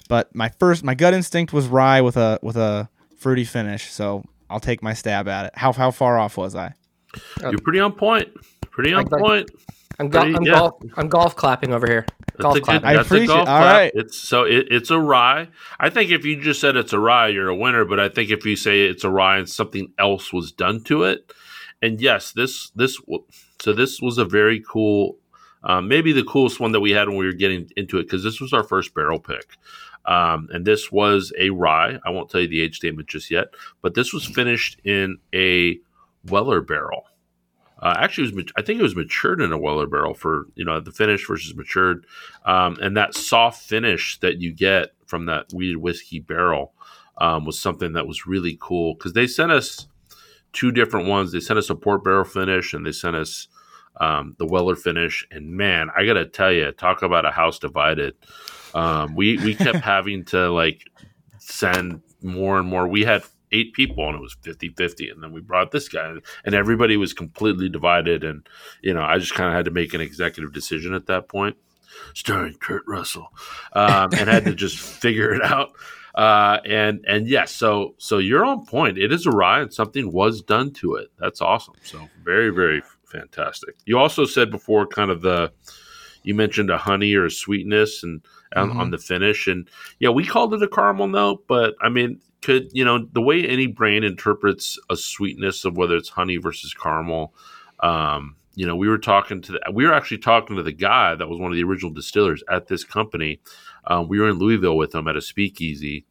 But 0.08 0.36
my 0.36 0.50
first, 0.50 0.84
my 0.84 0.96
gut 0.96 1.14
instinct 1.14 1.54
was 1.54 1.68
rye 1.68 2.02
with 2.02 2.18
a 2.18 2.40
with 2.42 2.58
a 2.58 2.90
fruity 3.18 3.46
finish. 3.46 3.90
So 3.92 4.24
I'll 4.52 4.60
take 4.60 4.84
my 4.84 4.94
stab 4.94 5.28
at 5.28 5.46
it. 5.46 5.54
How 5.56 5.74
how 5.74 5.92
far 5.92 6.20
off 6.20 6.38
was 6.38 6.56
I? 6.56 6.74
You're 7.42 7.58
pretty 7.60 7.80
on 7.80 7.94
point. 7.94 8.30
Pretty 8.70 8.94
on 8.94 9.08
point. 9.08 9.50
I'm, 10.00 10.10
go- 10.10 10.22
pretty, 10.22 10.36
I'm, 10.36 10.44
yeah. 10.44 10.54
golf, 10.54 10.84
I'm 10.96 11.08
golf 11.10 11.36
clapping 11.36 11.74
over 11.74 11.86
here. 11.86 12.06
Golf 12.40 12.56
that's 12.56 12.66
clapping. 12.66 12.90
Good, 12.90 12.98
I 12.98 13.02
appreciate. 13.02 13.30
All 13.38 13.46
clap. 13.46 13.76
right. 13.76 13.92
It's 13.94 14.18
so 14.18 14.44
it, 14.44 14.68
it's 14.72 14.90
a 14.90 15.00
rye. 15.00 15.48
I 15.80 15.90
think 15.90 16.12
if 16.12 16.26
you 16.26 16.42
just 16.42 16.60
said 16.60 16.76
it's 16.76 16.94
a 16.94 17.00
rye, 17.00 17.28
you're 17.28 17.50
a 17.50 17.56
winner. 17.56 17.86
But 17.86 18.00
I 18.00 18.10
think 18.10 18.30
if 18.32 18.46
you 18.46 18.56
say 18.56 18.84
it's 18.84 19.04
a 19.04 19.10
rye 19.10 19.38
and 19.38 19.50
something 19.50 19.92
else 20.00 20.34
was 20.34 20.52
done 20.52 20.84
to 20.86 21.04
it, 21.04 21.32
and 21.82 22.02
yes, 22.02 22.32
this 22.32 22.72
this 22.72 23.00
so 23.62 23.74
this 23.74 24.02
was 24.02 24.18
a 24.18 24.26
very 24.26 24.64
cool, 24.68 25.18
um, 25.64 25.88
maybe 25.88 26.14
the 26.14 26.24
coolest 26.24 26.60
one 26.60 26.72
that 26.72 26.80
we 26.80 26.92
had 26.92 27.08
when 27.08 27.18
we 27.18 27.26
were 27.26 27.34
getting 27.34 27.70
into 27.78 28.00
it 28.00 28.04
because 28.04 28.24
this 28.24 28.42
was 28.42 28.54
our 28.54 28.64
first 28.64 28.94
barrel 28.94 29.20
pick. 29.20 29.58
Um, 30.06 30.48
and 30.52 30.66
this 30.66 30.92
was 30.92 31.32
a 31.38 31.52
rye. 31.52 32.00
I 32.06 32.10
won't 32.10 32.30
tell 32.30 32.42
you 32.42 32.48
the 32.48 32.62
age 32.62 32.78
statement 32.78 33.08
just 33.08 33.30
yet, 33.30 33.48
but 33.82 33.94
this 33.94 34.14
was 34.14 34.26
finished 34.26 34.80
in 34.84 35.18
a 35.34 35.80
Weller 36.26 36.62
barrel. 36.62 37.06
Uh, 37.80 37.96
actually, 37.98 38.32
was, 38.32 38.46
I 38.56 38.62
think 38.62 38.80
it 38.80 38.84
was 38.84 38.96
matured 38.96 39.42
in 39.42 39.52
a 39.52 39.58
Weller 39.58 39.88
barrel 39.88 40.14
for 40.14 40.46
you 40.56 40.64
know 40.64 40.80
the 40.80 40.92
finish 40.92 41.28
versus 41.28 41.56
matured, 41.56 42.06
um, 42.46 42.78
and 42.82 42.96
that 42.96 43.16
soft 43.16 43.64
finish 43.64 44.20
that 44.20 44.40
you 44.40 44.54
get 44.54 44.90
from 45.08 45.26
that 45.26 45.52
wheated 45.52 45.78
whiskey 45.78 46.20
barrel 46.20 46.74
um, 47.18 47.46
was 47.46 47.60
something 47.60 47.94
that 47.94 48.08
was 48.08 48.28
really 48.28 48.58
cool 48.60 48.94
because 48.94 49.14
they 49.14 49.28
sent 49.28 49.52
us 49.52 49.88
two 50.54 50.72
different 50.72 51.08
ones. 51.08 51.32
They 51.32 51.40
sent 51.40 51.60
us 51.60 51.70
a 51.70 51.76
port 51.76 52.04
barrel 52.04 52.24
finish 52.24 52.74
and 52.74 52.86
they 52.86 52.92
sent 52.92 53.16
us 53.16 53.48
um, 54.00 54.36
the 54.40 54.46
Weller 54.46 54.76
finish. 54.76 55.26
And 55.32 55.52
man, 55.52 55.90
I 55.96 56.06
gotta 56.06 56.26
tell 56.26 56.52
you, 56.52 56.72
talk 56.72 57.02
about 57.02 57.26
a 57.26 57.32
house 57.32 57.60
divided. 57.60 58.16
Um, 58.74 59.16
we 59.16 59.38
we 59.38 59.56
kept 59.56 59.80
having 59.84 60.26
to 60.26 60.50
like 60.52 60.90
send 61.40 62.02
more 62.22 62.60
and 62.60 62.68
more. 62.68 62.88
We 62.88 63.04
had 63.04 63.24
eight 63.52 63.74
people 63.74 64.08
and 64.08 64.16
it 64.16 64.22
was 64.22 64.36
50-50 64.44 65.12
and 65.12 65.22
then 65.22 65.32
we 65.32 65.42
brought 65.42 65.72
this 65.72 65.90
guy 65.90 66.14
and 66.46 66.56
everybody 66.56 66.98
was 66.98 67.14
completely 67.14 67.70
divided 67.70 68.24
and 68.24 68.48
you 68.82 68.94
know 68.94 69.02
i 69.02 69.18
just 69.18 69.34
kind 69.34 69.50
of 69.50 69.56
had 69.56 69.66
to 69.66 69.72
make 69.72 69.94
an 69.94 70.02
executive 70.02 70.54
decision 70.54 70.94
at 70.94 71.08
that 71.08 71.28
point. 71.28 71.58
Starring 72.14 72.54
kurt 72.56 72.84
russell 72.88 73.28
um, 73.74 74.12
and 74.14 74.30
had 74.30 74.46
to 74.46 74.56
just 74.56 74.78
figure 75.02 75.34
it 75.34 75.44
out. 75.44 75.72
Uh, 76.16 76.60
and 76.66 77.04
and 77.08 77.28
yes 77.28 77.52
so 77.52 77.96
so 77.98 78.18
you're 78.18 78.46
on 78.46 78.66
point. 78.66 78.98
It 78.98 79.12
is 79.12 79.26
a 79.26 79.32
and 79.32 79.74
something 79.74 80.12
was 80.12 80.42
done 80.42 80.72
to 80.74 80.96
it. 80.96 81.12
That's 81.20 81.42
awesome. 81.42 81.76
So 81.84 82.08
very 82.24 82.50
very 82.50 82.82
fantastic. 83.06 83.76
You 83.86 83.98
also 83.98 84.26
said 84.26 84.52
before 84.52 84.88
kind 84.88 85.12
of 85.12 85.22
the 85.22 85.52
you 86.24 86.34
mentioned 86.34 86.70
a 86.70 86.78
honey 86.78 87.14
or 87.16 87.26
a 87.26 87.32
sweetness 87.32 88.04
and 88.04 88.22
mm-hmm. 88.56 88.80
on, 88.80 88.92
the 88.92 88.98
finish. 88.98 89.48
And 89.48 89.70
yeah, 90.00 90.10
we 90.10 90.26
called 90.26 90.54
it 90.54 90.64
a 90.64 90.68
caramel 90.68 91.08
note, 91.08 91.46
but 91.48 91.76
I 91.82 91.90
mean, 91.90 92.20
could 92.42 92.70
you 92.74 92.84
know 92.84 93.08
the 93.12 93.22
way 93.22 93.46
any 93.48 93.68
brain 93.68 94.04
interprets 94.04 94.80
a 94.90 94.98
sweetness 94.98 95.64
of 95.64 95.78
whether 95.78 95.96
it's 95.96 96.10
honey 96.10 96.38
versus 96.38 96.74
caramel? 96.74 97.34
Um, 97.82 98.36
you 98.56 98.66
know, 98.66 98.76
we 98.76 98.90
were 98.90 98.98
talking 98.98 99.42
to 99.42 99.54
the, 99.54 99.62
we 99.72 99.86
were 99.86 99.94
actually 99.94 100.18
talking 100.18 100.56
to 100.58 100.64
the 100.64 100.74
guy 100.74 101.16
that 101.16 101.30
was 101.30 101.40
one 101.40 101.52
of 101.52 101.56
the 101.56 101.64
original 101.64 101.92
distillers 101.92 102.44
at 102.50 102.68
this 102.68 102.84
company. 102.84 103.40
Um, 103.88 104.08
we 104.08 104.20
were 104.20 104.30
in 104.30 104.40
Louisville 104.40 104.78
with 104.78 104.94
him 104.94 105.08
at 105.08 105.16
a 105.16 105.22
speakeasy, 105.22 106.06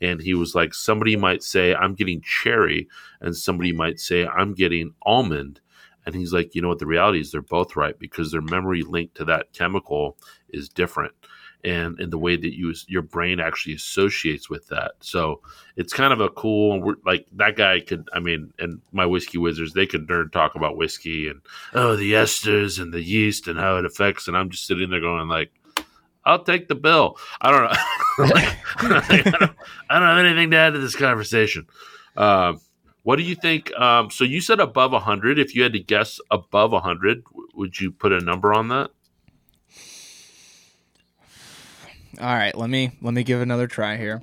and 0.00 0.20
he 0.20 0.34
was 0.34 0.54
like, 0.54 0.74
somebody 0.74 1.16
might 1.16 1.42
say 1.42 1.74
I'm 1.74 1.94
getting 1.94 2.20
cherry, 2.20 2.88
and 3.20 3.34
somebody 3.34 3.72
might 3.72 3.98
say 3.98 4.26
I'm 4.26 4.54
getting 4.54 4.92
almond. 5.02 5.60
And 6.04 6.14
he's 6.14 6.32
like, 6.32 6.54
you 6.54 6.62
know 6.62 6.68
what? 6.68 6.78
The 6.78 6.86
reality 6.86 7.18
is 7.18 7.32
they're 7.32 7.42
both 7.42 7.74
right 7.74 7.98
because 7.98 8.30
their 8.30 8.42
memory 8.42 8.82
linked 8.82 9.16
to 9.16 9.24
that 9.24 9.52
chemical 9.52 10.16
is 10.50 10.68
different 10.68 11.12
and 11.66 12.10
the 12.10 12.18
way 12.18 12.36
that 12.36 12.56
you 12.56 12.72
your 12.86 13.02
brain 13.02 13.40
actually 13.40 13.74
associates 13.74 14.48
with 14.48 14.68
that. 14.68 14.92
So 15.00 15.40
it's 15.76 15.92
kind 15.92 16.12
of 16.12 16.20
a 16.20 16.30
cool 16.30 16.94
like 17.04 17.26
that 17.32 17.56
guy 17.56 17.80
could 17.80 18.08
I 18.12 18.20
mean 18.20 18.52
and 18.58 18.80
my 18.92 19.06
whiskey 19.06 19.38
wizards 19.38 19.72
they 19.72 19.86
could 19.86 20.06
nerd 20.06 20.32
talk 20.32 20.54
about 20.54 20.76
whiskey 20.76 21.28
and 21.28 21.40
oh 21.74 21.96
the 21.96 22.12
esters 22.12 22.80
and 22.80 22.92
the 22.92 23.02
yeast 23.02 23.48
and 23.48 23.58
how 23.58 23.76
it 23.76 23.84
affects 23.84 24.28
and 24.28 24.36
I'm 24.36 24.50
just 24.50 24.66
sitting 24.66 24.90
there 24.90 25.00
going 25.00 25.28
like 25.28 25.50
I'll 26.24 26.42
take 26.42 26.66
the 26.66 26.74
bill. 26.74 27.16
I 27.40 27.50
don't 27.52 27.62
know. 27.62 27.68
I, 28.18 29.22
don't, 29.22 29.50
I, 29.88 29.98
don't, 30.00 30.08
have 30.08 30.26
anything 30.26 30.50
to 30.50 30.56
add 30.56 30.72
to 30.72 30.80
this 30.80 30.96
conversation. 30.96 31.68
Uh, 32.16 32.54
what 33.04 33.14
do 33.14 33.22
you 33.22 33.36
think? 33.36 33.72
Um, 33.78 34.10
so 34.10 34.24
you 34.24 34.40
said 34.40 34.58
above 34.58 34.90
100. 34.90 35.38
If 35.38 35.54
you 35.54 35.62
had 35.62 35.72
to 35.74 35.78
guess 35.78 36.18
above 36.28 36.72
100, 36.72 37.22
would 37.54 37.80
you 37.80 37.92
put 37.92 38.10
a 38.10 38.18
number 38.18 38.52
on 38.52 38.66
that? 38.68 38.90
All 42.20 42.34
right, 42.34 42.56
let 42.56 42.70
me 42.70 42.92
let 43.02 43.14
me 43.14 43.22
give 43.22 43.40
another 43.40 43.66
try 43.66 43.96
here. 43.96 44.22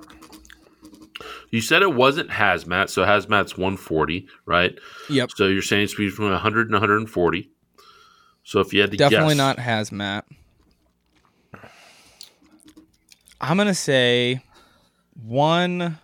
You 1.50 1.60
said 1.60 1.82
it 1.82 1.94
wasn't 1.94 2.30
hazmat, 2.30 2.90
so 2.90 3.04
hazmat's 3.04 3.56
140, 3.56 4.26
right? 4.44 4.76
Yep. 5.08 5.30
So 5.36 5.46
you're 5.46 5.62
saying 5.62 5.84
it's 5.84 5.94
between 5.94 6.30
100 6.30 6.66
and 6.66 6.72
140. 6.74 7.50
So 8.42 8.60
if 8.60 8.72
you 8.72 8.80
had 8.80 8.90
to 8.90 8.96
definitely 8.96 9.36
guess, 9.36 9.38
not 9.38 9.56
hazmat. 9.58 10.22
I'm 13.40 13.56
gonna 13.56 13.74
say 13.74 14.42
one 15.14 15.98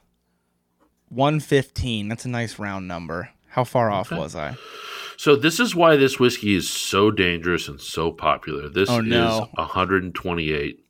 115. 1.09 2.09
That's 2.09 2.24
a 2.24 2.28
nice 2.28 2.59
round 2.59 2.86
number. 2.86 3.30
How 3.49 3.64
far 3.64 3.91
off 3.91 4.12
was 4.12 4.36
I? 4.36 4.57
So 5.16 5.36
this 5.36 5.61
is 5.61 5.74
why 5.74 5.97
this 5.97 6.18
whiskey 6.18 6.55
is 6.55 6.70
so 6.70 7.11
dangerous 7.11 7.68
and 7.68 7.80
so 7.80 8.11
popular. 8.11 8.68
This 8.68 8.88
oh, 8.88 9.01
no. 9.01 9.26
is 9.26 9.41
128. 9.59 10.84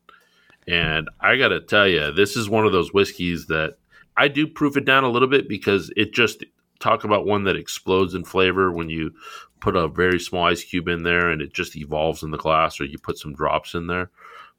And 0.70 1.10
I 1.20 1.36
got 1.36 1.48
to 1.48 1.60
tell 1.60 1.88
you, 1.88 2.12
this 2.12 2.36
is 2.36 2.48
one 2.48 2.64
of 2.64 2.70
those 2.70 2.94
whiskeys 2.94 3.46
that 3.46 3.78
I 4.16 4.28
do 4.28 4.46
proof 4.46 4.76
it 4.76 4.84
down 4.84 5.02
a 5.02 5.10
little 5.10 5.26
bit 5.26 5.48
because 5.48 5.92
it 5.96 6.12
just 6.12 6.44
talk 6.78 7.02
about 7.02 7.26
one 7.26 7.42
that 7.44 7.56
explodes 7.56 8.14
in 8.14 8.22
flavor 8.22 8.70
when 8.70 8.88
you 8.88 9.10
put 9.58 9.74
a 9.74 9.88
very 9.88 10.20
small 10.20 10.44
ice 10.44 10.62
cube 10.62 10.86
in 10.86 11.02
there 11.02 11.28
and 11.28 11.42
it 11.42 11.52
just 11.52 11.76
evolves 11.76 12.22
in 12.22 12.30
the 12.30 12.38
glass 12.38 12.80
or 12.80 12.84
you 12.84 12.98
put 12.98 13.18
some 13.18 13.34
drops 13.34 13.74
in 13.74 13.88
there. 13.88 14.10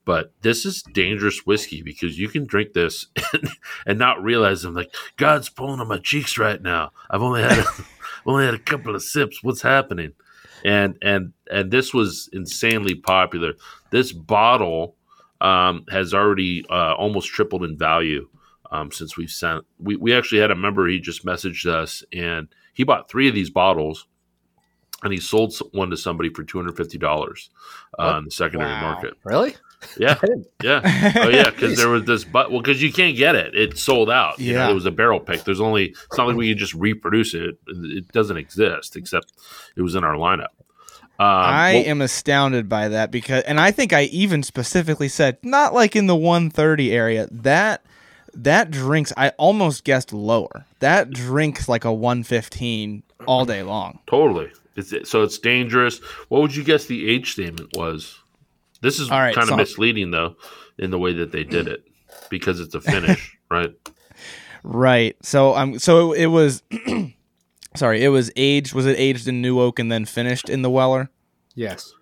But 0.04 0.34
this 0.42 0.66
is 0.66 0.84
dangerous 0.84 1.46
whiskey 1.46 1.82
because 1.82 2.20
you 2.20 2.28
can 2.28 2.46
drink 2.46 2.74
this 2.74 3.06
and, 3.86 3.98
not 3.98 4.22
realize 4.22 4.66
I'm 4.66 4.74
like 4.74 4.94
God's 5.16 5.48
pulling 5.48 5.80
on 5.80 5.88
my 5.88 6.00
cheeks 6.00 6.38
right 6.38 6.62
now. 6.62 6.92
I've 7.10 7.22
only 7.22 7.42
had 7.42 7.60
a, 7.60 7.66
only 8.26 8.46
had 8.46 8.54
a 8.56 8.60
couple 8.60 8.96
of 8.96 9.02
sips. 9.02 9.42
What's 9.42 9.62
happening? 9.62 10.12
And 10.66 10.98
and 11.02 11.34
and 11.50 11.72
this 11.72 11.94
was 11.94 12.30
insanely 12.34 12.96
popular. 12.96 13.54
This 13.92 14.12
bottle 14.12 14.96
um, 15.42 15.86
has 15.90 16.14
already 16.14 16.64
uh, 16.70 16.94
almost 16.94 17.30
tripled 17.30 17.64
in 17.64 17.78
value 17.78 18.28
um, 18.72 18.92
since 18.92 19.18
we've 19.18 19.30
sent. 19.30 19.66
We, 19.80 19.96
we 19.96 20.14
actually 20.14 20.42
had 20.42 20.52
a 20.52 20.56
member, 20.56 20.88
he 20.88 21.00
just 21.00 21.26
messaged 21.26 21.66
us 21.66 22.04
and 22.14 22.48
he 22.74 22.84
bought 22.84 23.10
three 23.10 23.28
of 23.28 23.36
these 23.36 23.50
bottles 23.50 24.08
and 25.04 25.12
he 25.12 25.20
sold 25.20 25.54
one 25.72 25.90
to 25.90 25.98
somebody 25.98 26.30
for 26.30 26.44
$250 26.44 27.50
uh, 28.00 28.16
in 28.20 28.26
the 28.26 28.32
secondary 28.32 28.72
wow. 28.72 28.94
market. 28.94 29.16
Really? 29.24 29.56
Yeah. 29.98 30.20
yeah. 30.64 31.14
Oh, 31.18 31.30
yeah. 31.30 31.50
Because 31.50 31.76
there 31.76 31.90
was 31.90 32.06
this, 32.06 32.24
but 32.24 32.52
well, 32.52 32.62
because 32.62 32.84
you 32.84 32.94
can't 32.94 33.18
get 33.18 33.36
it. 33.36 33.56
It 33.56 33.80
sold 33.80 34.12
out. 34.12 34.40
Yeah. 34.40 34.46
You 34.48 34.58
know, 34.60 34.72
it 34.72 34.76
was 34.76 34.86
a 34.86 34.92
barrel 34.92 35.20
pick. 35.20 35.44
There's 35.44 35.60
only, 35.60 35.86
it's 35.86 36.18
not 36.18 36.28
like 36.28 36.36
we 36.36 36.50
can 36.50 36.58
just 36.58 36.76
reproduce 36.76 37.34
it. 37.34 37.58
It 37.68 38.08
doesn't 38.10 38.38
exist 38.38 38.96
except 38.96 39.34
it 39.76 39.82
was 39.82 39.96
in 39.96 40.04
our 40.04 40.16
lineup. 40.16 40.54
Um, 41.22 41.28
I 41.28 41.74
well, 41.76 41.86
am 41.86 42.02
astounded 42.02 42.68
by 42.68 42.88
that 42.88 43.12
because, 43.12 43.44
and 43.44 43.60
I 43.60 43.70
think 43.70 43.94
I 43.94 44.06
even 44.06 44.42
specifically 44.42 45.08
said 45.08 45.38
not 45.44 45.72
like 45.72 45.96
in 45.96 46.08
the 46.08 46.16
130 46.16 46.92
area. 46.92 47.28
That 47.30 47.86
that 48.34 48.72
drinks, 48.72 49.14
I 49.16 49.30
almost 49.38 49.84
guessed 49.84 50.14
lower. 50.14 50.66
That 50.80 51.12
drinks 51.12 51.70
like 51.70 51.86
a 51.86 51.94
115 51.94 53.04
all 53.28 53.46
day 53.46 53.62
long. 53.62 54.00
Totally. 54.08 54.50
It's, 54.76 55.08
so 55.08 55.22
it's 55.22 55.38
dangerous. 55.38 56.00
What 56.30 56.42
would 56.42 56.56
you 56.56 56.64
guess 56.64 56.88
the 56.88 57.08
age 57.08 57.34
statement 57.34 57.78
was? 57.78 58.18
This 58.82 59.00
is 59.00 59.08
kind 59.08 59.38
of 59.38 59.48
so, 59.48 59.56
misleading 59.56 60.10
though, 60.10 60.38
in 60.80 60.90
the 60.90 60.98
way 60.98 61.14
that 61.14 61.32
they 61.32 61.44
did 61.44 61.68
it, 61.68 61.84
because 62.32 62.60
it's 62.60 62.74
a 62.74 62.82
finish, 62.82 63.38
right? 63.52 63.76
Right. 64.64 65.16
So 65.22 65.54
I'm. 65.54 65.74
um, 65.74 65.80
so 65.80 66.14
it 66.14 66.26
was. 66.28 66.64
Sorry, 67.76 68.04
it 68.04 68.10
was 68.10 68.32
aged. 68.36 68.74
Was 68.74 68.86
it 68.86 69.00
aged 69.00 69.28
in 69.28 69.42
new 69.42 69.60
oak 69.60 69.80
and 69.80 69.92
then 69.92 70.06
finished 70.06 70.50
in 70.50 70.62
the 70.62 70.70
Weller? 70.70 71.10
Yes. 71.56 71.94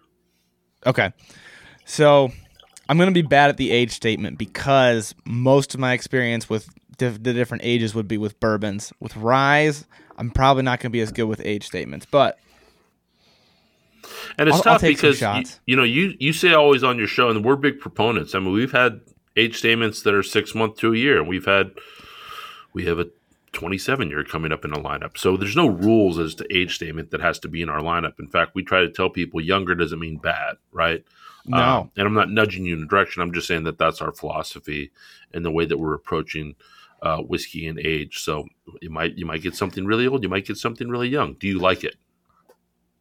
Okay. 0.86 1.12
So 1.86 2.32
I'm 2.88 2.98
going 2.98 3.10
to 3.10 3.14
be 3.14 3.22
bad 3.28 3.50
at 3.50 3.58
the 3.58 3.72
age 3.72 3.92
statement 3.92 4.38
because 4.38 5.14
most 5.26 5.74
of 5.74 5.80
my 5.80 5.94
experience 5.94 6.50
with 6.50 6.68
diff- 6.98 7.22
the 7.22 7.34
different 7.34 7.64
ages 7.64 7.94
would 7.94 8.08
be 8.08 8.18
with 8.18 8.40
bourbons. 8.40 8.92
With 9.00 9.16
ryes, 9.16 9.86
I'm 10.18 10.32
probably 10.32 10.64
not 10.64 10.80
going 10.80 10.90
to 10.92 10.94
be 10.94 11.02
as 11.02 11.12
good 11.12 11.26
with 11.26 11.42
age 11.46 11.66
statements, 11.68 12.06
but 12.10 12.40
And 14.38 14.48
it's 14.50 14.56
I'll- 14.56 14.58
I'll 14.58 14.64
tough 14.76 14.82
take 14.82 14.98
because 14.98 15.22
you, 15.22 15.44
you 15.68 15.76
know 15.76 15.84
you 15.84 16.14
you 16.20 16.34
say 16.34 16.54
always 16.54 16.84
on 16.84 16.98
your 16.98 17.08
show, 17.08 17.30
and 17.30 17.44
we're 17.46 17.56
big 17.56 17.80
proponents. 17.80 18.34
I 18.34 18.40
mean, 18.40 18.54
we've 18.54 18.72
had 18.72 19.02
age 19.38 19.58
statements 19.58 20.02
that 20.02 20.14
are 20.14 20.24
six 20.24 20.56
months 20.56 20.80
to 20.82 20.94
a 20.94 20.98
year, 20.98 21.20
and 21.20 21.28
we've 21.28 21.46
had 21.46 21.72
we 22.74 22.86
have 22.86 22.98
a 23.00 23.08
27 23.54 24.10
year 24.10 24.24
coming 24.24 24.52
up 24.52 24.66
in 24.66 24.74
a 24.74 24.80
lineup. 24.80 25.18
So 25.18 25.38
there's 25.38 25.56
no 25.56 25.68
rules 25.68 26.20
as 26.20 26.36
to 26.36 26.56
age 26.56 26.76
statement 26.76 27.12
that 27.12 27.22
has 27.22 27.40
to 27.40 27.48
be 27.48 27.62
in 27.62 27.70
our 27.70 27.82
lineup. 27.82 28.20
In 28.20 28.28
fact, 28.28 28.56
we 28.56 28.64
try 28.64 28.82
to 28.82 28.90
tell 28.90 29.10
people 29.10 29.42
younger 29.42 29.76
doesn't 29.76 30.00
mean 30.00 30.18
bad, 30.18 30.56
right? 30.72 31.04
no. 31.46 31.58
Um, 31.58 31.92
and 31.98 32.08
I'm 32.08 32.14
not 32.14 32.30
nudging 32.30 32.66
you 32.66 32.76
in 32.76 32.84
a 32.84 32.88
direction. 32.88 33.22
I'm 33.22 33.34
just 33.34 33.48
saying 33.48 33.64
that 33.64 33.78
that's 33.78 34.02
our 34.02 34.12
philosophy 34.12 34.92
and 35.34 35.44
the 35.44 35.52
way 35.52 35.66
that 35.66 35.78
we're 35.78 35.96
approaching 35.96 36.56
uh, 37.02 37.18
whiskey 37.18 37.68
and 37.68 37.80
age. 37.80 38.20
So 38.20 38.46
you 38.82 38.90
might 38.90 39.18
you 39.18 39.26
might 39.26 39.42
get 39.42 39.56
something 39.56 39.86
really 39.86 40.08
old, 40.08 40.24
you 40.24 40.30
might 40.30 40.46
get 40.46 40.58
something 40.58 40.90
really 40.90 41.10
young. 41.10 41.34
Do 41.34 41.48
you 41.48 41.60
like 41.60 41.84
it? 41.84 41.96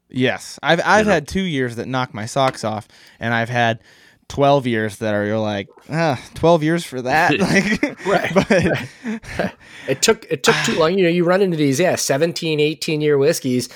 Yes, 0.09 0.59
I've 0.62 0.80
I've 0.84 1.07
know? 1.07 1.12
had 1.12 1.28
two 1.28 1.42
years 1.42 1.76
that 1.76 1.86
knock 1.86 2.14
my 2.14 2.26
socks 2.26 2.64
off, 2.64 2.88
and 3.20 3.34
I've 3.34 3.51
had 3.51 3.80
twelve 4.29 4.66
years 4.66 4.97
that 4.99 5.14
are 5.14 5.24
you're 5.26 5.39
like, 5.39 5.68
ah, 5.91 6.20
twelve 6.35 6.62
years 6.62 6.85
for 6.85 7.03
that, 7.03 7.39
like, 7.41 8.07
Right. 8.07 8.33
But 8.35 9.55
It 9.89 10.03
took 10.03 10.24
it 10.31 10.43
took 10.43 10.55
too 10.64 10.79
long. 10.79 10.99
You 10.99 11.05
know, 11.05 11.11
you 11.11 11.24
run 11.24 11.41
into 11.43 11.57
these, 11.57 11.81
yeah, 11.81 11.95
17, 11.95 12.61
18 12.61 13.01
year 13.01 13.16
whiskeys, 13.16 13.68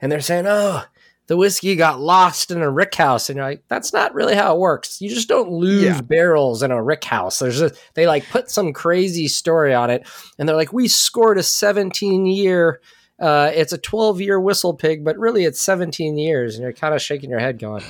and 0.00 0.10
they're 0.10 0.20
saying, 0.22 0.46
oh, 0.46 0.82
the 1.26 1.36
whiskey 1.36 1.76
got 1.76 2.00
lost 2.00 2.50
in 2.50 2.62
a 2.62 2.70
rick 2.70 2.94
house. 2.94 3.28
And 3.28 3.36
you're 3.36 3.44
like, 3.44 3.62
that's 3.68 3.92
not 3.92 4.14
really 4.14 4.34
how 4.34 4.54
it 4.54 4.58
works. 4.60 5.02
You 5.02 5.10
just 5.10 5.28
don't 5.28 5.50
lose 5.50 5.82
Yeah. 5.82 6.00
barrels 6.00 6.62
in 6.62 6.70
a 6.70 6.82
rick 6.82 7.04
house. 7.04 7.38
There's 7.38 7.60
a, 7.60 7.70
they 7.92 8.06
like 8.06 8.26
put 8.30 8.50
some 8.50 8.72
crazy 8.72 9.28
story 9.28 9.74
on 9.74 9.90
it. 9.90 10.08
And 10.38 10.48
they're 10.48 10.56
like, 10.56 10.72
we 10.72 10.88
scored 10.88 11.36
a 11.36 11.42
17 11.42 12.24
year, 12.24 12.80
uh, 13.20 13.50
it's 13.52 13.74
a 13.74 13.78
12 13.78 14.22
year 14.22 14.40
WhistlePig, 14.40 15.04
but 15.04 15.18
really 15.18 15.44
it's 15.44 15.60
17 15.60 16.16
years. 16.16 16.54
And 16.54 16.62
you're 16.62 16.72
kind 16.72 16.94
of 16.94 17.02
shaking 17.02 17.28
your 17.28 17.40
head 17.40 17.58
going, 17.58 17.84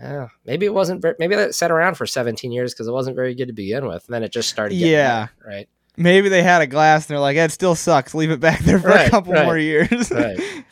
yeah, 0.00 0.28
maybe 0.44 0.66
it 0.66 0.74
wasn't, 0.74 1.00
ver- 1.02 1.16
maybe 1.18 1.36
that 1.36 1.54
sat 1.54 1.70
around 1.70 1.94
for 1.96 2.06
17 2.06 2.50
years 2.52 2.72
because 2.74 2.86
it 2.88 2.92
wasn't 2.92 3.16
very 3.16 3.34
good 3.34 3.46
to 3.48 3.52
begin 3.52 3.86
with. 3.86 4.04
And 4.06 4.14
then 4.14 4.22
it 4.22 4.32
just 4.32 4.48
started 4.48 4.74
getting 4.74 4.92
Yeah. 4.92 5.26
better, 5.26 5.48
right? 5.48 5.68
maybe 5.96 6.28
they 6.28 6.42
had 6.42 6.60
a 6.60 6.66
glass 6.66 7.04
and 7.08 7.14
they're 7.14 7.20
like, 7.20 7.36
it 7.36 7.52
still 7.52 7.76
sucks. 7.76 8.14
Leave 8.14 8.32
it 8.32 8.40
back 8.40 8.58
there 8.60 8.80
for 8.80 8.90
a 8.90 9.08
couple 9.08 9.32
right, 9.32 9.44
more 9.44 9.58
years. 9.58 10.10
Right. 10.10 10.40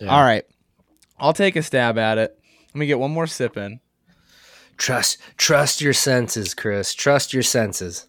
Yeah. 0.00 0.14
All 0.16 0.22
right, 0.22 0.44
I'll 1.18 1.32
take 1.32 1.56
a 1.56 1.62
stab 1.62 1.98
at 1.98 2.18
it. 2.18 2.38
Let 2.68 2.78
me 2.78 2.86
get 2.86 3.00
one 3.00 3.10
more 3.10 3.26
sip 3.26 3.56
in. 3.56 3.80
Trust 4.76 5.18
trust 5.36 5.80
your 5.80 5.92
senses, 5.92 6.54
Chris. 6.54 6.94
Trust 6.94 7.34
your 7.34 7.42
senses. 7.42 8.06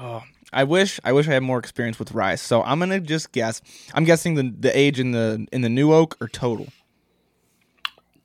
Oh, 0.00 0.24
I 0.52 0.64
wish 0.64 0.98
I 1.04 1.12
wish 1.12 1.28
I 1.28 1.34
had 1.34 1.44
more 1.44 1.60
experience 1.60 2.00
with 2.00 2.10
ryes. 2.10 2.40
So 2.40 2.60
I'm 2.64 2.80
gonna 2.80 2.98
just 2.98 3.30
guess. 3.30 3.62
I'm 3.94 4.02
guessing 4.02 4.34
the 4.34 4.52
the 4.58 4.76
age 4.76 4.98
in 4.98 5.12
the 5.12 5.46
in 5.52 5.60
the 5.60 5.68
new 5.68 5.92
oak 5.92 6.16
or 6.20 6.26
total. 6.26 6.66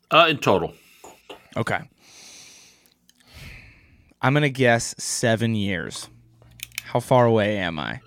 Uh, 0.09 0.25
in 0.29 0.37
total. 0.39 0.73
Okay. 1.57 1.79
I'm 4.21 4.33
gonna 4.33 4.49
guess 4.49 4.95
seven 4.97 5.55
years. 5.55 6.07
How 6.83 6.99
far 6.99 7.25
away 7.25 7.57
am 7.57 7.77
I? 7.79 7.99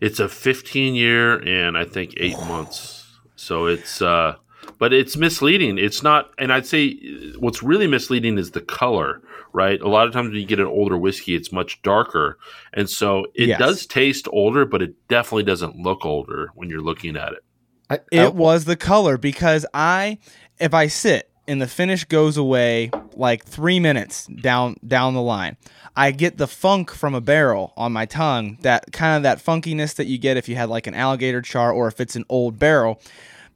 It's 0.00 0.18
a 0.18 0.28
15 0.28 0.94
year 0.94 1.38
and 1.46 1.76
I 1.78 1.84
think 1.84 2.14
eight 2.16 2.38
months. 2.48 3.06
So 3.36 3.66
it's, 3.66 4.00
uh, 4.00 4.36
but 4.78 4.92
it's 4.92 5.16
misleading. 5.16 5.78
It's 5.78 6.02
not, 6.02 6.30
and 6.38 6.52
I'd 6.52 6.66
say 6.66 6.88
uh, 6.90 7.38
what's 7.38 7.62
really 7.62 7.86
misleading 7.86 8.38
is 8.38 8.52
the 8.52 8.60
color, 8.62 9.20
right? 9.52 9.80
A 9.80 9.88
lot 9.88 10.06
of 10.06 10.12
times 10.12 10.30
when 10.30 10.40
you 10.40 10.46
get 10.46 10.58
an 10.60 10.66
older 10.66 10.96
whiskey, 10.96 11.34
it's 11.34 11.52
much 11.52 11.82
darker. 11.82 12.38
And 12.72 12.88
so 12.88 13.26
it 13.34 13.48
Yes. 13.48 13.58
does 13.58 13.86
taste 13.86 14.26
older, 14.32 14.64
but 14.64 14.82
it 14.82 14.94
definitely 15.08 15.42
doesn't 15.44 15.76
look 15.76 16.04
older 16.06 16.50
when 16.54 16.70
you're 16.70 16.80
looking 16.80 17.16
at 17.16 17.32
it. 17.32 17.44
I, 17.90 17.94
It 18.10 18.20
I- 18.20 18.28
was 18.28 18.64
the 18.64 18.76
color 18.76 19.18
because 19.18 19.66
I, 19.74 20.18
if 20.58 20.72
I 20.74 20.86
sit 20.86 21.30
and 21.46 21.60
the 21.60 21.66
finish 21.66 22.04
goes 22.04 22.36
away 22.36 22.90
like 23.14 23.44
three 23.44 23.80
minutes 23.80 24.26
down 24.26 24.76
down 24.86 25.14
the 25.14 25.22
line, 25.22 25.56
I 25.96 26.10
get 26.10 26.38
the 26.38 26.46
funk 26.46 26.90
from 26.90 27.14
a 27.14 27.20
barrel 27.20 27.72
on 27.76 27.92
my 27.92 28.06
tongue. 28.06 28.58
That 28.62 28.92
kind 28.92 29.16
of 29.16 29.22
that 29.22 29.38
funkiness 29.44 29.94
that 29.96 30.06
you 30.06 30.18
get 30.18 30.36
if 30.36 30.48
you 30.48 30.56
had 30.56 30.68
like 30.68 30.86
an 30.86 30.94
alligator 30.94 31.42
char 31.42 31.72
or 31.72 31.88
if 31.88 32.00
it's 32.00 32.16
an 32.16 32.24
old 32.28 32.58
barrel. 32.58 33.00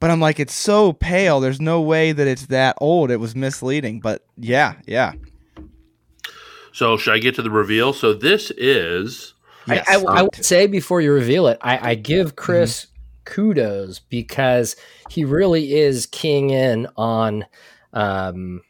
But 0.01 0.11
I'm 0.11 0.20
like, 0.20 0.39
it's 0.39 0.55
so 0.55 0.93
pale. 0.93 1.41
There's 1.41 1.61
no 1.61 1.80
way 1.80 2.12
that 2.12 2.26
it's 2.26 2.47
that 2.47 2.76
old. 2.80 3.11
It 3.11 3.16
was 3.16 3.34
misleading. 3.34 3.99
But 4.01 4.24
yeah, 4.36 4.74
yeah. 4.86 5.14
So 6.72 6.97
should 6.97 7.14
I 7.14 7.18
get 7.18 7.34
to 7.34 7.43
the 7.43 7.51
reveal? 7.51 7.93
So 7.93 8.14
this 8.14 8.53
is, 8.53 9.34
Yes. 9.68 9.86
I, 9.89 9.95
I, 9.97 10.18
I 10.18 10.22
would 10.22 10.45
say 10.45 10.66
before 10.66 11.01
you 11.01 11.12
reveal 11.12 11.47
it, 11.47 11.59
I, 11.61 11.91
I 11.91 11.95
give 11.95 12.36
Chris 12.36 12.86
mm-hmm. 12.86 13.34
kudos 13.34 13.99
because 13.99 14.76
he 15.11 15.24
really 15.24 15.74
is 15.74 16.07
king 16.07 16.51
in 16.51 16.89
on 16.97 17.45
um, 17.93 18.62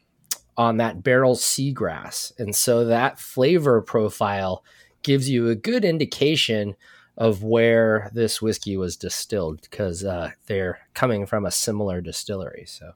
on 0.57 0.79
that 0.79 1.03
Barrell 1.03 1.37
seagrass, 1.37 2.33
and 2.39 2.55
so 2.55 2.85
that 2.85 3.19
flavor 3.19 3.81
profile 3.81 4.65
gives 5.03 5.29
you 5.29 5.49
a 5.49 5.55
good 5.55 5.85
indication 5.85 6.77
of 7.17 7.43
where 7.43 8.11
this 8.15 8.41
whiskey 8.41 8.77
was 8.77 8.97
distilled 8.97 9.61
because 9.63 10.05
uh, 10.05 10.31
they're 10.47 10.79
coming 10.95 11.27
from 11.27 11.45
a 11.45 11.51
similar 11.51 12.01
distillery. 12.01 12.65
So 12.67 12.93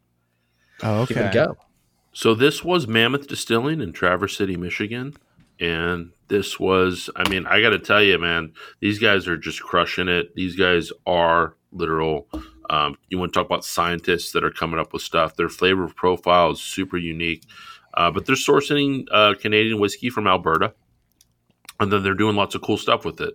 oh, 0.82 1.06
give 1.06 1.16
it 1.16 1.20
a 1.20 1.24
okay. 1.24 1.34
go. 1.34 1.56
So 2.12 2.34
this 2.34 2.62
was 2.62 2.86
Mammoth 2.86 3.26
Distilling 3.26 3.80
in 3.80 3.92
Traverse 3.92 4.36
City, 4.36 4.56
Michigan. 4.56 5.14
And 5.58 6.12
this 6.28 6.60
was, 6.60 7.08
I 7.16 7.28
mean, 7.28 7.46
I 7.46 7.60
got 7.60 7.70
to 7.70 7.78
tell 7.78 8.02
you, 8.02 8.18
man, 8.18 8.52
these 8.80 8.98
guys 8.98 9.26
are 9.28 9.36
just 9.36 9.62
crushing 9.62 10.08
it. 10.08 10.34
These 10.34 10.56
guys 10.56 10.90
are 11.06 11.56
literal. 11.72 12.28
Um, 12.72 12.96
you 13.08 13.18
want 13.18 13.32
to 13.32 13.38
talk 13.38 13.46
about 13.46 13.64
scientists 13.64 14.32
that 14.32 14.44
are 14.44 14.50
coming 14.50 14.80
up 14.80 14.92
with 14.92 15.02
stuff. 15.02 15.36
Their 15.36 15.50
flavor 15.50 15.88
profile 15.88 16.52
is 16.52 16.60
super 16.60 16.96
unique. 16.96 17.44
Uh, 17.94 18.10
but 18.10 18.24
they're 18.24 18.34
sourcing 18.34 19.04
uh, 19.12 19.34
Canadian 19.38 19.78
whiskey 19.78 20.08
from 20.08 20.26
Alberta. 20.26 20.72
And 21.78 21.92
then 21.92 22.02
they're 22.02 22.14
doing 22.14 22.34
lots 22.34 22.54
of 22.54 22.62
cool 22.62 22.78
stuff 22.78 23.04
with 23.04 23.20
it. 23.20 23.34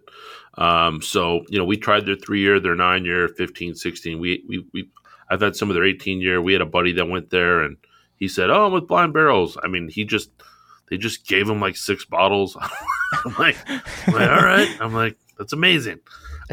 Um, 0.57 1.01
so, 1.01 1.43
you 1.49 1.59
know, 1.59 1.65
we 1.65 1.77
tried 1.77 2.05
their 2.07 2.15
three 2.15 2.39
year, 2.41 2.59
their 2.59 2.75
nine 2.75 3.05
year, 3.05 3.27
15, 3.27 3.75
16. 3.75 4.19
We, 4.19 4.43
we, 4.47 4.65
we, 4.73 4.89
I've 5.29 5.41
had 5.41 5.55
some 5.55 5.69
of 5.69 5.75
their 5.75 5.85
18 5.85 6.19
year. 6.19 6.41
We 6.41 6.53
had 6.53 6.61
a 6.61 6.65
buddy 6.65 6.93
that 6.93 7.07
went 7.07 7.29
there 7.29 7.61
and 7.61 7.77
he 8.17 8.27
said, 8.27 8.49
"Oh, 8.49 8.65
I'm 8.65 8.71
with 8.71 8.87
Blind 8.87 9.13
Barrels." 9.13 9.57
I 9.63 9.67
mean, 9.67 9.89
he 9.89 10.03
just 10.03 10.31
they 10.89 10.97
just 10.97 11.27
gave 11.27 11.47
him 11.47 11.61
like 11.61 11.77
six 11.77 12.05
bottles. 12.05 12.57
I'm 13.25 13.35
like, 13.37 13.57
I'm 13.67 14.13
like, 14.13 14.29
all 14.29 14.43
right. 14.43 14.77
I'm 14.81 14.93
like, 14.93 15.17
that's 15.37 15.53
amazing. 15.53 15.99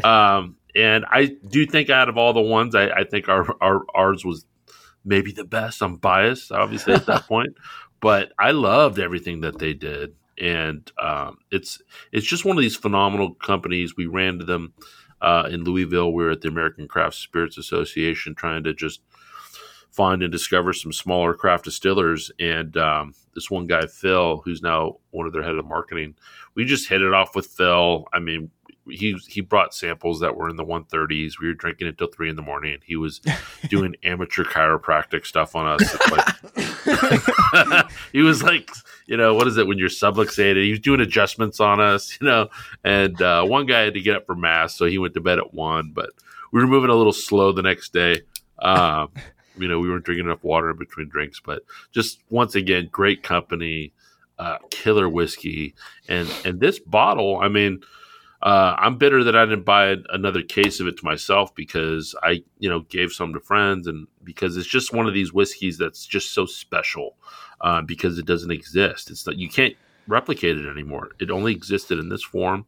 Um, 0.03 0.57
and 0.75 1.05
I 1.09 1.35
do 1.47 1.65
think 1.65 1.89
out 1.89 2.09
of 2.09 2.17
all 2.17 2.33
the 2.33 2.41
ones, 2.41 2.75
I, 2.75 2.89
I 2.89 3.03
think 3.03 3.29
our, 3.29 3.45
our 3.61 3.85
ours 3.93 4.25
was 4.25 4.45
maybe 5.03 5.31
the 5.31 5.45
best. 5.45 5.81
I'm 5.81 5.97
biased, 5.97 6.51
obviously, 6.51 6.93
at 6.93 7.05
that 7.05 7.23
point, 7.27 7.55
but 8.01 8.33
I 8.37 8.51
loved 8.51 8.99
everything 8.99 9.41
that 9.41 9.59
they 9.59 9.73
did, 9.73 10.15
and 10.37 10.91
um, 11.01 11.37
it's 11.51 11.81
it's 12.11 12.27
just 12.27 12.45
one 12.45 12.57
of 12.57 12.61
these 12.61 12.75
phenomenal 12.75 13.33
companies. 13.35 13.95
We 13.95 14.05
ran 14.07 14.39
to 14.39 14.45
them 14.45 14.73
uh, 15.21 15.47
in 15.49 15.63
Louisville. 15.63 16.11
We 16.11 16.23
were 16.23 16.31
at 16.31 16.41
the 16.41 16.49
American 16.49 16.87
Craft 16.87 17.15
Spirits 17.15 17.57
Association, 17.57 18.35
trying 18.35 18.63
to 18.63 18.73
just 18.73 19.01
find 19.95 20.21
and 20.21 20.31
discover 20.31 20.73
some 20.73 20.91
smaller 20.91 21.33
craft 21.33 21.63
distillers. 21.63 22.29
And 22.37 22.75
um, 22.75 23.13
this 23.33 23.49
one 23.49 23.65
guy, 23.65 23.87
Phil, 23.87 24.41
who's 24.43 24.61
now 24.61 24.97
one 25.11 25.25
of 25.25 25.31
their 25.31 25.41
head 25.41 25.55
of 25.55 25.65
marketing, 25.65 26.15
we 26.53 26.65
just 26.65 26.89
hit 26.89 27.01
it 27.01 27.13
off 27.13 27.33
with 27.33 27.47
Phil. 27.47 28.05
I 28.11 28.19
mean, 28.19 28.51
he 28.89 29.17
he 29.27 29.41
brought 29.41 29.73
samples 29.73 30.19
that 30.19 30.35
were 30.35 30.49
in 30.49 30.55
the 30.55 30.65
130s. 30.65 31.39
We 31.39 31.47
were 31.47 31.53
drinking 31.53 31.87
it 31.87 31.97
till 31.97 32.07
three 32.07 32.29
in 32.29 32.35
the 32.35 32.41
morning. 32.41 32.79
He 32.85 32.95
was 32.95 33.21
doing 33.69 33.95
amateur 34.03 34.43
chiropractic 34.43 35.25
stuff 35.25 35.55
on 35.55 35.67
us. 35.67 36.11
Like, 36.11 37.89
he 38.11 38.21
was 38.21 38.43
like, 38.43 38.69
you 39.07 39.17
know, 39.17 39.33
what 39.33 39.47
is 39.47 39.57
it 39.57 39.67
when 39.67 39.77
you're 39.77 39.89
subluxated? 39.89 40.63
He 40.63 40.71
was 40.71 40.79
doing 40.79 41.01
adjustments 41.01 41.59
on 41.59 41.79
us, 41.79 42.17
you 42.19 42.27
know. 42.27 42.49
And 42.83 43.21
uh, 43.21 43.43
one 43.45 43.65
guy 43.65 43.81
had 43.81 43.93
to 43.95 44.01
get 44.01 44.15
up 44.15 44.25
for 44.25 44.35
mass, 44.35 44.75
so 44.75 44.85
he 44.85 44.97
went 44.97 45.13
to 45.15 45.21
bed 45.21 45.39
at 45.39 45.53
one. 45.53 45.91
But 45.93 46.11
we 46.51 46.61
were 46.61 46.67
moving 46.67 46.89
a 46.89 46.95
little 46.95 47.13
slow 47.13 47.51
the 47.51 47.61
next 47.61 47.93
day. 47.93 48.21
Um, 48.59 49.11
you 49.57 49.67
know, 49.67 49.79
we 49.79 49.89
weren't 49.89 50.05
drinking 50.05 50.25
enough 50.25 50.43
water 50.43 50.69
in 50.69 50.77
between 50.77 51.09
drinks, 51.09 51.39
but 51.43 51.63
just 51.91 52.19
once 52.29 52.55
again, 52.55 52.89
great 52.91 53.23
company, 53.23 53.93
uh, 54.37 54.57
killer 54.69 55.09
whiskey, 55.09 55.75
and 56.07 56.31
and 56.43 56.59
this 56.59 56.79
bottle, 56.79 57.39
I 57.41 57.47
mean, 57.47 57.81
uh, 58.45 58.75
I'm 58.77 58.99
bitter 58.99 59.23
that 59.23 59.35
I 59.35 59.43
didn't 59.45 59.65
buy 59.65 59.95
another 60.09 60.43
case 60.43 60.79
of 60.79 60.85
it 60.85 60.97
to 60.97 61.03
myself 61.03 61.55
because 61.55 62.13
I, 62.21 62.43
you 62.59 62.69
know, 62.69 62.81
gave 62.81 63.11
some 63.11 63.33
to 63.33 63.39
friends, 63.39 63.87
and 63.87 64.07
because 64.23 64.55
it's 64.55 64.67
just 64.67 64.93
one 64.93 65.07
of 65.07 65.15
these 65.15 65.33
whiskeys 65.33 65.79
that's 65.79 66.05
just 66.05 66.31
so 66.31 66.45
special 66.45 67.17
uh, 67.61 67.81
because 67.81 68.19
it 68.19 68.27
doesn't 68.27 68.51
exist. 68.51 69.09
It's 69.09 69.25
not 69.25 69.39
you 69.39 69.49
can't 69.49 69.75
replicate 70.07 70.59
it 70.59 70.69
anymore. 70.69 71.09
It 71.19 71.31
only 71.31 71.53
existed 71.53 71.97
in 71.97 72.09
this 72.09 72.21
form. 72.21 72.67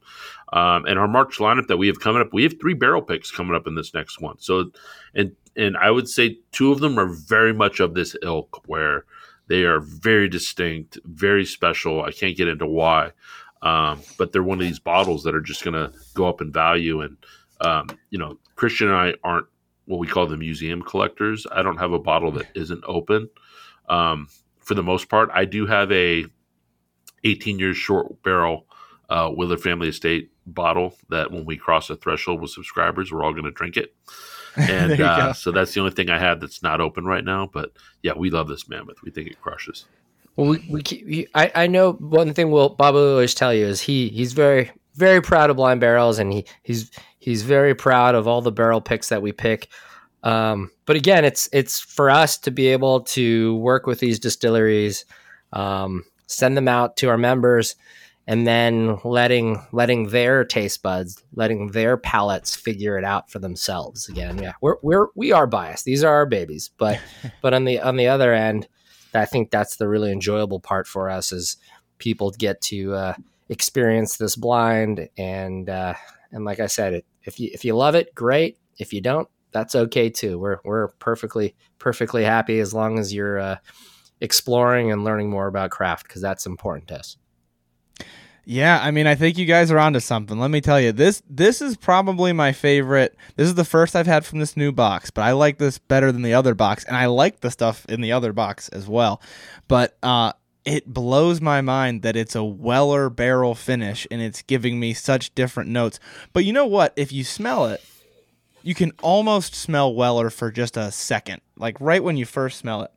Um, 0.52 0.86
and 0.88 0.98
our 0.98 1.08
March 1.08 1.38
lineup 1.38 1.68
that 1.68 1.78
we 1.78 1.86
have 1.86 2.00
coming 2.00 2.24
up, 2.24 2.34
we 2.34 2.42
have 2.42 2.60
three 2.60 2.74
barrel 2.74 3.04
picks 3.04 3.30
coming 3.30 3.56
up 3.56 3.68
in 3.68 3.76
this 3.76 3.94
next 3.94 4.20
one. 4.20 4.40
So, 4.40 4.72
and 5.14 5.36
and 5.56 5.78
I 5.78 5.92
would 5.92 6.10
say 6.10 6.40
two 6.52 6.72
of 6.72 6.80
them 6.80 6.98
are 6.98 7.06
very 7.06 7.54
much 7.54 7.80
of 7.80 7.94
this 7.94 8.16
ilk, 8.24 8.64
where 8.66 9.06
they 9.48 9.62
are 9.62 9.80
very 9.80 10.28
distinct, 10.28 10.98
very 11.06 11.46
special. 11.46 12.04
I 12.04 12.12
can't 12.12 12.36
get 12.36 12.48
into 12.48 12.66
why, 12.66 13.12
um, 13.62 14.02
but 14.18 14.32
they're 14.32 14.44
one 14.44 14.60
of 14.60 14.66
these 14.66 14.80
bottles 14.80 15.24
that 15.24 15.36
are 15.36 15.42
just 15.42 15.64
going 15.64 15.74
to 15.74 15.92
go 16.14 16.28
up 16.28 16.42
in 16.42 16.52
value. 16.52 17.02
And 17.02 17.18
um, 17.62 17.90
you 18.10 18.20
know, 18.20 18.38
Christian 18.56 18.88
and 18.88 18.96
I 18.96 19.14
aren't 19.24 19.48
what 19.86 20.00
we 20.00 20.08
call 20.08 20.28
the 20.28 20.38
museum 20.38 20.82
collectors. 20.82 21.48
I 21.52 21.62
don't 21.62 21.78
have 21.78 21.94
a 21.94 22.00
bottle 22.00 22.32
that 22.34 22.48
isn't 22.56 22.84
open. 22.86 23.30
Um, 23.90 24.28
for 24.60 24.74
the 24.74 24.84
most 24.84 25.10
part, 25.10 25.30
I 25.34 25.46
do 25.46 25.66
have 25.66 25.92
a 25.92 26.26
18 27.24 27.58
years 27.58 27.78
short 27.78 28.22
barrel 28.22 28.66
uh, 29.10 29.32
Willett 29.34 29.62
Family 29.62 29.88
Estate 29.88 30.32
bottle 30.46 30.96
that 31.10 31.32
when 31.32 31.46
we 31.46 31.58
cross 31.58 31.88
the 31.88 31.96
threshold 31.96 32.42
with 32.42 32.52
subscribers, 32.52 33.12
we're 33.12 33.24
all 33.24 33.32
going 33.32 33.46
to 33.46 33.52
drink 33.52 33.78
it. 33.78 33.96
And 34.60 35.00
uh, 35.00 35.34
so 35.34 35.52
that's 35.52 35.76
the 35.76 35.82
only 35.82 35.92
thing 35.92 36.10
I 36.10 36.18
have 36.18 36.40
that's 36.40 36.64
not 36.64 36.82
open 36.82 37.06
right 37.06 37.24
now. 37.24 37.46
But 37.46 37.74
yeah, 38.02 38.14
we 38.18 38.32
love 38.32 38.48
this 38.48 38.68
mammoth. 38.68 39.04
We 39.04 39.12
think 39.12 39.28
it 39.28 39.40
crushes. 39.40 39.86
Well, 40.38 40.52
we, 40.52 40.68
we, 40.70 41.28
I, 41.34 41.52
I 41.56 41.68
know 41.68 41.94
one 41.94 42.34
thing 42.34 42.52
will 42.52 42.70
Bob 42.70 42.94
will 42.94 43.12
always 43.12 43.34
tell 43.34 43.54
you 43.54 43.66
is 43.66 43.82
he 43.82 44.10
he's 44.10 44.34
very 44.34 44.72
very 44.94 45.22
proud 45.22 45.50
of 45.50 45.58
blind 45.58 45.82
barrels 45.82 46.20
and 46.20 46.32
he 46.32 46.46
he's 46.64 46.92
he's 47.18 47.42
very 47.42 47.76
proud 47.76 48.16
of 48.16 48.28
all 48.28 48.42
the 48.42 48.52
barrel 48.52 48.80
picks 48.80 49.10
that 49.10 49.22
we 49.22 49.32
pick. 49.32 49.68
Um, 50.24 50.72
but 50.86 50.96
again, 50.96 51.26
it's 51.26 51.50
it's 51.52 51.80
for 51.80 52.10
us 52.10 52.38
to 52.40 52.52
be 52.52 52.68
able 52.68 53.02
to 53.02 53.56
work 53.58 53.88
with 53.88 54.00
these 54.00 54.20
distilleries, 54.20 55.06
um, 55.54 56.04
send 56.28 56.56
them 56.56 56.68
out 56.68 56.98
to 56.98 57.10
our 57.10 57.18
members, 57.18 57.76
and 58.28 58.46
then 58.46 59.00
letting 59.04 59.66
letting 59.72 60.10
their 60.10 60.44
taste 60.44 60.84
buds, 60.84 61.24
letting 61.34 61.72
their 61.72 61.98
palates 61.98 62.56
figure 62.56 62.98
it 62.98 63.04
out 63.04 63.32
for 63.32 63.40
themselves. 63.40 64.08
Again, 64.10 64.38
yeah, 64.38 64.54
we're 64.62 64.78
we're 64.84 65.08
we 65.16 65.32
are 65.32 65.48
biased. 65.48 65.86
These 65.86 66.04
are 66.04 66.14
our 66.14 66.26
babies, 66.26 66.70
but 66.78 67.00
but 67.42 67.54
on 67.54 67.66
the 67.66 67.80
on 67.80 67.96
the 67.96 68.08
other 68.08 68.34
end, 68.34 68.68
I 69.18 69.26
think 69.26 69.52
that's 69.52 69.78
the 69.78 69.88
really 69.88 70.12
enjoyable 70.12 70.60
part 70.60 70.88
for 70.88 71.10
us 71.10 71.32
is 71.32 71.58
people 71.98 72.32
get 72.32 72.62
to 72.62 72.94
uh, 72.94 73.14
experience 73.50 74.18
this 74.18 74.36
blind 74.36 75.10
and 75.18 75.70
uh, 75.70 75.94
and 76.32 76.46
like 76.46 76.60
I 76.60 76.68
said, 76.68 77.04
if 77.24 77.40
you 77.40 77.50
if 77.54 77.66
you 77.66 77.76
love 77.76 77.96
it, 77.96 78.14
great. 78.16 78.58
If 78.78 78.94
you 78.94 79.02
don't, 79.02 79.28
that's 79.52 79.76
okay 79.76 80.10
too. 80.10 80.40
We're 80.40 80.60
we're 80.64 80.90
perfectly 81.00 81.56
perfectly 81.80 82.24
happy 82.24 82.60
as 82.60 82.74
long 82.74 83.00
as 83.00 83.14
you're 83.14 83.40
uh, 83.40 83.58
exploring 84.22 84.92
and 84.92 85.04
learning 85.04 85.30
more 85.30 85.48
about 85.48 85.72
craft 85.72 86.08
because 86.08 86.22
that's 86.22 86.46
important 86.46 86.88
to 86.90 87.00
us. 87.00 87.18
Yeah, 88.50 88.80
I 88.82 88.92
mean, 88.92 89.08
I 89.08 89.16
think 89.16 89.38
you 89.38 89.46
guys 89.46 89.72
are 89.72 89.78
onto 89.78 90.00
something. 90.00 90.40
Let 90.40 90.52
me 90.52 90.62
tell 90.62 90.80
you, 90.80 90.94
this 90.94 91.22
this 91.30 91.62
is 91.62 91.76
probably 91.76 92.32
my 92.32 92.54
favorite. 92.54 93.14
This 93.36 93.46
is 93.46 93.56
the 93.56 93.66
first 93.66 93.94
I've 93.94 94.08
had 94.08 94.26
from 94.26 94.40
this 94.40 94.56
new 94.56 94.72
box, 94.72 95.12
but 95.12 95.24
I 95.24 95.34
like 95.34 95.58
this 95.58 95.80
better 95.80 96.14
than 96.14 96.22
the 96.22 96.34
other 96.34 96.56
box, 96.56 96.86
and 96.86 96.96
I 96.96 97.08
like 97.08 97.42
the 97.42 97.52
stuff 97.52 97.86
in 97.90 98.00
the 98.00 98.14
other 98.14 98.32
box 98.32 98.70
as 98.70 98.88
well. 98.88 99.22
But 99.68 99.98
uh, 100.02 100.32
it 100.64 100.86
blows 100.86 101.42
my 101.42 101.60
mind 101.60 102.04
that 102.04 102.16
it's 102.16 102.36
a 102.36 102.44
Weller 102.44 103.10
barrel 103.10 103.54
finish, 103.54 104.08
and 104.10 104.22
it's 104.22 104.42
giving 104.44 104.80
me 104.80 104.94
such 104.94 105.36
different 105.36 105.70
notes. 105.70 106.00
But 106.32 106.46
you 106.46 106.54
know 106.54 106.68
what? 106.68 106.94
If 106.96 107.12
you 107.12 107.26
smell 107.26 107.66
it, 107.66 107.84
you 108.64 108.74
can 108.74 108.94
almost 109.02 109.56
smell 109.56 109.94
Weller 109.94 110.30
for 110.30 110.52
just 110.52 110.78
a 110.78 110.90
second, 110.90 111.42
like 111.58 111.76
right 111.82 112.02
when 112.02 112.16
you 112.16 112.26
first 112.26 112.60
smell 112.60 112.84
it. 112.84 112.92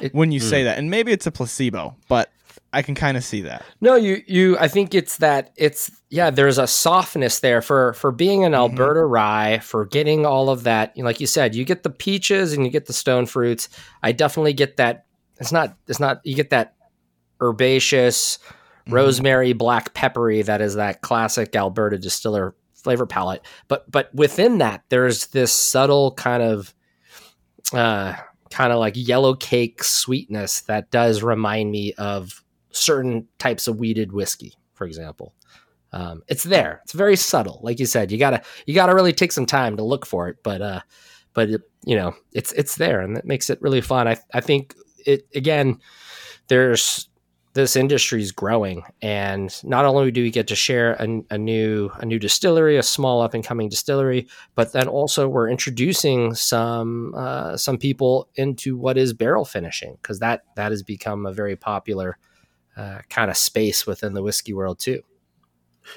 it 0.00 0.14
when 0.16 0.32
you 0.32 0.40
mm. 0.40 0.50
say 0.50 0.64
that, 0.64 0.78
and 0.78 0.90
maybe 0.90 1.12
it's 1.12 1.28
a 1.28 1.30
placebo, 1.30 1.94
but 2.08 2.32
I 2.72 2.82
can 2.82 2.94
kind 2.94 3.16
of 3.16 3.24
see 3.24 3.42
that. 3.42 3.64
No, 3.80 3.96
you 3.96 4.22
you 4.26 4.56
I 4.58 4.68
think 4.68 4.94
it's 4.94 5.16
that 5.16 5.52
it's 5.56 5.90
yeah, 6.08 6.30
there's 6.30 6.58
a 6.58 6.66
softness 6.66 7.40
there 7.40 7.62
for 7.62 7.94
for 7.94 8.12
being 8.12 8.44
an 8.44 8.52
mm-hmm. 8.52 8.60
Alberta 8.60 9.00
mm-hmm. 9.00 9.12
rye, 9.12 9.58
for 9.58 9.84
getting 9.86 10.24
all 10.24 10.50
of 10.50 10.62
that, 10.64 10.96
you 10.96 11.02
know, 11.02 11.08
like 11.08 11.20
you 11.20 11.26
said, 11.26 11.54
you 11.54 11.64
get 11.64 11.82
the 11.82 11.90
peaches 11.90 12.52
and 12.52 12.64
you 12.64 12.70
get 12.70 12.86
the 12.86 12.92
stone 12.92 13.26
fruits. 13.26 13.68
I 14.02 14.12
definitely 14.12 14.52
get 14.52 14.76
that 14.76 15.06
it's 15.40 15.50
not 15.50 15.76
it's 15.88 15.98
not 15.98 16.20
you 16.24 16.36
get 16.36 16.50
that 16.50 16.74
herbaceous 17.40 18.38
mm-hmm. 18.38 18.94
rosemary 18.94 19.52
black 19.52 19.92
peppery 19.94 20.42
that 20.42 20.60
is 20.60 20.76
that 20.76 21.00
classic 21.00 21.56
Alberta 21.56 21.98
distiller 21.98 22.54
flavor 22.74 23.06
palette. 23.06 23.44
But 23.66 23.90
but 23.90 24.14
within 24.14 24.58
that 24.58 24.84
there's 24.90 25.28
this 25.28 25.52
subtle 25.52 26.12
kind 26.12 26.42
of 26.42 26.72
uh 27.72 28.14
kind 28.50 28.72
of 28.72 28.78
like 28.78 28.94
yellow 28.96 29.34
cake 29.34 29.82
sweetness 29.82 30.62
that 30.62 30.90
does 30.90 31.22
remind 31.22 31.70
me 31.72 31.94
of 31.94 32.44
certain 32.72 33.26
types 33.38 33.68
of 33.68 33.78
wheated 33.78 34.12
whiskey, 34.12 34.54
for 34.74 34.86
example. 34.86 35.34
Um, 35.92 36.22
it's 36.28 36.44
there. 36.44 36.80
It's 36.84 36.92
very 36.92 37.16
subtle, 37.16 37.60
like 37.62 37.80
you 37.80 37.86
said. 37.86 38.12
You 38.12 38.18
gotta 38.18 38.42
you 38.66 38.74
gotta 38.74 38.94
really 38.94 39.12
take 39.12 39.32
some 39.32 39.46
time 39.46 39.76
to 39.76 39.82
look 39.82 40.06
for 40.06 40.28
it, 40.28 40.36
but 40.42 40.62
uh, 40.62 40.80
but 41.34 41.48
you 41.84 41.96
know 41.96 42.14
it's 42.32 42.52
it's 42.52 42.76
there, 42.76 43.00
and 43.00 43.16
that 43.16 43.24
makes 43.24 43.50
it 43.50 43.60
really 43.60 43.80
fun. 43.80 44.06
I 44.06 44.16
I 44.32 44.40
think 44.40 44.74
it 45.04 45.26
again. 45.34 45.78
There's 46.48 47.08
this 47.52 47.74
industry 47.74 48.22
is 48.22 48.30
growing, 48.30 48.84
and 49.02 49.52
not 49.64 49.84
only 49.84 50.12
do 50.12 50.22
we 50.22 50.30
get 50.30 50.46
to 50.48 50.54
share 50.54 50.92
a, 50.94 51.22
a 51.30 51.38
new 51.38 51.90
a 51.96 52.06
new 52.06 52.18
distillery, 52.18 52.76
a 52.76 52.82
small 52.82 53.20
up 53.20 53.34
and 53.34 53.44
coming 53.44 53.68
distillery, 53.68 54.28
but 54.54 54.72
then 54.72 54.86
also 54.86 55.28
we're 55.28 55.50
introducing 55.50 56.34
some 56.34 57.14
uh, 57.16 57.56
some 57.56 57.78
people 57.78 58.28
into 58.36 58.76
what 58.76 58.96
is 58.96 59.12
barrel 59.12 59.44
finishing 59.44 59.96
because 60.00 60.20
that 60.20 60.44
that 60.54 60.70
has 60.70 60.84
become 60.84 61.26
a 61.26 61.32
very 61.32 61.56
popular 61.56 62.16
uh, 62.80 63.02
kind 63.10 63.30
of 63.30 63.36
space 63.36 63.86
within 63.86 64.14
the 64.14 64.22
whiskey 64.22 64.54
world 64.54 64.78
too. 64.78 65.02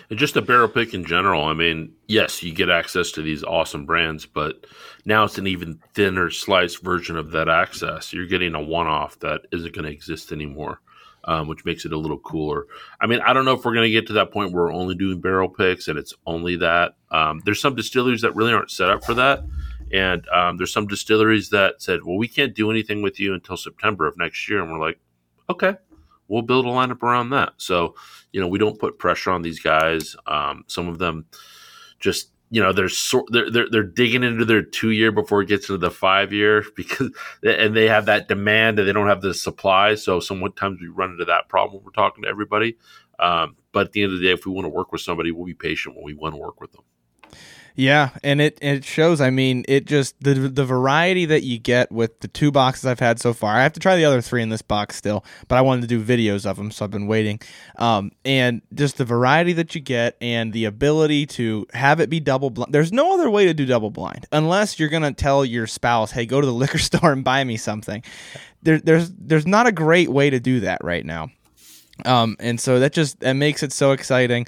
And 0.09 0.19
just 0.19 0.35
a 0.35 0.41
barrel 0.41 0.67
pick 0.67 0.93
in 0.93 1.05
general. 1.05 1.45
I 1.45 1.53
mean, 1.53 1.93
yes, 2.07 2.43
you 2.43 2.53
get 2.53 2.69
access 2.69 3.11
to 3.11 3.21
these 3.21 3.43
awesome 3.43 3.85
brands, 3.85 4.25
but 4.25 4.65
now 5.05 5.23
it's 5.23 5.37
an 5.37 5.47
even 5.47 5.79
thinner 5.93 6.29
sliced 6.29 6.83
version 6.83 7.15
of 7.15 7.31
that 7.31 7.47
access. 7.47 8.11
You're 8.11 8.27
getting 8.27 8.53
a 8.53 8.61
one 8.61 8.87
off 8.87 9.17
that 9.19 9.41
isn't 9.53 9.73
going 9.73 9.85
to 9.85 9.91
exist 9.91 10.33
anymore, 10.33 10.81
um, 11.23 11.47
which 11.47 11.63
makes 11.63 11.85
it 11.85 11.93
a 11.93 11.97
little 11.97 12.19
cooler. 12.19 12.65
I 12.99 13.07
mean, 13.07 13.21
I 13.21 13.31
don't 13.31 13.45
know 13.45 13.53
if 13.53 13.63
we're 13.63 13.75
going 13.75 13.87
to 13.87 13.91
get 13.91 14.07
to 14.07 14.13
that 14.13 14.31
point 14.31 14.51
where 14.51 14.63
we're 14.63 14.73
only 14.73 14.95
doing 14.95 15.21
barrel 15.21 15.49
picks 15.49 15.87
and 15.87 15.97
it's 15.97 16.13
only 16.25 16.57
that. 16.57 16.95
Um, 17.11 17.41
there's 17.45 17.61
some 17.61 17.75
distilleries 17.75 18.21
that 18.21 18.35
really 18.35 18.51
aren't 18.51 18.71
set 18.71 18.89
up 18.89 19.05
for 19.05 19.13
that. 19.13 19.43
And 19.93 20.27
um, 20.29 20.57
there's 20.57 20.73
some 20.73 20.87
distilleries 20.87 21.49
that 21.51 21.81
said, 21.81 22.03
well, 22.03 22.17
we 22.17 22.27
can't 22.27 22.55
do 22.55 22.71
anything 22.71 23.01
with 23.01 23.21
you 23.21 23.33
until 23.33 23.55
September 23.55 24.05
of 24.05 24.17
next 24.17 24.49
year. 24.49 24.61
And 24.61 24.71
we're 24.71 24.85
like, 24.85 24.99
okay, 25.49 25.75
we'll 26.33 26.41
build 26.41 26.65
a 26.65 26.69
lineup 26.69 27.03
around 27.03 27.29
that. 27.29 27.53
So, 27.57 27.93
you 28.31 28.41
know, 28.41 28.47
we 28.47 28.57
don't 28.57 28.79
put 28.79 28.97
pressure 28.97 29.29
on 29.29 29.43
these 29.43 29.59
guys. 29.59 30.15
Um, 30.25 30.63
some 30.67 30.87
of 30.87 30.97
them 30.97 31.25
just, 31.99 32.31
you 32.49 32.59
know, 32.59 32.73
they're, 32.73 32.89
so, 32.89 33.23
they're, 33.29 33.51
they're, 33.51 33.69
they're 33.69 33.83
digging 33.83 34.23
into 34.23 34.43
their 34.43 34.63
two 34.63 34.89
year 34.89 35.11
before 35.11 35.43
it 35.43 35.47
gets 35.47 35.69
into 35.69 35.77
the 35.77 35.91
five 35.91 36.33
year 36.33 36.65
because, 36.75 37.11
and 37.43 37.75
they 37.75 37.87
have 37.87 38.07
that 38.07 38.27
demand 38.27 38.79
and 38.79 38.87
they 38.87 38.93
don't 38.93 39.07
have 39.07 39.21
the 39.21 39.33
supply. 39.33 39.93
So 39.93 40.19
sometimes 40.19 40.81
we 40.81 40.87
run 40.87 41.11
into 41.11 41.25
that 41.25 41.49
problem 41.49 41.77
when 41.77 41.85
we're 41.85 41.91
talking 41.91 42.23
to 42.23 42.29
everybody. 42.29 42.77
Um, 43.19 43.55
but 43.71 43.87
at 43.87 43.91
the 43.91 44.01
end 44.01 44.13
of 44.13 44.19
the 44.19 44.25
day, 44.25 44.33
if 44.33 44.47
we 44.47 44.51
want 44.51 44.65
to 44.65 44.69
work 44.69 44.91
with 44.91 45.01
somebody, 45.01 45.31
we'll 45.31 45.45
be 45.45 45.53
patient 45.53 45.95
when 45.95 46.03
we 46.03 46.15
want 46.15 46.33
to 46.33 46.41
work 46.41 46.59
with 46.59 46.71
them. 46.71 46.83
Yeah, 47.75 48.11
and 48.23 48.39
it 48.39 48.59
it 48.61 48.85
shows. 48.85 49.19
I 49.19 49.31
mean, 49.31 49.65
it 49.67 49.85
just 49.85 50.15
the 50.23 50.33
the 50.35 50.63
variety 50.63 51.25
that 51.25 51.41
you 51.41 51.57
get 51.57 51.91
with 51.91 52.19
the 52.19 52.27
two 52.27 52.51
boxes 52.51 52.85
I've 52.85 52.99
had 52.99 53.19
so 53.19 53.33
far. 53.33 53.55
I 53.55 53.63
have 53.63 53.73
to 53.73 53.79
try 53.79 53.95
the 53.95 54.05
other 54.05 54.21
three 54.21 54.43
in 54.43 54.49
this 54.49 54.61
box 54.61 54.95
still, 54.95 55.25
but 55.47 55.57
I 55.57 55.61
wanted 55.61 55.81
to 55.81 55.87
do 55.87 56.03
videos 56.03 56.45
of 56.45 56.57
them, 56.57 56.69
so 56.69 56.85
I've 56.85 56.91
been 56.91 57.07
waiting. 57.07 57.39
Um, 57.77 58.11
and 58.23 58.61
just 58.75 58.97
the 58.97 59.05
variety 59.05 59.53
that 59.53 59.73
you 59.73 59.81
get, 59.81 60.17
and 60.21 60.53
the 60.53 60.65
ability 60.65 61.25
to 61.27 61.65
have 61.73 61.99
it 61.99 62.11
be 62.11 62.19
double 62.19 62.51
blind. 62.51 62.71
There's 62.71 62.91
no 62.91 63.15
other 63.15 63.27
way 63.27 63.45
to 63.45 63.55
do 63.55 63.65
double 63.65 63.89
blind 63.89 64.27
unless 64.31 64.79
you're 64.79 64.89
gonna 64.89 65.11
tell 65.11 65.43
your 65.43 65.65
spouse, 65.65 66.11
"Hey, 66.11 66.27
go 66.27 66.39
to 66.41 66.45
the 66.45 66.53
liquor 66.63 66.77
store 66.77 67.11
and 67.11 67.23
buy 67.23 67.43
me 67.43 67.57
something." 67.57 68.03
There, 68.61 68.79
there's 68.79 69.11
there's 69.17 69.47
not 69.47 69.65
a 69.65 69.71
great 69.71 70.09
way 70.09 70.29
to 70.29 70.39
do 70.39 70.59
that 70.59 70.83
right 70.83 71.05
now. 71.05 71.29
Um, 72.05 72.37
and 72.39 72.59
so 72.59 72.79
that 72.79 72.93
just 72.93 73.19
that 73.21 73.33
makes 73.33 73.63
it 73.63 73.73
so 73.73 73.93
exciting. 73.93 74.45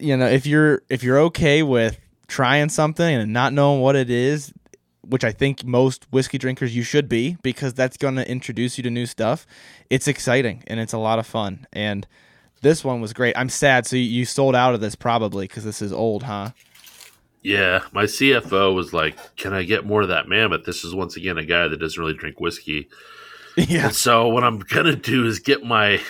You 0.00 0.16
know, 0.16 0.26
if 0.26 0.44
you're 0.44 0.82
if 0.88 1.04
you're 1.04 1.20
okay 1.20 1.62
with 1.62 1.98
trying 2.32 2.70
something 2.70 3.14
and 3.14 3.30
not 3.32 3.52
knowing 3.52 3.82
what 3.82 3.94
it 3.94 4.08
is, 4.08 4.54
which 5.02 5.22
I 5.22 5.32
think 5.32 5.64
most 5.64 6.06
whiskey 6.10 6.38
drinkers 6.38 6.74
you 6.74 6.82
should 6.82 7.06
be 7.06 7.36
because 7.42 7.74
that's 7.74 7.98
going 7.98 8.16
to 8.16 8.28
introduce 8.28 8.78
you 8.78 8.82
to 8.84 8.90
new 8.90 9.04
stuff. 9.04 9.46
It's 9.90 10.08
exciting 10.08 10.64
and 10.66 10.80
it's 10.80 10.94
a 10.94 10.98
lot 10.98 11.18
of 11.18 11.26
fun. 11.26 11.66
And 11.74 12.06
this 12.62 12.82
one 12.82 13.02
was 13.02 13.12
great. 13.12 13.36
I'm 13.36 13.50
sad. 13.50 13.86
So 13.86 13.96
you 13.96 14.24
sold 14.24 14.54
out 14.54 14.72
of 14.74 14.80
this 14.80 14.94
probably 14.94 15.46
because 15.46 15.64
this 15.64 15.82
is 15.82 15.92
old, 15.92 16.22
huh? 16.22 16.52
Yeah, 17.42 17.82
my 17.92 18.04
CFO 18.04 18.72
was 18.72 18.92
like, 18.92 19.16
"Can 19.36 19.52
I 19.52 19.64
get 19.64 19.84
more 19.84 20.02
of 20.02 20.08
that 20.08 20.28
mammoth?" 20.28 20.64
This 20.64 20.84
is 20.84 20.94
once 20.94 21.16
again 21.16 21.38
a 21.38 21.44
guy 21.44 21.66
that 21.66 21.80
doesn't 21.80 22.00
really 22.00 22.14
drink 22.14 22.40
whiskey. 22.40 22.88
Yeah. 23.54 23.88
And 23.88 23.94
so 23.94 24.28
what 24.28 24.44
I'm 24.44 24.60
gonna 24.60 24.96
do 24.96 25.26
is 25.26 25.38
get 25.38 25.62
my 25.62 26.00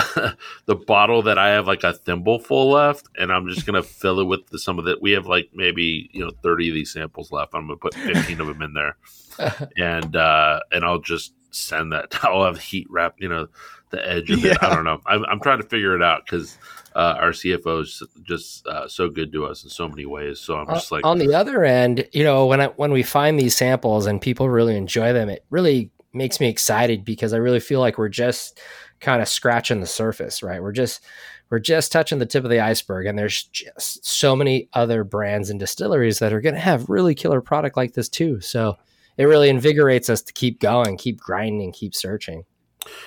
the 0.66 0.74
bottle 0.74 1.22
that 1.22 1.38
I 1.38 1.50
have 1.50 1.66
like 1.66 1.84
a 1.84 1.92
thimble 1.92 2.38
full 2.38 2.70
left, 2.70 3.08
and 3.18 3.32
I'm 3.32 3.48
just 3.48 3.66
gonna 3.66 3.82
fill 4.00 4.20
it 4.20 4.24
with 4.24 4.46
the, 4.48 4.58
some 4.58 4.78
of 4.78 4.84
that. 4.86 5.02
We 5.02 5.12
have 5.12 5.26
like 5.26 5.50
maybe 5.54 6.10
you 6.12 6.24
know 6.24 6.30
30 6.42 6.68
of 6.68 6.74
these 6.74 6.92
samples 6.92 7.32
left. 7.32 7.54
I'm 7.54 7.66
gonna 7.66 7.76
put 7.76 7.94
15 7.94 8.40
of 8.40 8.46
them 8.46 8.62
in 8.62 8.74
there, 8.74 8.96
and 9.76 10.14
uh, 10.16 10.60
and 10.72 10.84
I'll 10.84 11.00
just 11.00 11.34
send 11.50 11.92
that. 11.92 12.18
I'll 12.22 12.44
have 12.44 12.60
heat 12.60 12.86
wrap, 12.90 13.16
you 13.18 13.28
know, 13.28 13.48
the 13.90 14.08
edge 14.08 14.30
of 14.30 14.44
it. 14.44 14.62
I 14.62 14.74
don't 14.74 14.84
know. 14.84 15.00
I'm, 15.06 15.24
I'm 15.26 15.40
trying 15.40 15.60
to 15.60 15.68
figure 15.68 15.94
it 15.94 16.02
out 16.02 16.24
because 16.24 16.56
uh, 16.94 17.16
our 17.18 17.30
CFO 17.30 17.82
is 17.82 18.02
just 18.22 18.66
uh, 18.66 18.88
so 18.88 19.08
good 19.08 19.32
to 19.32 19.46
us 19.46 19.64
in 19.64 19.70
so 19.70 19.88
many 19.88 20.06
ways. 20.06 20.40
So 20.40 20.56
I'm 20.56 20.66
just 20.68 20.92
like 20.92 21.04
on 21.04 21.18
the 21.18 21.34
other 21.34 21.64
end, 21.64 22.08
you 22.12 22.24
know, 22.24 22.46
when 22.46 22.60
I, 22.60 22.66
when 22.68 22.92
we 22.92 23.02
find 23.02 23.38
these 23.38 23.56
samples 23.56 24.06
and 24.06 24.20
people 24.20 24.48
really 24.48 24.76
enjoy 24.76 25.12
them, 25.12 25.28
it 25.28 25.44
really 25.50 25.90
makes 26.12 26.40
me 26.40 26.48
excited 26.48 27.04
because 27.04 27.32
I 27.32 27.38
really 27.38 27.60
feel 27.60 27.80
like 27.80 27.98
we're 27.98 28.08
just 28.08 28.60
kind 29.00 29.22
of 29.22 29.28
scratching 29.28 29.80
the 29.80 29.86
surface, 29.86 30.42
right? 30.42 30.62
We're 30.62 30.72
just 30.72 31.02
we're 31.50 31.58
just 31.58 31.90
touching 31.90 32.18
the 32.18 32.26
tip 32.26 32.44
of 32.44 32.50
the 32.50 32.60
iceberg 32.60 33.06
and 33.06 33.18
there's 33.18 33.42
just 33.44 34.06
so 34.06 34.36
many 34.36 34.68
other 34.72 35.02
brands 35.02 35.50
and 35.50 35.58
distilleries 35.58 36.20
that 36.20 36.32
are 36.32 36.40
going 36.40 36.54
to 36.54 36.60
have 36.60 36.88
really 36.88 37.14
killer 37.14 37.40
product 37.40 37.76
like 37.76 37.94
this 37.94 38.08
too. 38.08 38.40
So 38.40 38.76
it 39.16 39.24
really 39.24 39.48
invigorates 39.48 40.08
us 40.08 40.22
to 40.22 40.32
keep 40.32 40.60
going, 40.60 40.96
keep 40.96 41.18
grinding, 41.18 41.72
keep 41.72 41.94
searching. 41.94 42.44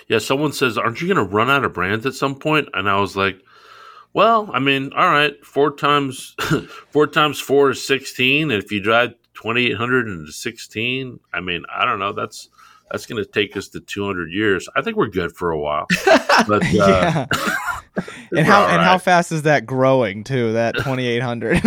Yeah, 0.08 0.20
someone 0.20 0.54
says, 0.54 0.78
"Aren't 0.78 1.02
you 1.02 1.08
going 1.08 1.28
to 1.28 1.34
run 1.34 1.50
out 1.50 1.64
of 1.66 1.74
brands 1.74 2.06
at 2.06 2.14
some 2.14 2.36
point?" 2.36 2.70
And 2.74 2.88
I 2.88 3.00
was 3.00 3.16
like, 3.16 3.40
"Well, 4.14 4.50
I 4.54 4.60
mean, 4.60 4.92
all 4.94 5.10
right, 5.10 5.34
four 5.44 5.76
times 5.76 6.36
four 6.92 7.08
times 7.08 7.40
four 7.40 7.72
is 7.72 7.84
sixteen. 7.84 8.52
And 8.52 8.64
if 8.64 8.72
you 8.72 8.80
drive 8.80 9.16
twenty 9.34 9.68
eight 9.68 9.78
hundred 9.78 10.08
into 10.08 10.32
sixteen, 10.32 11.20
I 11.34 11.40
mean, 11.40 11.64
I 11.74 11.86
don't 11.86 12.00
know. 12.00 12.14
That's 12.14 12.50
that's 12.94 13.08
going 13.08 13.22
to 13.22 13.30
take 13.30 13.58
us 13.58 13.68
to 13.70 13.80
two 13.80 14.06
hundred 14.06 14.32
years. 14.32 14.70
I 14.76 14.84
think 14.84 14.96
we're 14.96 15.08
good 15.08 15.36
for 15.36 15.52
a 15.52 15.60
while. 15.60 15.88
But 16.48 16.64
uh, 16.64 16.68
yeah. 16.72 17.26
and 18.36 18.46
how 18.46 18.66
and 18.66 18.82
how 18.82 18.98
fast 18.98 19.32
is 19.32 19.44
that 19.44 19.68
growing 19.68 20.24
too? 20.24 20.54
That 20.54 20.76
twenty 20.78 21.06
eight 21.06 21.22
hundred. 21.22 21.60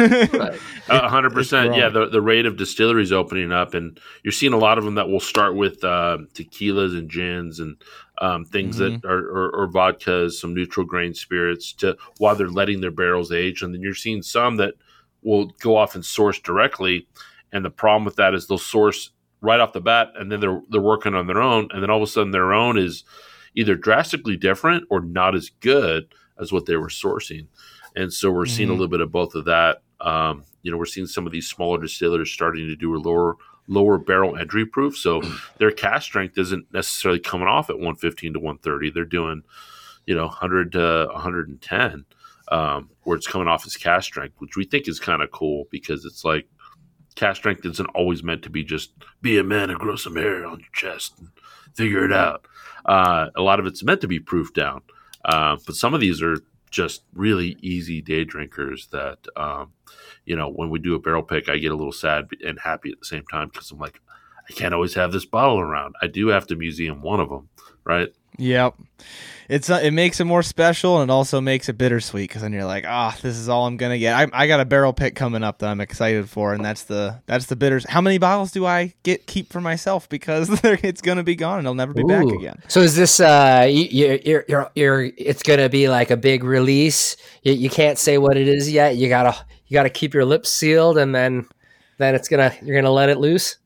hundred 0.88 1.32
percent. 1.32 1.76
Yeah, 1.76 1.88
the 1.88 2.08
the 2.08 2.20
rate 2.20 2.46
of 2.46 2.56
distilleries 2.56 3.12
opening 3.12 3.52
up, 3.52 3.74
and 3.74 4.00
you're 4.24 4.32
seeing 4.32 4.52
a 4.52 4.58
lot 4.58 4.76
of 4.76 4.84
them 4.84 4.96
that 4.96 5.08
will 5.08 5.20
start 5.20 5.54
with 5.54 5.84
uh, 5.84 6.18
tequilas 6.34 6.98
and 6.98 7.08
gins 7.08 7.60
and 7.60 7.76
um, 8.18 8.44
things 8.44 8.80
mm-hmm. 8.80 8.96
that 8.96 9.08
are 9.08 9.18
or, 9.18 9.50
or, 9.50 9.68
vodkas, 9.68 10.32
some 10.32 10.52
neutral 10.52 10.84
grain 10.84 11.14
spirits, 11.14 11.72
to 11.74 11.96
while 12.18 12.34
they're 12.34 12.48
letting 12.48 12.80
their 12.80 12.90
barrels 12.90 13.30
age, 13.30 13.62
and 13.62 13.72
then 13.72 13.80
you're 13.80 13.94
seeing 13.94 14.22
some 14.22 14.56
that 14.56 14.74
will 15.22 15.46
go 15.60 15.76
off 15.76 15.94
and 15.94 16.04
source 16.04 16.40
directly. 16.40 17.06
And 17.52 17.64
the 17.64 17.70
problem 17.70 18.04
with 18.04 18.16
that 18.16 18.34
is 18.34 18.48
they'll 18.48 18.58
source 18.58 19.12
right 19.40 19.60
off 19.60 19.72
the 19.72 19.80
bat, 19.80 20.12
and 20.16 20.30
then 20.30 20.40
they're 20.40 20.60
they're 20.70 20.80
working 20.80 21.14
on 21.14 21.26
their 21.26 21.42
own, 21.42 21.68
and 21.72 21.82
then 21.82 21.90
all 21.90 21.98
of 21.98 22.02
a 22.02 22.06
sudden 22.10 22.30
their 22.30 22.52
own 22.52 22.78
is 22.78 23.04
either 23.54 23.74
drastically 23.74 24.36
different 24.36 24.84
or 24.90 25.00
not 25.00 25.34
as 25.34 25.50
good 25.60 26.12
as 26.38 26.52
what 26.52 26.66
they 26.66 26.76
were 26.76 26.88
sourcing. 26.88 27.46
And 27.94 28.12
so 28.12 28.30
we're 28.30 28.44
mm-hmm. 28.44 28.54
seeing 28.54 28.68
a 28.68 28.72
mm-hmm. 28.72 28.80
little 28.80 28.90
bit 28.90 29.00
of 29.00 29.10
both 29.10 29.34
of 29.34 29.46
that. 29.46 29.82
Um, 30.00 30.44
you 30.62 30.70
know, 30.70 30.76
we're 30.76 30.84
seeing 30.84 31.06
some 31.06 31.26
of 31.26 31.32
these 31.32 31.48
smaller 31.48 31.80
distillers 31.80 32.30
starting 32.30 32.66
to 32.66 32.76
do 32.76 32.94
a 32.94 32.98
lower 32.98 33.36
lower 33.68 33.98
barrel 33.98 34.36
entry 34.36 34.64
proof, 34.64 34.96
so 34.96 35.22
their 35.58 35.70
cask 35.70 36.04
strength 36.04 36.38
isn't 36.38 36.72
necessarily 36.72 37.20
coming 37.20 37.48
off 37.48 37.70
at 37.70 37.76
115 37.76 38.34
to 38.34 38.38
130. 38.38 38.90
They're 38.90 39.04
doing, 39.04 39.42
you 40.06 40.14
know, 40.14 40.26
100 40.26 40.72
to 40.72 41.08
110, 41.12 42.04
um, 42.48 42.90
where 43.02 43.16
it's 43.16 43.26
coming 43.26 43.48
off 43.48 43.66
as 43.66 43.76
cask 43.76 44.06
strength, 44.06 44.34
which 44.38 44.56
we 44.56 44.64
think 44.64 44.86
is 44.86 45.00
kind 45.00 45.22
of 45.22 45.30
cool 45.30 45.64
because 45.70 46.04
it's 46.04 46.24
like 46.24 46.46
cask 47.16 47.38
strength 47.38 47.64
isn't 47.64 47.90
always 47.94 48.22
meant 48.22 48.42
to 48.42 48.50
be 48.50 48.62
just 48.62 48.92
be 49.20 49.38
a 49.38 49.44
man 49.44 49.70
and 49.70 49.78
grow 49.78 49.96
some 49.96 50.16
hair 50.16 50.46
on 50.46 50.60
your 50.60 50.68
chest 50.72 51.18
and 51.18 51.30
figure 51.74 52.04
it 52.04 52.12
out. 52.12 52.46
Uh, 52.84 53.30
a 53.34 53.42
lot 53.42 53.58
of 53.58 53.66
it's 53.66 53.82
meant 53.82 54.00
to 54.02 54.08
be 54.08 54.20
proof 54.20 54.54
down, 54.54 54.82
uh, 55.24 55.56
but 55.66 55.74
some 55.74 55.94
of 55.94 56.00
these 56.00 56.22
are 56.22 56.38
just 56.70 57.02
really 57.14 57.56
easy 57.60 58.00
day 58.00 58.24
drinkers 58.24 58.88
that, 58.88 59.18
um, 59.36 59.72
you 60.24 60.36
know, 60.36 60.50
when 60.50 60.70
we 60.70 60.78
do 60.78 60.94
a 60.94 60.98
barrel 60.98 61.22
pick, 61.22 61.48
I 61.48 61.58
get 61.58 61.72
a 61.72 61.76
little 61.76 61.92
sad 61.92 62.28
and 62.44 62.58
happy 62.60 62.90
at 62.92 62.98
the 62.98 63.06
same 63.06 63.24
time 63.30 63.48
because 63.48 63.70
I'm 63.70 63.78
like, 63.78 64.00
I 64.48 64.52
can't 64.52 64.74
always 64.74 64.94
have 64.94 65.12
this 65.12 65.24
bottle 65.24 65.58
around. 65.58 65.94
I 66.00 66.06
do 66.06 66.28
have 66.28 66.46
to 66.48 66.56
museum 66.56 67.02
one 67.02 67.18
of 67.18 67.30
them, 67.30 67.48
right? 67.84 68.12
Yep. 68.38 68.74
It's 69.48 69.70
uh, 69.70 69.80
it 69.80 69.92
makes 69.92 70.18
it 70.18 70.24
more 70.24 70.42
special 70.42 71.00
and 71.00 71.08
it 71.10 71.12
also 71.12 71.40
makes 71.40 71.68
it 71.68 71.78
bittersweet 71.78 72.28
because 72.28 72.42
then 72.42 72.52
you're 72.52 72.64
like, 72.64 72.84
ah, 72.86 73.14
oh, 73.14 73.20
this 73.22 73.36
is 73.36 73.48
all 73.48 73.66
I'm 73.66 73.76
gonna 73.76 73.98
get. 73.98 74.14
I, 74.14 74.26
I 74.32 74.46
got 74.48 74.58
a 74.58 74.64
barrel 74.64 74.92
pick 74.92 75.14
coming 75.14 75.44
up 75.44 75.60
that 75.60 75.68
I'm 75.68 75.80
excited 75.80 76.28
for, 76.28 76.52
and 76.52 76.64
that's 76.64 76.82
the 76.84 77.22
that's 77.26 77.46
the 77.46 77.54
bitters. 77.54 77.88
How 77.88 78.00
many 78.00 78.18
bottles 78.18 78.50
do 78.50 78.66
I 78.66 78.94
get 79.04 79.26
keep 79.26 79.52
for 79.52 79.60
myself 79.60 80.08
because 80.08 80.48
it's 80.64 81.00
gonna 81.00 81.22
be 81.22 81.36
gone 81.36 81.58
and 81.58 81.66
it'll 81.66 81.74
never 81.76 81.94
be 81.94 82.02
Ooh. 82.02 82.08
back 82.08 82.26
again. 82.26 82.60
So 82.66 82.80
is 82.80 82.96
this 82.96 83.20
uh 83.20 83.66
you, 83.70 84.18
you're 84.24 84.42
you're 84.48 84.70
you're 84.74 85.02
it's 85.16 85.44
gonna 85.44 85.68
be 85.68 85.88
like 85.88 86.10
a 86.10 86.16
big 86.16 86.42
release? 86.42 87.16
You, 87.42 87.52
you 87.52 87.70
can't 87.70 87.98
say 87.98 88.18
what 88.18 88.36
it 88.36 88.48
is 88.48 88.70
yet. 88.70 88.96
You 88.96 89.08
gotta 89.08 89.36
you 89.68 89.74
gotta 89.74 89.90
keep 89.90 90.12
your 90.12 90.24
lips 90.24 90.50
sealed 90.50 90.98
and 90.98 91.14
then 91.14 91.46
then 91.98 92.16
it's 92.16 92.28
gonna 92.28 92.52
you're 92.62 92.76
gonna 92.76 92.92
let 92.92 93.10
it 93.10 93.18
loose. 93.18 93.58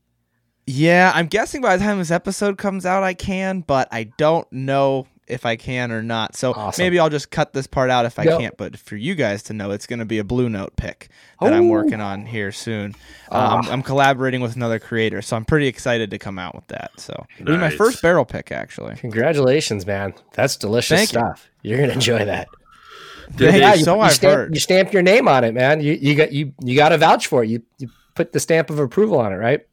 Yeah, 0.73 1.11
I'm 1.13 1.27
guessing 1.27 1.61
by 1.61 1.75
the 1.75 1.83
time 1.83 1.97
this 1.97 2.11
episode 2.11 2.57
comes 2.57 2.85
out, 2.85 3.03
I 3.03 3.13
can, 3.13 3.59
but 3.59 3.89
I 3.91 4.05
don't 4.05 4.49
know 4.53 5.05
if 5.27 5.45
I 5.45 5.57
can 5.57 5.91
or 5.91 6.01
not. 6.01 6.37
So 6.37 6.53
awesome. 6.53 6.81
maybe 6.81 6.97
I'll 6.97 7.09
just 7.09 7.29
cut 7.29 7.51
this 7.51 7.67
part 7.67 7.89
out 7.89 8.05
if 8.05 8.17
I 8.17 8.23
yep. 8.23 8.39
can't. 8.39 8.57
But 8.57 8.77
for 8.77 8.95
you 8.95 9.13
guys 9.13 9.43
to 9.43 9.53
know, 9.53 9.71
it's 9.71 9.85
going 9.85 9.99
to 9.99 10.05
be 10.05 10.19
a 10.19 10.23
Blue 10.23 10.47
Note 10.47 10.77
pick 10.77 11.09
that 11.41 11.51
I'm 11.51 11.67
working 11.67 11.99
on 11.99 12.25
here 12.25 12.53
soon. 12.53 12.95
Uh, 13.29 13.61
I'm, 13.61 13.69
I'm, 13.69 13.81
collaborating 13.81 14.39
with 14.39 14.55
another 14.55 14.79
creator, 14.79 15.21
so 15.21 15.35
I'm 15.35 15.43
pretty 15.43 15.67
excited 15.67 16.09
to 16.11 16.17
come 16.17 16.39
out 16.39 16.55
with 16.55 16.67
that. 16.67 16.91
So 16.97 17.13
nice. 17.17 17.41
it'll 17.41 17.55
be 17.55 17.59
my 17.59 17.69
first 17.69 18.01
barrel 18.01 18.23
pick, 18.23 18.51
actually. 18.51 18.95
Congratulations, 18.95 19.85
man! 19.85 20.13
That's 20.33 20.55
delicious 20.55 20.97
Thank 20.97 21.09
stuff. 21.09 21.49
You. 21.63 21.75
are 21.75 21.79
gonna 21.79 21.93
enjoy 21.93 22.23
that. 22.23 22.47
yeah, 23.37 23.73
you, 23.73 23.83
so 23.83 23.95
you, 23.95 24.01
I've 24.01 24.13
stamp, 24.13 24.33
heard. 24.33 24.53
You 24.53 24.61
stamp 24.61 24.93
your 24.93 25.01
name 25.01 25.27
on 25.27 25.43
it, 25.43 25.53
man. 25.53 25.81
You 25.81 25.93
you 25.93 26.15
got 26.15 26.31
you 26.31 26.53
you 26.63 26.77
got 26.77 26.89
to 26.89 26.97
vouch 26.97 27.27
for 27.27 27.43
it. 27.43 27.49
You 27.49 27.61
you 27.77 27.89
put 28.15 28.31
the 28.31 28.39
stamp 28.39 28.69
of 28.69 28.79
approval 28.79 29.19
on 29.19 29.33
it, 29.33 29.37
right? 29.37 29.65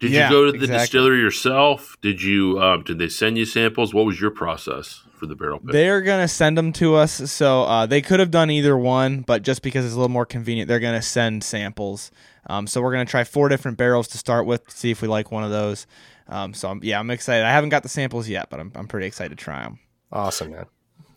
Did 0.00 0.10
yeah, 0.10 0.28
you 0.28 0.34
go 0.34 0.44
to 0.46 0.52
the 0.52 0.58
exactly. 0.58 0.78
distillery 0.78 1.20
yourself? 1.20 1.96
Did 2.02 2.22
you? 2.22 2.60
Um, 2.60 2.82
did 2.82 2.98
they 2.98 3.08
send 3.08 3.38
you 3.38 3.44
samples? 3.44 3.94
What 3.94 4.04
was 4.04 4.20
your 4.20 4.30
process 4.30 5.02
for 5.14 5.26
the 5.26 5.34
barrel 5.34 5.58
pick? 5.58 5.72
They're 5.72 6.02
gonna 6.02 6.28
send 6.28 6.58
them 6.58 6.72
to 6.74 6.96
us, 6.96 7.30
so 7.30 7.62
uh, 7.62 7.86
they 7.86 8.02
could 8.02 8.20
have 8.20 8.30
done 8.30 8.50
either 8.50 8.76
one, 8.76 9.20
but 9.20 9.42
just 9.42 9.62
because 9.62 9.84
it's 9.84 9.94
a 9.94 9.96
little 9.96 10.10
more 10.10 10.26
convenient, 10.26 10.68
they're 10.68 10.80
gonna 10.80 11.02
send 11.02 11.44
samples. 11.44 12.10
Um, 12.46 12.66
so 12.66 12.82
we're 12.82 12.92
gonna 12.92 13.04
try 13.04 13.24
four 13.24 13.48
different 13.48 13.78
barrels 13.78 14.08
to 14.08 14.18
start 14.18 14.46
with, 14.46 14.66
to 14.66 14.76
see 14.76 14.90
if 14.90 15.00
we 15.00 15.08
like 15.08 15.30
one 15.30 15.44
of 15.44 15.50
those. 15.50 15.86
Um, 16.28 16.54
so 16.54 16.70
I'm, 16.70 16.82
yeah, 16.82 16.98
I'm 16.98 17.10
excited. 17.10 17.44
I 17.44 17.52
haven't 17.52 17.70
got 17.70 17.82
the 17.82 17.88
samples 17.88 18.28
yet, 18.28 18.50
but 18.50 18.60
I'm 18.60 18.72
I'm 18.74 18.88
pretty 18.88 19.06
excited 19.06 19.38
to 19.38 19.42
try 19.42 19.62
them. 19.62 19.78
Awesome, 20.12 20.50
man. 20.50 20.66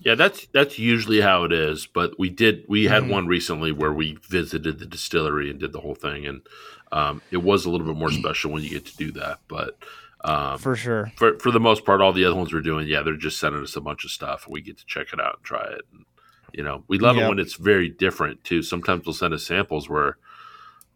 Yeah, 0.08 0.16
that's 0.16 0.48
that's 0.54 0.80
usually 0.80 1.20
how 1.20 1.44
it 1.44 1.52
is. 1.52 1.86
But 1.86 2.18
we 2.18 2.30
did 2.30 2.64
we 2.70 2.86
had 2.86 3.04
mm. 3.04 3.10
one 3.10 3.28
recently 3.28 3.74
where 3.74 3.92
we 3.92 4.18
visited 4.30 4.80
the 4.80 4.86
distillery 4.86 5.50
and 5.50 5.60
did 5.60 5.74
the 5.74 5.82
whole 5.82 5.96
thing, 5.96 6.26
and 6.26 6.44
um, 6.94 7.22
it 7.30 7.44
was 7.44 7.66
a 7.66 7.70
little 7.70 7.86
bit 7.86 7.98
more 7.98 8.12
special 8.24 8.52
when 8.52 8.64
you 8.64 8.70
get 8.70 8.86
to 8.86 8.96
do 8.96 9.12
that, 9.12 9.40
but 9.50 9.78
um, 10.24 10.60
for 10.60 10.78
sure, 10.78 11.12
for 11.18 11.38
for 11.40 11.52
the 11.52 11.60
most 11.60 11.84
part, 11.84 12.00
all 12.00 12.14
the 12.14 12.24
other 12.24 12.38
ones 12.38 12.54
we're 12.54 12.62
doing, 12.62 12.88
yeah, 12.88 13.02
they're 13.02 13.18
just 13.18 13.38
sending 13.38 13.62
us 13.62 13.76
a 13.76 13.82
bunch 13.82 14.06
of 14.06 14.12
stuff, 14.12 14.46
and 14.46 14.54
we 14.54 14.62
get 14.62 14.78
to 14.78 14.86
check 14.86 15.12
it 15.12 15.20
out 15.20 15.40
and 15.40 15.44
try 15.44 15.66
it. 15.66 15.82
And, 15.92 16.06
you 16.54 16.64
know, 16.64 16.86
we 16.88 17.00
love 17.00 17.18
yep. 17.18 17.26
it 17.26 17.28
when 17.28 17.40
it's 17.40 17.56
very 17.56 17.90
different 17.90 18.46
too. 18.46 18.64
Sometimes 18.64 19.04
they'll 19.04 19.14
send 19.14 19.34
us 19.34 19.46
samples 19.46 19.90
where 19.90 20.20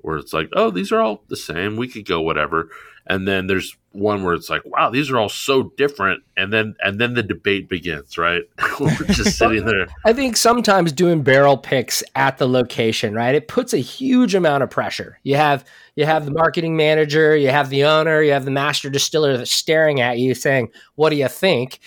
where 0.02 0.18
it's 0.18 0.34
like, 0.34 0.50
oh, 0.54 0.72
these 0.72 0.92
are 0.92 1.02
all 1.02 1.24
the 1.28 1.36
same. 1.36 1.78
We 1.78 1.88
could 1.88 2.06
go 2.06 2.22
whatever. 2.22 2.70
And 3.08 3.28
then 3.28 3.48
there's 3.48 3.76
one 3.94 4.24
where 4.24 4.34
it's 4.34 4.50
like, 4.50 4.64
wow, 4.64 4.90
these 4.90 5.10
are 5.10 5.18
all 5.18 5.30
so 5.30 5.64
different. 5.76 6.24
And 6.38 6.54
then 6.54 6.76
and 6.84 7.00
then 7.00 7.14
the 7.14 7.24
debate 7.24 7.68
begins, 7.68 8.18
right? 8.18 8.44
We're 8.80 8.94
just 9.08 9.38
sitting 9.38 9.66
there. 9.66 9.88
I 10.06 10.14
think 10.14 10.38
sometimes 10.38 10.92
doing 10.92 11.24
barrel 11.24 11.58
picks 11.58 12.04
at 12.16 12.38
the 12.38 12.48
location, 12.48 13.14
right? 13.14 13.36
It 13.36 13.48
puts 13.48 13.74
a 13.74 13.80
huge 13.80 14.36
amount 14.36 14.64
of 14.64 14.70
pressure. 14.70 15.20
You 15.24 15.36
have 15.36 15.66
you 15.96 16.06
have 16.06 16.26
the 16.26 16.32
marketing 16.32 16.78
manager, 16.78 17.36
you 17.36 17.50
have 17.50 17.70
the 17.70 17.84
owner, 17.86 18.22
you 18.22 18.32
have 18.32 18.46
the 18.46 18.52
master 18.52 18.90
distiller 18.90 19.36
that's 19.36 19.52
staring 19.52 20.00
at 20.00 20.20
you 20.20 20.36
saying, 20.36 20.72
What 20.96 21.10
do 21.10 21.16
you 21.16 21.28
think? 21.28 21.80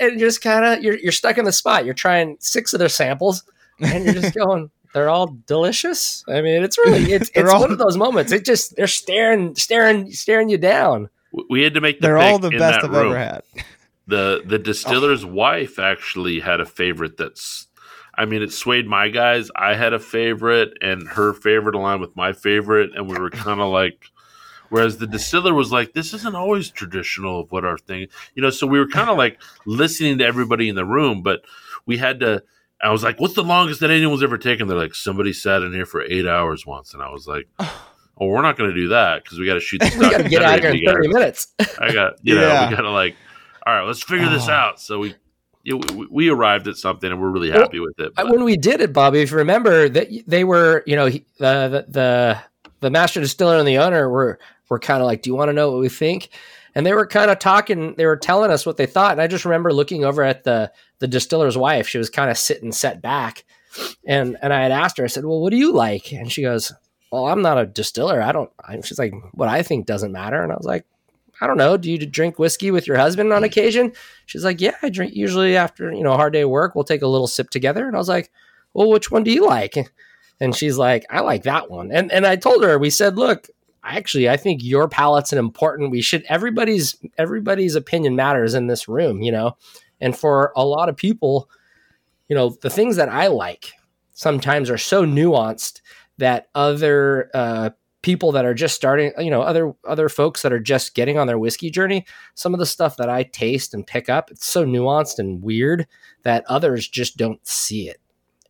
And 0.00 0.18
just 0.18 0.40
kind 0.40 0.64
of 0.64 0.82
you're 0.82 0.98
you're 0.98 1.12
stuck 1.12 1.38
in 1.38 1.44
the 1.44 1.52
spot. 1.52 1.84
You're 1.84 1.94
trying 1.94 2.38
six 2.40 2.72
of 2.72 2.78
their 2.78 2.88
samples 2.88 3.44
and 3.80 4.04
you're 4.04 4.14
just 4.14 4.34
going 4.46 4.70
they're 4.96 5.10
all 5.10 5.36
delicious. 5.46 6.24
I 6.26 6.40
mean, 6.40 6.64
it's 6.64 6.78
really 6.78 7.12
it's 7.12 7.30
it's 7.34 7.52
all, 7.52 7.60
one 7.60 7.70
of 7.70 7.76
those 7.76 7.98
moments. 7.98 8.32
It 8.32 8.46
just 8.46 8.76
they're 8.76 8.86
staring 8.86 9.54
staring 9.54 10.10
staring 10.10 10.48
you 10.48 10.56
down. 10.56 11.10
We 11.50 11.62
had 11.62 11.74
to 11.74 11.82
make 11.82 12.00
the 12.00 12.06
they're 12.06 12.16
all 12.16 12.38
the 12.38 12.48
best 12.48 12.82
I've 12.82 12.90
room. 12.90 13.08
ever 13.08 13.18
had. 13.18 13.42
The 14.06 14.42
the 14.46 14.58
distiller's 14.58 15.22
oh. 15.22 15.28
wife 15.28 15.78
actually 15.78 16.40
had 16.40 16.62
a 16.62 16.64
favorite 16.64 17.18
that's 17.18 17.66
I 18.14 18.24
mean 18.24 18.40
it 18.40 18.54
swayed 18.54 18.86
my 18.86 19.10
guys. 19.10 19.50
I 19.54 19.74
had 19.74 19.92
a 19.92 19.98
favorite 19.98 20.78
and 20.80 21.06
her 21.08 21.34
favorite 21.34 21.74
aligned 21.74 22.00
with 22.00 22.16
my 22.16 22.32
favorite 22.32 22.96
and 22.96 23.06
we 23.06 23.18
were 23.18 23.28
kind 23.28 23.60
of 23.60 23.68
like 23.68 24.10
Whereas 24.68 24.98
the 24.98 25.06
distiller 25.06 25.54
was 25.54 25.70
like, 25.70 25.92
this 25.92 26.12
isn't 26.12 26.34
always 26.34 26.70
traditional 26.70 27.42
of 27.42 27.52
what 27.52 27.64
our 27.64 27.78
thing, 27.78 28.08
you 28.34 28.42
know. 28.42 28.50
So 28.50 28.66
we 28.66 28.80
were 28.80 28.88
kind 28.88 29.08
of 29.08 29.16
like 29.16 29.40
listening 29.64 30.18
to 30.18 30.26
everybody 30.26 30.68
in 30.68 30.74
the 30.74 30.84
room, 30.84 31.22
but 31.22 31.42
we 31.86 31.98
had 31.98 32.18
to 32.18 32.42
I 32.82 32.90
was 32.90 33.02
like, 33.02 33.20
"What's 33.20 33.34
the 33.34 33.42
longest 33.42 33.80
that 33.80 33.90
anyone's 33.90 34.22
ever 34.22 34.38
taken?" 34.38 34.68
They're 34.68 34.76
like, 34.76 34.94
"Somebody 34.94 35.32
sat 35.32 35.62
in 35.62 35.72
here 35.72 35.86
for 35.86 36.02
eight 36.02 36.26
hours 36.26 36.66
once," 36.66 36.94
and 36.94 37.02
I 37.02 37.10
was 37.10 37.26
like, 37.26 37.48
"Oh, 37.58 38.26
we're 38.26 38.42
not 38.42 38.58
going 38.58 38.70
to 38.70 38.76
do 38.76 38.88
that 38.88 39.24
because 39.24 39.38
we 39.38 39.46
got 39.46 39.54
to 39.54 39.60
shoot. 39.60 39.80
The 39.84 39.90
stuff. 39.90 40.02
we 40.02 40.10
got 40.10 40.22
to 40.22 40.28
get 40.28 40.42
out 40.42 40.60
here 40.60 40.70
in 40.70 40.80
thirty 40.84 41.08
minutes. 41.08 41.54
I 41.80 41.92
got, 41.92 42.14
you 42.22 42.34
know, 42.34 42.46
yeah. 42.46 42.68
we 42.68 42.76
got 42.76 42.82
to 42.82 42.90
like, 42.90 43.16
all 43.66 43.74
right, 43.74 43.86
let's 43.86 44.02
figure 44.02 44.28
this 44.28 44.48
ah. 44.48 44.52
out." 44.52 44.80
So 44.80 44.98
we, 44.98 45.14
you 45.62 45.78
know, 45.78 45.94
we, 45.94 46.06
we 46.10 46.28
arrived 46.28 46.68
at 46.68 46.76
something, 46.76 47.10
and 47.10 47.20
we're 47.20 47.30
really 47.30 47.50
happy 47.50 47.80
well, 47.80 47.88
with 47.88 48.06
it. 48.06 48.14
But. 48.14 48.30
When 48.30 48.44
we 48.44 48.56
did 48.56 48.80
it, 48.80 48.92
Bobby, 48.92 49.20
if 49.20 49.30
you 49.30 49.38
remember, 49.38 49.88
that 49.88 50.08
they 50.26 50.44
were, 50.44 50.82
you 50.86 50.96
know, 50.96 51.08
the 51.08 51.24
the 51.38 51.86
the, 51.88 52.38
the 52.80 52.90
master 52.90 53.20
distiller 53.20 53.58
and 53.58 53.66
the 53.66 53.78
owner 53.78 54.10
were 54.10 54.38
were 54.68 54.78
kind 54.78 55.00
of 55.00 55.06
like, 55.06 55.22
"Do 55.22 55.30
you 55.30 55.34
want 55.34 55.48
to 55.48 55.54
know 55.54 55.70
what 55.70 55.80
we 55.80 55.88
think?" 55.88 56.28
And 56.76 56.86
they 56.86 56.92
were 56.92 57.06
kind 57.06 57.30
of 57.30 57.38
talking. 57.38 57.94
They 57.96 58.06
were 58.06 58.18
telling 58.18 58.50
us 58.50 58.64
what 58.64 58.76
they 58.76 58.86
thought, 58.86 59.12
and 59.12 59.20
I 59.20 59.26
just 59.26 59.46
remember 59.46 59.72
looking 59.72 60.04
over 60.04 60.22
at 60.22 60.44
the 60.44 60.70
the 60.98 61.08
distiller's 61.08 61.56
wife. 61.56 61.88
She 61.88 61.98
was 61.98 62.10
kind 62.10 62.30
of 62.30 62.38
sitting 62.38 62.70
set 62.70 63.02
back, 63.02 63.44
and 64.06 64.36
and 64.42 64.52
I 64.52 64.62
had 64.62 64.72
asked 64.72 64.98
her. 64.98 65.04
I 65.04 65.08
said, 65.08 65.24
"Well, 65.24 65.40
what 65.40 65.50
do 65.50 65.56
you 65.56 65.72
like?" 65.72 66.12
And 66.12 66.30
she 66.30 66.42
goes, 66.42 66.72
"Well, 67.10 67.26
I'm 67.26 67.42
not 67.42 67.58
a 67.58 67.66
distiller. 67.66 68.20
I 68.20 68.30
don't." 68.30 68.50
I, 68.62 68.78
she's 68.82 68.98
like, 68.98 69.14
"What 69.32 69.48
I 69.48 69.62
think 69.62 69.86
doesn't 69.86 70.12
matter." 70.12 70.42
And 70.42 70.52
I 70.52 70.56
was 70.56 70.66
like, 70.66 70.84
I 71.40 71.46
don't 71.46 71.58
know. 71.58 71.76
Do 71.76 71.90
you 71.90 71.98
drink 71.98 72.38
whiskey 72.38 72.70
with 72.70 72.86
your 72.86 72.96
husband 72.96 73.32
on 73.32 73.44
occasion? 73.44 73.92
She's 74.24 74.44
like, 74.44 74.60
Yeah, 74.60 74.74
I 74.82 74.88
drink 74.88 75.14
usually 75.14 75.56
after, 75.56 75.92
you 75.92 76.02
know, 76.02 76.12
a 76.12 76.16
hard 76.16 76.32
day 76.32 76.42
of 76.42 76.50
work. 76.50 76.74
We'll 76.74 76.84
take 76.84 77.02
a 77.02 77.06
little 77.06 77.26
sip 77.26 77.50
together. 77.50 77.86
And 77.86 77.94
I 77.94 77.98
was 77.98 78.08
like, 78.08 78.30
Well, 78.72 78.90
which 78.90 79.10
one 79.10 79.22
do 79.22 79.30
you 79.30 79.46
like? 79.46 79.76
And 80.40 80.54
she's 80.54 80.76
like, 80.76 81.04
I 81.10 81.20
like 81.20 81.44
that 81.44 81.70
one. 81.70 81.90
And 81.90 82.12
and 82.12 82.26
I 82.26 82.36
told 82.36 82.62
her, 82.62 82.78
we 82.78 82.90
said, 82.90 83.16
look, 83.16 83.48
actually, 83.94 84.28
I 84.28 84.36
think 84.36 84.62
your 84.62 84.88
palate's 84.88 85.32
an 85.32 85.38
important. 85.38 85.90
We 85.90 86.02
should 86.02 86.24
everybody's 86.28 86.96
everybody's 87.18 87.74
opinion 87.74 88.16
matters 88.16 88.54
in 88.54 88.66
this 88.66 88.88
room, 88.88 89.22
you 89.22 89.32
know. 89.32 89.56
And 90.00 90.16
for 90.16 90.52
a 90.56 90.64
lot 90.64 90.88
of 90.88 90.96
people, 90.96 91.48
you 92.28 92.36
know, 92.36 92.56
the 92.60 92.70
things 92.70 92.96
that 92.96 93.08
I 93.08 93.28
like 93.28 93.72
sometimes 94.12 94.70
are 94.70 94.78
so 94.78 95.04
nuanced 95.04 95.80
that 96.18 96.48
other 96.54 97.30
uh, 97.34 97.70
people 98.02 98.32
that 98.32 98.44
are 98.44 98.54
just 98.54 98.74
starting, 98.74 99.12
you 99.18 99.30
know, 99.30 99.42
other 99.42 99.74
other 99.84 100.08
folks 100.08 100.42
that 100.42 100.52
are 100.52 100.60
just 100.60 100.94
getting 100.94 101.18
on 101.18 101.26
their 101.26 101.38
whiskey 101.38 101.70
journey, 101.70 102.06
some 102.34 102.54
of 102.54 102.60
the 102.60 102.66
stuff 102.66 102.96
that 102.96 103.08
I 103.08 103.24
taste 103.24 103.74
and 103.74 103.86
pick 103.86 104.08
up, 104.08 104.30
it's 104.30 104.46
so 104.46 104.64
nuanced 104.64 105.18
and 105.18 105.42
weird 105.42 105.86
that 106.22 106.44
others 106.48 106.88
just 106.88 107.16
don't 107.16 107.44
see 107.46 107.88
it. 107.88 108.00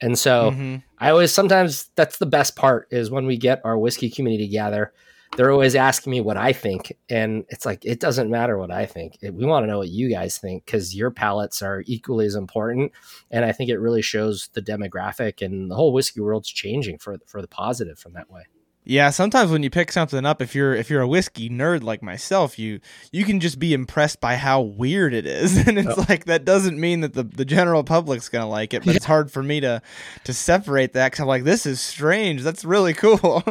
And 0.01 0.19
so 0.19 0.51
mm-hmm. 0.51 0.77
I 0.99 1.11
always 1.11 1.33
sometimes 1.33 1.91
that's 1.97 2.19
the 2.19 2.27
best 2.27 2.55
part 2.57 2.89
is 2.91 3.11
when 3.11 3.27
we 3.27 3.37
get 3.37 3.63
our 3.65 3.79
whiskey 3.79 4.11
community 4.11 4.47
together. 4.47 4.93
They're 5.37 5.53
always 5.53 5.75
asking 5.75 6.11
me 6.11 6.21
what 6.21 6.37
I 6.37 6.53
think, 6.53 6.97
and 7.09 7.45
it's 7.49 7.67
like 7.67 7.85
it 7.85 8.01
doesn't 8.01 8.31
matter 8.31 8.57
what 8.59 8.71
I 8.71 8.87
think. 8.87 9.19
It, 9.21 9.35
we 9.35 9.45
want 9.45 9.65
to 9.65 9.67
know 9.67 9.79
what 9.79 9.89
you 9.89 10.11
guys 10.11 10.39
think 10.39 10.65
because 10.65 10.95
your 10.95 11.11
palates 11.11 11.63
are 11.63 11.83
equally 11.87 12.27
as 12.27 12.35
important, 12.35 12.93
and 13.31 13.45
I 13.45 13.53
think 13.53 13.71
it 13.71 13.79
really 13.79 14.03
shows 14.03 14.49
the 14.55 14.63
demographic 14.63 15.45
and 15.45 15.71
the 15.71 15.75
whole 15.75 15.93
whiskey 15.93 16.21
world's 16.21 16.51
changing 16.51 16.99
for 16.99 17.19
for 17.27 17.43
the 17.43 17.49
positive 17.49 17.99
from 17.99 18.15
that 18.15 18.31
way. 18.31 18.45
Yeah, 18.89 19.11
sometimes 19.11 19.51
when 19.51 19.65
you 19.65 19.71
pick 19.71 19.91
something 19.91 20.25
up, 20.25 20.41
if 20.41 20.55
you're 20.55 20.73
if 20.73 20.91
you're 20.91 21.03
a 21.03 21.09
whiskey 21.09 21.51
nerd 21.51 21.83
like 21.83 22.05
myself, 22.05 22.57
you 22.57 22.79
you 23.11 23.25
can 23.25 23.41
just 23.41 23.59
be 23.59 23.75
impressed 23.75 24.21
by 24.21 24.37
how 24.37 24.61
weird 24.61 25.13
it 25.13 25.27
is, 25.27 25.57
and 25.67 25.77
it's 25.77 25.99
oh. 25.99 26.07
like 26.09 26.27
that 26.27 26.45
doesn't 26.45 26.79
mean 26.79 27.01
that 27.01 27.13
the, 27.13 27.25
the 27.25 27.45
general 27.45 27.83
public's 27.83 28.29
gonna 28.29 28.49
like 28.49 28.73
it, 28.73 28.85
but 28.85 28.93
yeah. 28.93 28.97
it's 28.97 29.05
hard 29.05 29.33
for 29.33 29.43
me 29.43 29.59
to 29.59 29.83
to 30.23 30.33
separate 30.33 30.93
that 30.93 31.11
because 31.11 31.21
I'm 31.21 31.27
like, 31.27 31.43
this 31.43 31.67
is 31.67 31.81
strange. 31.81 32.43
That's 32.43 32.65
really 32.65 32.95
cool. 32.95 33.43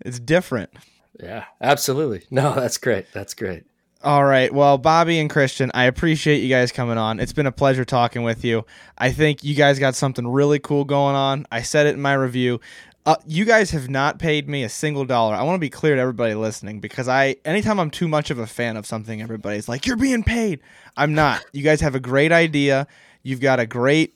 it's 0.00 0.20
different. 0.20 0.70
Yeah, 1.20 1.44
absolutely. 1.60 2.24
No, 2.30 2.54
that's 2.54 2.78
great. 2.78 3.06
That's 3.12 3.34
great. 3.34 3.64
All 4.02 4.24
right. 4.24 4.52
Well, 4.52 4.76
Bobby 4.76 5.18
and 5.18 5.30
Christian, 5.30 5.70
I 5.72 5.84
appreciate 5.84 6.42
you 6.42 6.48
guys 6.50 6.70
coming 6.72 6.98
on. 6.98 7.20
It's 7.20 7.32
been 7.32 7.46
a 7.46 7.52
pleasure 7.52 7.86
talking 7.86 8.22
with 8.22 8.44
you. 8.44 8.66
I 8.98 9.12
think 9.12 9.42
you 9.42 9.54
guys 9.54 9.78
got 9.78 9.94
something 9.94 10.26
really 10.26 10.58
cool 10.58 10.84
going 10.84 11.16
on. 11.16 11.46
I 11.50 11.62
said 11.62 11.86
it 11.86 11.94
in 11.94 12.02
my 12.02 12.12
review. 12.12 12.60
Uh, 13.06 13.16
you 13.26 13.44
guys 13.46 13.70
have 13.70 13.88
not 13.88 14.18
paid 14.18 14.48
me 14.48 14.62
a 14.62 14.68
single 14.68 15.04
dollar. 15.06 15.34
I 15.34 15.42
want 15.42 15.56
to 15.56 15.60
be 15.60 15.70
clear 15.70 15.94
to 15.94 16.00
everybody 16.00 16.34
listening 16.34 16.80
because 16.80 17.08
I, 17.08 17.36
anytime 17.44 17.78
I'm 17.78 17.90
too 17.90 18.08
much 18.08 18.30
of 18.30 18.38
a 18.38 18.46
fan 18.46 18.76
of 18.76 18.86
something, 18.86 19.22
everybody's 19.22 19.68
like, 19.68 19.86
"You're 19.86 19.96
being 19.96 20.22
paid." 20.22 20.60
I'm 20.96 21.14
not. 21.14 21.44
You 21.52 21.62
guys 21.62 21.80
have 21.82 21.94
a 21.94 22.00
great 22.00 22.32
idea. 22.32 22.86
You've 23.22 23.40
got 23.40 23.60
a 23.60 23.66
great 23.66 24.14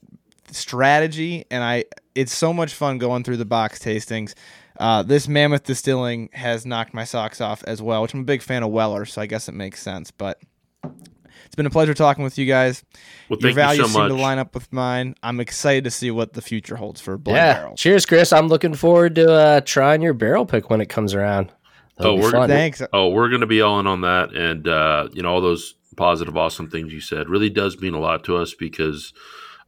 strategy, 0.51 1.45
and 1.51 1.63
I. 1.63 1.85
It's 2.15 2.35
so 2.35 2.53
much 2.53 2.75
fun 2.75 2.99
going 2.99 3.25
through 3.25 3.37
the 3.37 3.45
box 3.45 3.79
tastings. 3.79 4.35
Uh, 4.79 5.03
this 5.03 5.27
Mammoth 5.27 5.65
Distilling 5.65 6.29
has 6.33 6.65
knocked 6.65 6.95
my 6.95 7.05
socks 7.05 7.41
off 7.41 7.65
as 7.65 7.83
well, 7.83 8.03
which 8.03 8.15
I'm 8.15 8.21
a 8.21 8.25
big 8.25 8.43
fan 8.43 8.63
of 8.63 8.71
Weller, 8.71 9.05
so 9.05 9.21
I 9.21 9.27
guess 9.27 9.49
it 9.49 9.55
makes 9.55 9.83
sense. 9.83 10.11
But 10.11 10.41
it's 10.85 11.57
been 11.57 11.67
a 11.67 11.71
pleasure 11.71 11.95
talking 11.95 12.23
with 12.23 12.39
you 12.39 12.47
guys. 12.47 12.85
Well, 13.29 13.41
Your 13.41 13.53
values 13.53 13.89
you 13.89 13.93
so 13.93 14.01
seem 14.01 14.09
to 14.09 14.23
line 14.23 14.39
up 14.39 14.55
with 14.55 14.73
mine. 14.73 15.15
I'm 15.23 15.41
excited 15.41 15.85
to 15.85 15.91
see 15.91 16.11
what 16.11 16.35
the 16.35 16.43
future 16.43 16.77
holds 16.77 17.01
for 17.01 17.19
Blind 17.19 17.37
yeah. 17.37 17.55
Barrel. 17.55 17.75
Cheers, 17.75 18.07
Chris. 18.07 18.33
I'm 18.33 18.49
looking 18.49 18.75
forward 18.75 19.17
to 19.17 19.33
uh, 19.33 19.61
trying 19.63 20.01
your 20.01 20.15
barrel 20.15 20.47
pick 20.47 20.71
when 20.71 20.81
it 20.81 20.89
comes 20.89 21.15
around. 21.15 21.53
That'll 21.97 22.13
oh, 22.13 22.21
we're 22.21 22.31
fun. 22.31 22.49
thanks. 22.49 22.81
Oh, 22.93 23.09
we're 23.09 23.29
going 23.29 23.41
to 23.41 23.47
be 23.47 23.61
all 23.61 23.81
in 23.81 23.89
on 23.89 24.03
that, 24.03 24.33
and 24.33 24.69
uh, 24.69 25.09
you 25.13 25.23
know 25.23 25.33
all 25.33 25.41
those 25.41 25.75
positive, 25.97 26.37
awesome 26.37 26.71
things 26.71 26.93
you 26.93 27.01
said 27.01 27.29
really 27.29 27.51
does 27.51 27.81
mean 27.81 27.95
a 27.95 27.99
lot 27.99 28.23
to 28.25 28.37
us 28.37 28.55
because 28.55 29.13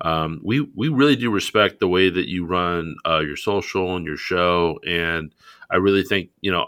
um, 0.01 0.41
we 0.43 0.61
we 0.75 0.89
really 0.89 1.17
do 1.17 1.31
respect 1.31 1.81
the 1.81 1.89
way 1.89 2.11
that 2.11 2.29
you 2.29 2.47
run 2.47 2.97
uh, 3.07 3.21
your 3.21 3.37
social 3.37 3.97
and 3.97 4.07
your 4.07 4.17
show, 4.17 4.79
and 4.87 5.35
I 5.71 5.77
really 5.77 6.03
think 6.03 6.31
you 6.41 6.51
know 6.51 6.67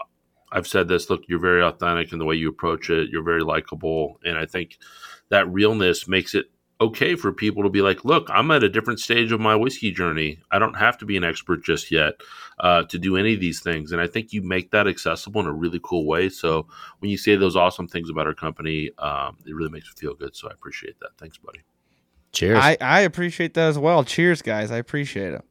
I've 0.51 0.67
said 0.67 0.87
this. 0.87 1.09
Look, 1.09 1.23
you're 1.27 1.39
very 1.39 1.63
authentic 1.63 2.13
in 2.13 2.19
the 2.19 2.25
way 2.25 2.35
you 2.35 2.49
approach 2.49 2.89
it. 2.89 3.09
You're 3.09 3.23
very 3.23 3.43
likable, 3.43 4.19
and 4.23 4.37
I 4.37 4.45
think 4.45 4.77
that 5.29 5.51
realness 5.51 6.07
makes 6.07 6.35
it 6.35 6.47
okay 6.81 7.15
for 7.15 7.31
people 7.31 7.63
to 7.63 7.69
be 7.69 7.81
like, 7.81 8.03
look, 8.03 8.27
I'm 8.29 8.51
at 8.51 8.63
a 8.63 8.69
different 8.69 8.99
stage 8.99 9.31
of 9.31 9.39
my 9.39 9.55
whiskey 9.55 9.91
journey. 9.91 10.39
I 10.51 10.59
don't 10.59 10.75
have 10.75 10.97
to 10.99 11.05
be 11.05 11.15
an 11.17 11.23
expert 11.23 11.63
just 11.63 11.91
yet 11.91 12.15
uh, 12.59 12.83
to 12.83 12.99
do 12.99 13.15
any 13.15 13.33
of 13.35 13.39
these 13.39 13.61
things. 13.61 13.91
And 13.91 14.01
I 14.01 14.07
think 14.07 14.33
you 14.33 14.41
make 14.41 14.71
that 14.71 14.87
accessible 14.87 15.41
in 15.41 15.47
a 15.47 15.53
really 15.53 15.79
cool 15.81 16.05
way. 16.05 16.29
So 16.29 16.67
when 16.99 17.09
you 17.09 17.17
say 17.17 17.35
those 17.35 17.55
awesome 17.55 17.87
things 17.87 18.09
about 18.09 18.27
our 18.27 18.33
company, 18.33 18.91
um, 18.97 19.37
it 19.45 19.55
really 19.55 19.71
makes 19.71 19.87
me 19.87 19.93
feel 19.97 20.13
good. 20.13 20.35
So 20.35 20.49
I 20.49 20.53
appreciate 20.53 20.99
that. 20.99 21.11
Thanks, 21.17 21.37
buddy. 21.37 21.61
Cheers. 22.33 22.59
I, 22.59 22.77
I 22.81 23.01
appreciate 23.01 23.53
that 23.53 23.69
as 23.69 23.77
well. 23.79 24.03
Cheers, 24.03 24.41
guys. 24.41 24.71
I 24.71 24.77
appreciate 24.77 25.33
it. 25.33 25.43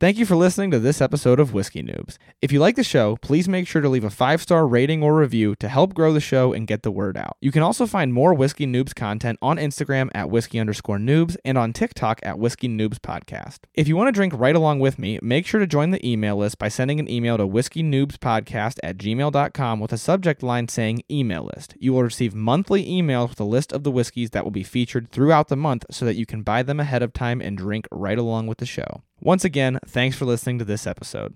Thank 0.00 0.16
you 0.16 0.26
for 0.26 0.36
listening 0.36 0.70
to 0.70 0.78
this 0.78 1.00
episode 1.00 1.40
of 1.40 1.52
Whiskey 1.52 1.82
Noobs. 1.82 2.18
If 2.40 2.52
you 2.52 2.60
like 2.60 2.76
the 2.76 2.84
show, 2.84 3.16
please 3.16 3.48
make 3.48 3.66
sure 3.66 3.82
to 3.82 3.88
leave 3.88 4.04
a 4.04 4.10
five 4.10 4.40
star 4.40 4.64
rating 4.64 5.02
or 5.02 5.16
review 5.16 5.56
to 5.56 5.68
help 5.68 5.92
grow 5.92 6.12
the 6.12 6.20
show 6.20 6.52
and 6.52 6.68
get 6.68 6.84
the 6.84 6.92
word 6.92 7.16
out. 7.16 7.36
You 7.40 7.50
can 7.50 7.64
also 7.64 7.84
find 7.84 8.14
more 8.14 8.32
Whiskey 8.32 8.64
Noobs 8.64 8.94
content 8.94 9.40
on 9.42 9.56
Instagram 9.56 10.08
at 10.14 10.30
whiskey 10.30 10.60
underscore 10.60 10.98
noobs 10.98 11.36
and 11.44 11.58
on 11.58 11.72
TikTok 11.72 12.20
at 12.22 12.38
Whiskey 12.38 12.68
Noobs 12.68 13.00
Podcast. 13.00 13.58
If 13.74 13.88
you 13.88 13.96
want 13.96 14.06
to 14.06 14.12
drink 14.12 14.34
right 14.36 14.54
along 14.54 14.78
with 14.78 15.00
me, 15.00 15.18
make 15.20 15.48
sure 15.48 15.58
to 15.58 15.66
join 15.66 15.90
the 15.90 16.08
email 16.08 16.36
list 16.36 16.58
by 16.58 16.68
sending 16.68 17.00
an 17.00 17.10
email 17.10 17.36
to 17.36 17.44
whiskey 17.44 17.82
noobs 17.82 18.18
podcast 18.18 18.78
at 18.84 18.98
gmail.com 18.98 19.80
with 19.80 19.92
a 19.92 19.98
subject 19.98 20.44
line 20.44 20.68
saying 20.68 21.02
email 21.10 21.50
list. 21.52 21.74
You 21.80 21.92
will 21.92 22.04
receive 22.04 22.36
monthly 22.36 22.86
emails 22.86 23.30
with 23.30 23.40
a 23.40 23.44
list 23.44 23.72
of 23.72 23.82
the 23.82 23.90
whiskeys 23.90 24.30
that 24.30 24.44
will 24.44 24.52
be 24.52 24.62
featured 24.62 25.10
throughout 25.10 25.48
the 25.48 25.56
month 25.56 25.86
so 25.90 26.04
that 26.04 26.14
you 26.14 26.24
can 26.24 26.44
buy 26.44 26.62
them 26.62 26.78
ahead 26.78 27.02
of 27.02 27.12
time 27.12 27.40
and 27.40 27.58
drink 27.58 27.88
right 27.90 28.16
along 28.16 28.46
with 28.46 28.58
the 28.58 28.64
show. 28.66 29.02
Once 29.20 29.44
again, 29.44 29.80
thanks 29.84 30.16
for 30.16 30.24
listening 30.24 30.60
to 30.60 30.64
this 30.64 30.86
episode. 30.86 31.34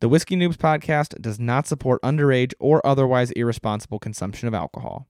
The 0.00 0.08
Whiskey 0.08 0.36
Noobs 0.36 0.56
podcast 0.56 1.18
does 1.22 1.40
not 1.40 1.66
support 1.66 2.02
underage 2.02 2.52
or 2.60 2.86
otherwise 2.86 3.30
irresponsible 3.30 3.98
consumption 3.98 4.48
of 4.48 4.54
alcohol. 4.54 5.00